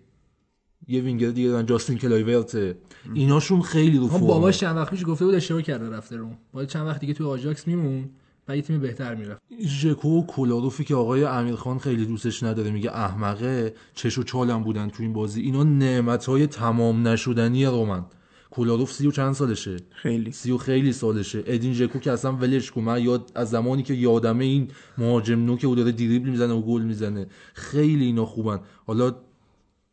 یه 0.88 1.02
وینگر 1.02 1.30
دیگه 1.30 1.49
دارن 1.49 1.66
جاستین 1.66 1.98
کلایورت. 1.98 2.76
ایناشون 3.14 3.62
خیلی 3.62 3.98
رو 3.98 4.03
هم 4.03 4.10
فرمه. 4.10 4.28
باباش 4.28 4.57
چند 4.57 4.78
وقت 4.78 4.90
پیش 4.90 5.06
گفته 5.06 5.26
بود 5.26 5.36
اشتباه 5.36 5.62
کرده 5.62 5.90
رفته 5.90 6.18
روم 6.18 6.38
باید 6.53 6.70
چند 6.70 6.88
وقت 6.88 6.99
دیگه 6.99 7.14
توی 7.14 7.28
آژاکس 7.28 7.68
میمون 7.68 8.10
و 8.48 8.56
یه 8.56 8.62
تیم 8.62 8.80
بهتر 8.80 9.16
می‌رفت. 9.16 9.41
ژکو 9.66 10.20
و 10.20 10.26
کولاروفی 10.26 10.84
که 10.84 10.95
آقای 10.95 11.24
امیرخان 11.24 11.80
خیلی 11.80 12.06
دوستش 12.06 12.44
نداره 12.44 12.72
میگه 12.72 12.91
احمقه 12.91 13.74
چش 13.94 14.18
و 14.18 14.24
چالم 14.24 14.64
بودن 14.64 14.90
تو 14.90 15.03
این 15.03 15.14
بازی. 15.14 15.41
اینا 15.41 15.64
نعمت 15.64 16.26
های 16.26 16.48
تمام 16.48 17.07
نشدنی 17.07 17.66
رومن. 17.66 18.06
کولاروف 18.49 18.91
سی 18.91 19.07
و 19.07 19.12
چند 19.12 19.34
سالشه؟ 19.34 19.78
خیلی. 19.91 20.32
سی 20.32 20.52
و 20.52 20.57
خیلی 20.57 20.94
سالشه. 20.94 21.44
ادین 21.45 21.74
ژکو 21.74 21.99
که 21.99 22.12
اصلا 22.12 22.32
ولش 22.32 22.72
کن. 22.72 22.82
من 22.82 23.03
یاد 23.03 23.32
از 23.36 23.49
زمانی 23.49 23.84
که 23.84 23.94
یادمه 23.94 24.45
این 24.45 24.68
مهاجم 24.98 25.45
نو 25.45 25.57
که 25.57 25.68
او 25.68 25.76
داره 25.76 25.91
دریبل 25.91 26.30
می‌زنه 26.30 26.53
و 26.53 26.62
گل 26.62 26.82
می‌زنه. 26.82 27.28
خیلی 27.53 28.06
اینا 28.06 28.26
خوبن. 28.26 28.60
حالا 28.86 29.16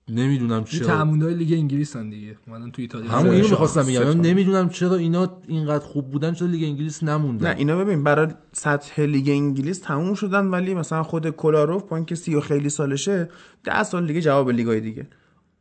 نمی‌دونم 0.08 0.64
چرا. 0.64 0.86
تعاملای 0.86 1.34
لیگ 1.34 1.52
انگلیس 1.52 1.96
هم 1.96 2.10
دیگه. 2.10 2.36
اومدن 2.46 2.70
تو 2.70 2.82
ایتالیا. 2.82 3.10
همون 3.10 3.34
اینو 3.34 3.48
می‌خواستم. 3.48 3.82
بگم. 3.82 4.02
تا. 4.02 4.12
نمی‌دونم 4.12 4.68
چرا 4.68 4.94
اینا 4.94 5.40
اینقدر 5.48 5.84
خوب 5.84 6.10
بودن 6.10 6.34
چرا 6.34 6.48
لیگ 6.48 6.64
انگلیس 6.64 7.02
نموندن. 7.02 7.46
نه 7.46 7.56
اینا 7.56 7.76
ببین 7.78 8.04
برای 8.04 8.28
سطح 8.52 9.02
لیگ 9.02 9.28
انگلیس 9.28 9.78
تموم 9.78 10.14
شدن 10.14 10.46
ولی 10.46 10.74
مثلا 10.74 11.02
خود 11.02 11.30
کولاروف 11.30 11.82
با 11.82 11.96
اینکه 11.96 12.14
سی 12.14 12.34
و 12.34 12.40
خیلی 12.40 12.68
سالشه 12.68 13.28
ده 13.64 13.82
سال 13.82 14.06
دیگه 14.06 14.20
جواب 14.20 14.50
لیگای 14.50 14.80
دیگه. 14.80 15.06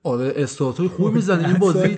آره 0.04 0.34
استارتای 0.36 0.88
خوب 0.88 1.14
می‌زنه. 1.14 1.48
این 1.48 1.58
بازی 1.58 1.98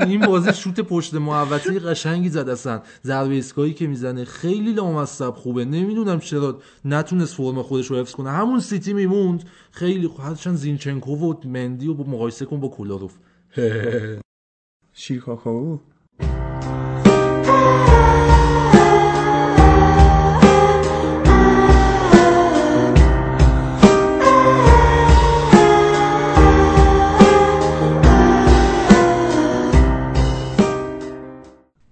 این 0.00 0.20
بازی 0.20 0.52
شوت 0.52 0.80
پشت 0.80 1.14
محوطه 1.14 1.78
قشنگی 1.78 2.28
زد 2.28 2.48
اصلا. 2.48 2.82
ضربه 3.04 3.34
ایستگاهی 3.34 3.74
که 3.74 3.86
می‌زنه 3.86 4.24
خیلی 4.24 4.72
لامصب 4.72 5.30
خوبه. 5.30 5.64
نمی‌دونم 5.64 6.18
چرا 6.18 6.58
نتونست 6.84 7.34
فرم 7.34 7.62
خودش 7.62 7.86
رو 7.86 7.96
حفظ 7.96 8.12
کنه. 8.12 8.30
همون 8.30 8.60
سیتی 8.60 8.92
میموند. 8.92 9.44
خیلی 9.70 10.08
خوب 10.08 10.20
هرچند 10.24 10.56
زینچنکو 10.56 11.16
و 11.16 11.34
مندی 11.44 11.86
رو 11.86 11.94
مقایسه 11.94 12.44
کن 12.44 12.60
با 12.60 12.68
کولاروف 12.68 13.14
شیر 14.92 15.24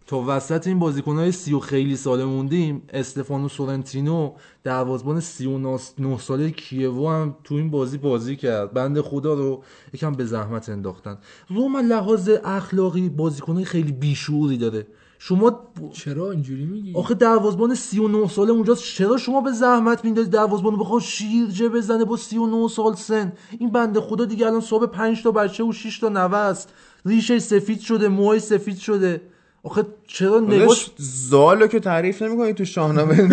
تا 0.08 0.24
وسط 0.26 0.66
این 0.66 0.78
بازیکنهای 0.78 1.32
سی 1.32 1.54
و 1.54 1.58
خیلی 1.58 1.96
ساله 1.96 2.24
موندیم 2.24 2.82
استفانو 2.92 3.48
سورنتینو 3.48 4.32
دروازبان 4.64 5.20
39 5.20 6.18
ساله 6.18 6.50
کیوو 6.50 7.08
هم 7.08 7.36
تو 7.44 7.54
این 7.54 7.70
بازی 7.70 7.98
بازی 7.98 8.36
کرد. 8.36 8.72
بند 8.72 9.00
خدا 9.00 9.34
رو 9.34 9.62
یکم 9.94 10.12
به 10.12 10.24
زحمت 10.24 10.68
انداختن. 10.68 11.18
روم 11.48 11.76
از 11.76 11.84
لحاظ 11.84 12.30
اخلاقی 12.44 13.08
بازیکنهای 13.08 13.64
خیلی 13.64 13.92
بیشوری 13.92 14.58
داره. 14.58 14.86
شما 15.18 15.72
چرا 15.92 16.30
اینجوری 16.30 16.64
میگی؟ 16.64 16.94
آخه 16.94 17.14
دروازبان 17.14 17.74
39 17.74 18.28
ساله 18.28 18.52
اونجاست. 18.52 18.84
چرا 18.84 19.16
شما 19.16 19.40
به 19.40 19.52
زحمت 19.52 20.04
میندازید 20.04 20.32
دروازبان 20.32 20.72
رو 20.72 20.78
بخواد 20.78 21.02
شیرجه 21.02 21.68
بزنه 21.68 22.04
با 22.04 22.16
39 22.16 22.68
سال 22.68 22.94
سن؟ 22.94 23.32
این 23.58 23.70
بنده 23.70 24.00
خدا 24.00 24.24
دیگه 24.24 24.46
الان 24.46 24.60
صبح 24.60 24.86
5 24.86 25.22
تا 25.22 25.30
بچه 25.30 25.64
و 25.64 25.72
6 25.72 25.98
تا 25.98 26.08
نوه 26.08 26.36
است. 26.36 26.72
ریشه 27.06 27.38
سفید 27.38 27.80
شده 27.80 28.08
موهای 28.08 28.40
سفید 28.40 28.78
شده. 28.78 29.20
آخه 29.62 29.86
چرا 30.06 30.40
نگاش 30.40 30.60
داداش 30.60 30.90
زالو 30.96 31.66
که 31.66 31.80
تعریف 31.80 32.22
نمی‌کنی 32.22 32.52
تو 32.52 32.64
شاهنامه 32.64 33.28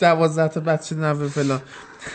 12 0.00 0.48
تا 0.54 0.60
بچه 0.60 0.96
نوه 0.96 1.28
فلان. 1.28 1.60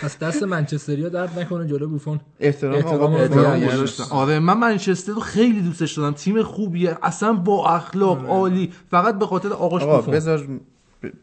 پس 0.02 0.20
دست 0.20 0.44
منچستریا 0.44 1.10
درد 1.10 1.40
نکنه 1.40 1.68
جلو 1.68 1.88
بوفون. 1.88 2.20
احترام 2.40 2.76
احترام 2.76 3.02
آقا. 3.02 3.18
احترام 3.18 3.60
بزرگ. 3.60 3.74
گذاشتن. 3.74 4.04
آره 4.10 4.40
من 4.40 4.58
منچستر 4.58 5.14
رو 5.14 5.20
خیلی 5.20 5.62
دوستش 5.62 5.94
دارم. 5.98 6.14
تیم 6.14 6.44
خوبیه 6.44 6.98
اصلا 7.04 7.34
با 7.34 7.70
اخلاق 7.70 8.30
عالی. 8.30 8.72
فقط 8.92 9.20
به 9.20 9.26
خاطر 9.26 9.54
آقاش 9.54 9.84
آقا 9.84 9.96
بوفون. 9.98 10.14
بذار 10.14 10.48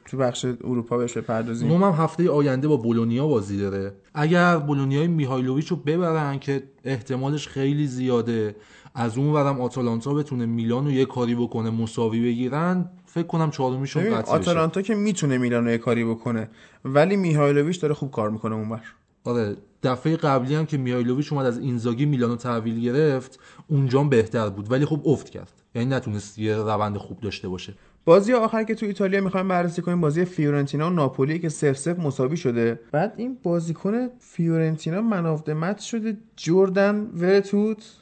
تو 0.04 0.16
بخش 0.16 0.44
اروپا 0.44 0.96
بهش 0.98 1.16
بپردازیم 1.16 1.68
روم 1.68 1.84
هم 1.84 2.04
هفته 2.04 2.30
آینده 2.30 2.68
با 2.68 2.76
بولونیا 2.76 3.26
بازی 3.26 3.58
داره. 3.58 3.92
اگر 4.14 4.58
بولونیای 4.58 5.08
میهایلوویچ 5.08 5.68
رو 5.68 5.76
ببرن 5.76 6.38
که 6.38 6.62
احتمالش 6.84 7.48
خیلی 7.48 7.86
زیاده 7.86 8.56
از 8.94 9.18
اون 9.18 9.32
ورم 9.32 9.60
آتالانتا 9.60 10.14
بتونه 10.14 10.46
میلان 10.46 10.84
رو 10.84 10.90
یه 10.90 11.04
کاری 11.04 11.34
بکنه 11.34 11.70
مساوی 11.70 12.22
بگیرن 12.22 12.90
فکر 13.06 13.26
کنم 13.26 13.50
چهارمیشون 13.50 14.02
قطعی 14.02 14.22
بشه 14.22 14.30
آتالانتا 14.30 14.82
که 14.82 14.94
می‌تونه 14.94 15.38
میلانو 15.38 15.70
یه 15.70 15.78
کاری 15.78 16.04
بکنه 16.04 16.48
ولی 16.84 17.16
میهایلوویچ 17.16 17.80
داره 17.80 17.94
خوب 17.94 18.10
کار 18.10 18.30
می‌کنه 18.30 18.54
اونور 18.54 18.80
آره 19.24 19.56
دفعه 19.82 20.16
قبلی 20.16 20.54
هم 20.54 20.66
که 20.66 20.76
میهایلوویچ 20.76 21.32
اومد 21.32 21.46
از 21.46 21.58
اینزاگی 21.58 22.06
میلانو 22.06 22.36
تحویل 22.36 22.80
گرفت 22.80 23.40
اونجا 23.68 24.02
بهتر 24.02 24.48
بود 24.48 24.72
ولی 24.72 24.84
خب 24.84 25.00
افت 25.04 25.30
کرد. 25.30 25.52
یعنی 25.74 25.88
نتونست 25.88 26.38
یه 26.38 26.56
روند 26.56 26.96
خوب 26.96 27.20
داشته 27.20 27.48
باشه. 27.48 27.74
بازی 28.04 28.32
آخر 28.32 28.64
که 28.64 28.74
تو 28.74 28.86
ایتالیا 28.86 29.20
می‌خوایم 29.20 29.48
بررسی 29.48 29.82
کنیم 29.82 30.00
بازی 30.00 30.24
فیورنتینا 30.24 30.86
و 30.86 30.90
ناپولی 30.90 31.38
که 31.38 31.48
0 31.48 31.72
0 31.72 32.00
مساوی 32.00 32.36
شده. 32.36 32.80
بعد 32.92 33.14
این 33.16 33.38
بازیکن 33.42 34.08
فیورنتینا 34.18 35.00
man 35.00 35.19
of 35.19 35.32
the 35.32 35.50
match 35.50 35.78
شده 35.78 36.16
جردن 36.36 37.10
ورتوت. 37.14 38.01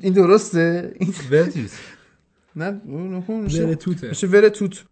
این 0.00 0.12
درسته؟ 0.12 0.94
این 0.98 1.14
ورتیس 1.30 1.78
نه 2.56 2.80
اون 2.86 3.24
اون 3.28 3.40
میشه. 3.40 3.78
میشه 4.02 4.26
ورتوت 4.26 4.84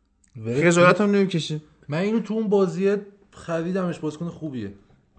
خجالت 0.47 1.01
هم 1.01 1.11
نمی‌کشه 1.11 1.61
من 1.89 1.99
اینو 1.99 2.21
تو 2.21 2.35
اون 2.35 2.49
بازیه 2.49 3.01
خریدمش 3.31 3.99
بازیکن 3.99 4.29
خوبیه. 4.29 4.73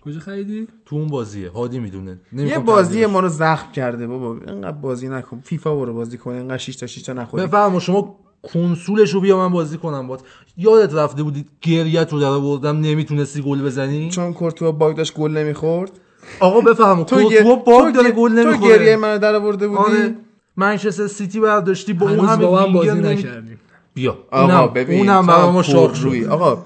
کجا 0.05 0.19
خریدی؟ 0.19 0.67
تو 0.85 0.95
اون 0.95 1.07
بازیه 1.07 1.49
هادی 1.49 1.79
می‌دونه. 1.79 2.19
یه 2.33 2.59
بازی 2.59 3.05
ما 3.05 3.19
رو 3.19 3.29
زخم 3.29 3.71
کرده 3.71 4.07
بابا. 4.07 4.37
اینقدر 4.47 4.71
بازی 4.77 5.09
نکن. 5.09 5.41
فیفا 5.43 5.75
برو 5.75 5.93
بازی 5.93 6.17
کن 6.17 6.31
اینقدر 6.31 6.57
6 6.57 6.75
تا 6.75 6.87
6 6.87 7.01
تا 7.01 7.13
نخوری. 7.13 7.47
بفرما 7.47 7.79
شما 7.79 8.19
کنسولش 8.43 9.13
رو 9.13 9.21
بیا 9.21 9.37
من 9.37 9.53
بازی 9.53 9.77
کنم 9.77 10.07
بات 10.07 10.21
یادت 10.57 10.93
رفته 10.93 11.23
بودی 11.23 11.45
گریه‌ت 11.61 12.13
رو 12.13 12.19
در 12.19 12.25
آوردم 12.25 12.79
نمی‌تونستی 12.79 13.41
گل 13.41 13.61
بزنی؟ 13.61 14.09
چون 14.09 14.33
کورتوا 14.33 14.71
bug 14.71 14.95
داشت 14.95 15.13
گل 15.13 15.31
نمی‌خورد. 15.37 15.91
آقا 16.39 16.61
بفهم 16.61 17.03
تو 17.03 17.21
کورتوا 17.21 17.55
bug 17.55 17.85
تو 17.85 17.91
داره 17.91 18.11
گل 18.11 18.29
تو 18.29 18.49
نمی‌خوره. 18.49 18.77
گریه 18.77 18.95
منو 18.95 19.17
در 19.17 19.35
آورده 19.35 19.67
بودی؟ 19.67 19.81
آره 19.81 20.15
منچستر 20.57 21.07
سیتی 21.07 21.39
برداشتی 21.39 21.93
با 21.93 22.09
اون 22.09 22.19
همه 22.19 22.45
با 22.45 22.65
من 22.65 22.73
بازی 22.73 22.99
نکردیم 22.99 23.59
بیا. 23.93 24.17
آقا 24.31 24.67
ببین 24.67 24.99
اونم 25.09 25.25
تو 25.25 25.31
هم 25.31 25.49
ما 25.49 25.61
پررویی. 25.61 26.23
شد 26.23 26.29
آقا 26.29 26.65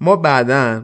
ما 0.00 0.16
بعدا 0.16 0.82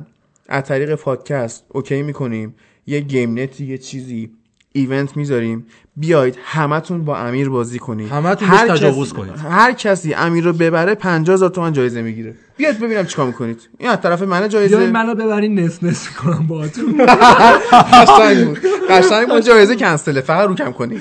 از 0.49 0.65
طریق 0.65 0.95
پادکست 0.95 1.65
OK 1.69 2.03
می‌کنیم؟ 2.03 2.55
یه 2.87 3.01
game 3.01 3.39
net 3.39 3.60
ی 3.60 3.67
یه 3.67 3.79
چیزی. 3.79 4.31
event 4.73 5.17
می‌ذاریم. 5.17 5.67
بیاید 5.97 6.39
همتون 6.45 7.05
با 7.05 7.19
امیر 7.19 7.49
بازی 7.49 7.79
کنید. 7.79 8.09
همتون 8.09 8.49
هر 8.49 8.69
تجاوز 8.69 9.13
کنید. 9.13 9.37
هر 9.37 9.73
کسی 9.73 10.15
امیر 10.15 10.45
رو 10.45 10.53
ببره 10.53 10.95
50 10.95 11.35
هزار 11.35 11.51
تومن 11.51 11.73
جایزه 11.73 12.03
می‌گیره. 12.03 12.35
بیاید 12.57 12.81
ببینم 12.81 13.07
چیکار 13.07 13.27
می‌کنید. 13.27 13.69
این 13.79 13.91
از 13.91 14.01
طرف 14.01 14.23
بیاین 14.23 14.49
جایزه 14.49 14.91
منو 14.91 15.15
ببرین 15.15 15.61
نصف 15.61 15.83
نصف 15.83 16.09
کنم 16.09 16.47
باهاتون. 16.47 17.01
قشنگ 17.93 18.47
بود. 18.47 18.59
قشنگ 18.91 19.29
بود. 19.29 19.43
جایزه 19.43 19.77
کنسله 19.77 20.21
فقط 20.21 20.49
رو 20.49 20.55
کم 20.55 20.73
کنید. 20.73 21.01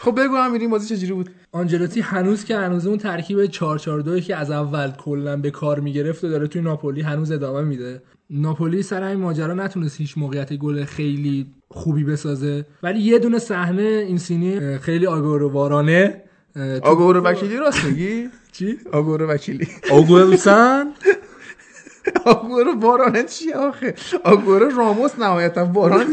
خب 0.00 0.20
بگو 0.20 0.34
امیر 0.34 0.60
این 0.60 0.70
بازی 0.70 0.96
چجوری 0.96 1.12
بود؟ 1.12 1.30
آنجلوتی 1.52 2.00
هنوز 2.00 2.44
که 2.44 2.56
هنوز 2.56 2.86
اون 2.86 2.98
ترکیب 2.98 3.46
442 3.46 4.20
که 4.20 4.36
از 4.36 4.50
اول 4.50 4.90
کلا 4.90 5.36
به 5.36 5.50
کار 5.50 5.80
می‌گرفت 5.80 6.24
و 6.24 6.28
داره 6.28 6.46
توی 6.46 6.62
ناپولی 6.62 7.00
هنوز 7.02 7.30
ادامه 7.30 7.62
میده. 7.62 8.02
ناپولی 8.30 8.82
سر 8.82 9.02
این 9.02 9.18
ماجرا 9.20 9.54
نتونست 9.54 10.00
هیچ 10.00 10.18
موقعیت 10.18 10.52
گل 10.52 10.84
خیلی 10.84 11.46
خوبی 11.68 12.04
بسازه. 12.04 12.66
ولی 12.82 12.98
یه 13.00 13.18
دونه 13.18 13.38
صحنه 13.38 13.82
این 13.82 14.18
سینی 14.18 14.78
خیلی 14.78 15.06
آگوروارانه 15.06 16.22
آگورو 16.82 17.20
وکیلی 17.20 17.56
راست 17.56 17.84
میگی؟ 17.84 18.28
چی؟ 18.52 18.76
آگورو 18.92 19.26
وکیلی. 19.30 19.68
آگوروسن 19.90 20.86
آگورو 22.26 22.74
بارانه 22.76 23.22
چیه 23.24 23.56
آخه؟ 23.56 23.94
آگورو 24.24 24.68
راموس 24.76 25.18
نهایتا 25.18 25.64
باران 25.64 26.06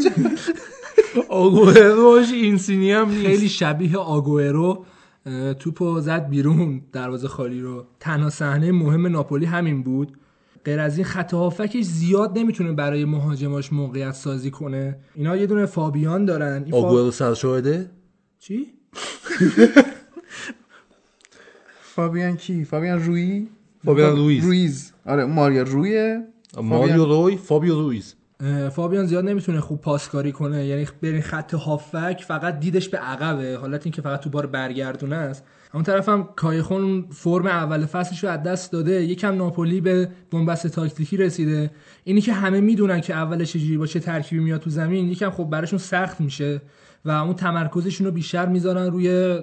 آگوروش 1.29 2.31
اینسینی 2.33 2.91
هم 2.91 3.09
خیلی 3.09 3.49
شبیه 3.49 3.97
آگوئرو 3.97 4.85
اه، 5.25 5.53
توپو 5.53 5.99
زد 5.99 6.29
بیرون 6.29 6.81
دروازه 6.91 7.27
خالی 7.27 7.61
رو. 7.61 7.85
تنها 7.99 8.29
صحنه 8.29 8.71
مهم 8.71 9.07
ناپولی 9.07 9.45
همین 9.45 9.83
بود. 9.83 10.17
غیر 10.65 10.79
از 10.79 10.97
این 10.97 11.05
خط 11.05 11.33
هافکش 11.33 11.83
زیاد 11.83 12.37
نمی‌تونه 12.39 12.73
برای 12.73 13.05
مهاجماش 13.05 13.73
موقعیت 13.73 14.11
سازی 14.11 14.51
کنه. 14.51 14.97
اینا 15.15 15.37
یه 15.37 15.47
دونه 15.47 15.65
فابیان 15.65 16.25
دارن. 16.25 16.63
این 16.63 16.71
فا- 16.71 16.75
آگورو 16.85 17.11
سرشاهده؟ 17.11 17.89
چی؟ 18.39 18.65
فابیان 21.95 22.37
کی؟ 22.37 22.63
فابیان 22.65 23.03
روی؟ 23.03 23.47
فابیان 23.85 24.15
رویز. 24.17 24.43
رویز. 24.43 24.91
آره 25.05 25.25
ماریا 25.25 25.63
رویه. 25.63 26.27
ماریو 26.63 27.05
روی 27.05 27.37
فابیو 27.37 27.79
رویز. 27.81 28.15
فابیان 28.71 29.05
زیاد 29.05 29.25
نمی‌تونه 29.25 29.59
خوب 29.59 29.81
پاسکاری 29.81 30.31
کنه. 30.31 30.65
یعنی 30.65 30.87
برین 31.01 31.21
خط 31.21 31.53
هافک 31.53 32.23
فقط 32.27 32.59
دیدش 32.59 32.89
به 32.89 32.97
عقبه. 32.97 33.57
حالت 33.57 33.85
این 33.85 33.91
که 33.93 34.01
فقط 34.01 34.19
تو 34.19 34.29
بار 34.29 34.45
برگردونه 34.45 35.15
است. 35.15 35.43
اون 35.73 35.83
طرف 35.83 36.09
هم 36.09 36.29
کایخون 36.35 37.05
فرم 37.09 37.45
اول 37.45 37.85
فصلش 37.85 38.23
رو 38.23 38.29
از 38.29 38.43
دست 38.43 38.71
داده. 38.71 39.03
یکم 39.03 39.35
ناپولی 39.35 39.81
به 39.81 40.09
بنبست 40.31 40.67
تاکتیکی 40.67 41.17
رسیده. 41.17 41.71
اینی 42.03 42.21
که 42.21 42.33
همه 42.33 42.61
می‌دونن 42.61 43.01
که 43.01 43.13
اولش 43.13 43.53
چجوری 43.53 43.77
با 43.77 43.85
چه 43.85 43.99
ترکیبی 43.99 44.43
میاد 44.43 44.61
تو 44.61 44.69
زمین 44.69 45.09
یکم 45.09 45.29
خب 45.29 45.43
براشون 45.43 45.79
سخت 45.79 46.21
میشه 46.21 46.61
و 47.05 47.11
اون 47.11 47.33
تمرکزشون 47.33 48.07
رو 48.07 48.13
بیشتر 48.13 48.45
می‌ذارن 48.45 48.91
روی 48.91 49.39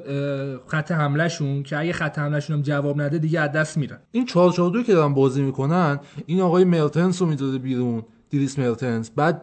خط 0.67 0.93
حملهشون 0.93 1.63
که 1.63 1.79
اگه 1.79 1.93
خط 1.93 2.19
حملهشون 2.19 2.57
هم 2.57 2.63
جواب 2.63 3.01
نده 3.01 3.19
دیگه 3.19 3.41
از 3.41 3.53
دست 3.53 3.79
میرن. 3.79 3.99
این 4.13 4.27
442 4.27 4.83
که 4.83 4.93
دارن 4.95 5.15
بازی 5.15 5.43
می‌کنن 5.43 6.01
این 6.27 6.41
آقای 6.41 6.65
مرتنس 6.65 7.23
رو 7.23 7.59
بیرون. 7.59 8.03
دیریس 8.31 8.59
مرتنس 8.59 9.11
بعد 9.11 9.43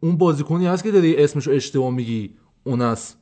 اون 0.00 0.16
بازیکنی 0.16 0.66
هست 0.66 0.84
که 0.84 0.90
داری 0.90 1.16
اسمش 1.16 1.46
رو 1.46 1.52
اشتباه 1.52 1.90
میگی. 1.90 2.30
اون 2.64 2.80
است 2.80 3.18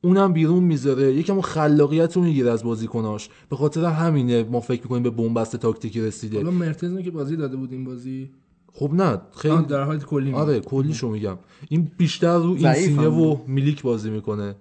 اونم 0.00 0.32
بیرون 0.32 0.64
می‌ذاره. 0.64 1.14
یکم 1.14 1.40
خلاقیت 1.40 2.16
رو 2.16 2.22
می‌گیره 2.22 2.50
از 2.50 2.64
بازیکناش. 2.64 3.28
به 3.48 3.56
خاطر 3.56 3.84
همینه 3.84 4.42
ما 4.42 4.60
فکر 4.60 4.82
می‌کنیم 4.82 5.02
به 5.02 5.10
بنبست 5.10 5.56
تاکتیکی 5.56 6.00
رسیده. 6.00 6.36
حالا 6.36 6.50
مرتزنو 6.50 7.02
که 7.02 7.10
بازی 7.10 7.36
داده 7.36 7.56
بود 7.56 7.72
این 7.72 7.84
بازی. 7.84 8.30
خب 8.72 8.90
نه 8.94 9.20
خیلی 9.36 9.62
در 9.62 9.82
حالت 9.82 10.04
کلی 10.04 10.24
میگم. 10.24 10.38
آره 10.38 10.60
کلیشو 10.60 11.08
میگم. 11.08 11.38
این 11.68 11.90
بیشتر 11.96 12.38
رو 12.38 12.58
ضعیف 12.58 12.76
اینسینه 12.76 13.02
هم 13.02 13.20
و 13.20 13.38
میلیک 13.46 13.82
بازی 13.82 14.10
می‌کنه. 14.10 14.54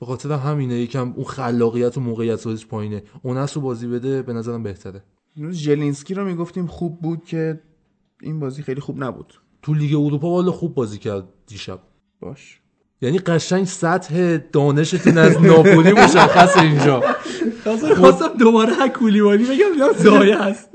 به 0.00 0.06
خاطر 0.06 0.32
همینه 0.32 0.74
یکم 0.74 1.12
اون 1.12 1.24
خلاقیت 1.24 1.98
و 1.98 2.00
موقعیت 2.00 2.36
سازیش 2.36 2.66
پایینه. 2.66 3.02
اوناس 3.22 3.56
رو 3.56 3.62
بازی 3.62 3.86
بده 3.86 4.22
به 4.22 4.32
نظرم 4.32 4.62
بهتره. 4.62 5.02
ژلینسکی 5.50 6.14
رو 6.14 6.24
می‌گفتیم 6.24 6.66
خوب 6.66 7.00
بود 7.00 7.24
که 7.24 7.60
این 8.22 8.40
بازی 8.40 8.62
خیلی 8.62 8.80
خوب 8.80 9.04
نبود. 9.04 9.34
تو 9.62 9.74
لیگ 9.74 9.94
اروپا 9.94 10.30
والا 10.30 10.52
خوب 10.52 10.74
بازی 10.74 10.98
کرد 10.98 11.24
دیشب. 11.46 11.78
باش. 12.20 12.60
یعنی 13.00 13.18
قشنگ 13.18 13.64
سطح 13.64 14.38
دانشتون 14.52 15.18
از 15.18 15.42
ناپولی 15.42 15.92
مشخص 15.92 16.56
اینجا. 16.56 17.02
خواستم 17.96 18.28
دوباره 18.38 18.72
هک 18.74 18.92
کولیبالی 18.92 19.44
بگم 19.44 19.78
یا 19.78 19.92
ضایع 19.92 20.36
است 20.36 20.68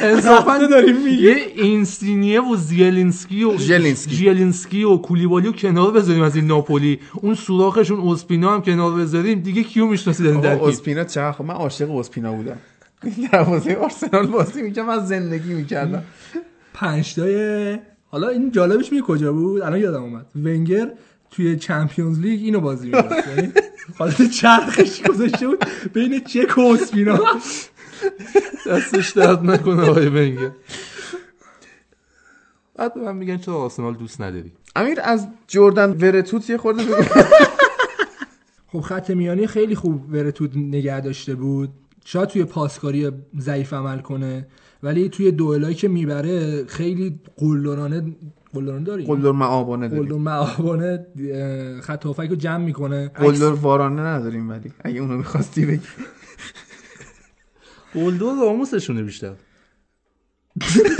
انصافا 0.00 0.58
داریم 0.58 0.96
میگه 1.04 1.22
یه 1.22 1.36
اینسینیه 1.54 2.40
و 2.40 2.56
زیلینسکی 2.56 3.44
و 3.44 3.56
ژلینسکی. 3.58 4.14
ژلینسکی 4.14 4.84
و 4.84 4.96
کولیبالی 4.96 5.46
رو 5.46 5.52
کنار 5.52 5.92
بذاریم 5.92 6.22
از 6.22 6.36
این 6.36 6.46
ناپولی. 6.46 7.00
اون 7.14 7.34
سوراخشون 7.34 8.00
اوسپینا 8.00 8.54
هم 8.54 8.62
کنار 8.62 8.92
بذاریم. 8.92 9.40
دیگه 9.40 9.62
کیو 9.62 9.86
می‌شناسید 9.86 10.26
این 10.26 10.46
اوسپینا 10.46 11.04
چقدر 11.04 11.32
خوب 11.32 11.46
من 11.46 11.54
عاشق 11.54 11.90
اسپینا 11.90 12.32
بودم. 12.32 12.58
دروازه 13.32 13.74
آرسنال 13.74 14.26
بازی 14.26 14.62
می‌کردم 14.62 14.88
از 14.88 15.08
زندگی 15.08 15.54
می‌کردم. 15.54 16.02
پنجتای 16.76 17.78
حالا 18.10 18.28
این 18.28 18.50
جالبش 18.50 18.92
می 18.92 19.02
کجا 19.06 19.32
بود؟ 19.32 19.62
الان 19.62 19.80
یادم 19.80 20.02
اومد. 20.02 20.26
ونگر 20.36 20.92
توی 21.30 21.56
چمپیونز 21.56 22.18
لیگ 22.18 22.40
اینو 22.44 22.60
بازی 22.60 22.86
می‌کرد. 22.86 23.24
یعنی 23.36 23.52
حالت 23.98 24.30
چرخش 24.30 25.02
گذاشته 25.02 25.46
بود 25.46 25.64
بین 25.92 26.20
چک 26.20 26.58
و 26.58 26.60
اسپینا. 26.60 27.18
دستش 28.66 29.10
درد 29.10 29.44
نکنه 29.44 29.82
آقای 29.82 30.08
ونگر. 30.08 30.50
بعد 32.76 32.94
به 32.94 33.00
من 33.00 33.16
میگن 33.16 33.36
چرا 33.36 33.54
آرسنال 33.54 33.94
دوست 33.94 34.20
نداری. 34.20 34.52
امیر 34.76 35.00
از 35.04 35.28
جردن 35.46 35.90
ورتوت 35.90 36.50
یه 36.50 36.56
خورده 36.56 36.82
خب 38.72 38.80
خط 38.80 39.10
میانی 39.10 39.46
خیلی 39.46 39.74
خوب 39.74 40.12
ورتود 40.12 40.58
نگه 40.58 41.00
داشته 41.00 41.34
بود. 41.34 41.70
شاید 42.08 42.28
توی 42.28 42.44
پاسکاری 42.44 43.10
ضعیف 43.38 43.72
عمل 43.72 43.98
کنه 43.98 44.46
ولی 44.82 45.08
توی 45.08 45.30
دوئلایی 45.30 45.74
که 45.74 45.88
می‌بره 45.88 46.64
خیلی 46.64 47.20
قلدرانه 47.36 48.16
قلدرانه 48.52 48.84
داری؟ 48.84 49.04
قلدر 49.04 49.30
معابانه 49.30 49.88
قلدر 49.88 50.02
داریم 50.02 50.22
معابانه 50.22 51.06
اه، 51.32 51.80
خط 51.80 52.06
هافک 52.06 52.28
رو 52.30 52.36
جمع 52.36 52.64
می‌کنه. 52.64 53.08
قلدر 53.08 53.52
وارانه 53.52 54.02
نداریم 54.02 54.50
ولی 54.50 54.72
اگه 54.84 55.00
اونو 55.00 55.16
می‌خواستی 55.16 55.66
بگی. 55.66 55.86
گلدو 57.94 58.34
راموسشونه 58.40 59.02
بیشتر. 59.02 59.32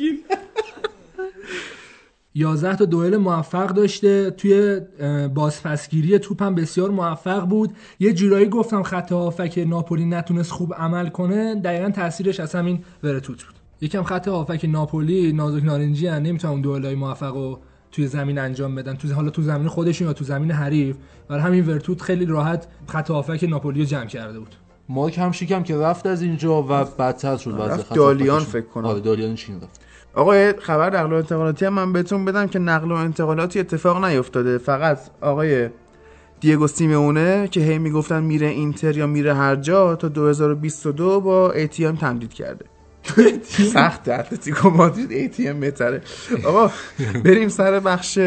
میگین 0.00 0.24
11 2.34 2.76
تا 2.76 2.84
دوئل 2.84 3.16
موفق 3.16 3.66
داشته. 3.66 4.30
توی 4.30 4.80
بازپسگیری 5.34 6.18
توپ 6.18 6.42
هم 6.42 6.54
بسیار 6.54 6.90
موفق 6.90 7.44
بود. 7.44 7.72
یه 8.00 8.12
جورایی 8.12 8.46
گفتم 8.46 8.82
خط 8.82 9.12
هافک 9.12 9.64
ناپولی 9.66 10.04
نتونست 10.04 10.52
خوب 10.52 10.74
عمل 10.74 11.08
کنه. 11.08 11.54
دقیقا 11.54 11.90
تاثیرش 11.90 12.40
از 12.40 12.54
همین 12.54 12.84
ورتوت 13.02 13.44
بود. 13.44 13.54
یکم 13.80 14.02
خط 14.02 14.28
هافک 14.28 14.64
ناپولی 14.68 15.32
نازک 15.32 15.64
نارنجی 15.64 16.06
هن 16.06 16.22
نمی‌تونن 16.22 16.52
اون 16.52 16.62
دوئلای 16.62 16.94
موفق 16.94 17.34
رو 17.34 17.60
توی 17.92 18.06
زمین 18.06 18.38
انجام 18.38 18.74
بدن. 18.74 18.94
تو 18.94 19.14
حالا 19.14 19.30
تو 19.30 19.42
زمین 19.42 19.68
خودشون 19.68 20.06
یا 20.06 20.12
تو 20.12 20.24
زمین 20.24 20.50
حریف. 20.50 20.96
برای 21.28 21.42
همین 21.42 21.66
ورتوت 21.66 22.02
خیلی 22.02 22.26
راحت 22.26 22.66
خط 22.86 23.10
هافک 23.10 23.46
ناپولی 23.48 23.80
رو 23.80 23.86
جمع 23.86 24.06
کرده 24.06 24.38
بود. 24.38 24.54
مارک 24.88 25.18
هم 25.18 25.32
شیکم 25.32 25.62
که 25.62 25.76
رفت 25.76 26.06
از 26.06 26.22
اینجا 26.22 26.62
و 26.62 26.66
بدتر 26.66 27.36
شد 27.36 27.54
وضع 27.58 27.94
دالیان. 27.94 28.40
فکر 28.40 28.66
کنم. 28.66 28.84
آره 28.84 29.00
دالیان 29.00 29.34
چین 29.34 29.56
رفت. 29.56 29.80
آقا 30.14 30.52
خبر 30.58 30.96
نقل 30.96 31.12
و 31.12 31.16
انتقالاتی 31.16 31.64
هم 31.64 31.72
من 31.72 31.92
بهتون 31.92 32.24
بدم 32.24 32.46
که 32.46 32.58
نقل 32.58 32.92
و 32.92 32.94
انتقالاتی 32.94 33.60
اتفاق 33.60 34.04
نیفتاده. 34.04 34.58
فقط 34.58 34.98
آقای 35.20 35.68
دیگو 36.40 36.66
سیمونه 36.66 37.48
که 37.48 37.60
هی 37.60 37.78
می‌گفتن 37.78 38.22
میره 38.22 38.46
اینتر 38.46 38.96
یا 38.96 39.06
میره 39.06 39.34
هر 39.34 39.56
جا 39.56 39.96
تا 39.96 40.08
2022 40.08 41.20
با 41.20 41.54
ATM 41.54 42.00
تمدید 42.00 42.32
کرده. 42.32 42.64
سخت 43.74 44.08
اتلتیکو 44.08 44.70
مادرید 44.70 45.32
ATM 45.34 45.54
بهتره. 45.60 46.02
آقا 46.44 46.70
بریم 47.24 47.48
سر 47.48 47.80
بخش 47.80 48.18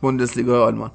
بوندسلیگا 0.00 0.66
آلمان. 0.66 0.90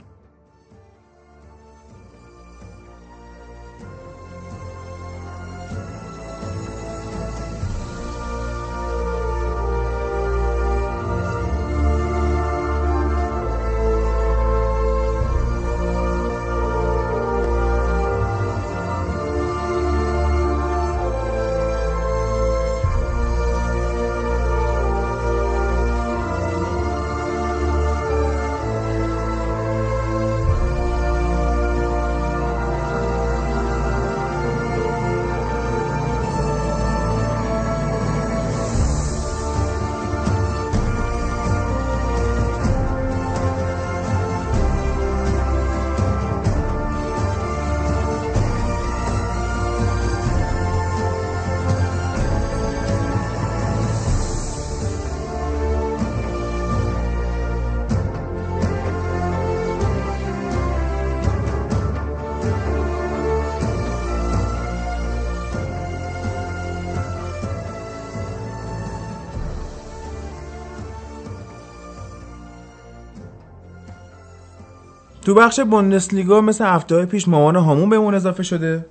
تو 75.30 75.36
بخش 75.36 75.60
بوندسلیگا 75.60 76.42
مثل 76.42 76.66
هفته 76.66 76.96
های 76.96 77.06
پیش 77.06 77.28
مهمان 77.28 77.56
هامون 77.56 77.90
بهمون 77.90 78.16
اضافه 78.16 78.44
شده 78.44 78.86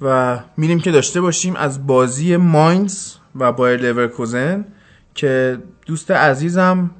و 0.00 0.38
میریم 0.56 0.80
که 0.80 0.90
داشته 0.90 1.20
باشیم 1.20 1.56
از 1.56 1.86
بازی 1.86 2.36
ماینز 2.36 3.14
و 3.34 3.52
بایر 3.52 3.80
لورکوزن 3.80 4.64
که 5.14 5.58
دوست 5.86 6.10
عزیزم 6.10 6.90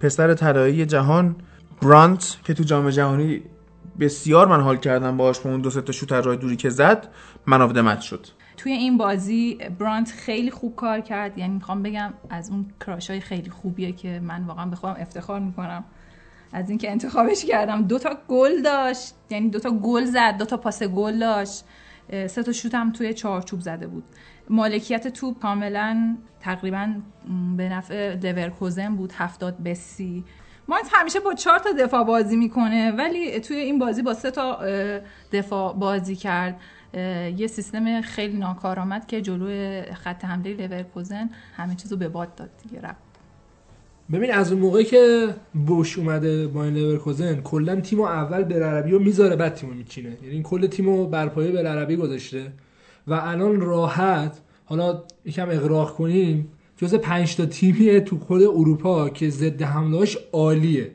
پسر 0.00 0.34
طلایی 0.34 0.86
جولیان 0.86 1.36
برانت 1.82 2.36
که 2.44 2.54
تو 2.54 2.64
جام 2.64 2.90
جهانی 2.90 3.42
بسیار 4.00 4.46
من 4.46 4.60
حال 4.60 4.76
کردم 4.76 5.16
باهاش 5.16 5.40
با 5.40 5.50
اون 5.50 5.60
دو 5.60 5.70
تا 5.70 5.92
شوت 5.92 6.12
راه 6.12 6.36
دوری 6.36 6.56
که 6.56 6.70
زد 6.70 7.08
man 7.46 7.62
of 7.62 7.76
match 7.76 8.00
شد. 8.00 8.26
توی 8.56 8.72
این 8.72 8.98
بازی 8.98 9.58
برانت 9.78 10.10
خیلی 10.10 10.50
خوب 10.50 10.76
کار 10.76 11.00
کرد 11.00 11.38
یعنی 11.38 11.54
می‌خوام 11.54 11.82
بگم 11.82 12.12
از 12.30 12.50
اون 12.50 12.66
crush 12.86 13.10
های 13.10 13.20
خیلی 13.20 13.50
خوبیه 13.50 13.92
که 13.92 14.20
من 14.24 14.44
واقعا 14.44 14.66
به 14.66 14.76
خودم 14.76 14.96
افتخار 14.98 15.40
می‌کنم. 15.40 15.84
از 16.56 16.68
اینکه 16.70 16.90
انتخابش 16.90 17.44
کردم. 17.44 17.82
دو 17.82 17.98
تا 17.98 18.18
گل 18.28 18.62
داشت. 18.62 19.14
یعنی 19.30 19.50
دو 19.50 19.58
تا 19.58 19.70
گل 19.70 20.04
زد 20.04 20.36
دو 20.38 20.44
تا 20.44 20.56
پاس 20.56 20.82
گل 20.82 21.18
داشت. 21.18 21.64
سه 22.26 22.42
تا 22.42 22.52
شوت 22.52 22.74
هم 22.74 22.92
توی 22.92 23.14
چارچوب 23.14 23.60
زده 23.60 23.86
بود. 23.86 24.04
مالکیت 24.50 25.08
توپ 25.08 25.38
کاملا 25.38 26.16
تقریبا 26.40 26.94
به 27.56 27.68
نفع 27.68 28.14
لورکوزن 28.14 28.96
بود. 28.96 29.12
هفتاد 29.16 29.56
به 29.56 29.74
سی. 29.74 30.24
ماینز 30.68 30.86
همیشه 30.92 31.20
با 31.20 31.34
چهار 31.34 31.58
تا 31.58 31.72
دفاع 31.72 32.04
بازی 32.04 32.36
می‌کنه 32.36 32.90
ولی 32.90 33.40
توی 33.40 33.56
این 33.56 33.78
بازی 33.78 34.02
با 34.02 34.14
سه 34.14 34.30
تا 34.30 34.58
دفاع 35.32 35.74
بازی 35.74 36.16
کرد. 36.16 36.60
یه 37.36 37.46
سیستم 37.46 38.00
خیلی 38.00 38.38
ناکارآمد 38.38 39.06
که 39.06 39.20
جلوی 39.20 39.82
خط 39.82 40.24
حمله 40.24 40.66
لورکوزن 40.66 41.30
همه 41.56 41.74
چیزو 41.74 41.96
به 41.96 42.08
باد 42.08 42.34
داد 42.34 42.50
دیگه 42.62 42.80
رفت. 42.80 43.05
ببین 44.12 44.32
از 44.32 44.52
اون 44.52 44.60
موقعی 44.60 44.84
که 44.84 45.28
بوش 45.66 45.98
اومده 45.98 46.46
با 46.46 46.64
این 46.64 46.74
لورکوزن 46.74 47.40
کلا 47.40 47.80
تیم 47.80 48.00
اول 48.00 48.42
بلعربی 48.42 48.90
رو 48.90 48.98
می‌ذاره 48.98 49.36
بعد 49.36 49.54
تیم 49.54 49.68
رو 49.68 49.74
میچینه. 49.74 50.16
یعنی 50.24 50.42
کل 50.42 50.66
تیم 50.66 50.86
رو 50.86 51.06
بر 51.06 51.28
پایه 51.28 51.52
بلعربی 51.52 51.96
گذاشته. 51.96 52.52
و 53.06 53.14
الان 53.14 53.60
راحت 53.60 54.40
حالا 54.64 55.02
یکم 55.24 55.48
اغراق 55.50 55.94
کنیم 55.94 56.48
جز 56.76 56.94
پنج 56.94 57.36
تا 57.36 57.46
تیمیه 57.46 58.00
تو 58.00 58.18
خود 58.18 58.42
اروپا 58.42 59.08
که 59.08 59.30
ضد 59.30 59.62
حملهاش 59.62 60.18
عالیه. 60.32 60.90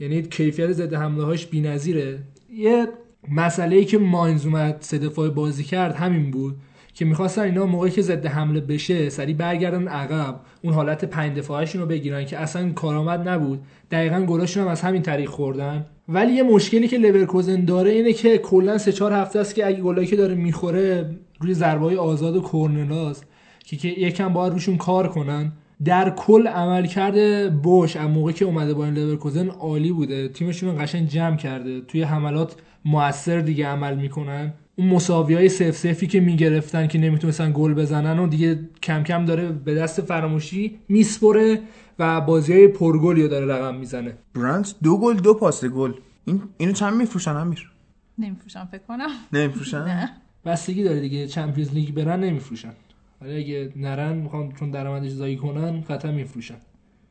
یعنی 0.00 0.22
کیفیت 0.22 0.72
ضد 0.72 0.94
حملهاش 0.94 1.46
بی‌نظیره. 1.46 2.18
یه 2.52 2.88
مسئله 3.30 3.76
ای 3.76 3.84
که 3.84 3.98
ماینز 3.98 4.46
اومد 4.46 4.76
سه 4.80 4.98
بازی 5.08 5.64
کرد 5.64 5.94
همین 5.94 6.30
بود. 6.30 6.56
که 6.98 7.04
می‌خواستن 7.04 7.42
اینا 7.42 7.66
موقعی 7.66 7.90
که 7.90 8.02
ضد 8.02 8.26
حمله 8.26 8.60
بشه 8.60 9.08
سریع 9.08 9.36
برگردن 9.36 9.88
عقب 9.88 10.40
اون 10.62 10.74
حالت 10.74 11.04
پنج 11.04 11.38
دفاعشون 11.38 11.80
رو 11.80 11.86
بگیرن 11.86 12.24
که 12.24 12.38
اصلا 12.38 12.72
کارآمد 12.72 13.28
نبود. 13.28 13.60
دقیقا 13.90 14.20
گلاشون 14.20 14.62
هم 14.62 14.68
از 14.68 14.80
همین 14.80 15.02
طریق 15.02 15.28
خوردن. 15.28 15.86
ولی 16.08 16.32
یه 16.32 16.42
مشکلی 16.42 16.88
که 16.88 16.98
لورکوزن 16.98 17.64
داره 17.64 17.90
اینه 17.90 18.12
که 18.12 18.38
کلا 18.38 18.78
سه 18.78 18.92
چهار 18.92 19.12
هفته 19.12 19.38
است 19.38 19.54
که 19.54 19.66
اگه 19.66 19.80
گلایی 19.80 20.06
که 20.06 20.16
داره 20.16 20.34
می‌خوره 20.34 21.10
روی 21.40 21.54
ضربه‌های 21.54 21.96
آزاد 21.96 22.36
و 22.36 22.40
کرنراست 22.40 23.26
که 23.64 23.76
که 23.76 23.88
یکم 23.88 24.32
باید 24.32 24.52
روشون 24.52 24.76
کار 24.76 25.08
کنن. 25.08 25.52
در 25.84 26.10
کل 26.10 26.46
عملکرد 26.46 27.50
بوش 27.62 27.96
از 27.96 28.08
موقعی 28.08 28.34
که 28.34 28.44
اومده 28.44 28.74
با 28.74 28.84
این 28.84 28.94
لورکوزن 28.94 29.48
عالی 29.48 29.92
بوده. 29.92 30.28
تیمشون 30.28 30.84
قشنگ 30.84 31.08
جمع 31.08 31.36
کرده. 31.36 31.80
توی 31.80 32.02
حملات 32.02 32.56
موثر 32.84 33.40
دیگه 33.40 33.66
عمل 33.66 33.96
می‌کنن. 33.96 34.52
اون 34.78 34.88
مساوی 34.88 35.34
های 35.34 35.48
صفر 35.48 35.70
صفری 35.70 36.06
که 36.06 36.20
می‌گرفتن 36.20 36.86
که 36.86 36.98
نمی‌تونستن 36.98 37.52
گل 37.54 37.74
بزنن 37.74 38.18
و 38.18 38.26
دیگه 38.26 38.60
کم 38.82 39.02
کم 39.02 39.24
داره 39.24 39.48
به 39.48 39.74
دست 39.74 40.00
فراموشی 40.00 40.78
میسپره 40.88 41.60
و 41.98 42.20
بازی 42.20 42.52
های 42.52 42.68
پرگلی 42.68 43.22
رو 43.22 43.28
داره 43.28 43.46
رقم 43.46 43.74
می‌زنه. 43.74 44.14
برانت 44.34 44.74
دو 44.82 44.98
گل 44.98 45.14
دو 45.14 45.34
پاس 45.34 45.64
گل. 45.64 45.92
این 46.24 46.42
اینو 46.58 46.72
چند 46.72 46.94
میفروشن 46.94 47.36
امیر؟ 47.36 47.70
نمیفروشم 48.18 48.68
فکر 48.72 48.82
کنم. 48.88 49.08
نمیفروشن؟ 49.32 49.84
نه. 49.84 50.10
بستگی 50.44 50.84
داره 50.84 51.00
دیگه. 51.00 51.26
Champions 51.26 51.74
League 51.74 51.94
برن 51.94 52.20
نمیفروشن. 52.20 52.72
ولی 53.20 53.36
اگه 53.36 53.72
نرن 53.76 54.16
می‌خوان 54.16 54.52
چون 54.52 54.70
درآمدش 54.70 55.10
زایی 55.10 55.36
کنن 55.36 55.80
قطعا 55.80 56.12
میفروشن. 56.12 56.56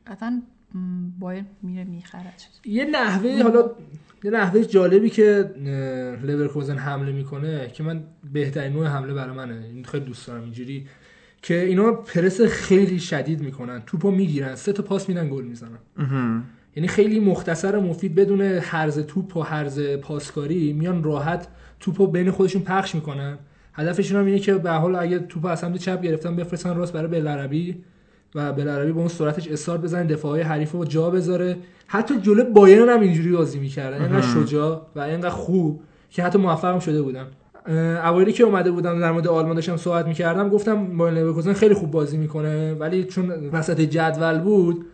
قطعا 0.06 0.42
م، 0.74 0.78
بایر 1.18 1.44
میره 1.62 1.84
می‌خرد 1.84 2.42
یه 2.64 2.84
نحوه 2.84 3.42
حالا 3.42 3.70
یه 4.24 4.30
نحوه 4.30 4.64
جالبی 4.64 5.10
که 5.10 5.50
لورکوزن 6.22 6.76
حمله 6.76 7.12
می‌کنه 7.12 7.70
که 7.72 7.82
من 7.82 8.02
بهترین 8.32 8.72
نوع 8.72 8.86
حمله 8.86 9.14
برای 9.14 9.36
منه. 9.36 9.64
این 9.74 9.84
خیلی 9.84 10.04
دوست 10.04 10.26
دارم 10.26 10.42
اینجوری 10.42 10.86
که 11.42 11.64
اینا 11.64 11.92
پرس 11.92 12.40
خیلی 12.40 12.98
شدید 12.98 13.40
می‌کنن. 13.40 13.82
توپو 13.86 14.10
می‌گیرن 14.10 14.54
سه 14.54 14.72
تا 14.72 14.82
پاس 14.82 15.08
میدن 15.08 15.28
گل 15.28 15.44
می‌زنن. 15.44 15.78
یعنی 16.76 16.88
خیلی 16.88 17.20
مختصر 17.20 17.76
و 17.76 17.80
مفید 17.80 18.14
بدون 18.14 18.40
هرز 18.40 18.98
توپ 18.98 19.36
و 19.36 19.42
هرز 19.42 19.80
پاسکاری 19.80 20.72
میان 20.72 21.02
راحت 21.02 21.48
توپو 21.80 22.06
بین 22.06 22.30
خودشون 22.30 22.62
پخش 22.62 22.94
می‌کنن. 22.94 23.38
هدفشون 23.74 24.20
هم 24.20 24.26
اینه 24.26 24.38
که 24.38 24.54
به 24.54 24.70
حال 24.70 24.94
اگه 24.94 25.18
توپ 25.18 25.44
از 25.46 25.58
سمت 25.58 25.76
چپ 25.76 26.02
گرفتن 26.02 26.36
بفرستن 26.36 26.76
راست 26.76 26.92
برای 26.92 27.08
بلعربی 27.08 27.76
و 28.34 28.52
بلعربی 28.52 28.92
با 28.92 29.00
اون 29.00 29.08
سرعتش 29.08 29.48
استارت 29.48 29.80
بزنه 29.80 30.04
دفاعی 30.04 30.42
حریف 30.42 30.72
رو 30.72 30.84
جا 30.84 31.10
بذاره. 31.10 31.56
حتی 31.86 32.20
جلو 32.20 32.44
بایرن 32.44 32.88
هم 32.88 33.00
اینجوری 33.00 33.32
بازی 33.32 33.58
می‌کردن 33.58 34.02
اینقدر 34.02 34.26
شجاع 34.26 34.86
و 34.96 35.00
اینقدر 35.00 35.28
خوب 35.28 35.80
که 36.10 36.22
حتی 36.22 36.38
موفق 36.38 36.72
هم 36.72 36.78
شده 36.78 37.02
بودن 37.02 37.26
اه، 37.66 37.76
اوایلی 37.76 38.32
که 38.32 38.44
اومده 38.44 38.70
بودم 38.70 39.00
در 39.00 39.12
مورد 39.12 39.28
آلمان 39.28 39.54
داشتم 39.54 39.76
صحبت 39.76 40.06
می‌کردم 40.06 40.48
گفتم 40.48 40.96
بایر 40.96 41.14
لورکوزن 41.14 41.52
خیلی 41.52 41.74
خوب 41.74 41.90
بازی 41.90 42.16
می‌کنه 42.16 42.74
ولی 42.74 43.04
چون 43.04 43.30
وسط 43.30 43.80
جدول 43.80 44.38
بود 44.38 44.86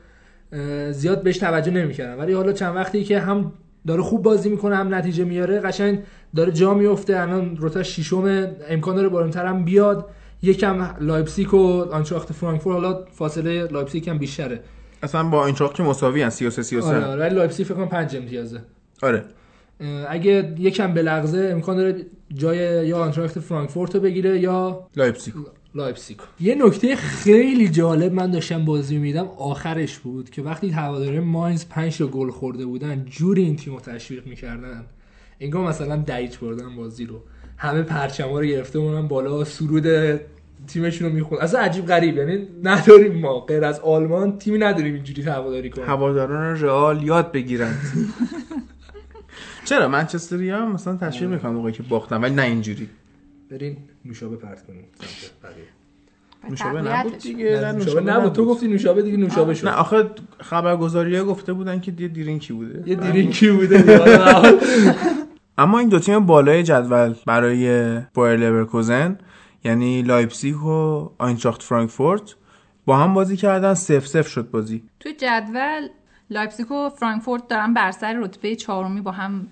زیاد 0.91 1.23
بهش 1.23 1.39
توجه 1.39 1.71
نمی‌کردم. 1.71 2.21
ولی 2.21 2.33
حالا 2.33 2.53
چند 2.53 2.77
وقتی 2.77 3.05
که 3.05 3.21
هم 3.21 3.53
داره 3.87 4.03
خوب 4.03 4.23
بازی 4.23 4.49
می‌کنه 4.49 4.77
هم 4.77 4.95
نتیجه 4.95 5.25
میاره 5.25 5.61
قشنگ 5.61 5.99
داره 6.37 6.53
جا 6.53 6.75
میفته 6.75 7.21
الان 7.21 7.57
رتبه 7.57 7.83
ششم 7.83 8.49
امکان 8.69 8.97
داره 8.97 9.09
بالاتر 9.09 9.47
هم 9.47 9.65
بیاد. 9.65 10.09
یکم 10.45 10.97
لایپزیگ 11.01 11.55
و 11.55 11.83
آینتراخت 11.93 12.33
فرانکفورت 12.33 12.75
حالا 12.85 13.05
فاصله 13.13 13.67
لایپزیگ 13.67 14.11
هم 14.11 14.19
بیشتره. 14.19 14.61
اصلا 15.03 15.23
با 15.29 15.47
این 15.47 15.55
که 15.55 15.83
مساوی 15.83 16.23
ان 16.23 16.31
33 16.31 16.63
33 16.63 16.87
آره 16.87 16.97
آره, 16.97 17.07
آره 17.07 17.21
ولی 17.21 17.35
لایپزیگ 17.35 17.67
فکر 17.67 17.75
کنم 17.75 17.89
5 17.89 18.17
امتیازه. 18.17 18.61
آره. 19.03 19.25
اگه 20.09 20.55
یکم 20.59 20.95
بلغزه 20.95 21.49
امکان 21.53 21.77
داره 21.77 22.07
جای 22.35 22.89
یا 22.89 22.99
آنتراخت 22.99 23.41
فرانکفورت 23.41 23.95
رو 23.95 24.01
بگیره 24.01 24.41
یا 24.41 24.87
لایپزیگ. 24.97 25.35
لایپزیگ. 25.75 26.17
یه 26.41 26.55
نکته 26.67 26.97
خیلی 26.97 27.69
جالب 27.69 28.13
من 28.13 28.31
داشتم 28.31 28.65
بازی 28.65 28.99
می‌دیدم 28.99 29.27
آخرش 29.39 29.99
بود 29.99 30.31
که 30.31 30.43
وقتی 30.43 30.71
هواداره 30.71 31.21
ماینز 31.21 31.65
5 31.69 31.99
تا 31.99 32.07
گل 32.07 32.31
خورده 32.31 32.67
بودن 32.67 33.05
جوری 33.05 33.43
این 33.43 33.57
تیم 33.57 33.75
رو 33.75 33.81
تشویق 33.81 34.27
می‌کردن. 34.27 34.85
انگار 35.41 35.69
مثلا 35.69 35.97
ده 35.97 36.11
هیچ 36.11 36.39
بردن 36.39 36.77
بازی 36.77 37.07
رو. 37.07 37.23
همه 37.57 37.83
پرچما 37.83 38.41
رو 38.41 38.47
گرفته 38.47 38.79
بودن 38.79 39.09
بالا 39.09 39.45
سرود 39.45 39.87
تیمشون 40.67 41.09
رو 41.09 41.15
میخوندن. 41.15 41.39
اصلا 41.39 41.61
عجیب 41.61 41.87
غریب. 41.87 42.17
یعنی 42.17 42.49
نداریم 42.63 43.21
ما. 43.21 43.41
غیر 43.41 43.65
از 43.65 43.81
آلمان 43.81 44.39
تیمی 44.39 44.59
نداریم 44.59 44.95
اینجوری 44.95 45.23
هواداری 45.23 45.71
کنه 45.71 45.85
هواداران 45.85 46.61
رئال 46.61 47.03
یاد 47.03 47.33
بگیرن. 47.33 47.75
چرا؟ 49.65 49.89
منچستری 49.89 50.51
هم 50.51 50.73
مثلا 50.73 50.97
تشویق 50.97 51.31
می‌کنن 51.31 51.53
موقعی 51.53 51.73
که 51.73 51.83
باختن 51.83 52.21
ولی 52.21 52.35
نه 52.35 52.43
اینجوری. 52.43 52.89
برین 53.51 53.77
نوشابه 54.05 54.37
پرت 54.37 54.67
کنیم. 54.67 54.85
نوشابه 56.51 56.83
نبود 56.83 57.19
دیگه 57.19 57.45
نه، 57.45 57.61
نه 57.61 57.73
نوشابه 57.73 58.01
نبود. 58.01 58.33
تو 58.33 58.47
گفتی 58.47 58.69
نوشابه 58.69 59.03
دیگه 59.03 59.17
نوشابه 59.17 59.55
شد. 59.55 59.69
نه 59.69 59.75
آخه 59.75 60.05
خبرگزاری 60.41 61.17
ها 61.17 61.25
گفته 61.25 61.53
بودن 61.53 61.81
که 61.81 61.93
یه 61.99 62.09
drink 62.09 62.45
ی 62.45 62.53
بوده. 62.53 62.83
یه 62.87 62.95
drink 62.95 63.41
ی 63.41 63.51
بوده. 63.51 64.01
اما 65.59 65.79
این 65.79 65.89
دو 65.89 65.99
تیم 65.99 66.27
بالای 66.27 66.63
جدول 66.63 67.15
برای 67.27 68.01
بایر 68.15 68.37
لورکوزن 68.37 69.19
یعنی 69.65 70.03
لایپزیگ 70.03 70.63
و 70.63 71.11
آینتراخت 71.19 71.63
فرانکفورت 71.63 72.35
با 72.87 72.97
هم 72.97 73.15
بازی 73.15 73.37
کردن 73.37 73.75
صفر 73.75 74.07
صفر 74.07 74.29
شد 74.29 74.51
بازی. 74.51 74.83
توی 75.01 75.13
جدول 75.13 75.89
لایپزیگ 76.31 76.73
و 76.73 76.89
فرانکفورت 76.89 77.49
دارن 77.49 77.75
بر 77.75 77.91
سر 77.91 78.13
رتبه 78.19 78.57
چهارمی 78.57 79.01
با 79.01 79.11
هم 79.11 79.49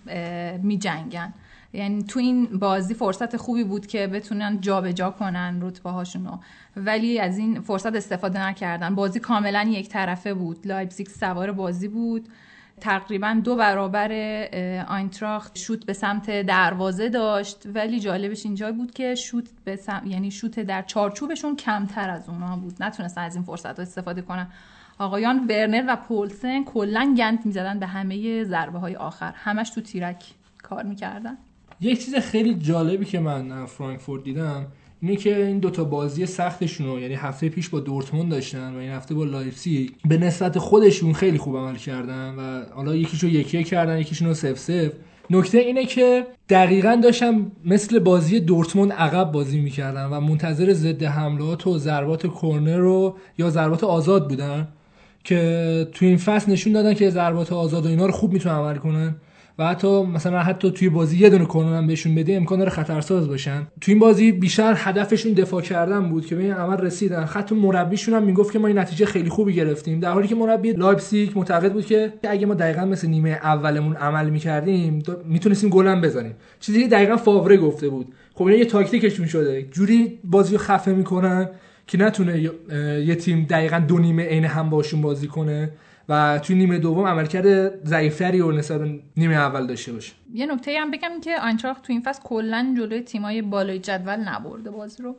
می 0.63 0.79
جنگن 0.79 1.35
یعنی 1.73 2.03
تو 2.03 2.21
این 2.21 2.59
بازی 2.59 2.95
فرصت 2.95 3.37
خوبی 3.37 3.65
بود 3.65 3.87
که 3.87 4.07
بتونن 4.07 4.61
جابجا 4.61 5.11
کنن 5.11 5.59
رتبه 5.63 5.91
هاشونو 5.91 6.39
ولی 6.77 7.19
از 7.19 7.39
این 7.39 7.61
فرصت 7.61 7.97
استفاده 7.97 8.47
نکردن. 8.47 8.95
بازی 8.95 9.21
کاملا 9.21 9.63
یک 9.63 9.89
طرفه 9.89 10.35
بود. 10.35 10.67
لایپزیگ 10.67 11.07
سوار 11.09 11.53
بازی 11.53 11.89
بود. 11.89 12.29
تقریبا 12.83 13.41
دو 13.45 13.57
برابر 13.57 14.13
آینتراخت 14.89 15.59
شوت 15.59 15.87
به 15.87 15.93
سمت 15.93 16.31
دروازه 16.31 17.09
داشت. 17.09 17.59
ولی 17.75 18.01
جالبش 18.01 18.47
اینجا 18.47 18.73
بود 18.73 18.91
که 18.91 19.15
شوت 19.15 19.49
به 19.65 19.77
سم... 19.77 20.03
یعنی 20.07 20.31
شوت 20.31 20.61
در 20.61 20.83
چارچوبشون 20.83 21.57
کمتر 21.57 22.11
از 22.11 22.29
اونا 22.29 22.57
بود. 22.57 22.75
نتونستن 22.81 23.23
از 23.23 23.35
این 23.35 23.45
فرصت 23.45 23.77
ها 23.77 23.83
استفاده 23.83 24.23
کنن. 24.23 24.49
آقایان 24.99 25.47
ورنر 25.49 25.85
و 25.89 25.97
پولسن 25.97 26.65
کلا 26.65 27.15
گند 27.19 27.47
می‌زدن 27.47 27.79
به 27.79 27.87
همه 27.87 28.45
ضربه 28.45 28.79
های 28.79 28.97
آخر. 28.97 29.33
همش 29.37 29.71
تو 29.71 29.81
تیرک 29.81 30.25
کار 30.63 30.83
می‌کردن. 30.83 31.37
یک 31.81 32.05
چیز 32.05 32.15
خیلی 32.15 32.55
جالبی 32.55 33.05
که 33.05 33.21
من 33.21 33.67
فرانکفورت 33.67 34.25
دیدم 34.25 34.67
اینه 35.03 35.17
که 35.17 35.47
این 35.47 35.59
دوتا 35.59 35.85
بازی 35.85 36.27
سختشون 36.27 36.87
رو 36.87 37.01
یعنی 37.01 37.15
هفته 37.15 37.49
پیش 37.49 37.69
با 37.69 37.81
دورتموند 37.81 38.31
داشتن 38.31 38.75
و 38.75 38.79
این 38.79 38.91
هفته 38.91 39.15
با 39.15 39.25
لایپزیگ 39.25 39.91
به 40.09 40.19
نسبت 40.19 40.59
خودشون 40.59 41.13
خیلی 41.13 41.39
خوب 41.39 41.57
عمل 41.57 41.77
کردن 41.77 42.35
و 42.35 42.65
حالا 42.75 42.97
یکیشو 42.97 43.27
یکی 43.27 43.65
کردن 43.65 43.99
یکیشون 43.99 44.29
رو 44.29 44.35
صفر 44.35 44.59
صفر 44.59 44.93
نکته 45.31 45.59
اینه 45.59 45.87
که 45.87 46.27
دقیقا 46.49 47.01
داشتم 47.03 47.53
مثل 47.65 47.99
بازی 47.99 48.41
دورتموند 48.41 48.93
عقب 48.93 49.33
بازی 49.33 49.61
می‌کردن 49.61 50.07
و 50.07 50.21
منتظر 50.21 50.73
ضد 50.73 51.03
حملات 51.03 51.67
و 51.67 51.79
ضربات 51.79 52.35
کرنر 52.43 52.77
رو 52.77 53.17
یا 53.39 53.51
ضربات 53.51 53.85
آزاد 53.85 54.29
بودن 54.29 54.69
که 55.25 55.89
تو 55.93 56.05
این 56.05 56.17
فصل 56.17 56.53
نشون 56.53 56.73
دادن 56.73 56.95
که 56.95 57.11
ضربات 57.11 57.53
آزاد 57.53 57.87
و 57.87 57.89
اینا 57.89 58.07
رو 58.07 58.13
خوب 58.13 58.33
می‌تونن 58.33 58.55
عمل 58.55 58.77
کنن. 58.77 59.17
و 59.59 59.67
حتی 59.67 60.03
مثلا 60.03 60.39
حتی 60.39 60.71
توی 60.71 60.89
بازی 60.89 61.19
یه 61.19 61.31
دونه 61.31 61.47
کرنر 61.47 61.77
هم 61.77 61.87
بهشون 61.87 62.15
بده 62.15 62.35
امکان 62.35 62.59
داره 62.59 62.71
خطرساز 62.71 63.29
باشن. 63.29 63.67
تو 63.81 63.93
این 63.93 63.99
بازی 63.99 64.33
بیشتر 64.33 64.75
هدفشون 64.77 65.33
دفاع 65.33 65.63
کردن 65.63 66.09
بود 66.09 66.27
که 66.27 66.35
به 66.35 66.43
این 66.43 66.53
عمل 66.53 66.77
رسیدن. 66.77 67.25
خود 67.25 67.53
مربیشون 67.53 68.15
هم 68.15 68.23
می‌گفت 68.23 68.53
که 68.53 68.59
ما 68.59 68.67
این 68.67 68.79
نتیجه 68.79 69.07
خیلی 69.07 69.31
خوبی 69.31 69.55
گرفتیم. 69.55 70.01
در 70.01 70.13
حالی 70.13 70.29
که 70.29 70.35
مربی 70.35 70.73
لایپزیگ 70.73 71.31
معتقد 71.39 71.73
بود 71.73 71.87
که 71.87 72.13
اگه 72.23 72.47
ما 72.47 72.55
دقیقا 72.55 72.85
مثل 72.85 73.09
نیمه 73.09 73.31
اولمون 73.31 73.97
عمل 73.97 74.31
می‌کردیم 74.31 75.03
می‌تونستیم 75.25 75.71
گلم 75.71 76.01
بزنیم. 76.01 76.35
چیزی 76.61 76.83
که 76.83 76.89
دقیقا 76.89 77.17
فاوره 77.17 77.57
گفته 77.57 77.89
بود. 77.89 78.15
خب 78.35 78.43
اینا 78.43 78.59
یه 78.59 78.65
تاکتیکشون 78.65 79.27
شده. 79.27 79.63
جوری 79.63 80.19
بازی 80.25 80.53
رو 80.53 80.59
خفه 80.59 80.93
می‌کنن 80.93 81.49
که 81.87 81.99
نتونه 81.99 82.51
یه 83.05 83.15
تیم 83.15 83.47
دقیقا 83.51 83.79
دو 83.79 83.99
نیمه 83.99 84.25
عین 84.25 84.45
هم 84.45 84.71
باشون 84.71 85.03
بازی 85.03 85.27
کنه. 85.27 85.71
و 86.09 86.41
توی 86.43 86.57
نیمه 86.57 86.79
دوم 86.79 87.07
عملکرد 87.07 87.87
ضعیفتری 87.87 88.41
و 88.41 88.53
نسبت 88.53 88.81
به 88.81 89.01
نیمه 89.17 89.35
اول 89.35 89.67
داشته 89.67 89.93
باشه. 89.93 90.13
یه 90.35 90.47
نکته 90.47 90.77
هم 90.81 90.91
بگم 90.91 91.11
که 91.25 91.41
آینتراخت 91.43 91.83
تو 91.83 91.93
این 91.93 92.03
فصل 92.03 92.23
کلا 92.25 92.75
جلوی 92.79 93.01
تیمای 93.01 93.43
بالای 93.43 93.79
جدول 93.79 94.17
نبرده 94.17 94.71
بازی 94.71 95.03
رو. 95.03 95.17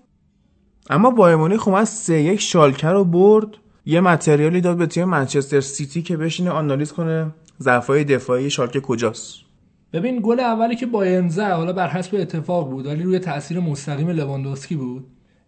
اما 0.90 1.12
بایر 1.12 1.36
مونیخ 1.36 1.68
اومد 1.68 1.84
سه 1.84 2.22
یک 2.22 2.40
شالکه 2.40 2.88
رو 2.88 3.04
برد. 3.04 3.48
یه 3.86 4.02
متریالی 4.02 4.62
داد 4.62 4.78
به 4.78 4.86
تیم 4.86 5.04
منچستر 5.04 5.62
سیتی 5.62 6.02
که 6.02 6.18
بشینه 6.18 6.50
آنالیز 6.50 6.92
کنه 6.92 7.32
ضعفای 7.60 8.04
دفاعی 8.04 8.50
شالکه 8.50 8.80
کجاست. 8.80 9.40
ببین 9.94 10.20
گل 10.24 10.40
اولی 10.40 10.76
که 10.76 10.86
بایرن 10.86 11.30
زد 11.30 11.52
حالا 11.52 11.74
بر 11.74 11.88
حسب 11.88 12.16
اتفاق 12.16 12.70
بود 12.70 12.86
ولی 12.86 13.04
روی 13.04 13.20
تاثیر 13.20 13.60
مستقیم 13.60 14.10
لواندوسکی 14.10 14.76
بود. 14.76 15.06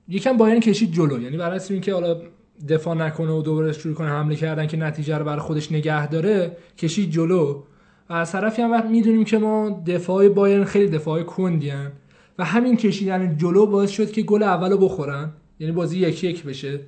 یکم 0.08 0.38
بایرن 0.38 0.60
کشید 0.60 0.92
جلو 0.92 1.22
یعنی 1.22 1.38
بر 1.38 1.52
اساس 1.52 1.72
اینکه 1.72 1.94
حالا 1.94 2.22
دفاع 2.70 2.96
نکنه 2.96 3.32
و 3.32 3.42
دوباره 3.42 3.72
شروع 3.74 3.96
کنه 3.96 4.08
حمله 4.08 4.36
کردن 4.36 4.68
که 4.68 4.78
نتیجه 4.78 5.18
رو 5.18 5.26
برای 5.26 5.40
خودش 5.40 5.72
نگه 5.72 6.08
داره 6.08 6.58
کشید 6.78 7.12
جلو. 7.12 7.64
و 8.10 8.14
از 8.14 8.32
طرفی 8.32 8.62
هم 8.62 8.72
وقت 8.72 8.86
می‌دونیم 8.86 9.24
که 9.24 9.38
ما 9.38 9.84
دفاع 9.88 10.30
بایرن 10.30 10.64
خیلی 10.64 10.88
دفاع 10.88 11.24
کندیان 11.24 11.92
و 12.40 12.44
همین 12.44 12.78
کشیدن 12.78 13.38
جلو 13.38 13.66
باعث 13.66 13.90
شد 13.90 14.12
که 14.12 14.22
گل 14.22 14.44
اولو 14.44 14.78
بخورن. 14.78 15.32
یعنی 15.60 15.74
بازی 15.74 16.00
یکی 16.00 16.28
یک 16.28 16.44
بشه. 16.44 16.80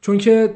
چون 0.00 0.18
که 0.18 0.54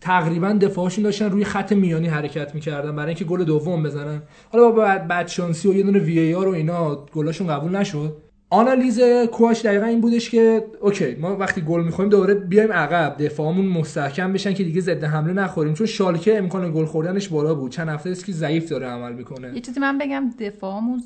تقریبا 0.00 0.52
دفاعشون 0.52 1.04
داشتن 1.04 1.30
روی 1.30 1.44
خط 1.44 1.72
میانی 1.72 2.08
حرکت 2.08 2.54
می‌کردن 2.54 2.96
برای 2.96 3.08
اینکه 3.08 3.24
گل 3.24 3.44
دوم 3.44 3.82
بزنن. 3.82 4.22
حالا 4.52 4.70
با 4.70 4.98
بد 5.08 5.28
شانسی 5.28 5.68
و 5.68 5.74
یه 5.74 5.82
دونه 5.82 5.98
VAR 5.98 6.48
و 6.48 6.52
اینا 6.52 7.06
گلاشون 7.12 7.46
قبول 7.46 7.76
نشد. 7.76 8.16
آنالیز 8.50 9.00
coach 9.32 9.62
دقیقا 9.62 9.86
این 9.86 10.00
بودش 10.00 10.30
که 10.30 10.64
okay 10.80 11.14
ما 11.14 11.36
وقتی 11.36 11.60
گل 11.60 11.84
می‌خوایم 11.84 12.10
دوباره 12.10 12.34
بیایم 12.34 12.72
عقب 12.72 13.16
دفاعمون 13.24 13.66
مستحکم 13.66 14.32
بشن 14.32 14.54
که 14.54 14.64
دیگه 14.64 14.80
ضد 14.80 15.04
حمله 15.04 15.32
نخوریم. 15.32 15.74
چون 15.74 15.86
شالکه 15.86 16.38
امکان 16.38 16.72
گل 16.72 16.84
خوردنش 16.84 17.28
بالا 17.28 17.54
بود. 17.54 17.72
چند 17.72 17.88
هفته 17.88 18.10
است 18.10 18.24
که 18.24 18.32
ضعیف 18.32 18.68
داره 18.68 18.86
عمل 18.86 19.12
می‌کنه. 19.12 19.54
یه 19.54 19.60
چیزی 19.60 19.80
من 19.80 19.98
بگم 19.98 20.30
دفاعمون 20.38 21.02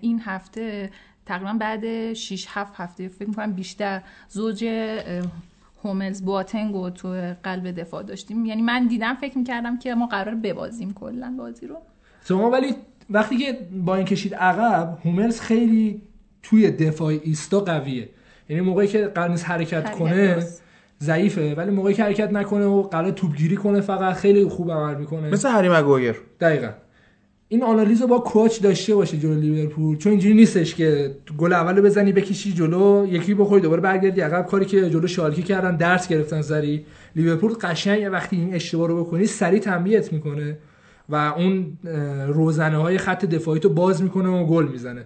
این 0.00 0.20
هفته 0.24 0.90
تقریبا 1.26 1.52
بعد 1.60 2.12
6 2.12 2.46
7 2.48 2.72
هفته 2.76 3.08
فکر 3.08 3.28
می‌کنم 3.28 3.52
بیشتر 3.52 4.02
زوج 4.28 4.64
هوملز 5.84 6.22
بواتنگ 6.22 6.92
تو 6.94 7.34
قلب 7.42 7.80
دفاع 7.80 8.02
داشتیم. 8.02 8.46
یعنی 8.46 8.62
من 8.62 8.86
دیدم 8.86 9.14
فکر 9.14 9.38
می‌کردم 9.38 9.78
که 9.78 9.94
ما 9.94 10.06
قرار 10.06 10.34
ببازیم 10.34 10.92
کلا 10.92 11.34
بازی 11.38 11.66
رو. 11.66 11.76
شما 12.28 12.50
ولی 12.50 12.74
وقتی 13.10 13.36
که 13.36 13.58
با 13.84 13.96
این 13.96 14.04
کشید 14.04 14.34
عقب 14.34 14.98
هوملز 15.04 15.40
خیلی 15.40 16.02
توی 16.44 16.70
دفاع 16.70 17.14
ایستا 17.22 17.60
قویه. 17.60 18.08
یعنی 18.48 18.62
موقعی 18.62 18.88
که 18.88 19.06
قرار 19.06 19.38
حرکت 19.38 19.90
کنه 19.90 20.46
ضعیفه 21.02 21.54
ولی 21.54 21.70
موقعی 21.70 21.94
که 21.94 22.04
حرکت 22.04 22.32
نکنه 22.32 22.64
و 22.64 22.82
قرار 22.82 23.10
توپگیری 23.10 23.56
کنه 23.56 23.80
فقط 23.80 24.14
خیلی 24.14 24.44
خوب 24.44 24.70
عمل 24.70 24.94
می‌کنه. 24.94 25.30
مثل 25.30 25.48
هری 25.48 25.68
مگوایر 25.68 26.14
دقیقا. 26.40 26.70
این 27.48 27.62
آنالیز 27.62 28.00
رو 28.00 28.06
با 28.06 28.18
کوچ 28.18 28.62
داشته 28.62 28.94
باشه 28.94 29.16
جلو 29.16 29.34
لیورپول 29.34 29.96
چون 29.96 30.10
اینجوری 30.10 30.34
نیستش 30.34 30.74
که 30.74 31.14
گل 31.38 31.52
اول 31.52 31.80
بزنی 31.80 32.12
بکشی 32.12 32.52
جلو 32.52 33.06
یکی 33.10 33.34
بخوری 33.34 33.62
دوباره 33.62 33.80
برگردی 33.80 34.20
عقب. 34.20 34.46
کاری 34.46 34.64
که 34.64 34.90
جلو 34.90 35.06
شالکی 35.06 35.42
کردن 35.42 35.76
درس 35.76 36.08
گرفتن 36.08 36.42
سری. 36.42 36.86
لیورپول 37.16 37.52
قشنگ 37.52 38.12
وقتی 38.12 38.36
این 38.36 38.54
اشتباه 38.54 38.88
رو 38.88 39.04
بکنی 39.04 39.26
سری 39.26 39.58
تنبیهت 39.60 40.12
می‌کنه 40.12 40.58
و 41.08 41.16
اون 41.16 41.78
روزنه 42.28 42.76
های 42.76 42.98
خط 42.98 43.24
دفاعی 43.24 43.60
تو 43.60 43.68
باز 43.68 44.02
می‌کنه 44.02 44.28
و 44.28 44.46
گل 44.46 44.68
می‌زنه. 44.68 45.04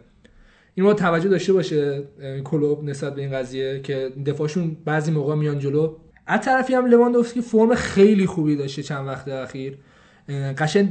این 0.78 0.86
ما 0.86 0.94
توجه 0.94 1.28
داشته 1.28 1.52
باشه 1.52 2.02
کلوب 2.44 2.84
نسبت 2.84 3.14
به 3.14 3.20
این 3.20 3.32
قضیه 3.32 3.80
که 3.80 4.12
دفاعشون 4.26 4.76
بعضی 4.84 5.10
موقع 5.12 5.34
میان 5.34 5.58
جلو. 5.58 5.94
از 6.26 6.40
طرفی 6.40 6.74
هم 6.74 6.86
لواندوفسکی 6.86 7.40
فرم 7.40 7.74
خیلی 7.74 8.26
خوبی 8.26 8.56
داشته 8.56 8.82
چند 8.82 9.06
وقت 9.06 9.28
اخیر. 9.28 9.78
قشن 10.58 10.88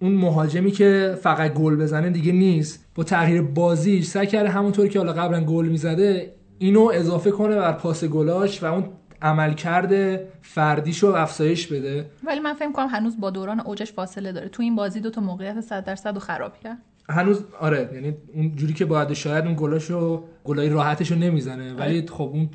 اون 0.00 0.12
مهاجمی 0.12 0.70
که 0.70 1.18
فقط 1.22 1.54
گل 1.54 1.76
بزنه 1.76 2.10
دیگه 2.10 2.32
نیست. 2.32 2.86
با 2.94 3.04
تغییر 3.04 3.42
بازیش 3.42 4.06
سعی 4.06 4.26
کرده 4.26 4.48
همونطوری 4.48 4.88
که 4.88 4.98
حالا 4.98 5.12
قبلا 5.12 5.44
گل 5.44 5.68
می‌زده 5.68 6.34
اینو 6.58 6.90
اضافه 6.94 7.30
کنه 7.30 7.56
بر 7.56 7.72
پاس 7.72 8.04
گلاش 8.04 8.62
و 8.62 8.66
اون 8.66 8.84
عملکرد 9.22 10.20
فردیشو 10.42 11.06
افزایش 11.06 11.66
بده. 11.66 12.06
ولی 12.24 12.40
من 12.40 12.54
فکر 12.54 12.72
کنم 12.72 12.88
هنوز 12.88 13.20
با 13.20 13.30
دوران 13.30 13.60
اوجش 13.60 13.92
فاصله 13.92 14.32
داره. 14.32 14.48
تو 14.48 14.62
این 14.62 14.76
بازی 14.76 15.00
دو 15.00 15.10
تا 15.10 15.20
موقعیت 15.20 15.60
100 15.60 15.84
درصد 15.84 16.16
و 16.16 16.20
خراب 16.20 16.58
کرد. 16.58 16.78
هنوز 17.10 17.44
آره 17.60 17.90
یعنی 17.94 18.14
اون 18.34 18.56
جوری 18.56 18.72
که 18.72 18.84
باید 18.84 19.12
شاید 19.12 19.44
اون 19.44 19.54
گلاشو 19.58 20.24
گلای 20.44 20.68
راحتشو 20.68 21.14
نمی‌زنه 21.14 21.74
ولی 21.74 22.06
خب 22.06 22.22
اون 22.22 22.48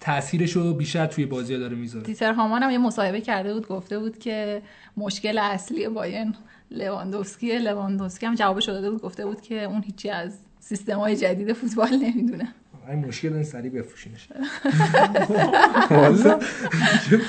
تاثیرشو 0.00 0.74
بیشتر 0.74 1.06
توی 1.06 1.26
بازی 1.26 1.58
داره 1.58 1.76
می‌ذاره. 1.76 2.04
دیتر 2.04 2.32
هامان 2.32 2.62
هم 2.62 2.70
یه 2.70 2.78
مصاحبه 2.78 3.20
کرده 3.20 3.54
بود 3.54 3.68
گفته 3.68 3.98
بود 3.98 4.18
که 4.18 4.62
مشکل 4.96 5.38
اصلی 5.38 5.88
باین 5.88 6.34
لواندوفسکی 6.70 7.58
لواندوفسکی 7.58 8.26
هم 8.26 8.34
جوابش 8.34 8.64
داده 8.64 8.90
بود 8.90 9.02
گفته 9.02 9.26
بود 9.26 9.40
که 9.40 9.64
اون 9.64 9.82
هیچی 9.82 10.10
از 10.10 10.38
سیستم 10.60 10.98
های 10.98 11.16
جدید 11.16 11.52
فوتبال 11.52 11.96
نمی‌دونه. 11.96 12.48
این 12.88 12.98
مشکل 12.98 13.32
این 13.32 13.44
سریع 13.44 13.70
بفروشینش. 13.70 14.28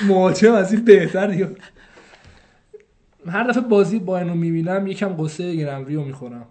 مهاجم 0.08 0.52
از 0.52 0.72
این 0.72 0.84
بهتر 0.84 1.48
هر 3.26 3.48
دفعه 3.48 3.62
بازی 3.62 3.98
با 3.98 4.18
اینو 4.18 4.34
می‌بینم 4.34 4.86
یکم 4.86 5.08
غصه 5.08 5.56
گنابری 5.56 5.94
رو 5.94 6.04
می‌خورم. 6.04 6.46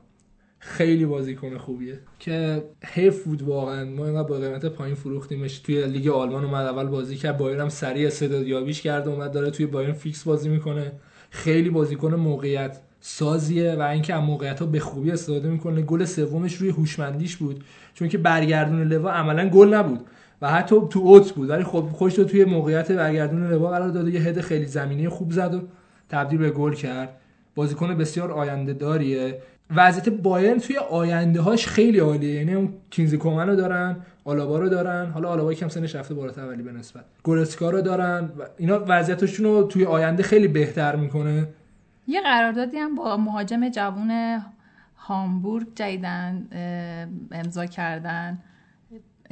خیلی 0.65 1.05
بازیکن 1.05 1.57
خوبیه. 1.57 1.99
که 2.19 2.63
حیف 2.85 3.23
بود 3.23 3.41
واقعا. 3.41 3.85
ما 3.85 4.05
اینقدر 4.05 4.27
با 4.27 4.37
قیمت 4.37 4.65
پایین 4.65 4.95
فروختیمش 4.95 5.59
توی 5.59 5.87
لیگ 5.87 6.07
آلمان 6.07 6.45
اومد 6.45 6.65
اول 6.65 6.87
بازی 6.87 7.15
کرد. 7.15 7.37
بایرن 7.37 7.61
هم 7.61 7.69
سریع 7.69 8.07
استعداد 8.07 8.47
یابیش 8.47 8.81
کرده 8.81 9.09
اومد 9.09 9.31
داره 9.31 9.51
توی 9.51 9.65
بایرن 9.65 9.93
فیکس 9.93 10.23
بازی 10.23 10.49
می‌کنه. 10.49 10.91
خیلی 11.29 11.69
بازیکن 11.69 12.15
موقعیت 12.15 12.79
سازیه 12.99 13.75
و 13.75 13.81
اینکه 13.81 14.13
از 14.13 14.23
موقعیت 14.23 14.59
ها 14.59 14.65
به 14.65 14.79
خوبی 14.79 15.11
استفاده 15.11 15.49
می‌کنه. 15.49 15.81
گل 15.81 16.05
سومش 16.05 16.55
روی 16.55 16.69
هوشمندیش 16.69 17.37
بود. 17.37 17.63
چون 17.93 18.07
که 18.09 18.17
برگردون 18.17 18.83
لوا 18.83 19.11
عملا 19.11 19.49
گل 19.49 19.73
نبود 19.73 19.99
و 20.41 20.51
حتی 20.51 20.75
تو 20.89 20.99
اوت 20.99 21.31
بود. 21.31 21.49
ولی 21.49 21.63
خب 21.63 21.89
خوش 21.93 22.13
تو 22.13 22.23
توی 22.23 22.45
موقعیت 22.45 22.91
برگردون 22.91 23.47
لوا 23.47 23.69
قرار 23.69 23.89
داده 23.89 24.11
یه 24.11 24.21
هد 24.21 24.41
خیلی 24.41 24.65
زمینی 24.65 25.09
خوب 25.09 25.31
زد 25.31 25.53
و 25.55 25.61
تبدیل 26.09 26.39
به 26.39 26.49
گل 26.49 26.73
کرد. 26.73 27.19
بازیکن 27.55 27.97
بسیار 27.97 28.31
آینده 28.31 28.73
داریه 28.73 29.41
وضعیت 29.75 30.09
بایرن 30.09 30.59
توی 30.59 30.77
آینده 30.77 31.41
هاش 31.41 31.67
خیلی 31.67 31.99
عالیه. 31.99 32.33
یعنی 32.33 32.53
اون 32.53 32.73
کینزی 32.89 33.17
کومن 33.17 33.47
رو 33.47 33.55
دارن 33.55 33.95
آلابا 34.25 34.59
رو 34.59 34.69
دارن. 34.69 35.11
حالا 35.11 35.29
آلابا 35.29 35.53
کم 35.53 35.67
سنش 35.67 35.95
رفته 35.95 36.13
بالاتر 36.13 36.47
ولی 36.47 36.63
به 36.63 36.71
نسبت. 36.71 37.05
گورسکا 37.23 37.69
رو 37.69 37.81
دارن 37.81 38.31
و 38.39 38.43
اینا 38.57 38.85
وضعیتشون 38.87 39.45
رو 39.45 39.63
توی 39.63 39.85
آینده 39.85 40.23
خیلی 40.23 40.47
بهتر 40.47 40.95
می‌کنه. 40.95 41.47
یه 42.07 42.21
قراردادی 42.21 42.77
هم 42.77 42.95
با 42.95 43.17
مهاجم 43.17 43.69
جوون 43.69 44.41
هامبورگ 44.97 45.67
جدیدن 45.75 46.47
امضا 47.31 47.65
کردن. 47.65 48.37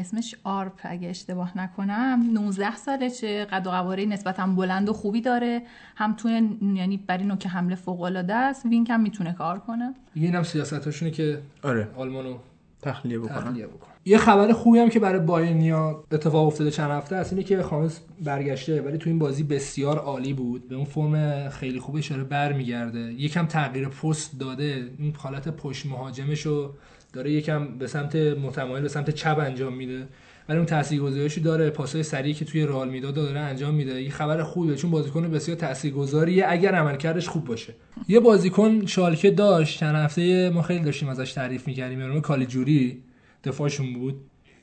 اسمش 0.01 0.35
آرپ 0.43 0.79
اگه 0.83 1.09
اشتباه 1.09 1.57
نکنم. 1.57 2.29
19 2.33 2.75
سالشه 2.75 3.45
قد 3.45 3.67
و 3.67 3.69
قواره 3.69 4.05
نسبتا 4.05 4.47
بلند 4.47 4.89
و 4.89 4.93
خوبی 4.93 5.21
داره. 5.21 5.61
هم 5.95 6.13
تو، 6.13 6.29
یعنی 6.75 6.97
برای 6.97 7.23
نوک 7.23 7.47
حمله 7.47 7.75
فوق 7.75 8.01
العاده 8.01 8.33
است 8.33 8.65
وینگ 8.65 8.89
هم 8.89 9.01
می‌تونه 9.01 9.33
کار 9.33 9.59
کنه. 9.59 9.93
دیگه 10.13 10.27
اینم 10.27 10.43
سیاستاشونه 10.43 11.11
که 11.11 11.41
آره. 11.63 11.87
آلمانو 11.95 12.35
تخلیه 12.81 13.19
بکنن 13.19 13.35
تخلیه 13.35 13.67
بکنن 13.67 13.91
یه 14.05 14.17
خبر 14.17 14.51
خوبی 14.51 14.79
هم 14.79 14.89
که 14.89 14.99
برای 14.99 15.19
بایرنیا 15.19 16.03
اتفاق 16.11 16.47
افتاده 16.47 16.71
چند 16.71 16.91
هفته 16.91 17.15
است 17.15 17.33
اینه 17.33 17.43
که 17.43 17.63
خامس 17.63 17.99
برگشته 18.23 18.81
ولی 18.81 18.97
تو 18.97 19.09
این 19.09 19.19
بازی 19.19 19.43
بسیار 19.43 19.97
عالی 19.97 20.33
بود. 20.33 20.67
به 20.69 20.75
اون 20.75 20.85
فرم 20.85 21.49
خیلی 21.49 21.79
خوبش 21.79 22.11
داره 22.11 22.23
برمیگرده. 22.23 22.99
یکم 22.99 23.45
تغییر 23.45 23.87
پست 23.87 24.39
داده. 24.39 24.89
این 24.97 25.15
حالت 25.17 25.47
پشت 25.47 25.85
مهاجمش 25.85 26.41
رو 26.41 26.73
داره 27.13 27.31
یکم 27.31 27.77
به 27.77 27.87
سمت 27.87 28.15
متمایل 28.15 28.83
به 28.83 28.89
سمت 28.89 29.09
چپ 29.09 29.37
انجام 29.39 29.73
میده. 29.73 30.07
ولی 30.49 30.57
اون 30.57 30.65
تاثیرگذاریشو 30.65 31.41
داره 31.41 31.69
پاسای 31.69 32.03
سریعی 32.03 32.33
که 32.33 32.45
توی 32.45 32.63
رئال 32.63 32.89
می‌داد 32.89 33.13
داره 33.13 33.39
انجام 33.39 33.73
میده. 33.73 34.01
یه 34.01 34.09
خبر 34.09 34.43
خوبه 34.43 34.75
چون 34.75 34.91
بازیکن 34.91 35.31
بسیار 35.31 35.57
تاثیرگذاریه 35.57 36.45
اگر 36.47 36.75
عملکردش 36.75 37.27
خوب 37.27 37.45
باشه. 37.45 37.73
یه 38.07 38.19
بازیکن 38.19 38.85
شالکه 38.85 39.31
داشت. 39.31 39.79
چند 39.79 39.95
هفته 39.95 40.49
ما 40.49 40.61
خیلی 40.61 40.83
داشتیم 40.83 41.09
ازش 41.09 41.33
تعریف 41.33 41.67
می‌کردیم. 41.67 41.99
یعنی 41.99 42.21
کالیجوری 42.21 43.03
دفاعشون 43.43 43.93
بود 43.93 44.15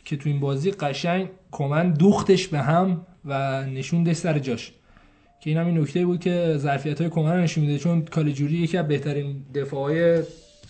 که 0.04 0.16
تو 0.16 0.28
این 0.28 0.40
بازی 0.40 0.70
قشنگ 0.70 1.28
کمن 1.50 1.92
دوختش 1.92 2.48
به 2.48 2.58
هم 2.58 3.06
و 3.24 3.64
نشوندش 3.66 4.16
سر 4.16 4.38
جاش. 4.38 4.72
که 5.40 5.50
این 5.50 5.58
هم 5.58 5.66
این 5.66 5.78
نکته 5.78 6.06
بود 6.06 6.20
که 6.20 6.54
ظرفیت 6.56 7.00
های 7.00 7.10
کمن 7.10 7.42
نشون 7.42 7.64
میده. 7.64 7.78
چون 7.78 8.04
کالیجوری 8.04 8.54
یکی 8.54 8.76
از 8.76 8.88
بهترین 8.88 9.42
دفاعهای 9.54 10.22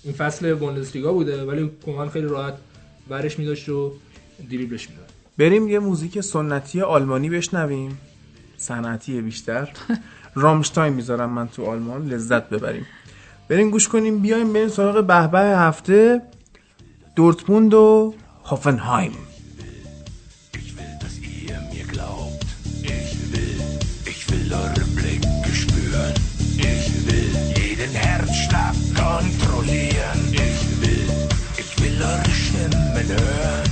این 0.05 0.15
فصل 0.15 0.55
بوندسلیگا 0.55 1.13
بوده 1.13 1.45
ولی 1.45 1.71
کمن 1.87 2.09
خیلی 2.09 2.27
راحت 2.27 2.55
برش 3.09 3.39
میداشت 3.39 3.69
و 3.69 3.93
دریبلش 4.51 4.91
می‌داد. 4.91 5.09
بریم 5.39 5.69
یه 5.69 5.79
موزیک 5.79 6.21
سنتی 6.21 6.81
آلمانی 6.81 7.31
بشنویم. 7.31 7.99
صنعتی 8.57 9.21
بیشتر. 9.21 9.69
رامشتاین 10.35 10.93
می‌ذارم 10.93 11.31
من 11.31 11.49
تو 11.49 11.65
آلمان 11.65 12.09
لذت 12.09 12.49
ببریم. 12.49 12.87
بریم 13.49 13.71
گوش 13.71 13.89
کنیم 13.89 14.19
بیایم 14.19 14.53
بریم 14.53 14.69
سراغ 14.69 15.07
بهبه 15.07 15.41
هفته 15.41 16.23
دورتموند 17.17 17.75
و 17.75 18.15
هوفنهایم 18.45 19.13
لا 31.99 32.23
رشتم 32.23 32.79
ملاه 32.95 33.68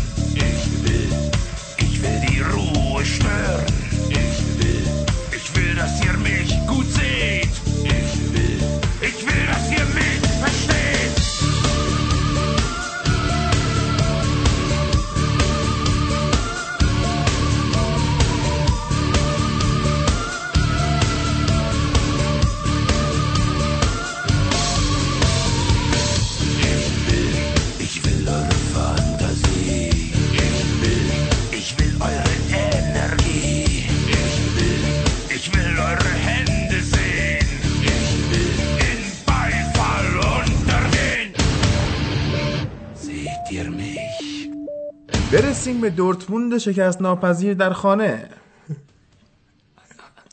برسیم 45.37 45.81
به 45.81 45.91
دورتموند 45.91 46.59
شکست 46.59 47.03
ناپذیر 47.03 47.55
در 47.55 47.73
خانه. 47.73 48.29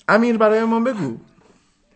امیر 0.07 0.37
برای 0.37 0.63
ما 0.63 0.79
بگو. 0.79 1.17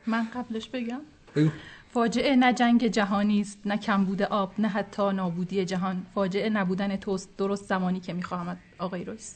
من 0.07 0.27
قبلش 0.35 0.69
بگم. 0.69 0.99
بگو. 1.35 1.49
فاجعه 1.93 2.35
نه 2.35 2.53
جنگ 2.53 2.87
جهانی 2.87 3.41
است 3.41 3.59
نه 3.65 3.77
کمبود 3.77 4.21
آب 4.21 4.53
نه 4.57 4.67
حتی 4.67 5.11
نابودی 5.11 5.65
جهان. 5.65 6.05
فاجعه 6.15 6.49
نبودن 6.49 6.95
توست 6.95 7.29
درست 7.37 7.65
زمانی 7.65 7.99
که 7.99 8.13
میخواهمد 8.13 8.57
آقای 8.79 9.03
رویس 9.05 9.35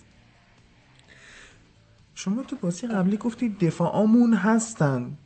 شما 2.15 2.43
تو 2.43 2.56
بازی 2.56 2.88
قبلی 2.88 3.18
گفتی 3.18 3.49
دفاعامون 3.49 4.34
هستن. 4.34 5.18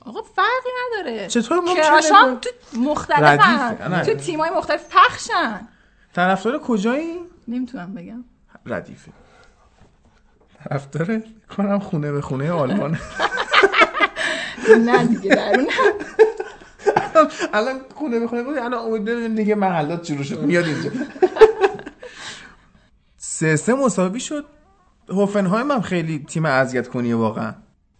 آقا 0.00 0.22
فرقی 0.22 0.70
نداره. 0.86 1.26
چطور 1.26 1.60
ممکنه 1.60 2.00
تو 2.40 2.50
مختلف. 2.78 4.06
تو 4.06 4.14
تیمای 4.14 4.50
مختلف 4.50 4.88
پخشن. 4.90 5.68
طرفدار 6.12 6.58
کجایی؟ 6.58 7.14
نمی‌تونم 7.48 7.94
بگم. 7.94 8.24
ردیفه. 8.66 9.12
طرفدار 10.64 11.22
کنم 11.56 11.78
خونه 11.78 12.12
به 12.12 12.20
خونه 12.20 12.50
آلمان. 12.52 12.98
نه 14.86 15.04
دیگه 15.06 15.34
درون 15.34 15.66
الان 17.52 17.80
خونه 17.94 18.18
به 18.18 18.26
خونه 18.28 18.42
بود 18.42 18.58
الان 18.58 18.86
امید 18.86 19.04
ببینیم 19.04 19.34
دیگه 19.34 19.54
محلات 19.54 20.04
شروع 20.04 20.22
شد 20.22 20.42
میاد 20.42 20.64
اینجا. 20.64 20.90
سه 23.16 23.56
سه 23.56 23.74
مساوی 23.74 24.20
شد. 24.20 24.44
هوفنهایم 25.08 25.70
هم 25.70 25.80
خیلی 25.80 26.24
تیم 26.28 26.44
اذیت 26.44 26.88
کنیه 26.88 27.16
واقعا. 27.16 27.54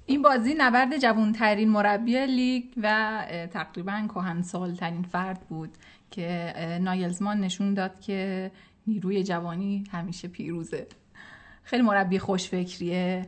این 0.07 0.23
بازی 0.23 0.55
نبرد 0.59 0.99
جوانترین 0.99 1.69
مربی 1.69 2.27
لیگ 2.27 2.65
و 2.83 3.19
تقریبا 3.53 4.09
کهن 4.15 4.43
ترین 4.81 5.03
فرد 5.03 5.41
بود. 5.49 5.71
که 6.11 6.55
نایلزمان 6.83 7.41
نشون 7.41 7.75
داد 7.75 8.01
که 8.01 8.51
نیروی 8.87 9.23
جوانی 9.23 9.85
همیشه 9.91 10.29
پیروزه. 10.29 10.87
خیلی 11.63 11.83
مربی 11.83 12.19
خوشفکریه. 12.19 13.27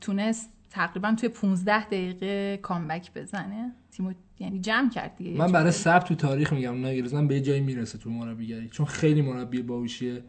تونست 0.00 0.50
تقریبا 0.70 1.14
توی 1.14 1.28
15 1.28 1.84
دقیقه 1.84 2.56
کامبک 2.62 3.14
بزنه. 3.14 3.72
تیمو 3.90 4.12
یعنی 4.38 4.60
جمع 4.60 4.90
کرد 4.90 5.16
دیگه. 5.16 5.38
من 5.38 5.52
برای. 5.52 5.70
ثبت 5.70 6.04
تو 6.04 6.14
تاریخ 6.14 6.52
میگم 6.52 6.80
ناگلزمن 6.80 7.28
به 7.28 7.34
یه 7.34 7.40
جایی 7.40 7.60
می‌رسه 7.60 7.98
تو 7.98 8.10
مربیگری 8.10 8.68
چون 8.68 8.86
خیلی 8.86 9.22
مربی 9.22 9.62
باهوشیه 9.62 10.22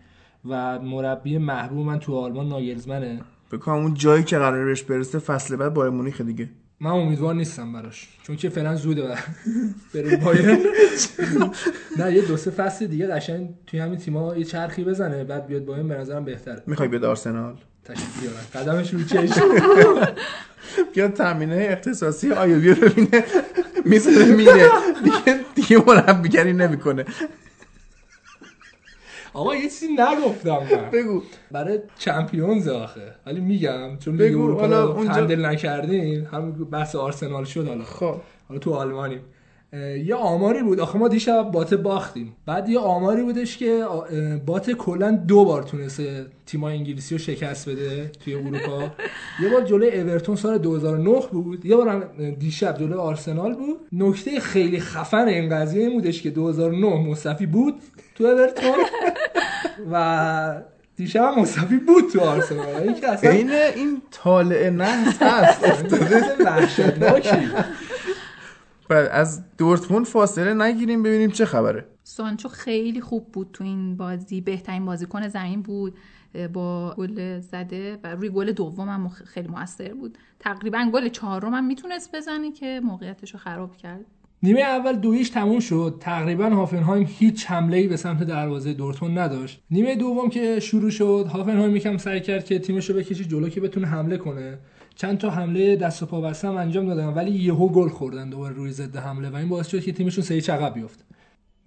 و 0.46 0.80
مربی 0.80 1.38
محبوب 1.38 1.86
من 1.86 2.00
تو 2.00 2.18
آلمان 2.18 2.48
ناگلزمنه 2.48 3.22
بکنم 3.52 3.76
اون 3.76 3.94
جایی 3.94 4.24
که 4.24 4.38
قرار 4.38 4.66
بهش 4.66 4.84
برسه 4.84 5.20
فصل 5.20 5.56
بعد 5.56 5.74
بایر 5.74 5.90
مونیخ 5.90 6.22
دیگه. 6.22 6.50
من 6.82 6.92
امیدوار 6.92 7.36
نیستم 7.36 7.74
براش. 7.74 8.08
چون 8.24 8.36
که 8.36 8.50
فعلا 8.50 8.76
زوده 8.76 9.04
بره 9.94 10.18
بایر. 10.18 10.58
نه 11.98 12.14
یه 12.14 12.22
دو 12.22 12.38
سه 12.38 12.52
فصل 12.52 12.88
دیگه 12.88 13.08
قشنگ 13.08 13.50
توی 13.68 13.80
همین 13.80 13.98
تیما 14.00 14.36
یه 14.38 14.44
چرخی 14.44 14.84
بزنه 14.84 15.24
بعد 15.24 15.48
بیاد 15.48 15.66
بایر 15.66 15.84
به 15.84 15.96
نظرم 15.96 16.26
بهتره. 16.26 16.64
می‌خوای 16.68 16.88
بیاد 16.90 17.06
آرسنال؟ 17.06 17.56
تشریف 17.86 18.22
بیارن 18.22 18.66
قدمش 18.66 18.94
رو 18.94 19.04
چش 19.04 19.30
بیاد 20.94 21.14
تامینه 21.14 21.68
اختصاصی 21.70 22.32
آیوبی 22.32 22.70
رو 22.70 22.90
ببینه. 22.90 23.24
می‌زنه 23.86 24.26
میره. 24.26 24.70
دیگه 25.04 25.40
دیگه 25.56 25.84
مربیگری 25.88 26.54
نمی‌کنه. 26.54 27.06
آقا 29.34 29.56
یه 29.56 29.62
چیزی 29.62 29.88
نگفتم 29.94 30.50
من. 30.52 30.90
بگو. 30.94 31.22
برای 31.52 31.80
چمپیونز 31.98 32.68
آخه. 32.68 33.16
ولی 33.26 33.42
میگم 33.42 33.98
چون 33.98 34.18
بگو، 34.18 34.52
حالا 34.60 34.92
اونجا- 34.94 35.14
هندل 35.14 35.46
نکردیم 35.46 36.28
هم 36.32 36.52
بحث 36.52 36.96
آرسنال 36.96 37.44
شد 37.44 37.68
حالا. 37.68 37.84
خب. 37.84 38.16
حالا 38.48 38.60
تو 38.60 38.74
آلمانیم. 38.74 39.22
یه 40.06 40.16
آماری 40.16 40.64
بود. 40.64 40.80
آخه 40.80 40.98
ما 41.00 41.08
دیشب 41.08 41.52
بات 41.52 41.74
باختیم. 41.74 42.36
بعد 42.46 42.70
یه 42.70 42.80
آماری 42.80 43.24
بودش 43.24 43.58
که 43.58 43.86
بات 44.46 44.72
کلا 44.72 45.12
دو 45.12 45.46
بار 45.46 45.64
تونسته 45.64 46.26
تیمای 46.46 46.78
انگلیسی 46.78 47.16
رو 47.16 47.20
شکست 47.20 47.70
بده 47.70 48.12
توی 48.24 48.36
اروپا. 48.36 48.82
یه 49.44 49.50
بار 49.52 49.62
جلوی 49.62 50.00
اورتون 50.00 50.36
سال 50.36 50.58
2009 50.58 51.20
بود. 51.32 51.66
یه 51.66 51.76
بار 51.76 51.88
هم 51.88 52.32
دیشب 52.32 52.78
جلوی 52.78 52.94
آرسنال 52.94 53.54
بود. 53.54 53.80
نکته 53.92 54.40
خیلی 54.40 54.80
خفن 54.80 55.28
این 55.28 55.50
قضیه 55.50 55.88
این 55.88 55.94
بودش 55.94 56.22
که 56.22 56.30
2009 56.30 56.88
مصطفی 56.88 57.46
بود 57.46 57.74
تو 58.16 58.24
اورتون. 58.24 58.72
و 59.92 60.62
دیشب 60.96 61.20
هم 61.22 61.42
مصطفی 61.42 61.78
بود 61.78 62.04
تو 62.14 62.22
آرسنال. 62.22 62.76
این 62.76 62.96
که 62.96 63.10
اصلا 63.10 63.32
عین 63.32 63.52
این 63.52 64.02
طالع 64.12 64.70
نحس 64.70 65.22
هست. 65.22 65.64
افتاده 65.70 66.44
وحشتناکی. 66.46 67.48
بعد 68.92 69.10
از 69.12 69.44
دورتموند 69.58 70.06
فاصله 70.06 70.54
نگیریم 70.54 71.04
ببینیم 71.04 71.30
چه 71.30 71.46
خبره. 71.46 71.86
سانچو 72.04 72.50
خیلی 72.50 73.02
خوب 73.02 73.32
بود 73.32 73.50
تو 73.54 73.64
این 73.64 73.98
بازی 73.98 74.42
بهترین 74.42 74.86
بازیکن 74.86 75.28
زمین 75.28 75.62
بود 75.62 75.94
با 76.54 76.96
گل 76.98 77.40
زده 77.40 77.98
و 78.04 78.16
روی 78.16 78.30
گل 78.30 78.52
دوم 78.52 78.90
هم 78.90 79.10
مخ- 79.10 79.24
خیلی 79.26 79.48
موثر 79.48 79.94
بود. 79.94 80.18
تقریبا 80.40 80.90
گل 80.94 81.10
چهارم 81.10 81.54
هم 81.54 81.66
می‌تونست 81.66 82.16
بزنه 82.16 82.52
که 82.52 82.82
موقعیتش 82.84 83.32
رو 83.34 83.40
خراب 83.40 83.78
کرد. 83.78 84.06
نیمه 84.44 84.62
اول 84.62 84.94
دویش 84.96 85.30
تموم 85.30 85.60
شد. 85.60 85.98
تقریبا 86.00 86.50
هافنهایم 86.50 87.06
هیچ 87.10 87.46
حمله 87.46 87.78
ای 87.78 87.88
به 87.88 87.98
سمت 87.98 88.24
دروازه 88.24 88.74
دورتموند 88.74 89.20
نداشت. 89.20 89.64
نیمه 89.72 89.96
دوم 89.96 90.30
که 90.30 90.60
شروع 90.60 90.90
شد 90.90 91.26
هافنهایم 91.34 91.76
یکم 91.76 91.98
سعی 91.98 92.22
کرد 92.22 92.46
که 92.46 92.60
تیمش 92.60 92.90
رو 92.90 92.96
بکشه 92.96 93.24
جلو 93.24 93.50
که 93.50 93.62
بتونه 93.62 93.88
حمله 93.88 94.18
کنه. 94.18 94.58
چند 95.02 95.18
تا 95.18 95.30
حمله 95.30 95.76
دست 95.76 96.04
و 96.04 96.06
پا 96.06 96.22
بسته 96.22 96.48
هم 96.48 96.58
انجام 96.58 96.88
دادن 96.88 97.08
ولی 97.08 97.32
یهو 97.32 97.70
گل 97.70 97.90
خوردن 97.90 98.30
دوباره 98.30 98.56
روی 98.56 98.72
ضد 98.72 98.96
حمله 98.96 99.30
و 99.30 99.36
این 99.36 99.50
باعث 99.50 99.68
شد 99.68 99.82
که 99.82 99.92
تیمشون 99.92 100.24
سه 100.24 100.34
هیچ 100.34 100.50
عقب 100.50 100.74
بیفته 100.74 101.04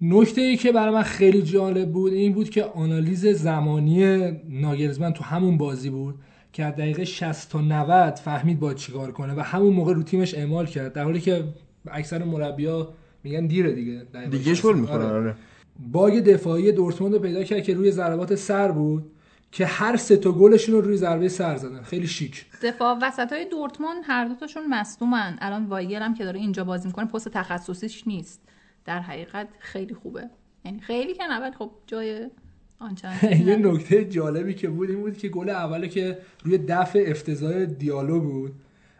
نکته 0.01 0.41
ای 0.41 0.57
که 0.57 0.71
برای 0.71 0.93
من 0.93 1.03
خیلی 1.03 1.41
جالب 1.41 1.91
بود 1.91 2.13
این 2.13 2.33
بود 2.33 2.49
که 2.49 2.63
آنالیز 2.63 3.25
زمانی 3.25 4.31
ناگلزمن 4.49 5.13
تو 5.13 5.23
همون 5.23 5.57
بازی 5.57 5.89
بود 5.89 6.15
که 6.53 6.65
از 6.65 6.73
دقیقه 6.73 7.05
60 7.05 7.51
تا 7.51 7.61
90 7.61 8.15
فهمید 8.15 8.59
باید 8.59 8.77
چیکار 8.77 9.11
کنه 9.11 9.33
و 9.33 9.39
همون 9.39 9.73
موقع 9.73 9.93
رو 9.93 10.03
تیمش 10.03 10.35
اعمال 10.35 10.65
کرد 10.65 10.93
در 10.93 11.03
حالی 11.03 11.19
که 11.19 11.43
اکثر 11.87 12.23
مربیا 12.23 12.89
میگن 13.23 13.47
دیره 13.47 13.71
دیگه 13.71 14.01
دیگه 14.31 14.53
60. 14.53 14.61
شل 14.61 14.79
می‌کنه 14.79 14.95
آره. 14.95 15.05
آره 15.05 15.35
باگ 15.91 16.19
دفاعی 16.19 16.71
دورتموند 16.71 17.13
رو 17.13 17.19
پیدا 17.19 17.43
کرد 17.43 17.63
که 17.63 17.73
روی 17.73 17.91
ضربات 17.91 18.35
سر 18.35 18.71
بود 18.71 19.11
که 19.55 19.65
هر 19.65 19.97
سه 19.97 20.17
تا 20.17 20.31
گلشون 20.31 20.75
رو 20.75 20.81
روی 20.81 20.97
ضربه 20.97 21.29
سر 21.29 21.55
زدن. 21.55 21.81
خیلی 21.81 22.07
شیک. 22.07 22.45
دفاع 22.61 22.97
وسط 23.01 23.33
های 23.33 23.45
دورتموند 23.49 24.03
هر 24.05 24.25
دوتاشون 24.25 24.67
مصدومن. 24.69 25.37
الان 25.41 25.65
وایگل 25.65 26.01
هم 26.01 26.13
که 26.13 26.23
داره 26.23 26.39
اینجا 26.39 26.63
بازی 26.63 26.87
می‌کنه 26.87 27.05
پست 27.05 27.29
تخصصیش 27.29 28.07
نیست. 28.07 28.41
در 28.85 28.99
حقیقت 28.99 29.47
خیلی 29.59 29.93
خوبه. 29.93 30.29
یعنی 30.65 30.79
خیلی 30.79 31.13
که 31.13 31.23
ولی 31.41 31.51
خب 31.51 31.71
جای 31.87 32.29
یه 33.47 33.55
نکته 33.55 34.05
جالبی 34.05 34.53
که 34.53 34.69
بود 34.69 34.89
این 34.89 35.01
بود 35.01 35.17
که 35.17 35.29
گل 35.29 35.49
اوله 35.49 35.87
که 35.87 36.17
روی 36.43 36.57
دفع 36.57 37.05
افتضاح 37.07 37.65
دیالو 37.65 38.19
بود 38.19 38.53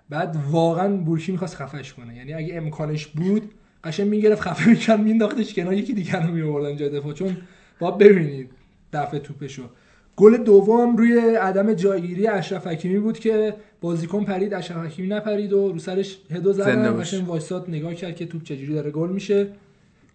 بعد 0.10 0.38
واقعا 0.52 0.96
بورکی 0.96 1.32
می‌خواست 1.32 1.56
خفش 1.56 1.94
کنه. 1.94 2.16
یعنی 2.16 2.34
اگه 2.34 2.56
امکانش 2.56 3.08
بود 3.08 3.52
قشنگ 3.84 4.08
می‌گرفت 4.08 4.42
خفه 4.42 4.70
می‌کرد 4.70 5.00
مینداختش 5.00 5.54
کنار 5.54 5.74
یکی 5.74 5.94
دیگر 5.94 6.20
رو 6.28 6.34
میآوردن 6.34 6.76
جای 6.76 6.90
دفاع. 6.90 7.14
چون 7.14 7.38
با 7.80 7.92
ببینید 7.92 8.52
دفع 8.94 9.20
توپشو. 9.20 9.70
گل 10.18 10.38
دوم 10.38 10.98
روی 10.98 11.20
عدم 11.20 11.74
جایگیری 11.74 12.28
اشرف 12.28 12.68
حکیمی 12.68 13.00
بود 13.00 13.20
که 13.20 13.56
بازیکن 13.82 14.24
پرید 14.24 14.54
اشرف 14.54 14.78
حکیمی 14.78 15.08
نپرید 15.08 15.54
و 15.54 15.72
رو 15.72 15.80
سرش 15.80 16.18
هدو 16.32 16.54
زدن. 16.54 17.00
قشنگ 17.02 17.30
وایساد 17.30 17.70
نگاه 17.70 17.96
کرد 17.96 18.16
که 18.16 18.26
توپ 18.26 18.44
چجوری 18.44 18.74
داره 18.74 18.92
گل 18.92 19.10
میشه. 19.10 19.48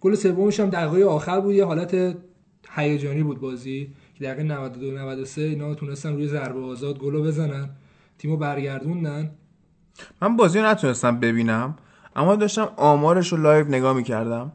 گل 0.01 0.15
سومش 0.15 0.59
هم 0.59 0.69
دقیقه 0.69 1.05
آخر 1.05 1.39
بود 1.39 1.55
یه 1.55 1.65
حالت 1.65 2.15
هیجانی 2.69 3.23
بود 3.23 3.41
بازی. 3.41 3.91
که 4.15 4.25
دقیقه 4.25 4.43
92 4.43 4.91
93 4.91 5.41
اینا 5.41 5.75
تونستن 5.75 6.13
روی 6.13 6.27
ضربه 6.27 6.59
آزاد 6.59 6.99
گلو 6.99 7.23
بزنن. 7.23 7.69
تیمو 8.17 8.37
برگردوندن. 8.37 9.31
من 10.21 10.37
بازی 10.37 10.59
رو 10.59 10.65
نتونستم 10.65 11.19
ببینم 11.19 11.75
اما 12.15 12.35
داشتم 12.35 12.69
آمارش 12.77 13.31
رو 13.31 13.37
live 13.37 13.67
نگاه 13.67 13.95
می‌کردم. 13.95 14.51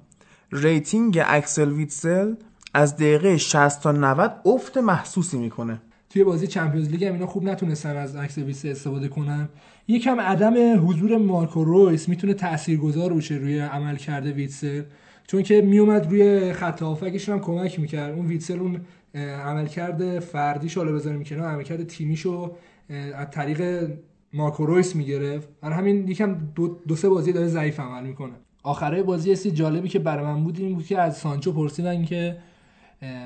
rating 0.53 1.23
اکسل 1.27 1.73
ویتسل 1.73 2.35
از 2.77 2.97
دقیقه 2.97 3.37
60 3.37 3.83
تا 3.83 3.93
90 3.93 4.41
افت 4.45 4.77
محسوسی 4.77 5.39
می‌کنه. 5.39 5.81
توی 6.11 6.25
بازی 6.25 6.47
چمپیونز 6.47 6.89
لیگ 6.89 7.05
هم 7.05 7.13
اینا 7.13 7.27
خوب 7.27 7.45
نتونستن 7.45 7.97
از 7.97 8.17
اکسل 8.17 8.39
ویتسل 8.39 8.65
استفاده 8.65 9.09
کنن. 9.09 9.49
یکم 9.89 10.21
عدم 10.21 10.89
حضور 10.89 11.17
مارکو 11.17 11.65
رویس 11.65 12.09
می‌تونه 12.09 12.35
تاثیرگذار 12.35 13.13
باشه 13.13 13.35
روی 13.35 13.59
عملکرد 13.59 14.33
ویتسل. 14.33 14.83
چون 15.27 15.43
که 15.43 15.61
میومد 15.61 16.07
روی 16.11 16.53
خط 16.53 16.83
هافکشون 16.83 17.35
هم 17.35 17.41
کمک 17.41 17.81
می‌کرد. 17.81 18.15
اون 18.15 18.27
ویتسل 18.27 18.59
اون 18.59 18.81
عمل 19.45 19.67
کرده 19.67 20.21
فردیش 20.21 20.77
حالا 20.77 20.93
بذاریم 20.93 21.25
کنار. 21.25 21.49
عمل 21.49 21.63
کرده 21.63 21.85
تیمیشو 21.85 22.53
از 23.15 23.31
طریق 23.31 23.91
مارکو 24.33 24.67
رویس 24.67 24.97
می‌گرفت. 24.97 25.49
برای 25.61 25.75
همین 25.75 26.09
یکم 26.09 26.37
دو, 26.55 26.79
دو 26.89 26.97
سه 26.97 27.09
بازی 27.09 27.33
داره 27.33 27.47
ضعیف 27.47 27.81
عمل 27.81 28.03
می‌کنه. 28.03 28.33
آخره 28.63 29.03
بازی 29.03 29.37
چیز 29.37 29.55
جالبی 29.55 29.89
که 29.89 29.99
برای 29.99 30.25
من 30.25 30.45
بود 30.45 30.61
این 30.61 30.75
بود 30.75 30.87
که 30.87 30.99
از 30.99 31.17
سانچو 31.17 31.53
پرسیدن 31.53 32.05
که 32.05 32.37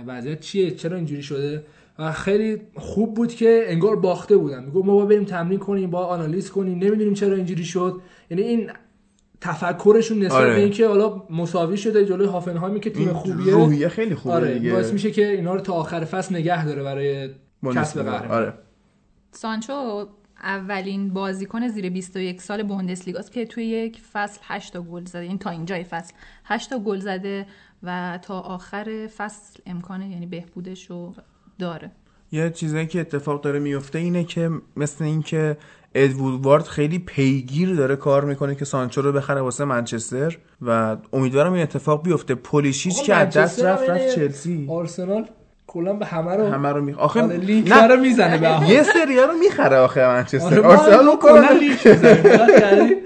وضعیت 0.07 0.41
چیه؟ 0.41 0.71
چرا 0.71 0.97
اینجوری 0.97 1.23
شده؟ 1.23 1.65
و 1.99 2.13
خیلی 2.13 2.61
خوب 2.75 3.15
بود 3.15 3.35
که 3.35 3.65
انگار 3.67 3.97
باخته 3.97 4.37
بودن. 4.37 4.65
می‌گفت 4.65 4.87
ما 4.87 4.95
با 4.95 5.07
بریم 5.07 5.25
تمرین 5.25 5.59
کنیم 5.59 5.91
با 5.91 6.07
آنالیز 6.07 6.51
کنیم. 6.51 6.79
نمی‌دونیم 6.79 7.15
چرا 7.15 7.37
اینجوری 7.37 7.65
شد. 7.65 8.01
یعنی 8.31 8.43
این 8.43 8.71
تفکرشون 9.41 10.19
نسبت 10.19 10.33
آره. 10.33 10.55
به 10.55 10.61
اینکه 10.61 10.89
حالا 10.89 11.23
مساوی 11.31 11.77
شده 11.77 12.05
جلوی 12.05 12.27
هافنهایمی 12.27 12.81
که 12.81 12.91
تیم 12.91 13.13
خوبیه. 13.13 13.53
روحیه 13.53 13.89
خیلی 13.89 14.15
خوبه 14.15 14.35
آره 14.35 14.55
دیگه. 14.55 14.73
باعث 14.73 14.93
میشه 14.93 15.11
که 15.11 15.29
اینا 15.29 15.55
رو 15.55 15.61
تا 15.61 15.73
آخر 15.73 16.05
فصل 16.05 16.35
نگه 16.35 16.65
داره 16.65 16.83
برای 16.83 17.31
کسب. 17.75 18.03
قهرمانی. 18.03 18.33
آره. 18.33 18.55
سانچو 19.33 20.07
اولین 20.43 21.11
بازیکن 21.11 21.69
زیر 21.69 21.91
21 21.91 22.43
سال 22.43 22.63
بوندسلیگاست 22.63 23.33
که 23.33 23.47
توی 23.47 23.65
یک 23.65 24.01
فصل 24.13 24.41
8 24.43 24.73
تا 24.73 24.83
گل 24.83 25.05
زده. 25.05 25.19
این 25.19 25.39
تا 25.39 25.51
اینجای 25.51 25.85
فصل 25.85 26.15
8 26.45 26.71
تا 26.71 26.79
گل 26.79 26.99
زده. 26.99 27.47
و 27.82 28.19
تا 28.23 28.40
آخر 28.40 29.09
فصل 29.16 29.59
امکان 29.66 30.02
یعنی 30.02 30.27
بهبودش 30.27 30.90
رو 30.90 31.15
داره. 31.59 31.90
یه 32.32 32.51
چیزایی 32.51 32.86
که 32.86 33.01
اتفاق 33.01 33.40
داره 33.40 33.59
میفته 33.59 33.98
اینه 33.98 34.24
که 34.24 34.51
مثل 34.77 35.05
اینکه 35.05 35.57
ادوارد 35.94 36.44
وارد 36.44 36.65
خیلی 36.65 36.98
پیگیر 36.98 37.74
داره 37.74 37.97
کار 37.97 38.24
می‌کنه 38.24 38.55
که 38.55 38.65
سانچو 38.65 39.02
رو 39.02 39.12
بخره 39.12 39.40
واسه 39.40 39.65
منچستر 39.65 40.39
و 40.62 40.97
امیدوارم 41.12 41.52
این 41.52 41.62
اتفاق 41.62 42.02
بیفته. 42.02 42.35
پولیشیچ 42.35 43.02
که 43.02 43.15
از 43.15 43.35
دست 43.36 43.65
رفت 43.65 43.90
رفت. 43.90 44.15
چلسی. 44.15 44.66
آرسنال 44.70 45.24
کلا 45.66 45.93
به 45.93 46.07
همه 46.07 46.36
رو 46.36 46.47
همه 46.47 46.69
رو 46.69 46.85
می 46.85 46.93
آخه 46.93 47.23
آره، 47.23 47.36
لینک 47.36 47.73
نه، 47.73 47.86
رو 47.86 47.97
می‌زنه 48.01 48.39
به 48.39 48.48
هم. 48.48 48.66
یه 48.66 48.82
سریا 48.82 49.24
رو 49.24 49.32
می‌خره 49.39 49.77
آخه 49.77 50.07
منچستر. 50.07 50.47
آره، 50.47 50.61
آرسنال 50.61 51.16
کلا 51.16 51.16
کلا 51.16 51.51
لینک 51.59 51.78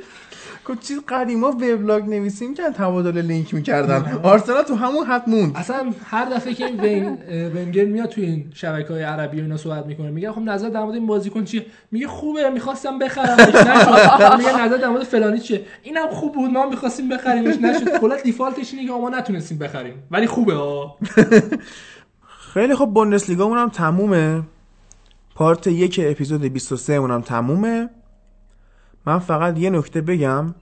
خب 0.65 0.81
چیز 0.81 1.01
قدیما 1.09 1.47
وبلاگ 1.47 2.05
نویسیم 2.05 2.55
که 2.55 2.62
تبادل 2.62 3.19
لینک 3.19 3.55
می‌کردن. 3.55 4.20
آرسنال 4.23 4.62
تو 4.62 4.74
همون 4.74 5.07
حد 5.07 5.28
موند. 5.28 5.57
اصلا 5.57 5.93
هر 6.05 6.24
دفعه 6.24 6.55
که 6.55 6.66
این 6.66 6.81
ون... 6.81 7.19
ونگر 7.57 7.85
میاد 7.85 8.09
توی 8.09 8.24
این 8.24 8.51
شبکه 8.55 8.93
های 8.93 9.03
عربی 9.03 9.41
و 9.41 9.43
اینا 9.43 9.57
صحبت 9.57 9.86
می‌کنه 9.86 10.11
میگه 10.11 10.32
خب 10.32 10.41
نظر 10.41 10.69
در 10.69 10.82
مورد 10.82 10.95
این 10.95 11.07
بازیکن 11.07 11.45
چیه؟ 11.45 11.66
میگه 11.91 12.07
خوبه 12.07 12.51
می‌خواستم 12.51 12.99
بخرمش 12.99 13.41
نشد. 13.41 14.36
میگه 14.39 14.65
نظر 14.65 14.77
در 14.77 14.89
مورد 14.89 15.05
فلانی 15.05 15.41
چیه؟ 15.41 15.65
اینم 15.82 16.09
خوب 16.09 16.35
بود 16.35 16.51
ما 16.51 16.66
می‌خواستیم 16.70 17.09
بخریمش 17.09 17.55
نشد. 17.57 17.99
کلا 17.99 18.16
default 18.16 18.60
ش 18.60 18.73
اینه 18.74 18.86
که 18.86 18.93
ما 18.93 19.11
نتونستیم 19.11 19.59
بخریم. 19.59 19.95
ولی 20.11 20.27
خوبه 20.27 20.55
ها 20.55 20.97
خیلی 22.55 22.74
خب 22.74 22.86
بوندسلیگا 22.86 23.55
هم 23.55 23.69
تمومه. 23.69 24.43
پارت 25.35 25.66
یک 25.66 26.01
اپیزود 26.05 26.41
23 26.41 26.93
اونم 26.93 27.20
تمومه. 27.20 27.89
من 29.06 29.18
فقط 29.18 29.59
یه 29.59 29.70
نکته 29.70 30.01
بگم. 30.01 30.55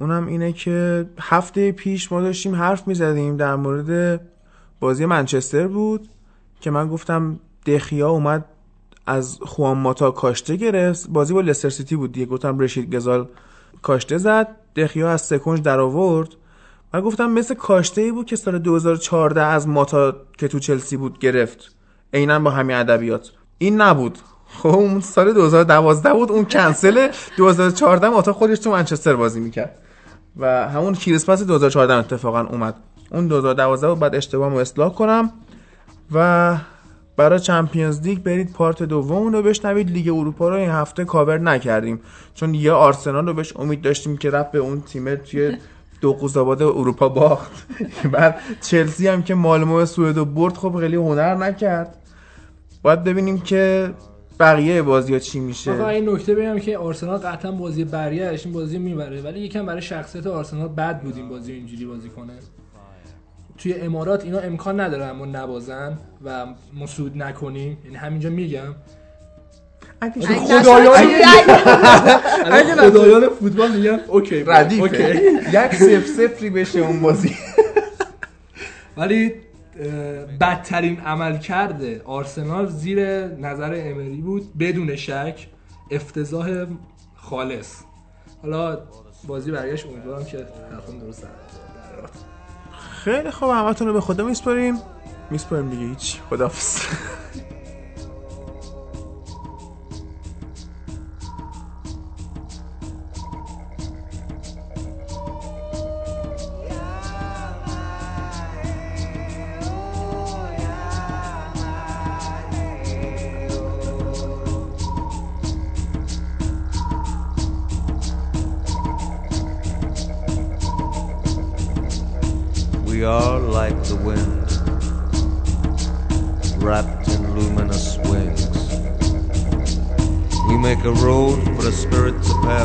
اونم 0.00 0.26
اینه 0.26 0.52
که 0.52 1.06
هفته 1.20 1.72
پیش 1.72 2.12
ما 2.12 2.20
داشتیم 2.20 2.54
حرف 2.54 2.88
می‌زدیم 2.88 3.36
در 3.36 3.56
مورد 3.56 4.20
بازی 4.80 5.06
منچستر 5.06 5.66
بود 5.66 6.08
که 6.60 6.70
من 6.70 6.88
گفتم 6.88 7.40
دخیا 7.66 8.10
اومد 8.10 8.44
از 9.06 9.38
خوان 9.42 9.78
ماتا 9.78 10.10
کاشته 10.10 10.56
گرفت. 10.56 11.08
بازی 11.08 11.34
با 11.34 11.40
لستر 11.40 11.68
سیتی 11.68 11.96
بود 11.96 12.12
دیگه 12.12 12.26
گفتم 12.26 12.58
رشید 12.58 12.94
گزال 12.94 13.28
کاشته 13.82 14.18
زد. 14.18 14.48
دخیا 14.76 15.10
از 15.10 15.20
سکنج 15.20 15.62
در 15.62 15.80
آورد. 15.80 16.28
من 16.94 17.00
گفتم 17.00 17.30
مثل 17.30 17.54
کاشته 17.54 18.00
ای 18.00 18.12
بود 18.12 18.26
که 18.26 18.36
سال 18.36 18.58
2014 18.58 19.42
از 19.42 19.68
ماتا 19.68 20.16
که 20.38 20.48
تو 20.48 20.58
چلسی 20.58 20.96
بود 20.96 21.18
گرفت. 21.18 21.74
عینا 22.14 22.38
با 22.38 22.50
همین 22.50 22.76
ادبیات. 22.76 23.32
این 23.58 23.80
نبود. 23.80 24.18
خب 24.62 24.68
اون 24.68 25.00
سال 25.00 25.32
2012 25.32 26.12
بود 26.12 26.32
اون 26.32 26.44
کنسله 26.44 27.08
2014 27.36 28.08
ماتا 28.08 28.32
خودش 28.32 28.58
تو 28.58 28.70
منچستر 28.70 29.16
بازی 29.16 29.40
می‌کرد. 29.40 29.78
و 30.36 30.68
همون 30.68 30.94
کریسمس 30.94 31.42
2014 31.42 31.94
اتفاقا 31.94 32.40
اومد. 32.40 32.74
اون 33.12 33.26
2012 33.26 33.88
بود 33.88 33.98
بعد 33.98 34.14
اشتباهمو 34.14 34.56
اصلاح 34.56 34.94
کنم. 34.94 35.32
و 36.12 36.56
برای 37.16 37.40
چمپیونز 37.40 38.00
لیگ 38.00 38.18
برید 38.18 38.52
پارت 38.52 38.82
دوم 38.82 39.32
رو 39.32 39.42
بشنوید. 39.42 39.90
لیگ 39.90 40.08
اروپا 40.08 40.48
رو 40.48 40.54
این 40.54 40.70
هفته 40.70 41.04
کاور 41.04 41.38
نکردیم. 41.38 42.00
چون 42.34 42.54
یه 42.54 42.72
آرسنال 42.72 43.26
رو 43.26 43.34
بهش 43.34 43.56
امید 43.56 43.82
داشتیم 43.82 44.16
که 44.16 44.30
رفت 44.30 44.50
به 44.50 44.58
اون 44.58 44.80
تیم 44.80 45.14
توی 45.14 45.56
دو 46.00 46.12
قوزاباد 46.12 46.62
اروپا 46.62 47.08
باخت. 47.08 47.66
بعد 48.12 48.38
چلسی 48.60 49.08
هم 49.08 49.22
که 49.22 49.34
مالمو 49.34 49.86
سوئد 49.86 50.34
برد 50.34 50.56
خب 50.56 50.76
خیلی 50.80 50.96
هنر 50.96 51.34
نکرد. 51.34 51.96
باید 52.82 53.04
ببینیم 53.04 53.40
که 53.40 53.90
بقیه 54.40 54.82
بازی 54.82 55.12
ها 55.12 55.18
چی 55.18 55.40
میشه؟ 55.40 55.86
این 55.86 56.08
نکته 56.08 56.34
بگم 56.34 56.58
که 56.58 56.78
آرسنال 56.78 57.18
قطعا 57.18 57.52
بازی 57.52 57.84
برگشت 57.84 58.46
این 58.46 58.54
بازی 58.54 58.78
می‌بره 58.78 59.20
ولی 59.20 59.40
یکم 59.40 59.66
برای 59.66 59.82
شخصیت 59.82 60.26
آرسنال 60.26 60.68
بد 60.68 61.00
بود 61.00 61.16
این 61.16 61.28
بازی 61.28 61.52
اینجوری 61.52 61.84
بازی 61.84 62.08
کنه. 62.08 62.32
توی 63.58 63.74
امارات 63.74 64.24
اینا 64.24 64.38
امکان 64.38 64.80
نداره 64.80 65.04
اما 65.04 65.26
نبازن 65.26 65.98
و 66.24 66.46
مسود 66.80 67.22
نکنیم. 67.22 67.78
یعنی 67.84 67.96
همینجا 67.96 68.30
میگم. 68.30 68.74
خدایان 70.46 70.96
خدایان 72.74 73.28
فوتبال 73.28 73.70
میگم 73.76 73.98
اوکی. 74.08 74.44
ردیفه. 74.44 75.20
یک 75.52 75.74
سف 75.74 76.06
سفری 76.06 76.50
بشه 76.50 76.78
اون 76.78 77.00
بازی. 77.00 77.36
ولی 78.96 79.32
بدترین 80.40 81.00
عمل 81.00 81.38
کرده 81.38 82.02
آرسنال 82.04 82.66
زیر 82.66 83.26
نظر 83.26 83.74
امری 83.76 84.20
بود 84.20 84.58
بدون 84.58 84.96
شک 84.96 85.46
افتضاح 85.90 86.66
خالص. 87.16 87.82
حالا 88.42 88.78
بازی 89.26 89.50
برگشت 89.50 89.86
امیدوارم 89.86 90.24
که 90.24 90.46
حرفم 90.72 90.98
درست 90.98 91.22
در 91.22 91.28
بیاد. 91.96 92.10
خیلی 93.04 93.30
خوب 93.30 93.50
همتون 93.50 93.86
رو 93.86 93.92
به 93.92 94.00
خدا 94.00 94.24
میسپاریم. 94.24 94.74
میسپاریم 95.30 95.70
دیگه 95.70 95.86
هیچ. 95.86 96.20
خدافز 96.30 96.80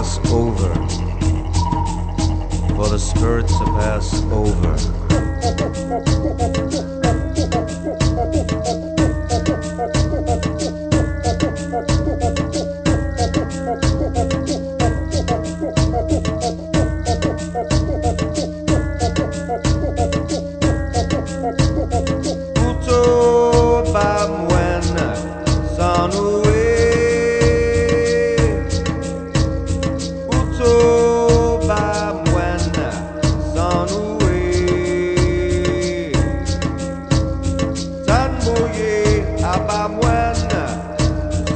pass 0.02 0.18
over. 0.32 0.74
For 2.74 2.90
the 2.90 2.98
spirit 2.98 3.48
to 3.48 3.66
pass 3.78 4.24
over. 4.32 4.91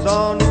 on 0.06 0.45